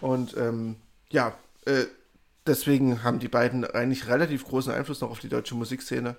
Und 0.00 0.36
ähm, 0.36 0.76
ja, 1.10 1.34
äh, 1.64 1.86
deswegen 2.46 3.02
haben 3.02 3.18
die 3.18 3.28
beiden 3.28 3.64
eigentlich 3.64 4.08
relativ 4.08 4.44
großen 4.44 4.72
Einfluss 4.72 5.00
noch 5.00 5.10
auf 5.10 5.20
die 5.20 5.28
deutsche 5.28 5.54
Musikszene. 5.54 6.16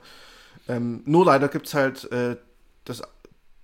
Ähm, 0.67 1.01
nur 1.05 1.25
leider 1.25 1.47
gibt 1.47 1.67
es 1.67 1.73
halt 1.73 2.11
äh, 2.11 2.38
das, 2.86 3.01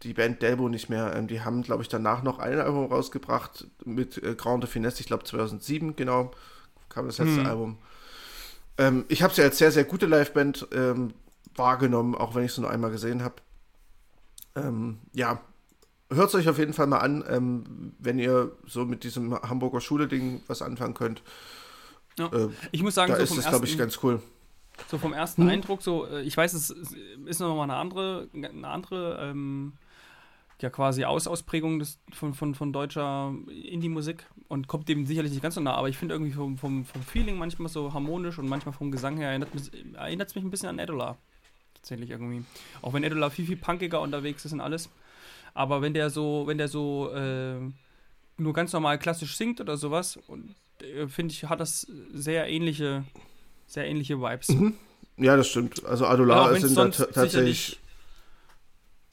die 0.03 0.13
Band 0.13 0.41
Delbo 0.41 0.69
nicht 0.69 0.89
mehr. 0.89 1.15
Ähm, 1.15 1.27
die 1.27 1.41
haben, 1.41 1.63
glaube 1.63 1.83
ich, 1.83 1.89
danach 1.89 2.23
noch 2.23 2.39
ein 2.39 2.59
Album 2.59 2.85
rausgebracht 2.85 3.67
mit 3.85 4.21
äh, 4.21 4.35
Grande 4.35 4.67
Finesse, 4.67 5.01
ich 5.01 5.07
glaube 5.07 5.23
2007, 5.23 5.95
genau, 5.95 6.31
kam 6.89 7.07
das 7.07 7.17
letzte 7.17 7.41
hm. 7.41 7.45
Album. 7.45 7.77
Ähm, 8.77 9.05
ich 9.07 9.21
habe 9.21 9.33
sie 9.33 9.41
als 9.41 9.57
sehr, 9.57 9.71
sehr 9.71 9.83
gute 9.83 10.05
Liveband 10.05 10.67
ähm, 10.73 11.13
wahrgenommen, 11.55 12.15
auch 12.15 12.35
wenn 12.35 12.43
ich 12.43 12.53
sie 12.53 12.61
nur 12.61 12.69
einmal 12.69 12.91
gesehen 12.91 13.23
habe. 13.23 13.35
Ähm, 14.55 14.99
ja, 15.13 15.41
hört 16.11 16.29
es 16.29 16.35
euch 16.35 16.49
auf 16.49 16.57
jeden 16.57 16.73
Fall 16.73 16.87
mal 16.87 16.99
an, 16.99 17.23
ähm, 17.27 17.93
wenn 17.99 18.19
ihr 18.19 18.51
so 18.65 18.85
mit 18.85 19.03
diesem 19.03 19.33
Hamburger 19.41 19.81
Schule-Ding 19.81 20.41
was 20.47 20.61
anfangen 20.61 20.93
könnt. 20.93 21.21
Ja. 22.17 22.27
Äh, 22.27 22.49
ich 22.71 22.83
muss 22.83 22.95
sagen, 22.95 23.11
da 23.11 23.17
so 23.17 23.23
ist 23.23 23.37
es, 23.37 23.49
glaube 23.49 23.65
ich, 23.65 23.77
ganz 23.77 23.99
cool. 24.03 24.21
So 24.89 24.97
vom 24.97 25.13
ersten 25.13 25.43
hm. 25.43 25.49
Eindruck, 25.49 25.81
so, 25.81 26.07
äh, 26.07 26.21
ich 26.21 26.35
weiß, 26.35 26.53
es 26.53 26.69
ist 27.25 27.39
noch 27.39 27.55
mal 27.55 27.63
eine 27.63 27.75
andere, 27.75 28.27
eine 28.33 28.67
andere, 28.67 29.19
ähm, 29.21 29.73
ja 30.63 30.69
quasi 30.69 31.03
Aus 31.03 31.27
Ausprägung 31.27 31.77
des, 31.77 31.99
von, 32.11 32.33
von, 32.33 32.55
von 32.55 32.73
deutscher 32.73 33.33
Indie-Musik 33.47 34.25
und 34.47 34.67
kommt 34.67 34.89
dem 34.89 35.05
sicherlich 35.05 35.31
nicht 35.31 35.43
ganz 35.43 35.55
so 35.55 35.61
nah, 35.61 35.75
aber 35.75 35.89
ich 35.89 35.97
finde 35.97 36.15
irgendwie 36.15 36.31
vom, 36.31 36.57
vom, 36.57 36.85
vom 36.85 37.01
Feeling 37.03 37.37
manchmal 37.37 37.69
so 37.69 37.93
harmonisch 37.93 38.39
und 38.39 38.47
manchmal 38.47 38.73
vom 38.73 38.89
Gesang 38.89 39.17
her 39.17 39.29
erinnert 39.29 39.53
es 39.53 39.71
mich, 39.71 39.95
erinnert 39.95 40.33
mich 40.33 40.43
ein 40.43 40.49
bisschen 40.49 40.69
an 40.69 40.79
Edola. 40.79 41.17
Tatsächlich 41.75 42.09
irgendwie. 42.11 42.45
Auch 42.81 42.93
wenn 42.93 43.03
Edola 43.03 43.29
viel, 43.29 43.45
viel 43.45 43.57
punkiger 43.57 43.99
unterwegs 43.99 44.45
ist 44.45 44.53
und 44.53 44.61
alles. 44.61 44.89
Aber 45.53 45.81
wenn 45.81 45.93
der 45.93 46.09
so, 46.09 46.43
wenn 46.47 46.57
der 46.57 46.69
so 46.69 47.11
äh, 47.13 47.59
nur 48.37 48.53
ganz 48.53 48.71
normal 48.73 48.97
klassisch 48.97 49.35
singt 49.35 49.59
oder 49.59 49.77
sowas 49.77 50.17
und 50.27 50.55
finde 51.07 51.33
ich, 51.33 51.45
hat 51.45 51.59
das 51.59 51.87
sehr 52.11 52.47
ähnliche, 52.47 53.03
sehr 53.67 53.85
ähnliche 53.87 54.19
Vibes. 54.19 54.49
Mhm. 54.49 54.75
Ja, 55.17 55.37
das 55.37 55.47
stimmt. 55.47 55.85
Also 55.85 56.05
Adolar 56.05 56.53
ja, 56.53 56.59
sind 56.59 56.77
da 56.77 56.89
tatsächlich 56.89 57.79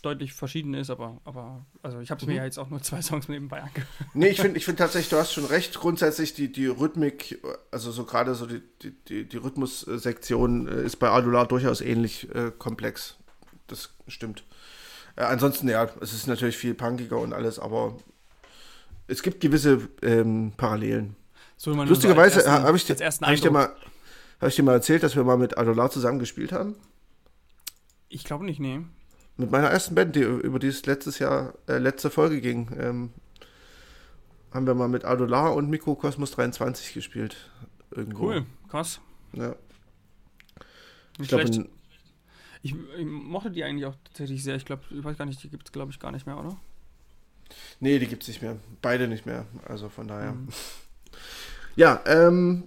deutlich 0.03 0.33
verschieden 0.33 0.75
ist, 0.75 0.91
aber, 0.91 1.21
aber 1.25 1.67
also 1.83 2.01
ich 2.01 2.11
habe 2.11 2.25
mhm. 2.25 2.31
mir 2.33 2.37
ja 2.39 2.45
jetzt 2.45 2.59
auch 2.59 2.71
nur 2.71 2.83
zwei 2.83 3.03
Songs 3.03 3.29
nebenbei 3.29 3.61
angehört. 3.63 3.89
Nee, 4.15 4.29
ich 4.29 4.41
finde 4.41 4.57
ich 4.57 4.65
find 4.65 4.79
tatsächlich, 4.79 5.11
du 5.11 5.17
hast 5.17 5.33
schon 5.33 5.45
recht, 5.45 5.79
grundsätzlich 5.79 6.35
die, 6.35 6.51
die 6.51 6.67
Rhythmik, 6.67 7.41
also 7.71 7.93
so 7.93 8.05
gerade 8.05 8.35
so 8.35 8.47
die, 8.47 8.63
die, 8.83 8.93
die, 9.09 9.29
die 9.29 9.37
Rhythmussektion 9.37 10.69
äh, 10.69 10.83
ist 10.83 10.97
bei 10.97 11.11
Adular 11.11 11.47
durchaus 11.47 11.81
ähnlich 11.81 12.35
äh, 12.35 12.51
komplex. 12.57 13.17
Das 13.67 13.91
stimmt. 14.09 14.45
Äh, 15.17 15.23
ansonsten, 15.23 15.69
ja, 15.69 15.89
es 16.01 16.13
ist 16.13 16.27
natürlich 16.27 16.57
viel 16.57 16.75
punkiger 16.75 17.19
und 17.19 17.33
alles, 17.33 17.59
aber 17.59 17.97
es 19.07 19.23
gibt 19.23 19.41
gewisse 19.41 19.89
ähm, 20.03 20.53
Parallelen. 20.57 21.17
So, 21.61 21.75
Lustigerweise 21.75 22.41
so 22.41 22.51
habe 22.51 22.75
ich, 22.75 22.87
dir, 22.87 22.95
hab 22.95 23.33
ich, 23.33 23.43
dir 23.43 23.51
mal, 23.51 23.77
ich 24.41 24.57
dir 24.57 24.63
mal 24.63 24.73
erzählt, 24.73 25.03
dass 25.03 25.15
wir 25.15 25.25
mal 25.25 25.37
mit 25.37 25.59
Adolar 25.59 25.91
zusammen 25.91 26.19
gespielt 26.19 26.53
haben. 26.53 26.75
Ich 28.09 28.25
glaube 28.25 28.47
nicht, 28.47 28.61
nee. 28.61 28.81
Mit 29.37 29.51
meiner 29.51 29.69
ersten 29.69 29.95
Band, 29.95 30.17
die 30.17 30.21
über 30.21 30.59
die 30.59 30.69
es 30.69 30.87
letztes 30.87 31.19
Jahr, 31.19 31.53
äh, 31.69 31.77
letzte 31.77 32.09
Folge 32.09 32.41
ging, 32.41 32.71
ähm, 32.81 33.13
haben 34.53 34.67
wir 34.67 34.73
mal 34.73 34.89
mit 34.89 35.05
Adolar 35.05 35.55
und 35.55 35.69
Mikrokosmos 35.69 36.31
23 36.31 36.95
gespielt. 36.95 37.51
Irgendwo. 37.91 38.29
Cool, 38.29 38.47
krass. 38.71 39.03
Ja. 39.35 39.55
ich 41.21 41.29
glaube, 41.29 41.43
ich, 42.63 42.75
ich, 42.97 43.05
mochte 43.05 43.51
die 43.51 43.65
eigentlich 43.65 43.85
auch 43.85 43.97
tatsächlich 44.05 44.43
sehr. 44.43 44.57
Ich 44.57 44.65
glaube, 44.65 44.85
ich 44.89 45.05
weiß 45.05 45.19
gar 45.19 45.27
nicht, 45.27 45.43
die 45.43 45.51
gibt 45.51 45.69
es, 45.69 45.73
glaube 45.73 45.93
ich, 45.93 46.01
gar 46.01 46.11
nicht 46.11 46.25
mehr, 46.25 46.39
oder? 46.39 46.57
Nee, 47.81 47.99
die 47.99 48.07
gibt 48.07 48.23
es 48.23 48.29
nicht 48.29 48.41
mehr. 48.41 48.57
Beide 48.81 49.09
nicht 49.09 49.27
mehr. 49.27 49.45
Also 49.67 49.91
von 49.91 50.09
daher. 50.09 50.33
Mhm. 50.33 50.49
Ja, 51.77 52.01
ähm, 52.07 52.65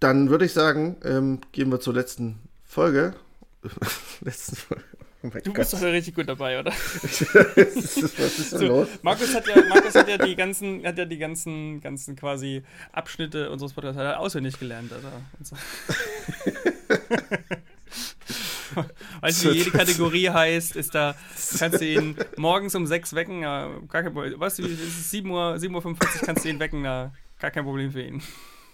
dann 0.00 0.30
würde 0.30 0.44
ich 0.44 0.52
sagen, 0.52 0.96
ähm, 1.04 1.40
gehen 1.52 1.70
wir 1.70 1.78
zur 1.80 1.94
letzten 1.94 2.40
Folge. 2.64 3.14
letzten 4.20 4.56
Folge. 4.56 4.84
Oh 5.22 5.28
du 5.28 5.52
Gott. 5.52 5.54
bist 5.54 5.72
doch 5.72 5.82
richtig 5.82 6.14
gut 6.14 6.28
dabei, 6.28 6.60
oder? 6.60 6.72
was 6.72 7.20
ist 7.66 8.52
denn 8.52 8.58
so, 8.58 8.66
los? 8.66 8.88
Markus 9.02 9.34
hat 9.34 9.48
ja, 9.48 9.56
Markus 9.68 9.94
hat 9.94 10.08
ja 10.08 10.18
die 10.18 10.36
ganzen, 10.36 10.86
hat 10.86 10.98
ja 10.98 11.04
die 11.04 11.18
ganzen, 11.18 11.80
ganzen 11.80 12.16
quasi 12.16 12.62
Abschnitte 12.92 13.50
unseres 13.50 13.72
Podcasts 13.72 14.18
auswendig 14.18 14.58
gelernt, 14.58 14.92
also. 14.92 15.08
So. 15.42 15.56
weißt 19.20 19.44
du, 19.44 19.52
wie 19.52 19.58
jede 19.58 19.70
Kategorie 19.70 20.30
heißt, 20.30 20.74
ist 20.76 20.94
da, 20.94 21.14
kannst 21.58 21.80
du 21.80 21.86
ihn 21.86 22.16
morgens 22.36 22.74
um 22.74 22.86
6 22.86 23.14
wecken, 23.14 23.40
gar 23.40 23.80
kein 23.88 24.12
Problem. 24.12 24.38
Weißt 24.38 24.58
du, 24.58 24.64
es 24.64 24.78
ist 24.78 25.10
7 25.10 25.30
Uhr, 25.30 25.54
7.45 25.54 25.70
Uhr 25.70 25.96
kannst 26.24 26.44
du 26.44 26.50
ihn 26.50 26.60
wecken, 26.60 26.84
da 26.84 27.14
Gar 27.38 27.50
kein 27.50 27.64
Problem 27.64 27.92
für 27.92 28.02
ihn. 28.02 28.22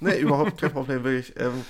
Nee, 0.01 0.19
überhaupt 0.21 0.61
kein 0.61 0.73
Problem, 0.73 1.05
wirklich. 1.05 1.35
Ähm, 1.39 1.65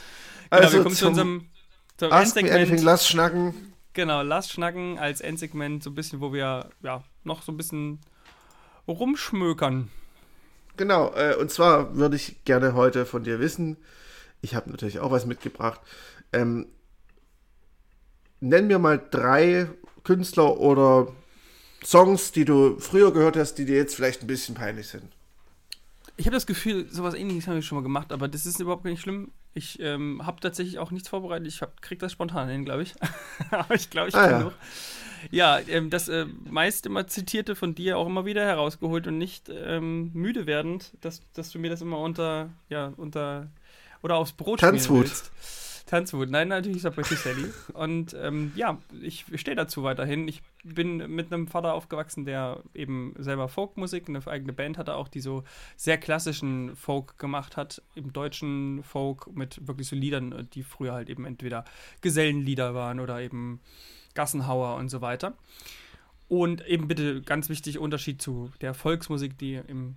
Also 0.51 0.65
Also 0.65 0.77
wir 0.79 0.83
kommen 0.85 0.95
zu 0.97 1.07
unserem, 1.09 1.49
zum 1.97 2.13
Ask 2.13 2.35
me 2.37 2.51
anything, 2.53 2.61
Endsegment. 2.61 2.83
lass 2.85 3.09
schnacken. 3.09 3.55
Genau, 3.95 4.23
Lass 4.23 4.51
schnacken 4.51 4.99
als 4.99 5.21
Endsegment, 5.21 5.83
so 5.83 5.91
ein 5.91 5.95
bisschen, 5.95 6.21
wo 6.21 6.33
wir 6.33 6.71
ja 6.83 7.05
noch 7.25 7.43
so 7.43 7.53
ein 7.53 7.57
bisschen 7.59 8.01
rumschmökern. 8.89 9.91
Genau, 10.77 11.13
äh, 11.15 11.37
und 11.37 11.51
zwar 11.51 11.97
würde 11.97 12.17
ich 12.17 12.45
gerne 12.45 12.75
heute 12.75 13.05
von 13.05 13.25
dir 13.25 13.39
wissen, 13.41 13.77
ich 14.41 14.55
habe 14.55 14.71
natürlich 14.71 15.01
auch 15.01 15.11
was 15.11 15.27
mitgebracht, 15.27 15.81
ähm, 16.33 16.67
nenn 18.41 18.67
mir 18.67 18.79
mal 18.79 19.01
drei 19.11 19.69
Künstler 20.05 20.59
oder 20.59 21.09
Songs, 21.85 22.33
die 22.33 22.45
du 22.45 22.79
früher 22.79 23.13
gehört 23.13 23.37
hast, 23.37 23.55
die 23.57 23.65
dir 23.67 23.77
jetzt 23.77 23.95
vielleicht 23.95 24.23
ein 24.23 24.27
bisschen 24.27 24.55
peinlich 24.55 24.89
sind. 24.89 25.13
Ich 26.17 26.27
habe 26.27 26.35
das 26.37 26.47
Gefühl, 26.47 26.87
sowas 26.91 27.15
ähnliches 27.15 27.49
habe 27.49 27.59
ich 27.59 27.67
schon 27.67 27.77
mal 27.77 27.83
gemacht, 27.83 28.13
aber 28.13 28.29
das 28.29 28.45
ist 28.47 28.61
überhaupt 28.61 28.85
nicht 28.85 29.01
schlimm. 29.01 29.31
Ich 29.55 29.81
ähm, 29.81 30.25
habe 30.25 30.41
tatsächlich 30.41 30.79
auch 30.79 30.91
nichts 30.91 31.09
vorbereitet. 31.09 31.47
Ich 31.49 31.63
hab, 31.63 31.81
krieg 31.83 31.99
das 31.99 32.13
spontan 32.13 32.49
hin, 32.49 32.65
glaube 32.65 32.83
ich. 32.83 32.95
aber 33.51 33.75
ich 33.75 33.91
glaube, 33.91 34.09
ich 34.09 34.15
Ah, 34.15 34.23
kann 34.27 34.31
ja. 34.31 34.41
noch. 34.41 34.53
Ja, 35.31 35.59
ähm, 35.69 35.89
das 35.89 36.09
äh, 36.09 36.27
meist 36.51 36.85
immer 36.87 37.07
zitierte 37.07 37.55
von 37.55 37.75
dir 37.75 37.97
auch 37.97 38.07
immer 38.07 38.25
wieder 38.25 38.45
herausgeholt 38.45 39.07
und 39.07 39.19
nicht 39.19 39.49
ähm, 39.51 40.11
müde 40.15 40.47
werdend, 40.47 40.93
dass, 41.01 41.23
dass 41.33 41.51
du 41.51 41.59
mir 41.59 41.71
das 41.71 41.81
immer 41.81 41.99
unter, 41.99 42.51
ja, 42.69 42.93
unter, 42.97 43.49
oder 44.03 44.17
aufs 44.17 44.33
Brot 44.33 44.61
Tanzwut. 44.61 45.05
willst. 45.05 45.31
Tanzwut, 45.87 46.31
nein, 46.31 46.49
natürlich 46.49 46.79
ist 46.79 46.85
er 46.85 46.91
Pretty 46.91 47.17
Sally. 47.17 47.47
Und 47.73 48.15
ähm, 48.21 48.53
ja, 48.55 48.79
ich 49.01 49.25
stehe 49.35 49.57
dazu 49.57 49.83
weiterhin. 49.83 50.29
Ich 50.29 50.43
bin 50.65 50.97
mit 51.15 51.33
einem 51.33 51.49
Vater 51.49 51.75
aufgewachsen, 51.75 52.25
der 52.25 52.63
eben 52.75 53.15
selber 53.19 53.49
Folkmusik, 53.49 54.09
eine 54.09 54.27
eigene 54.27 54.53
Band 54.53 54.79
hatte 54.79 54.95
auch, 54.95 55.09
die 55.09 55.21
so 55.21 55.45
sehr 55.77 55.99
klassischen 55.99 56.77
Folk 56.77 57.19
gemacht 57.19 57.57
hat, 57.57 57.83
im 57.95 58.13
deutschen 58.13 58.83
Folk 58.83 59.35
mit 59.35 59.67
wirklich 59.67 59.89
so 59.89 59.97
Liedern, 59.97 60.49
die 60.53 60.63
früher 60.63 60.93
halt 60.93 61.11
eben 61.11 61.25
entweder 61.25 61.65
Gesellenlieder 62.01 62.75
waren 62.75 63.01
oder 63.01 63.21
eben 63.21 63.61
Gassenhauer 64.15 64.77
und 64.77 64.89
so 64.89 65.01
weiter. 65.01 65.35
Und 66.29 66.67
eben 66.67 66.89
bitte 66.89 67.23
ganz 67.23 67.49
wichtig 67.49 67.79
Unterschied 67.79 68.23
zu 68.23 68.51
der 68.61 68.73
Volksmusik, 68.73 69.37
die 69.37 69.55
im 69.55 69.97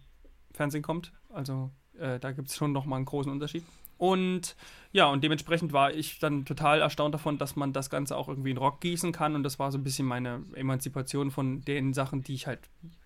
Fernsehen 0.52 0.84
kommt. 0.84 1.14
Also 1.30 1.72
äh, 1.98 2.20
da 2.20 2.32
gibt 2.32 2.50
es 2.50 2.56
schon 2.56 2.72
nochmal 2.72 2.98
einen 2.98 3.06
großen 3.06 3.32
Unterschied. 3.32 3.64
Und 3.98 4.56
ja, 4.92 5.08
und 5.08 5.24
dementsprechend 5.24 5.74
war 5.74 5.94
ich 5.94 6.20
dann 6.20 6.46
total 6.46 6.80
erstaunt 6.80 7.14
davon, 7.14 7.38
dass 7.38 7.58
man 7.58 7.74
das 7.74 7.90
Ganze 7.90 8.16
auch 8.16 8.30
irgendwie 8.30 8.52
in 8.52 8.58
Rock 8.58 8.80
gießen 8.80 9.12
kann. 9.12 9.36
Und 9.36 9.44
das 9.44 9.60
war 9.60 9.70
so 9.72 9.78
ein 9.78 9.84
bisschen 9.84 10.08
meine 10.08 10.42
Emanzipation 10.54 11.32
von 11.32 11.62
den 11.62 11.94
Sachen, 11.94 12.24
die 12.24 12.34
ich 12.34 12.48
halt 12.48 12.60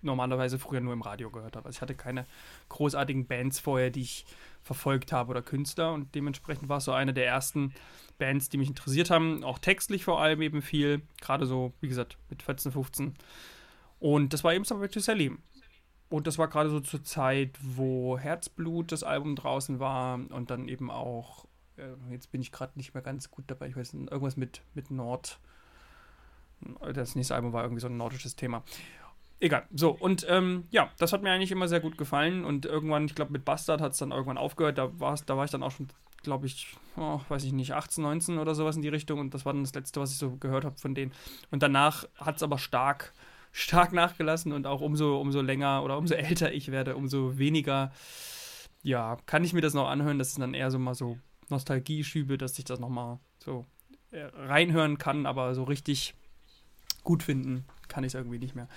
normalerweise 0.04 0.60
früher 0.60 0.82
nur 0.82 0.94
im 0.94 1.02
Radio 1.02 1.32
gehört 1.32 1.56
habe. 1.56 1.66
Also 1.66 1.78
ich 1.78 1.82
hatte 1.82 1.96
keine 1.96 2.26
großartigen 2.70 3.26
Bands 3.26 3.60
vorher, 3.60 3.90
die 3.90 4.02
ich 4.02 4.26
verfolgt 4.62 5.12
habe 5.12 5.32
oder 5.32 5.42
Künstler. 5.42 5.94
Und 5.94 6.14
dementsprechend 6.14 6.70
war 6.70 6.78
es 6.78 6.86
so 6.86 6.92
eine 6.92 7.12
der 7.12 7.26
ersten 7.26 7.74
Bands, 8.20 8.50
die 8.50 8.58
mich 8.58 8.70
interessiert 8.70 9.10
haben. 9.10 9.44
Auch 9.44 9.58
textlich 9.58 10.04
vor 10.04 10.22
allem 10.22 10.44
eben 10.44 10.62
viel. 10.62 11.02
Gerade 11.22 11.48
so, 11.48 11.74
wie 11.82 11.88
gesagt, 11.88 12.18
mit 12.30 12.44
14, 12.44 12.72
15. 12.72 13.16
Und 14.00 14.32
das 14.34 14.44
war 14.44 14.54
eben 14.54 14.64
Subway 14.64 14.90
to 14.90 15.00
Sally. 15.00 15.32
Und 16.10 16.26
das 16.26 16.38
war 16.38 16.47
gerade 16.47 16.70
so 16.70 16.80
zur 16.80 17.03
Zeit, 17.03 17.57
wo 17.62 18.18
Herzblut 18.18 18.91
das 18.91 19.03
Album 19.03 19.36
draußen 19.36 19.80
war 19.80 20.16
und 20.16 20.49
dann 20.49 20.68
eben 20.68 20.89
auch, 20.89 21.45
äh, 21.78 22.12
jetzt 22.12 22.32
bin 22.32 22.41
ich 22.41 22.51
gerade 22.51 22.74
nicht 22.76 22.95
mehr 22.95 23.03
ganz 23.03 23.30
gut 23.30 23.45
dabei, 23.47 23.68
ich 23.68 23.76
weiß 23.76 23.93
nicht, 23.93 24.12
irgendwas 24.12 24.36
mit, 24.36 24.62
mit 24.74 24.89
Nord. 24.89 25.39
Das 26.93 27.16
nächste 27.16 27.36
Album 27.36 27.53
war 27.53 27.64
irgendwie 27.64 27.82
so 27.82 27.88
ein 27.88 27.97
nordisches 27.97 28.36
Thema. 28.36 28.64
Egal. 29.41 29.66
So, 29.74 29.91
und 29.91 30.26
ähm, 30.30 30.66
ja, 30.70 30.89
das 30.97 31.14
hat 31.14 31.24
mir 31.24 31.32
eigentlich 31.32 31.51
immer 31.51 31.70
sehr 31.70 31.80
gut 31.80 31.97
gefallen. 31.97 32.43
Und 32.43 32.66
irgendwann, 32.66 33.05
ich 33.05 33.16
glaube, 33.16 33.32
mit 33.32 33.45
Bastard 33.45 33.80
hat 33.80 33.93
es 33.93 33.99
dann 33.99 34.12
irgendwann 34.12 34.38
aufgehört. 34.38 34.78
Da, 34.78 34.99
war's, 34.99 35.26
da 35.26 35.38
war 35.38 35.45
ich 35.45 35.51
dann 35.51 35.64
auch 35.64 35.72
schon, 35.72 35.88
glaube 36.24 36.45
ich, 36.45 36.76
oh, 36.97 37.22
weiß 37.30 37.45
ich 37.45 37.53
nicht, 37.53 37.74
18, 37.74 38.03
19 38.03 38.38
oder 38.38 38.53
sowas 38.53 38.76
in 38.76 38.82
die 38.82 38.89
Richtung. 38.89 39.20
Und 39.20 39.34
das 39.34 39.45
war 39.45 39.53
dann 39.53 39.64
das 39.64 39.74
Letzte, 39.74 40.01
was 40.01 40.12
ich 40.12 40.18
so 40.18 40.36
gehört 40.36 40.66
habe 40.66 40.78
von 40.78 40.93
denen. 40.93 41.14
Und 41.51 41.64
danach 41.64 42.05
hat 42.18 42.36
es 42.36 42.43
aber 42.43 42.57
stark, 42.57 43.14
stark 43.52 43.93
nachgelassen. 43.93 44.52
Und 44.52 44.68
auch 44.68 44.82
umso, 44.82 45.20
umso 45.20 45.41
länger 45.41 45.84
oder 45.84 45.97
umso 45.97 46.16
älter 46.16 46.54
ich 46.54 46.72
werde, 46.72 46.95
umso 46.95 47.38
weniger, 47.38 47.91
ja, 48.82 49.18
kann 49.26 49.43
ich 49.43 49.54
mir 49.54 49.62
das 49.62 49.74
noch 49.74 49.89
anhören. 49.89 50.20
Das 50.20 50.30
ist 50.30 50.39
dann 50.39 50.54
eher 50.54 50.72
so 50.72 50.80
mal 50.80 50.95
so 50.95 51.18
Nostalgie-Schübe, 51.50 52.38
dass 52.38 52.58
ich 52.60 52.66
das 52.66 52.80
nochmal 52.80 53.20
so 53.39 53.66
äh, 54.12 54.24
reinhören 54.34 54.97
kann. 54.97 55.26
Aber 55.26 55.56
so 55.56 55.64
richtig 55.64 56.14
gut 57.04 57.24
finden 57.24 57.66
kann 57.88 58.04
ich 58.04 58.10
es 58.10 58.16
irgendwie 58.16 58.39
nicht 58.39 58.56
mehr. 58.56 58.68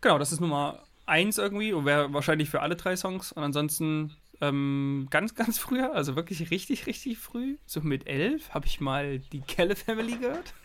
Genau, 0.00 0.18
das 0.18 0.32
ist 0.32 0.40
Nummer 0.40 0.82
eins 1.06 1.38
irgendwie 1.38 1.72
und 1.72 1.84
wäre 1.84 2.12
wahrscheinlich 2.12 2.50
für 2.50 2.62
alle 2.62 2.76
drei 2.76 2.96
Songs. 2.96 3.32
Und 3.32 3.42
ansonsten 3.42 4.16
ähm, 4.40 5.06
ganz, 5.10 5.34
ganz 5.34 5.58
früher, 5.58 5.94
also 5.94 6.16
wirklich 6.16 6.50
richtig, 6.50 6.86
richtig 6.86 7.18
früh, 7.18 7.58
so 7.66 7.80
mit 7.80 8.06
elf, 8.06 8.50
habe 8.50 8.66
ich 8.66 8.80
mal 8.80 9.18
die 9.18 9.40
Kelle 9.40 9.76
Family 9.76 10.16
gehört. 10.16 10.54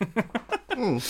Hm. 0.74 1.02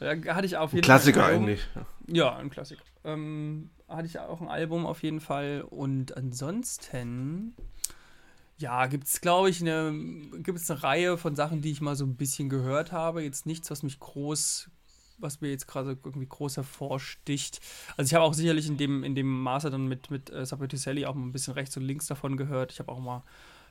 Da 0.00 0.34
hatte 0.34 0.46
ich 0.46 0.56
auf 0.56 0.72
Ein 0.72 0.76
jeden 0.76 0.84
Klassiker 0.84 1.22
Fall. 1.22 1.34
ein 1.34 1.42
eigentlich. 1.42 1.66
Ja, 2.06 2.36
ein 2.36 2.50
Klassiker. 2.50 2.82
Ähm, 3.04 3.70
hatte 3.88 4.06
ich 4.06 4.18
auch 4.18 4.40
ein 4.40 4.48
Album 4.48 4.86
auf 4.86 5.02
jeden 5.02 5.20
Fall. 5.20 5.64
Und 5.68 6.16
ansonsten, 6.16 7.54
ja, 8.58 8.86
gibt 8.86 9.06
es, 9.06 9.20
glaube 9.20 9.50
ich, 9.50 9.60
eine, 9.60 9.92
gibt's 10.38 10.70
eine 10.70 10.82
Reihe 10.82 11.18
von 11.18 11.36
Sachen, 11.36 11.60
die 11.60 11.70
ich 11.70 11.80
mal 11.80 11.96
so 11.96 12.04
ein 12.04 12.16
bisschen 12.16 12.48
gehört 12.48 12.92
habe. 12.92 13.22
Jetzt 13.22 13.46
nichts, 13.46 13.70
was 13.70 13.82
mich 13.82 14.00
groß, 14.00 14.70
was 15.18 15.40
mir 15.40 15.50
jetzt 15.50 15.66
gerade 15.68 15.98
irgendwie 16.04 16.26
groß 16.28 16.56
hervorsticht. 16.56 17.60
Also 17.96 18.08
ich 18.08 18.14
habe 18.14 18.24
auch 18.24 18.34
sicherlich 18.34 18.66
in 18.66 18.76
dem, 18.76 19.04
in 19.04 19.14
dem 19.14 19.42
Maße 19.42 19.70
dann 19.70 19.86
mit, 19.86 20.10
mit 20.10 20.30
äh, 20.30 20.44
Sally 20.46 21.06
auch 21.06 21.14
mal 21.14 21.26
ein 21.26 21.32
bisschen 21.32 21.54
rechts 21.54 21.76
und 21.76 21.84
links 21.84 22.06
davon 22.06 22.36
gehört. 22.36 22.72
Ich 22.72 22.78
habe 22.78 22.90
auch 22.90 23.00
mal 23.00 23.22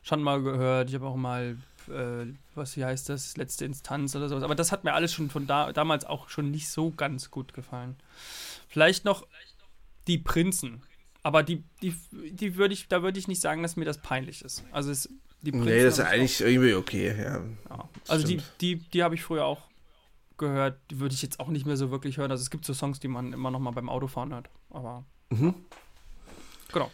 schon 0.04 0.22
mal 0.22 0.42
gehört, 0.42 0.90
ich 0.90 0.96
habe 0.96 1.08
auch 1.08 1.16
mal, 1.16 1.58
äh, 1.90 2.26
was 2.56 2.76
wie 2.78 2.86
heißt 2.86 3.10
das, 3.10 3.38
letzte 3.38 3.66
Instanz 3.66 4.16
oder 4.16 4.30
sowas. 4.30 4.44
Aber 4.44 4.56
das 4.56 4.72
hat 4.72 4.84
mir 4.84 4.94
alles 4.94 5.14
schon 5.14 5.30
von 5.30 5.48
da, 5.48 5.74
damals 5.74 6.06
auch 6.06 6.30
schon 6.30 6.52
nicht 6.52 6.70
so 6.70 6.92
ganz 6.92 7.32
gut 7.32 7.54
gefallen. 7.54 7.96
Vielleicht 8.68 9.06
noch 9.06 9.26
die 10.08 10.18
Prinzen. 10.18 10.82
Aber 11.22 11.44
die, 11.44 11.64
die, 11.82 11.96
die 12.12 12.56
würde 12.58 12.74
ich, 12.74 12.88
da 12.88 13.02
würde 13.02 13.18
ich 13.18 13.28
nicht 13.28 13.42
sagen, 13.42 13.64
dass 13.64 13.76
mir 13.76 13.86
das 13.86 13.98
peinlich 14.00 14.42
ist. 14.44 14.64
Also 14.72 14.92
es, 14.92 15.10
die 15.42 15.52
Prinzen. 15.52 15.68
Nee, 15.70 15.84
das 15.84 16.00
ist 16.00 16.06
eigentlich 16.06 16.42
irgendwie 16.42 16.74
okay, 16.74 17.16
ja. 17.18 17.42
auch, 17.70 17.78
ja. 17.78 17.90
Also 18.08 18.28
die, 18.28 18.40
stimmt. 18.40 18.62
die, 18.62 18.76
die 18.78 19.04
habe 19.04 19.16
ich 19.16 19.24
früher 19.24 19.46
auch 19.46 19.62
gehört. 20.38 20.80
Die 20.92 21.00
würde 21.00 21.16
ich 21.16 21.22
jetzt 21.22 21.40
auch 21.40 21.48
nicht 21.48 21.66
mehr 21.66 21.78
so 21.78 21.92
wirklich 21.92 22.18
hören. 22.18 22.32
Also 22.32 22.42
es 22.42 22.50
gibt 22.50 22.66
so 22.66 22.74
Songs, 22.74 23.00
die 23.00 23.08
man 23.08 23.32
immer 23.32 23.52
noch 23.52 23.60
mal 23.60 23.72
beim 23.72 23.90
Autofahren 23.90 24.34
hört. 24.34 24.50
Aber 24.70 25.06
Mhm. 25.30 25.56
genau. 26.72 26.92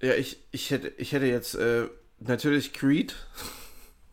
Ja, 0.00 0.14
ich, 0.14 0.38
ich, 0.50 0.70
hätte, 0.70 0.88
ich 0.98 1.12
hätte 1.12 1.26
jetzt 1.26 1.54
äh, 1.54 1.88
natürlich 2.28 2.72
Creed. 2.72 3.14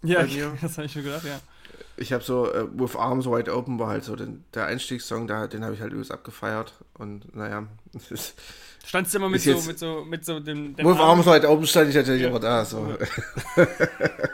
Ja, 0.04 0.24
mir? 0.24 0.58
das 0.62 0.78
habe 0.78 0.86
ich 0.88 0.94
schon 0.94 1.04
gedacht, 1.04 1.26
ja. 1.26 1.40
Ich 1.98 2.14
habe 2.14 2.24
so 2.24 2.50
äh, 2.54 2.66
With 2.80 2.96
Arms 2.96 3.26
Wide 3.26 3.54
Open 3.54 3.78
war 3.78 3.90
halt 3.90 4.06
so 4.06 4.16
den, 4.16 4.46
der 4.54 4.66
Einstiegssong, 4.68 5.28
da, 5.28 5.48
den 5.48 5.66
habe 5.66 5.76
ich 5.76 5.82
halt 5.82 5.92
übelst 5.92 6.12
abgefeiert. 6.12 6.74
Und 6.94 7.36
naja, 7.36 7.68
Standst 8.86 9.14
du 9.14 9.18
immer 9.18 9.28
mit 9.30 9.42
so, 9.42 9.52
jetzt- 9.52 9.68
mit 9.68 9.78
so, 9.80 10.06
mit 10.06 10.24
so 10.26 10.40
dem, 10.40 10.76
dem 10.78 10.86
With 10.88 10.96
Arm- 10.98 11.20
Arms 11.20 11.26
Wide 11.26 11.50
Open 11.50 11.68
stand 11.68 11.90
ich 11.90 11.96
natürlich 11.96 12.22
Ja. 12.22 12.30
immer 12.30 12.40
da. 12.40 12.64
So. 12.64 12.96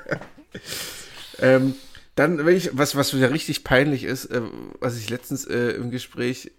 ähm, 1.39 1.76
dann, 2.15 2.45
wenn 2.45 2.56
ich, 2.56 2.69
was, 2.77 2.95
was 2.95 3.15
wieder 3.15 3.31
richtig 3.31 3.64
peinlich 3.64 4.03
ist, 4.03 4.26
äh, 4.26 4.41
was 4.80 4.97
ich 4.97 5.10
letztens 5.10 5.45
äh, 5.45 5.72
im 5.72 5.91
Gespräch 5.91 6.52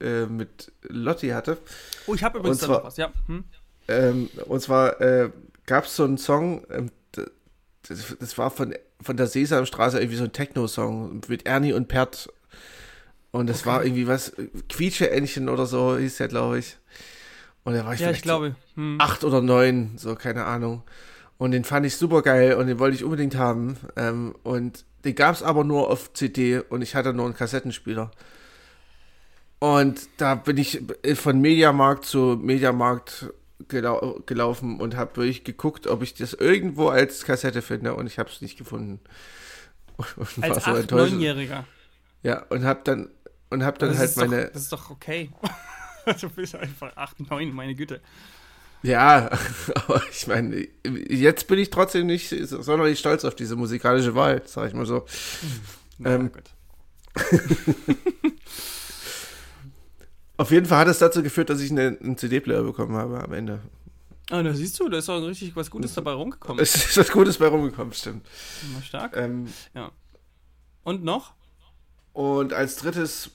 äh, 0.00 0.26
mit 0.26 0.72
Lotti 0.82 1.28
hatte, 1.28 1.58
Oh, 2.06 2.14
ich 2.14 2.22
habe 2.24 2.38
übrigens 2.38 2.62
Und 2.62 2.68
da 2.68 2.74
noch 2.74 2.80
zwar- 2.80 2.86
was, 2.88 2.96
ja. 2.96 3.12
Hm? 3.26 3.44
Ähm, 3.90 4.28
und 4.46 4.60
zwar 4.60 5.00
äh, 5.00 5.30
gab 5.68 5.84
es 5.84 5.94
so 5.94 6.04
einen 6.04 6.18
Song, 6.18 6.66
ähm, 6.70 6.90
das, 7.82 8.16
das 8.18 8.38
war 8.38 8.50
von, 8.50 8.74
von 9.00 9.16
der 9.16 9.28
Sesamstraße 9.28 9.98
irgendwie 9.98 10.16
so 10.16 10.24
ein 10.24 10.32
Techno-Song 10.32 11.20
mit 11.28 11.46
Ernie 11.46 11.72
und 11.72 11.86
Pert. 11.86 12.28
Und 13.30 13.48
das 13.48 13.66
war 13.66 13.84
irgendwie 13.84 14.08
was, 14.08 14.32
Quietsche-Entchen 14.68 15.48
oder 15.48 15.66
so 15.66 15.96
hieß 15.96 16.16
der, 16.16 16.28
glaube 16.28 16.58
ich. 16.58 16.76
Und 17.62 17.74
da 17.74 17.84
war 17.84 17.94
ich 17.94 18.00
Ja, 18.00 18.10
ich 18.10 18.22
glaube. 18.22 18.56
Hm. 18.74 18.96
acht 18.98 19.22
oder 19.22 19.42
neun, 19.42 19.92
so 19.96 20.14
keine 20.14 20.44
Ahnung. 20.44 20.82
Und 21.36 21.52
den 21.52 21.64
fand 21.64 21.86
ich 21.86 21.96
super 21.96 22.22
geil 22.22 22.54
und 22.54 22.66
den 22.66 22.78
wollte 22.78 22.96
ich 22.96 23.04
unbedingt 23.04 23.36
haben. 23.36 23.76
Ähm, 23.96 24.34
und 24.42 24.84
den 25.04 25.14
gab 25.14 25.34
es 25.34 25.42
aber 25.42 25.62
nur 25.64 25.90
auf 25.90 26.12
CD 26.14 26.58
und 26.58 26.82
ich 26.82 26.94
hatte 26.94 27.12
nur 27.12 27.26
einen 27.26 27.36
Kassettenspieler. 27.36 28.10
Und 29.60 30.08
da 30.16 30.34
bin 30.34 30.56
ich 30.56 30.82
von 31.14 31.40
Mediamarkt 31.40 32.04
zu 32.04 32.38
Mediamarkt 32.40 33.32
gelau 33.66 34.20
gelaufen 34.26 34.80
und 34.80 34.96
habe 34.96 35.16
wirklich 35.16 35.44
geguckt, 35.44 35.86
ob 35.86 36.02
ich 36.02 36.14
das 36.14 36.32
irgendwo 36.34 36.88
als 36.88 37.24
Kassette 37.24 37.62
finde 37.62 37.94
und 37.94 38.06
ich 38.06 38.18
habe 38.18 38.30
es 38.30 38.40
nicht 38.40 38.58
gefunden. 38.58 39.00
Und, 39.96 40.38
und 40.38 40.44
Als 40.44 40.54
war 40.54 40.60
so 40.60 40.70
8-, 40.70 40.80
enttäuscht. 40.82 41.14
9-Jähriger. 41.14 41.64
Ja, 42.22 42.44
und 42.50 42.62
habe 42.64 42.82
dann 42.84 43.10
und 43.50 43.64
habe 43.64 43.78
dann 43.78 43.98
halt 43.98 44.16
meine 44.16 44.44
doch, 44.46 44.52
das 44.52 44.62
ist 44.62 44.72
doch 44.72 44.90
okay. 44.90 45.30
du 46.20 46.28
bist 46.30 46.54
einfach 46.54 46.96
8, 46.96 47.28
9, 47.30 47.52
meine 47.52 47.74
Güte. 47.74 48.00
Ja, 48.82 49.28
aber 49.74 50.02
ich 50.10 50.26
meine, 50.28 50.68
jetzt 51.08 51.48
bin 51.48 51.58
ich 51.58 51.70
trotzdem 51.70 52.06
nicht 52.06 52.28
sonderlich 52.28 52.98
stolz 53.00 53.24
auf 53.24 53.34
diese 53.34 53.56
musikalische 53.56 54.14
Wahl, 54.14 54.42
sag 54.46 54.68
ich 54.68 54.74
mal 54.74 54.86
so. 54.86 55.04
Na 55.98 56.14
Ähm, 56.14 56.30
gut. 56.32 56.44
Auf 60.38 60.50
jeden 60.50 60.64
Fall 60.66 60.78
hat 60.78 60.88
es 60.88 60.98
dazu 60.98 61.22
geführt, 61.22 61.50
dass 61.50 61.60
ich 61.60 61.70
eine- 61.70 61.98
einen 62.00 62.16
CD-Player 62.16 62.62
bekommen 62.62 62.96
habe 62.96 63.22
am 63.22 63.32
Ende. 63.34 63.60
Ah, 64.30 64.42
da 64.42 64.54
siehst 64.54 64.78
du, 64.80 64.88
da 64.88 64.98
ist 64.98 65.08
auch 65.08 65.20
richtig 65.26 65.54
was 65.56 65.70
Gutes 65.70 65.94
dabei 65.94 66.12
rumgekommen. 66.12 66.62
Es 66.62 66.74
ist 66.74 66.96
was 66.96 67.10
Gutes 67.10 67.38
bei 67.38 67.46
rumgekommen, 67.48 67.92
stimmt. 67.92 68.26
Mal 68.72 68.82
stark. 68.82 69.16
Ähm, 69.16 69.48
Und 70.84 71.04
noch? 71.04 71.34
und 72.12 72.52
als 72.52 72.76
drittes, 72.76 73.30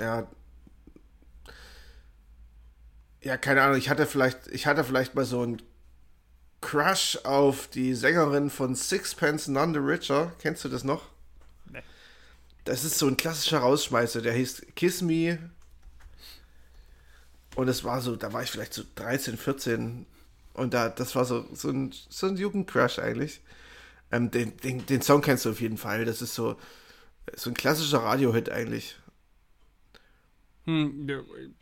ja, 0.00 0.26
ja, 3.22 3.36
keine 3.36 3.62
Ahnung, 3.62 3.76
ich 3.76 3.88
hatte 3.88 4.06
vielleicht, 4.06 4.48
ich 4.48 4.66
hatte 4.66 4.82
vielleicht 4.84 5.14
mal 5.14 5.24
so 5.24 5.42
einen 5.42 5.62
Crush 6.60 7.18
auf 7.24 7.68
die 7.68 7.94
Sängerin 7.94 8.50
von 8.50 8.74
Sixpence 8.74 9.48
None 9.48 9.72
the 9.74 9.78
Richer. 9.78 10.32
Kennst 10.40 10.64
du 10.64 10.68
das 10.68 10.82
noch? 10.84 11.02
Nee. 11.70 11.82
Das 12.64 12.84
ist 12.84 12.98
so 12.98 13.06
ein 13.06 13.16
klassischer 13.16 13.58
Rausschmeißer, 13.58 14.22
der 14.22 14.32
hieß 14.32 14.66
Kiss 14.74 15.02
Me. 15.02 15.38
Und 17.56 17.68
es 17.68 17.84
war 17.84 18.00
so, 18.00 18.16
da 18.16 18.32
war 18.32 18.42
ich 18.42 18.50
vielleicht 18.50 18.74
so 18.74 18.82
13, 18.94 19.36
14. 19.36 20.06
Und 20.54 20.74
da, 20.74 20.88
das 20.88 21.14
war 21.16 21.24
so, 21.24 21.46
so 21.54 21.70
ein, 21.70 21.92
so 22.08 22.26
ein 22.26 22.36
Jugendcrush 22.36 22.98
eigentlich. 22.98 23.40
Ähm, 24.12 24.30
den, 24.30 24.56
den, 24.58 24.86
den 24.86 25.02
Song 25.02 25.22
kennst 25.22 25.44
du 25.46 25.50
auf 25.50 25.60
jeden 25.60 25.78
Fall. 25.78 26.04
Das 26.06 26.22
ist 26.22 26.34
so, 26.34 26.56
so 27.36 27.50
ein 27.50 27.54
klassischer 27.54 28.00
Radiohit 28.00 28.50
eigentlich. 28.50 28.96
Hm, 30.64 31.08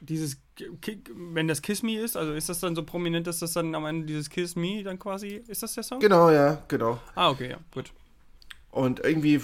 dieses, 0.03 0.37
Ki- 0.83 1.03
wenn 1.09 1.49
das 1.49 1.63
Kiss 1.63 1.83
Me 1.83 1.99
ist, 1.99 2.19
also 2.19 2.35
ist 2.35 2.51
das 2.51 2.61
dann 2.61 2.77
so 2.77 2.85
prominent, 2.85 3.27
dass 3.27 3.39
das 3.39 3.55
dann 3.55 3.75
am 3.75 3.87
Ende 3.87 4.05
dieses 4.07 4.29
Kiss 4.29 4.57
Me 4.57 4.83
dann 4.83 4.99
quasi, 4.99 5.43
ist 5.49 5.63
das 5.63 5.73
der 5.73 5.85
Song? 5.85 6.01
Genau, 6.01 6.31
ja, 6.31 6.63
genau. 6.69 6.99
Ah, 7.15 7.31
okay, 7.31 7.51
ja, 7.51 7.59
gut. 7.73 7.93
Und 8.71 9.01
irgendwie 9.01 9.41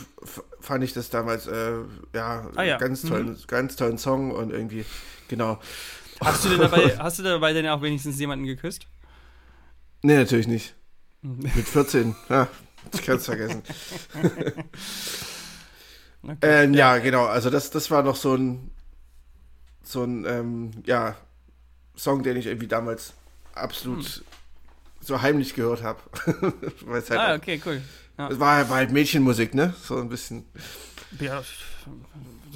fand 0.60 0.84
ich 0.84 0.92
das 0.92 1.10
damals, 1.10 1.48
äh, 1.48 1.78
ja, 2.14 2.48
Ah, 2.54 2.62
ja. 2.64 2.78
ganz 2.78 3.02
tollen, 3.02 3.36
ganz 3.48 3.74
tollen 3.74 3.98
Song 3.98 4.30
und 4.30 4.50
irgendwie, 4.52 4.84
genau. 5.28 5.58
Hast 6.20 6.44
du 6.44 6.48
denn 6.50 6.60
dabei, 6.60 6.96
hast 6.98 7.18
du 7.18 7.22
dabei 7.22 7.52
denn 7.52 7.66
auch 7.68 7.82
wenigstens 7.82 8.18
jemanden 8.18 8.46
geküsst? 8.46 8.86
Nee, 10.02 10.16
natürlich 10.16 10.46
nicht. 10.48 10.74
Hm. 11.22 11.38
Mit 11.38 11.68
14. 11.68 12.14
Ja, 12.28 12.48
ich 12.94 13.02
kann 13.02 13.16
es 13.16 13.24
vergessen. 13.24 13.62
Okay. 16.22 16.64
Ähm, 16.64 16.74
ja, 16.74 16.98
genau. 16.98 17.26
Also 17.26 17.50
das, 17.50 17.70
das 17.70 17.88
war 17.90 18.02
noch 18.02 18.16
so 18.16 18.34
ein, 18.34 18.72
so 19.84 20.02
ein, 20.02 20.24
ähm, 20.26 20.70
ja, 20.84 21.14
Song, 21.96 22.22
den 22.24 22.36
ich 22.36 22.46
irgendwie 22.46 22.66
damals 22.66 23.12
absolut 23.54 24.24
so 25.00 25.22
heimlich 25.22 25.54
gehört 25.54 25.82
habe. 25.84 26.00
Halt, 26.88 27.08
Hm. 27.10 27.16
ah, 27.16 27.34
okay, 27.34 27.60
cool. 27.64 27.80
es 28.16 28.40
war, 28.40 28.68
war 28.68 28.76
halt 28.76 28.90
Mädchenmusik, 28.90 29.54
ne? 29.54 29.72
So 29.82 29.98
ein 29.98 30.08
bisschen. 30.08 30.44
Ja, 31.20 31.42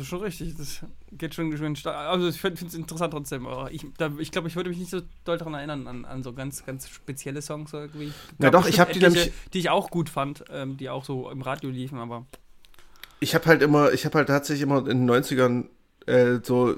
das 0.01 0.07
ist 0.07 0.11
schon 0.11 0.23
richtig. 0.23 0.57
Das 0.57 0.81
geht 1.13 1.35
schon 1.35 1.77
stark. 1.77 2.09
Also 2.09 2.29
ich 2.29 2.41
finde 2.41 2.65
es 2.65 2.75
interessant 2.75 3.13
trotzdem. 3.13 3.47
Aber 3.47 3.71
ich 3.71 3.85
glaube, 3.99 4.23
ich, 4.23 4.33
glaub, 4.33 4.47
ich 4.47 4.57
würde 4.57 4.71
mich 4.71 4.79
nicht 4.79 4.91
so 4.91 5.03
doll 5.25 5.37
daran 5.37 5.53
erinnern, 5.53 5.87
an, 5.87 6.05
an 6.07 6.23
so 6.23 6.33
ganz, 6.33 6.65
ganz 6.65 6.89
spezielle 6.89 7.43
Songs 7.43 7.73
irgendwie. 7.75 8.13
Na 8.39 8.49
Gab 8.49 8.63
doch, 8.63 8.69
ich 8.69 8.77
bestimmt 8.79 8.89
hab 8.89 8.93
die 8.95 9.01
nämlich- 9.19 9.33
Die 9.53 9.59
ich 9.59 9.69
auch 9.69 9.91
gut 9.91 10.09
fand, 10.09 10.45
ähm, 10.51 10.79
die 10.79 10.89
auch 10.89 11.05
so 11.05 11.31
im 11.31 11.43
Radio 11.43 11.69
liefen, 11.69 11.99
aber. 11.99 12.25
Ich 13.21 13.35
habe 13.35 13.45
halt 13.45 13.61
immer, 13.61 13.93
ich 13.93 14.07
habe 14.07 14.17
halt 14.17 14.29
tatsächlich 14.29 14.63
immer 14.63 14.79
in 14.79 15.07
den 15.07 15.11
90ern 15.11 15.67
äh, 16.07 16.39
so 16.43 16.77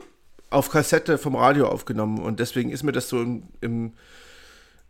auf 0.51 0.69
Kassette 0.69 1.17
vom 1.17 1.37
Radio 1.37 1.69
aufgenommen 1.69 2.19
und 2.19 2.41
deswegen 2.41 2.71
ist 2.71 2.83
mir 2.83 2.91
das 2.93 3.09
so 3.09 3.23
im, 3.23 3.45
im, 3.61 3.93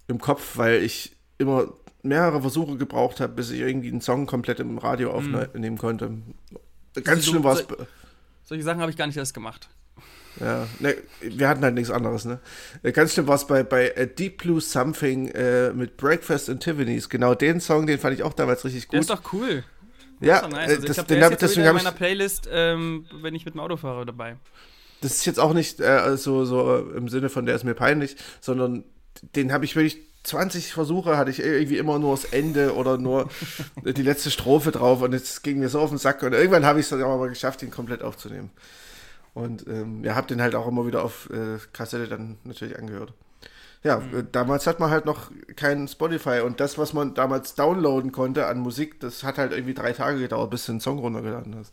im 0.09 0.19
Kopf, 0.19 0.57
weil 0.57 0.83
ich 0.83 1.13
immer 1.37 1.67
mehrere 2.03 2.41
Versuche 2.41 2.79
gebraucht 2.79 3.21
habe, 3.21 3.35
bis 3.35 3.51
ich 3.51 3.61
irgendwie 3.61 3.89
einen 3.89 4.01
Song 4.01 4.25
komplett 4.27 4.59
im 4.59 4.79
Radio 4.79 5.13
aufnehmen 5.13 5.77
konnte. 5.77 6.11
Ganz 7.05 7.27
schlimm 7.27 7.45
war 7.45 7.57
es. 7.57 7.67
So- 8.53 8.55
Solche 8.55 8.65
Sachen 8.65 8.81
habe 8.81 8.91
ich 8.91 8.97
gar 8.97 9.07
nicht 9.07 9.17
erst 9.17 9.35
gemacht. 9.35 9.69
Ja, 10.41 10.67
ne, 10.79 10.95
wir 11.21 11.49
hatten 11.49 11.63
halt 11.63 11.75
nichts 11.75 11.91
anderes, 11.91 12.25
ne? 12.25 12.41
Äh, 12.83 12.93
Ganz 12.93 13.13
schlimm 13.13 13.27
war 13.27 13.35
es 13.37 13.47
bei, 13.47 13.63
bei 13.63 13.95
A 13.97 14.07
Deep 14.07 14.39
Blue 14.39 14.61
Something 14.63 15.29
äh, 15.29 15.73
mit 15.75 15.97
Breakfast 15.99 16.49
and 16.49 16.63
Tiffany's. 16.63 17.09
Genau 17.11 17.35
den 17.35 17.61
Song, 17.61 17.87
den 17.87 17.99
fand 17.99 18.15
ich 18.15 18.23
auch 18.23 18.33
damals 18.33 18.65
richtig 18.65 18.89
Der 18.89 19.01
gut. 19.01 19.11
ist 19.11 19.11
doch 19.11 19.33
cool. 19.35 19.63
ja, 20.21 20.37
ist 20.37 20.43
doch 20.45 20.49
nice. 20.51 20.59
äh, 20.59 20.73
Also 20.73 20.81
ich 20.83 20.87
das, 20.87 20.97
glaube, 20.97 21.09
den 21.09 21.19
der 21.19 21.27
ist 21.27 21.31
jetzt 21.33 21.43
deswegen 21.43 21.61
wieder 21.63 21.71
in 21.73 21.77
ich 21.77 21.83
meiner 21.85 21.97
Playlist, 21.97 22.49
ähm, 22.51 23.05
wenn 23.21 23.35
ich 23.35 23.45
mit 23.45 23.53
dem 23.55 23.61
Auto 23.61 23.77
fahre, 23.77 24.07
dabei. 24.07 24.37
das 25.03 25.13
ist 25.13 25.27
jetzt 25.27 25.39
auch 25.39 25.53
nicht 25.53 25.81
äh, 25.81 26.17
so, 26.17 26.47
so 26.47 26.79
im 26.97 27.09
Sinne 27.11 27.29
von 27.29 27.45
der 27.45 27.55
ist 27.55 27.65
mir 27.65 27.75
peinlich, 27.75 28.17
sondern 28.41 28.85
den 29.37 29.53
habe 29.53 29.67
ich 29.67 29.77
wirklich 29.77 29.99
20 30.25 30.73
Versuche 30.73 31.17
hatte 31.17 31.31
ich 31.31 31.41
irgendwie 31.41 31.79
immer 31.79 31.99
nur 31.99 32.13
das 32.13 32.25
Ende 32.27 32.75
oder 32.75 32.99
nur 32.99 33.29
die 33.85 34.03
letzte 34.03 34.31
Strophe 34.31 34.71
drauf 34.71 35.03
und 35.03 35.13
es 35.13 35.43
ging 35.43 35.59
mir 35.59 35.69
so 35.69 35.81
auf 35.81 35.91
den 35.91 35.99
Sack 35.99 36.23
und 36.23 36.33
irgendwann 36.33 36.65
habe 36.65 36.81
ich 36.81 36.87
es 36.87 36.91
dann 36.91 37.01
mal 37.01 37.29
geschafft, 37.29 37.63
ihn 37.63 37.71
komplett 37.71 38.03
aufzunehmen. 38.03 38.51
Und 39.35 39.67
ähm, 39.67 40.05
ja, 40.05 40.15
habe 40.15 40.27
den 40.27 40.43
halt 40.43 40.55
auch 40.55 40.69
immer 40.69 40.87
wieder 40.87 41.03
auf 41.03 41.31
äh, 41.31 41.59
Kassette 41.73 42.07
dann 42.07 42.37
natürlich 42.45 42.79
angehört. 42.79 43.15
Ja, 43.83 43.99
äh, 43.99 44.25
damals 44.31 44.67
hat 44.67 44.79
man 44.79 44.91
halt 44.91 45.07
noch 45.07 45.31
kein 45.57 45.89
Spotify 45.89 46.41
und 46.45 46.61
das, 46.61 46.79
was 46.79 46.93
man 46.93 47.15
damals 47.15 47.55
downloaden 47.55 48.13
konnte 48.13 48.47
an 48.47 48.59
Musik, 48.59 49.01
das 49.01 49.25
hat 49.25 49.39
halt 49.39 49.53
irgendwie 49.53 49.75
drei 49.75 49.93
Tage 49.93 50.21
gedauert, 50.21 50.51
bis 50.51 50.67
du 50.67 50.73
den 50.73 50.81
Song 50.81 50.99
runtergeladen 50.99 51.57
hast. 51.57 51.73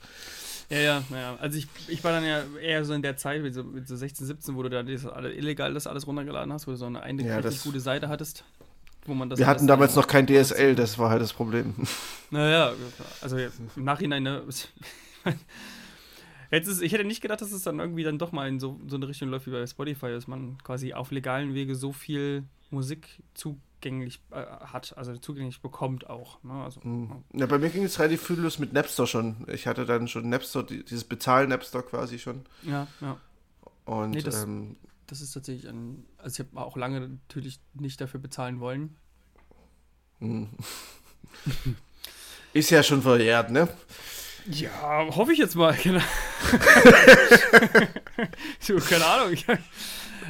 Ja, 0.69 0.77
ja, 0.77 1.03
ja. 1.11 1.35
Also 1.39 1.57
ich, 1.57 1.67
ich 1.87 2.03
war 2.03 2.11
dann 2.11 2.23
ja 2.23 2.43
eher 2.61 2.85
so 2.85 2.93
in 2.93 3.01
der 3.01 3.17
Zeit, 3.17 3.41
mit 3.41 3.53
so, 3.53 3.63
mit 3.63 3.87
so 3.87 3.95
16, 3.95 4.27
17, 4.27 4.55
wo 4.55 4.63
du 4.63 4.69
da 4.69 4.83
das 4.83 5.05
alle, 5.05 5.33
illegal 5.33 5.73
das 5.73 5.87
alles 5.87 6.05
runtergeladen 6.05 6.53
hast, 6.53 6.67
wo 6.67 6.71
du 6.71 6.77
so 6.77 6.85
eine, 6.85 7.01
eine 7.01 7.25
Ja, 7.25 7.37
richtig 7.37 7.63
gute 7.63 7.79
Seite 7.79 8.07
hattest. 8.07 8.43
Wo 9.05 9.13
man 9.13 9.29
das 9.29 9.39
Wir 9.39 9.47
hatten 9.47 9.65
damals 9.65 9.95
noch 9.95 10.07
kein 10.07 10.27
DSL, 10.27 10.75
das 10.75 10.99
war 10.99 11.09
halt 11.09 11.21
das 11.21 11.33
Problem. 11.33 11.73
Naja, 12.31 12.73
also 13.21 13.37
im 13.37 13.51
Nachhinein, 13.83 14.21
ne, 14.21 14.43
Jetzt 16.51 16.67
ist, 16.67 16.81
ich 16.81 16.93
hätte 16.93 17.03
nicht 17.03 17.21
gedacht, 17.21 17.41
dass 17.41 17.51
es 17.51 17.63
dann 17.63 17.79
irgendwie 17.79 18.03
dann 18.03 18.19
doch 18.19 18.31
mal 18.31 18.47
in 18.47 18.59
so, 18.59 18.79
so 18.87 18.95
eine 18.95 19.07
Richtung 19.07 19.29
läuft 19.29 19.47
wie 19.47 19.51
bei 19.51 19.65
Spotify, 19.65 20.07
dass 20.07 20.27
man 20.27 20.57
quasi 20.63 20.93
auf 20.93 21.09
legalen 21.11 21.55
Wege 21.55 21.75
so 21.75 21.91
viel 21.91 22.43
Musik 22.71 23.21
zugänglich 23.33 24.19
äh, 24.31 24.35
hat, 24.43 24.93
also 24.97 25.15
zugänglich 25.17 25.61
bekommt 25.61 26.09
auch. 26.09 26.43
Ne? 26.43 26.53
Also, 26.53 26.81
Hm. 26.83 27.23
Ja, 27.33 27.45
bei 27.45 27.57
mir 27.57 27.69
ging 27.69 27.83
es 27.83 27.99
relativ 27.99 28.21
frühlos 28.23 28.59
mit 28.59 28.73
Napster 28.73 29.07
schon. 29.07 29.45
Ich 29.51 29.67
hatte 29.67 29.85
dann 29.85 30.07
schon 30.07 30.29
Napster, 30.29 30.63
die- 30.63 30.83
dieses 30.83 31.03
Bezahl-Napster 31.03 31.81
quasi 31.83 32.19
schon. 32.19 32.45
ja, 32.63 32.87
ja. 33.01 33.17
Und 33.85 34.11
Nee, 34.11 34.21
das- 34.21 34.43
ähm, 34.43 34.75
Das 35.07 35.21
ist 35.21 35.31
tatsächlich 35.33 35.67
ein. 35.67 36.05
Also 36.19 36.43
ich 36.43 36.47
habe 36.47 36.61
auch 36.63 36.77
lange 36.77 36.99
natürlich 36.99 37.59
nicht 37.73 37.99
dafür 37.99 38.19
bezahlen 38.19 38.59
wollen. 38.59 38.95
hm. 40.19 40.49
ist 42.53 42.69
ja 42.69 42.83
schon 42.83 43.01
verjährt, 43.01 43.49
ne? 43.51 43.67
Ja, 44.45 45.05
hoffe 45.15 45.33
ich 45.33 45.39
jetzt 45.39 45.55
mal. 45.55 45.73
Genau. 45.83 46.01
so, 48.59 48.75
keine 48.77 49.05
Ahnung. 49.05 49.35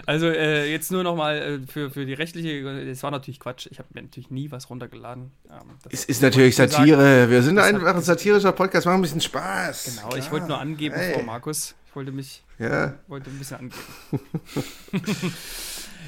Also 0.10 0.26
äh, 0.26 0.72
jetzt 0.72 0.92
nur 0.92 1.04
noch 1.04 1.16
mal 1.16 1.38
äh, 1.38 1.68
für, 1.72 1.92
für 1.92 2.04
die 2.04 2.14
rechtliche, 2.14 2.84
das 2.88 3.04
war 3.04 3.12
natürlich 3.12 3.40
Quatsch. 3.40 3.68
Ich 3.70 3.78
habe 3.78 3.90
mir 3.94 4.02
natürlich 4.02 4.32
nie 4.32 4.50
was 4.50 4.68
runtergeladen. 4.68 5.32
Ähm, 5.52 5.78
Es 5.92 6.04
ist 6.04 6.24
natürlich 6.24 6.50
ich 6.60 6.72
Satire. 6.72 7.30
Wir 7.30 7.44
sind 7.44 7.58
Das 7.58 7.68
einfach 7.68 7.94
ein 7.94 8.02
satirischer 8.02 8.52
Podcast, 8.52 8.88
machen 8.88 8.96
ein 8.96 9.02
bisschen 9.04 9.22
Spaß. 9.22 9.84
Genau, 9.86 10.16
ich 10.16 10.22
Klar. 10.22 10.32
wollte 10.32 10.48
nur 10.48 10.60
angeben, 10.60 10.96
Hey. 10.96 11.14
Frau 11.14 11.22
Markus. 11.22 11.76
Ich 11.86 11.96
wollte 11.96 12.12
mich, 12.12 12.44
Ja, 12.58 12.96
wollte 13.08 13.30
ein 13.30 13.38
bisschen 13.38 13.58
angeben. 13.58 15.32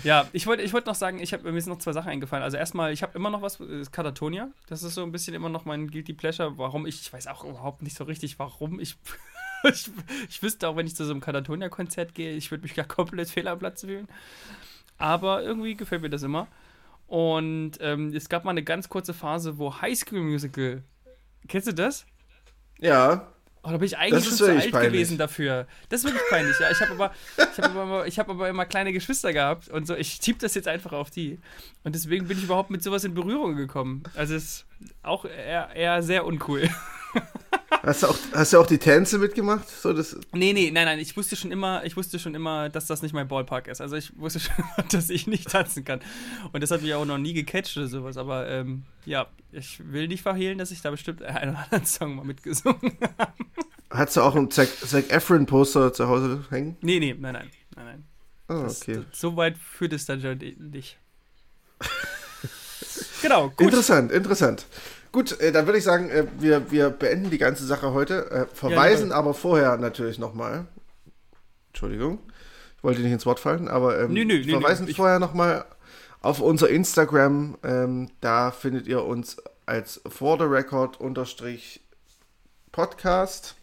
ja, 0.04 0.28
ich 0.34 0.48
wollte 0.48 0.64
ich 0.64 0.74
wollte 0.74 0.88
noch 0.90 0.96
sagen, 0.96 1.20
ich 1.20 1.32
hab, 1.32 1.44
mir 1.44 1.62
sind 1.62 1.72
noch 1.72 1.78
zwei 1.78 1.94
Sachen 1.94 2.10
eingefallen. 2.10 2.44
Also 2.44 2.58
erstmal, 2.58 2.94
ich 2.94 3.04
habe 3.04 3.16
immer 3.16 3.30
noch 3.30 3.44
was, 3.44 3.60
Katatonia. 3.92 4.50
Das 4.66 4.82
ist 4.82 4.96
so 4.96 5.04
ein 5.04 5.12
bisschen 5.12 5.36
immer 5.36 5.50
noch 5.50 5.66
mein 5.66 5.92
Guilty 5.92 6.14
Pleasure. 6.14 6.58
Warum 6.58 6.88
ich, 6.88 7.02
ich 7.02 7.14
weiß 7.14 7.28
auch 7.28 7.44
überhaupt 7.44 7.84
nicht 7.84 7.96
so 7.96 8.06
richtig, 8.06 8.40
warum 8.40 8.80
ich. 8.80 8.98
Ich, 9.64 9.90
ich 10.30 10.44
wüsste 10.44 10.68
auch, 10.68 10.76
wenn 10.76 10.88
ich 10.88 10.96
zu 10.96 11.06
so 11.06 11.12
einem 11.12 11.22
Katatonia-Konzert 11.22 12.14
gehe, 12.14 12.34
ich 12.36 12.52
würde 12.52 12.64
mich 12.64 12.74
gar 12.76 12.86
komplett 12.86 13.30
fehl 13.30 13.48
am 13.48 13.60
Platz 13.60 13.82
fühlen. 13.82 14.08
Aber 14.98 15.42
irgendwie 15.44 15.76
gefällt 15.76 16.02
mir 16.02 16.10
das 16.10 16.24
immer. 16.24 16.48
Und 17.08 17.74
ähm, 17.82 18.14
es 18.16 18.30
gab 18.30 18.46
mal 18.46 18.52
eine 18.52 18.64
ganz 18.64 18.88
kurze 18.88 19.14
Phase, 19.14 19.58
wo 19.58 19.82
High 19.82 19.98
School 19.98 20.22
Musical. 20.22 20.84
Kennst 21.48 21.68
du 21.68 21.74
das? 21.74 22.06
ja. 22.80 23.28
Oh, 23.64 23.70
da 23.70 23.78
bin 23.78 23.86
ich 23.86 23.98
eigentlich 23.98 24.26
schon 24.26 24.34
zu 24.34 24.46
alt 24.46 24.72
peinlich. 24.72 24.92
gewesen 24.92 25.18
dafür. 25.20 25.68
Das 25.90 26.00
ist 26.00 26.06
wirklich 26.06 26.28
peinlich, 26.32 26.60
ja. 26.60 26.72
Ich 26.72 26.82
habe 26.82 26.94
aber, 26.94 27.14
ich 27.38 27.58
hab 27.60 27.76
aber, 27.76 28.08
ich 28.08 28.18
hab 28.18 28.30
aber 28.30 28.50
immer 28.50 28.66
kleine 28.66 28.92
Geschwister 28.92 29.34
gehabt 29.34 29.68
und 29.68 29.86
so. 29.86 29.96
Ich 29.96 30.20
tippe 30.20 30.40
das 30.40 30.56
jetzt 30.56 30.68
einfach 30.68 30.94
auf 30.94 31.12
die. 31.12 31.38
Und 31.84 31.94
deswegen 31.94 32.28
bin 32.28 32.40
ich 32.40 32.46
überhaupt 32.46 32.72
mit 32.72 32.82
sowas 32.82 33.04
in 33.04 33.14
Berührung 33.14 33.56
gekommen. 33.56 34.02
Also 34.16 34.34
es 34.34 34.44
ist 34.44 34.66
auch 35.04 35.26
eher, 35.26 35.70
eher 35.76 36.02
sehr 36.02 36.26
uncool. 36.26 36.68
Hast 37.84 38.04
du, 38.04 38.08
auch, 38.08 38.18
hast 38.34 38.52
du 38.54 38.60
auch 38.60 38.68
die 38.68 38.78
Tänze 38.78 39.18
mitgemacht? 39.18 39.68
So, 39.68 39.94
das, 39.94 40.18
Nee, 40.34 40.52
nee, 40.52 40.72
nein, 40.72 40.86
nein. 40.86 41.00
Ich 41.00 41.16
wusste 41.16 41.36
schon 41.36 41.52
immer, 41.52 41.84
ich 41.86 41.96
wusste 41.96 42.20
schon 42.20 42.36
immer, 42.36 42.70
dass 42.70 42.86
das 42.86 43.02
nicht 43.02 43.14
mein 43.14 43.28
Ballpark 43.30 43.68
ist. 43.68 43.80
Also 43.80 43.96
ich 43.96 44.18
wusste 44.20 44.42
schon 44.42 44.56
immer, 44.58 44.88
dass 44.90 45.10
ich 45.10 45.26
nicht 45.26 45.50
tanzen 45.50 45.86
kann. 45.86 46.02
Und 46.52 46.62
das 46.62 46.70
hat 46.72 46.82
mich 46.82 46.94
auch 46.94 47.06
noch 47.06 47.18
nie 47.18 47.34
gecatcht 47.34 47.78
oder 47.78 47.88
sowas. 47.88 48.18
Aber 48.18 48.48
ähm, 48.50 48.84
ja, 49.06 49.28
ich 49.52 49.80
will 49.92 50.08
nicht 50.10 50.22
verhehlen, 50.22 50.58
dass 50.58 50.72
ich 50.72 50.82
da 50.82 50.92
bestimmt 50.92 51.24
einen 51.24 51.52
oder 51.52 51.64
anderen 51.64 51.86
Song 51.86 52.16
mal 52.16 52.26
mitgesungen 52.26 52.98
habe. 53.18 53.34
hast 53.90 54.18
du 54.18 54.22
auch 54.22 54.36
ein 54.36 54.52
Zac, 54.52 54.68
Zac 54.68 55.10
Efron-Poster 55.10 55.94
zu 55.94 56.08
Hause 56.08 56.46
hängen? 56.50 56.78
Nee, 56.82 57.00
nee, 57.00 57.16
nein, 57.18 57.34
nein, 57.34 57.50
nein, 57.76 57.86
nein. 57.86 58.04
Das, 58.48 58.82
okay. 58.82 58.96
das, 59.10 59.20
so 59.20 59.38
weit 59.38 59.58
führt 59.58 59.94
es 59.94 60.06
dann 60.06 60.20
schon 60.22 60.38
nicht. 60.38 60.98
genau, 63.22 63.50
gut. 63.50 63.62
Interessant, 63.62 64.12
interessant. 64.12 64.66
Gut, 65.12 65.40
äh, 65.42 65.52
dann 65.52 65.66
würde 65.66 65.78
ich 65.78 65.84
sagen, 65.84 66.10
äh, 66.10 66.26
wir, 66.40 66.72
wir 66.72 66.90
beenden 66.90 67.30
die 67.30 67.38
ganze 67.38 67.66
Sache 67.66 67.94
heute. 67.94 68.32
Äh, 68.32 68.46
verweisen 68.56 69.06
lieber. 69.06 69.16
aber 69.16 69.34
vorher 69.34 69.78
natürlich 69.78 70.20
nochmal. 70.20 70.68
Entschuldigung, 71.70 72.20
ich 72.78 72.84
wollte 72.84 73.02
nicht 73.02 73.12
ins 73.12 73.26
Wort 73.26 73.40
fallen, 73.40 73.68
aber 73.68 74.00
ähm, 74.00 74.14
Nö, 74.14 74.26
nö, 74.26 74.42
nö, 74.46 74.52
verweisen 74.52 74.86
nö, 74.86 74.94
vorher 74.94 75.20
nochmal 75.20 75.66
auf 76.22 76.40
unser 76.40 76.70
Instagram. 76.70 77.58
Ähm, 77.64 78.10
da 78.22 78.52
findet 78.52 78.88
ihr 78.88 79.04
uns 79.04 79.38
als 79.66 80.02
For 80.08 80.38
the 80.38 80.46
Record 80.46 81.00
unterstrich 81.00 81.82
Podcast. 82.72 83.56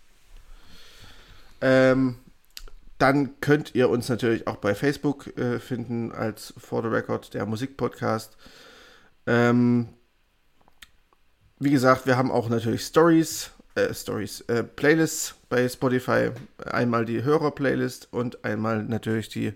Ähm, 1.60 2.18
dann 2.98 3.40
könnt 3.40 3.74
ihr 3.74 3.88
uns 3.88 4.08
natürlich 4.08 4.46
auch 4.46 4.56
bei 4.56 4.74
Facebook 4.74 5.36
äh, 5.38 5.58
finden 5.60 6.12
als 6.12 6.52
For 6.58 6.82
the 6.82 6.88
Record, 6.88 7.32
der 7.32 7.46
Musikpodcast. 7.46 8.36
Ähm, 9.26 9.88
wie 11.58 11.70
gesagt, 11.70 12.06
wir 12.06 12.16
haben 12.16 12.30
auch 12.30 12.48
natürlich 12.48 12.82
Stories, 12.82 13.50
äh, 13.74 13.92
Stories, 13.92 14.42
äh, 14.42 14.62
Playlists 14.62 15.34
bei 15.48 15.68
Spotify. 15.68 16.30
Einmal 16.64 17.04
die 17.04 17.22
Hörer-Playlist 17.22 18.08
und 18.12 18.44
einmal 18.44 18.82
natürlich 18.84 19.28
die 19.28 19.52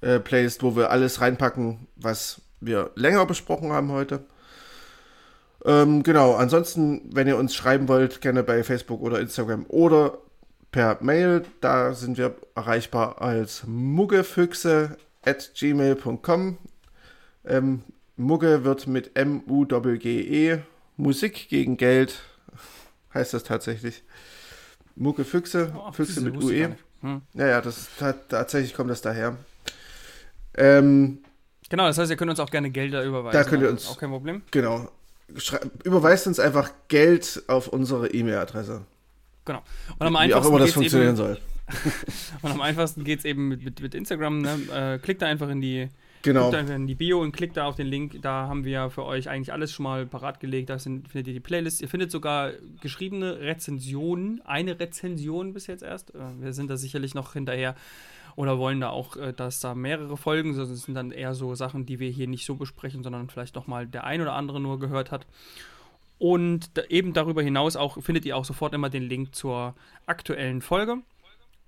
äh, 0.00 0.20
Playlist, 0.20 0.62
wo 0.62 0.76
wir 0.76 0.90
alles 0.90 1.20
reinpacken, 1.20 1.86
was 1.96 2.40
wir 2.60 2.90
länger 2.94 3.26
besprochen 3.26 3.72
haben 3.72 3.92
heute. 3.92 4.24
Ähm, 5.64 6.02
genau, 6.02 6.34
ansonsten, 6.34 7.10
wenn 7.12 7.26
ihr 7.26 7.38
uns 7.38 7.54
schreiben 7.54 7.88
wollt, 7.88 8.20
gerne 8.20 8.42
bei 8.42 8.62
Facebook 8.62 9.00
oder 9.00 9.20
Instagram 9.20 9.64
oder 9.68 10.18
per 10.70 10.98
Mail. 11.00 11.44
Da 11.60 11.94
sind 11.94 12.18
wir 12.18 12.34
erreichbar 12.54 13.22
als 13.22 13.64
muggefüchse 13.66 14.96
at 15.24 15.52
gmail.com. 15.54 16.58
Ähm, 17.46 17.82
Mugge 18.16 18.64
wird 18.64 18.86
mit 18.86 19.16
M-U-G-G-E, 19.16 20.58
Musik 20.96 21.48
gegen 21.48 21.76
Geld, 21.76 22.20
heißt 23.12 23.34
das 23.34 23.44
tatsächlich. 23.44 24.02
Mugge 24.96 25.24
Füchse, 25.24 25.72
oh, 25.76 25.92
Füchse 25.92 26.20
mit 26.20 26.42
UE. 26.42 26.76
Hm. 27.00 27.22
Ja, 27.34 27.46
ja, 27.46 27.60
das, 27.60 27.88
tatsächlich 28.28 28.74
kommt 28.74 28.90
das 28.90 29.02
daher. 29.02 29.36
Ähm, 30.56 31.18
genau, 31.68 31.86
das 31.86 31.98
heißt, 31.98 32.10
ihr 32.10 32.16
könnt 32.16 32.30
uns 32.30 32.40
auch 32.40 32.50
gerne 32.50 32.70
Gelder 32.70 33.04
überweisen. 33.04 33.38
Da 33.38 33.48
könnt 33.48 33.62
ihr 33.62 33.70
uns. 33.70 33.88
Auch 33.88 33.98
kein 33.98 34.10
Problem. 34.10 34.42
Genau. 34.50 34.88
Überweist 35.84 36.26
uns 36.26 36.38
einfach 36.38 36.70
Geld 36.88 37.42
auf 37.48 37.68
unsere 37.68 38.08
E-Mail-Adresse. 38.08 38.82
Genau. 39.44 39.62
Und 39.98 40.06
am 40.06 40.14
Wie 40.14 40.34
auch 40.34 40.46
immer 40.46 40.58
das 40.58 40.72
funktionieren 40.72 41.10
eben, 41.10 41.16
soll. 41.16 41.38
und 42.42 42.52
am 42.52 42.60
einfachsten 42.60 43.04
geht 43.04 43.20
es 43.20 43.24
eben 43.24 43.48
mit, 43.48 43.64
mit, 43.64 43.80
mit 43.80 43.94
Instagram. 43.94 44.42
Ne? 44.42 44.58
Äh, 44.72 44.98
klickt 44.98 45.22
da 45.22 45.26
einfach 45.26 45.48
in 45.48 45.60
die, 45.60 45.88
genau. 46.24 46.50
einfach 46.50 46.74
in 46.74 46.86
die 46.86 46.94
Bio 46.94 47.20
und 47.20 47.32
klickt 47.32 47.56
da 47.56 47.66
auf 47.66 47.76
den 47.76 47.86
Link. 47.86 48.20
Da 48.22 48.48
haben 48.48 48.64
wir 48.64 48.90
für 48.90 49.04
euch 49.04 49.28
eigentlich 49.28 49.52
alles 49.52 49.72
schon 49.72 49.84
mal 49.84 50.06
parat 50.06 50.40
gelegt. 50.40 50.70
Da 50.70 50.78
sind, 50.78 51.08
findet 51.08 51.28
ihr 51.28 51.34
die 51.34 51.40
Playlist. 51.40 51.80
Ihr 51.80 51.88
findet 51.88 52.10
sogar 52.10 52.52
geschriebene 52.80 53.40
Rezensionen. 53.40 54.40
Eine 54.44 54.80
Rezension 54.80 55.52
bis 55.52 55.66
jetzt 55.66 55.82
erst. 55.82 56.14
Äh, 56.14 56.18
wir 56.40 56.52
sind 56.52 56.68
da 56.70 56.76
sicherlich 56.76 57.14
noch 57.14 57.34
hinterher 57.34 57.76
oder 58.36 58.58
wollen 58.58 58.80
da 58.80 58.90
auch, 58.90 59.16
äh, 59.16 59.32
dass 59.32 59.60
da 59.60 59.74
mehrere 59.74 60.16
Folgen, 60.16 60.56
das 60.56 60.68
sind 60.68 60.94
dann 60.94 61.12
eher 61.12 61.34
so 61.34 61.54
Sachen, 61.54 61.86
die 61.86 62.00
wir 62.00 62.10
hier 62.10 62.26
nicht 62.26 62.44
so 62.44 62.56
besprechen, 62.56 63.02
sondern 63.02 63.28
vielleicht 63.28 63.54
nochmal 63.54 63.86
der 63.86 64.04
ein 64.04 64.20
oder 64.20 64.32
andere 64.32 64.60
nur 64.60 64.78
gehört 64.78 65.12
hat. 65.12 65.26
Und 66.18 66.70
eben 66.88 67.12
darüber 67.12 67.42
hinaus 67.42 67.76
auch 67.76 68.02
findet 68.02 68.24
ihr 68.24 68.36
auch 68.36 68.44
sofort 68.44 68.72
immer 68.72 68.88
den 68.88 69.02
Link 69.02 69.34
zur 69.34 69.74
aktuellen 70.06 70.62
Folge. 70.62 70.98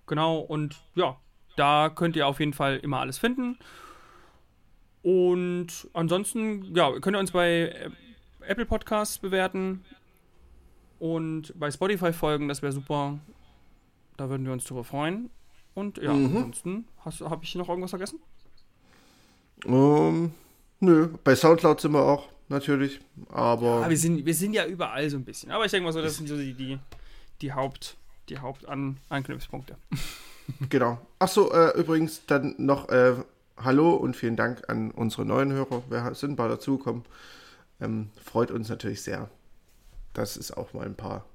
Genau, 0.07 0.39
und 0.39 0.77
ja, 0.95 1.17
da 1.57 1.89
könnt 1.89 2.17
ihr 2.17 2.27
auf 2.27 2.39
jeden 2.39 2.53
Fall 2.53 2.77
immer 2.79 3.01
alles 3.01 3.19
finden. 3.19 3.59
Und 5.07 5.69
ansonsten, 5.93 6.75
ja, 6.75 6.91
könnt 6.99 7.15
ihr 7.17 7.21
uns 7.21 7.31
bei 7.31 7.93
Apple 8.41 8.67
Podcasts 8.67 9.19
bewerten 9.19 9.85
und 10.99 11.55
bei 11.57 11.71
Spotify 11.71 12.13
folgen, 12.13 12.49
das 12.49 12.61
wäre 12.61 12.73
super. 12.73 13.21
Da 14.17 14.29
würden 14.29 14.45
wir 14.45 14.53
uns 14.53 14.65
drüber 14.65 14.83
freuen. 14.83 15.31
Und 15.75 15.99
ja, 15.99 16.13
mhm. 16.13 16.37
ansonsten, 16.37 16.89
habe 17.05 17.45
ich 17.45 17.55
noch 17.55 17.69
irgendwas 17.69 17.91
vergessen? 17.91 18.19
Um, 19.65 19.75
ähm, 19.75 20.35
nö, 20.81 21.09
bei 21.23 21.37
Soundcloud 21.37 21.81
sind 21.81 21.93
wir 21.93 22.03
auch 22.03 22.27
natürlich, 22.49 22.99
aber. 23.29 23.83
Ja, 23.83 23.89
wir, 23.89 23.99
sind, 23.99 24.27
wir 24.27 24.35
sind 24.35 24.55
ja 24.55 24.67
überall 24.67 25.09
so 25.09 25.19
ein 25.19 25.25
bisschen. 25.25 25.53
Aber 25.53 25.67
ich 25.67 25.71
denke 25.71 25.85
mal 25.85 25.93
so, 25.93 26.03
das 26.03 26.17
sind 26.17 26.29
so 26.29 26.37
die, 26.37 26.53
die, 26.53 26.81
die 27.43 27.53
Haupt, 27.53 27.97
die 28.29 28.39
Hauptanknüpfpunkte. 28.39 29.77
genau. 30.69 30.99
Achso, 31.21 31.53
äh, 31.53 31.79
übrigens 31.79 32.27
dann 32.27 32.57
noch 32.59 32.89
äh, 32.89 33.15
Hallo 33.59 33.95
und 33.95 34.17
vielen 34.17 34.37
Dank 34.37 34.69
an 34.69 34.91
unsere 34.91 35.25
neuen 35.25 35.53
Hörer. 35.53 35.83
Wir 35.89 36.15
sind 36.15 36.33
ein 36.33 36.37
paar 36.37 36.49
dazugekommen. 36.49 37.05
Ähm, 37.81 38.11
freut 38.23 38.51
uns 38.51 38.69
natürlich 38.69 39.03
sehr. 39.03 39.31
dass 40.13 40.37
es 40.37 40.51
auch 40.51 40.73
mal 40.73 40.87
ein 40.87 40.95
paar 40.95 41.27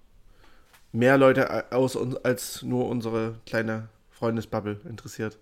mehr 0.92 1.18
Leute 1.18 1.72
aus 1.72 1.96
uns 1.96 2.16
als 2.18 2.64
nur 2.64 2.88
unsere 2.90 3.36
kleine 3.46 3.90
Freundesbubble 4.10 4.82
interessiert. 4.88 5.38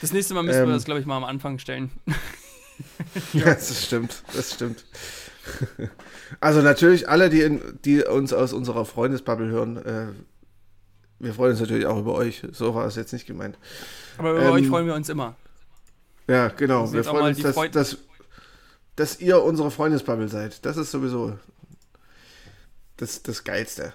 Das 0.00 0.12
nächste 0.12 0.34
Mal 0.34 0.42
müssen 0.42 0.62
ähm, 0.62 0.68
wir 0.68 0.74
das, 0.74 0.84
glaube 0.84 1.00
ich, 1.00 1.06
mal 1.06 1.16
am 1.16 1.24
Anfang 1.24 1.58
stellen. 1.58 1.90
ja, 3.32 3.54
das 3.54 3.84
stimmt, 3.84 4.22
das 4.34 4.54
stimmt. 4.54 4.84
Also 6.40 6.60
natürlich 6.60 7.08
alle, 7.08 7.30
die, 7.30 7.40
in, 7.40 7.78
die 7.86 8.02
uns 8.02 8.34
aus 8.34 8.52
unserer 8.52 8.84
Freundesbubble 8.84 9.48
hören, 9.48 9.78
äh, 9.78 10.08
wir 11.20 11.32
freuen 11.32 11.52
uns 11.52 11.60
natürlich 11.60 11.86
auch 11.86 11.98
über 11.98 12.12
euch. 12.12 12.42
So 12.52 12.74
war 12.74 12.84
es 12.84 12.96
jetzt 12.96 13.14
nicht 13.14 13.26
gemeint. 13.26 13.56
Aber 14.18 14.32
über 14.32 14.42
ähm, 14.42 14.52
euch 14.52 14.66
freuen 14.68 14.86
wir 14.86 14.94
uns 14.94 15.08
immer. 15.08 15.36
Ja, 16.28 16.48
genau. 16.48 16.92
Wir 16.92 17.02
freuen 17.02 17.34
uns, 17.34 17.42
dass, 17.42 17.70
dass, 17.72 17.98
dass 18.96 19.20
ihr 19.20 19.42
unsere 19.42 19.70
Freundesbubble 19.70 20.28
seid. 20.28 20.64
Das 20.64 20.76
ist 20.76 20.90
sowieso 20.90 21.38
das, 22.98 23.22
das 23.22 23.44
Geilste. 23.44 23.94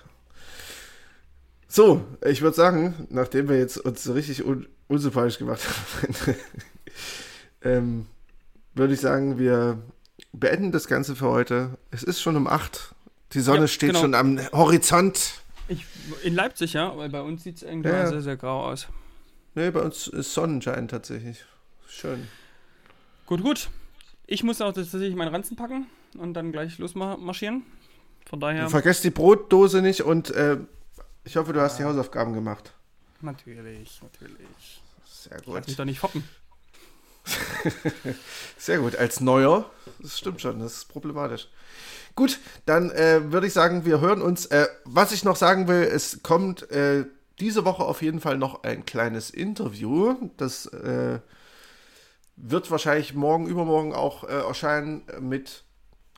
So, 1.68 2.04
ich 2.26 2.42
würde 2.42 2.56
sagen, 2.56 3.08
nachdem 3.10 3.50
wir 3.50 3.58
jetzt 3.58 3.78
uns 3.78 4.04
so 4.04 4.14
richtig 4.14 4.44
un 4.46 4.68
unsympathisch 4.88 5.38
gemacht 5.40 5.62
haben, 5.68 6.36
ähm, 7.62 8.08
würde 8.76 8.94
ich 8.94 9.00
sagen, 9.00 9.40
wir 9.40 9.80
beenden 10.34 10.72
das 10.72 10.88
Ganze 10.88 11.16
für 11.16 11.30
heute. 11.30 11.78
Es 11.92 12.04
ist 12.04 12.22
schon 12.22 12.36
um 12.36 12.48
8. 12.48 12.94
Die 13.34 13.40
Sonne 13.40 13.62
ja, 13.62 13.68
steht 13.68 13.90
genau. 13.90 14.02
schon 14.02 14.14
am 14.14 14.40
Horizont. 14.52 15.42
Ich, 15.68 15.86
in 16.24 16.36
Leipzig, 16.36 16.74
ja, 16.74 16.96
weil 16.98 17.10
bei 17.10 17.22
uns 17.22 17.44
sieht 17.44 17.58
es 17.58 17.64
irgendwie 17.64 17.90
ja. 17.90 18.08
sehr, 18.08 18.22
sehr 18.22 18.38
grau 18.38 18.66
aus. 18.66 18.88
Nee, 19.56 19.72
bei 19.72 19.82
uns 19.82 20.08
ist 20.08 20.34
Sonnenschein 20.34 20.88
tatsächlich. 20.88 21.44
Schön. 21.88 22.28
Gut, 23.26 23.42
gut. 23.42 23.70
Ich 24.28 24.44
muss 24.44 24.62
auch 24.62 24.74
tatsächlich 24.74 25.16
meinen 25.16 25.34
Ranzen 25.34 25.56
packen 25.56 25.88
und 26.18 26.34
dann 26.34 26.52
gleich 26.52 26.78
losmarschieren. 26.78 27.64
Von 28.26 28.40
daher. 28.40 28.70
Vergesst 28.70 29.04
die 29.04 29.10
Brotdose 29.10 29.82
nicht 29.82 30.02
und 30.02 30.32
äh, 30.32 30.58
ich 31.24 31.38
hoffe, 31.38 31.54
du 31.54 31.62
hast 31.62 31.80
die 31.80 31.84
Hausaufgaben 31.84 32.34
gemacht. 32.34 32.74
Natürlich, 33.22 34.02
natürlich. 34.02 34.82
Sehr 35.06 35.40
gut. 35.42 35.56
Lass 35.56 35.68
mich 35.68 35.78
doch 35.78 35.86
nicht 35.86 36.00
foppen. 36.00 36.24
Sehr 38.58 38.80
gut. 38.80 38.96
Als 38.96 39.22
Neuer, 39.22 39.70
das 40.00 40.18
stimmt 40.18 40.42
schon, 40.42 40.60
das 40.60 40.78
ist 40.78 40.86
problematisch. 40.90 41.48
Gut, 42.16 42.40
dann 42.66 42.92
äh, 42.92 43.32
würde 43.32 43.48
ich 43.48 43.54
sagen, 43.54 43.86
wir 43.86 44.02
hören 44.02 44.22
uns. 44.22 44.46
Äh, 44.48 44.68
was 44.84 45.12
ich 45.12 45.24
noch 45.24 45.36
sagen 45.36 45.68
will, 45.68 45.84
es 45.84 46.22
kommt 46.22 46.70
äh, 46.72 47.06
diese 47.40 47.66
Woche 47.66 47.84
auf 47.84 48.02
jeden 48.02 48.20
Fall 48.20 48.38
noch 48.38 48.64
ein 48.64 48.86
kleines 48.86 49.30
Interview. 49.30 50.16
Das 50.38 50.66
äh, 50.68 51.20
wird 52.36 52.70
wahrscheinlich 52.72 53.14
morgen, 53.14 53.48
übermorgen 53.48 53.94
auch 53.94 54.24
äh, 54.24 54.28
erscheinen 54.28 55.04
mit 55.20 55.64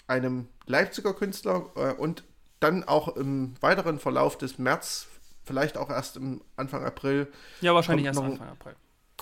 einem 0.08 0.48
Leipziger 0.66 1.14
Künstler 1.14 1.70
äh, 1.76 1.94
und 1.94 2.24
dann 2.60 2.84
auch 2.84 3.16
im 3.16 3.54
weiteren 3.62 4.00
Verlauf 4.00 4.38
des 4.38 4.58
März, 4.58 5.08
vielleicht 5.44 5.78
auch 5.78 5.90
erst 5.90 6.18
im 6.18 6.42
Anfang 6.56 6.86
April. 6.86 7.28
Ja, 7.62 7.76
wahrscheinlich 7.76 8.06
erst 8.06 8.20
Anfang 8.20 8.50
April 8.50 8.76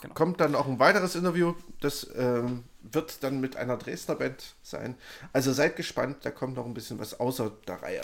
genau. 0.04 0.14
kommt 0.14 0.40
dann 0.40 0.56
auch 0.56 0.68
ein 0.68 0.80
weiteres 0.80 1.16
Interview. 1.16 1.56
Das 1.82 2.08
ähm, 2.16 2.64
wird 2.82 3.24
dann 3.24 3.42
mit 3.42 3.56
einer 3.56 3.78
Dresdner 3.78 4.16
Band 4.16 4.56
sein. 4.62 4.96
Also 5.32 5.52
seid 5.52 5.76
gespannt, 5.76 6.18
da 6.22 6.32
kommt 6.32 6.56
noch 6.56 6.66
ein 6.66 6.74
bisschen 6.74 7.00
was 7.00 7.20
außer 7.20 7.52
der 7.68 7.82
Reihe. 7.82 8.02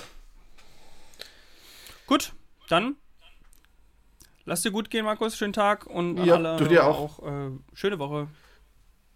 Gut, 2.07 2.33
dann 2.69 2.95
lass 4.45 4.63
dir 4.63 4.71
gut 4.71 4.89
gehen, 4.89 5.05
Markus. 5.05 5.37
Schönen 5.37 5.53
Tag 5.53 5.85
und 5.85 6.17
ja, 6.25 6.35
alle 6.35 6.57
du 6.57 6.65
dir 6.65 6.87
auch. 6.87 7.19
auch 7.19 7.27
äh, 7.27 7.51
schöne 7.73 7.99
Woche. 7.99 8.27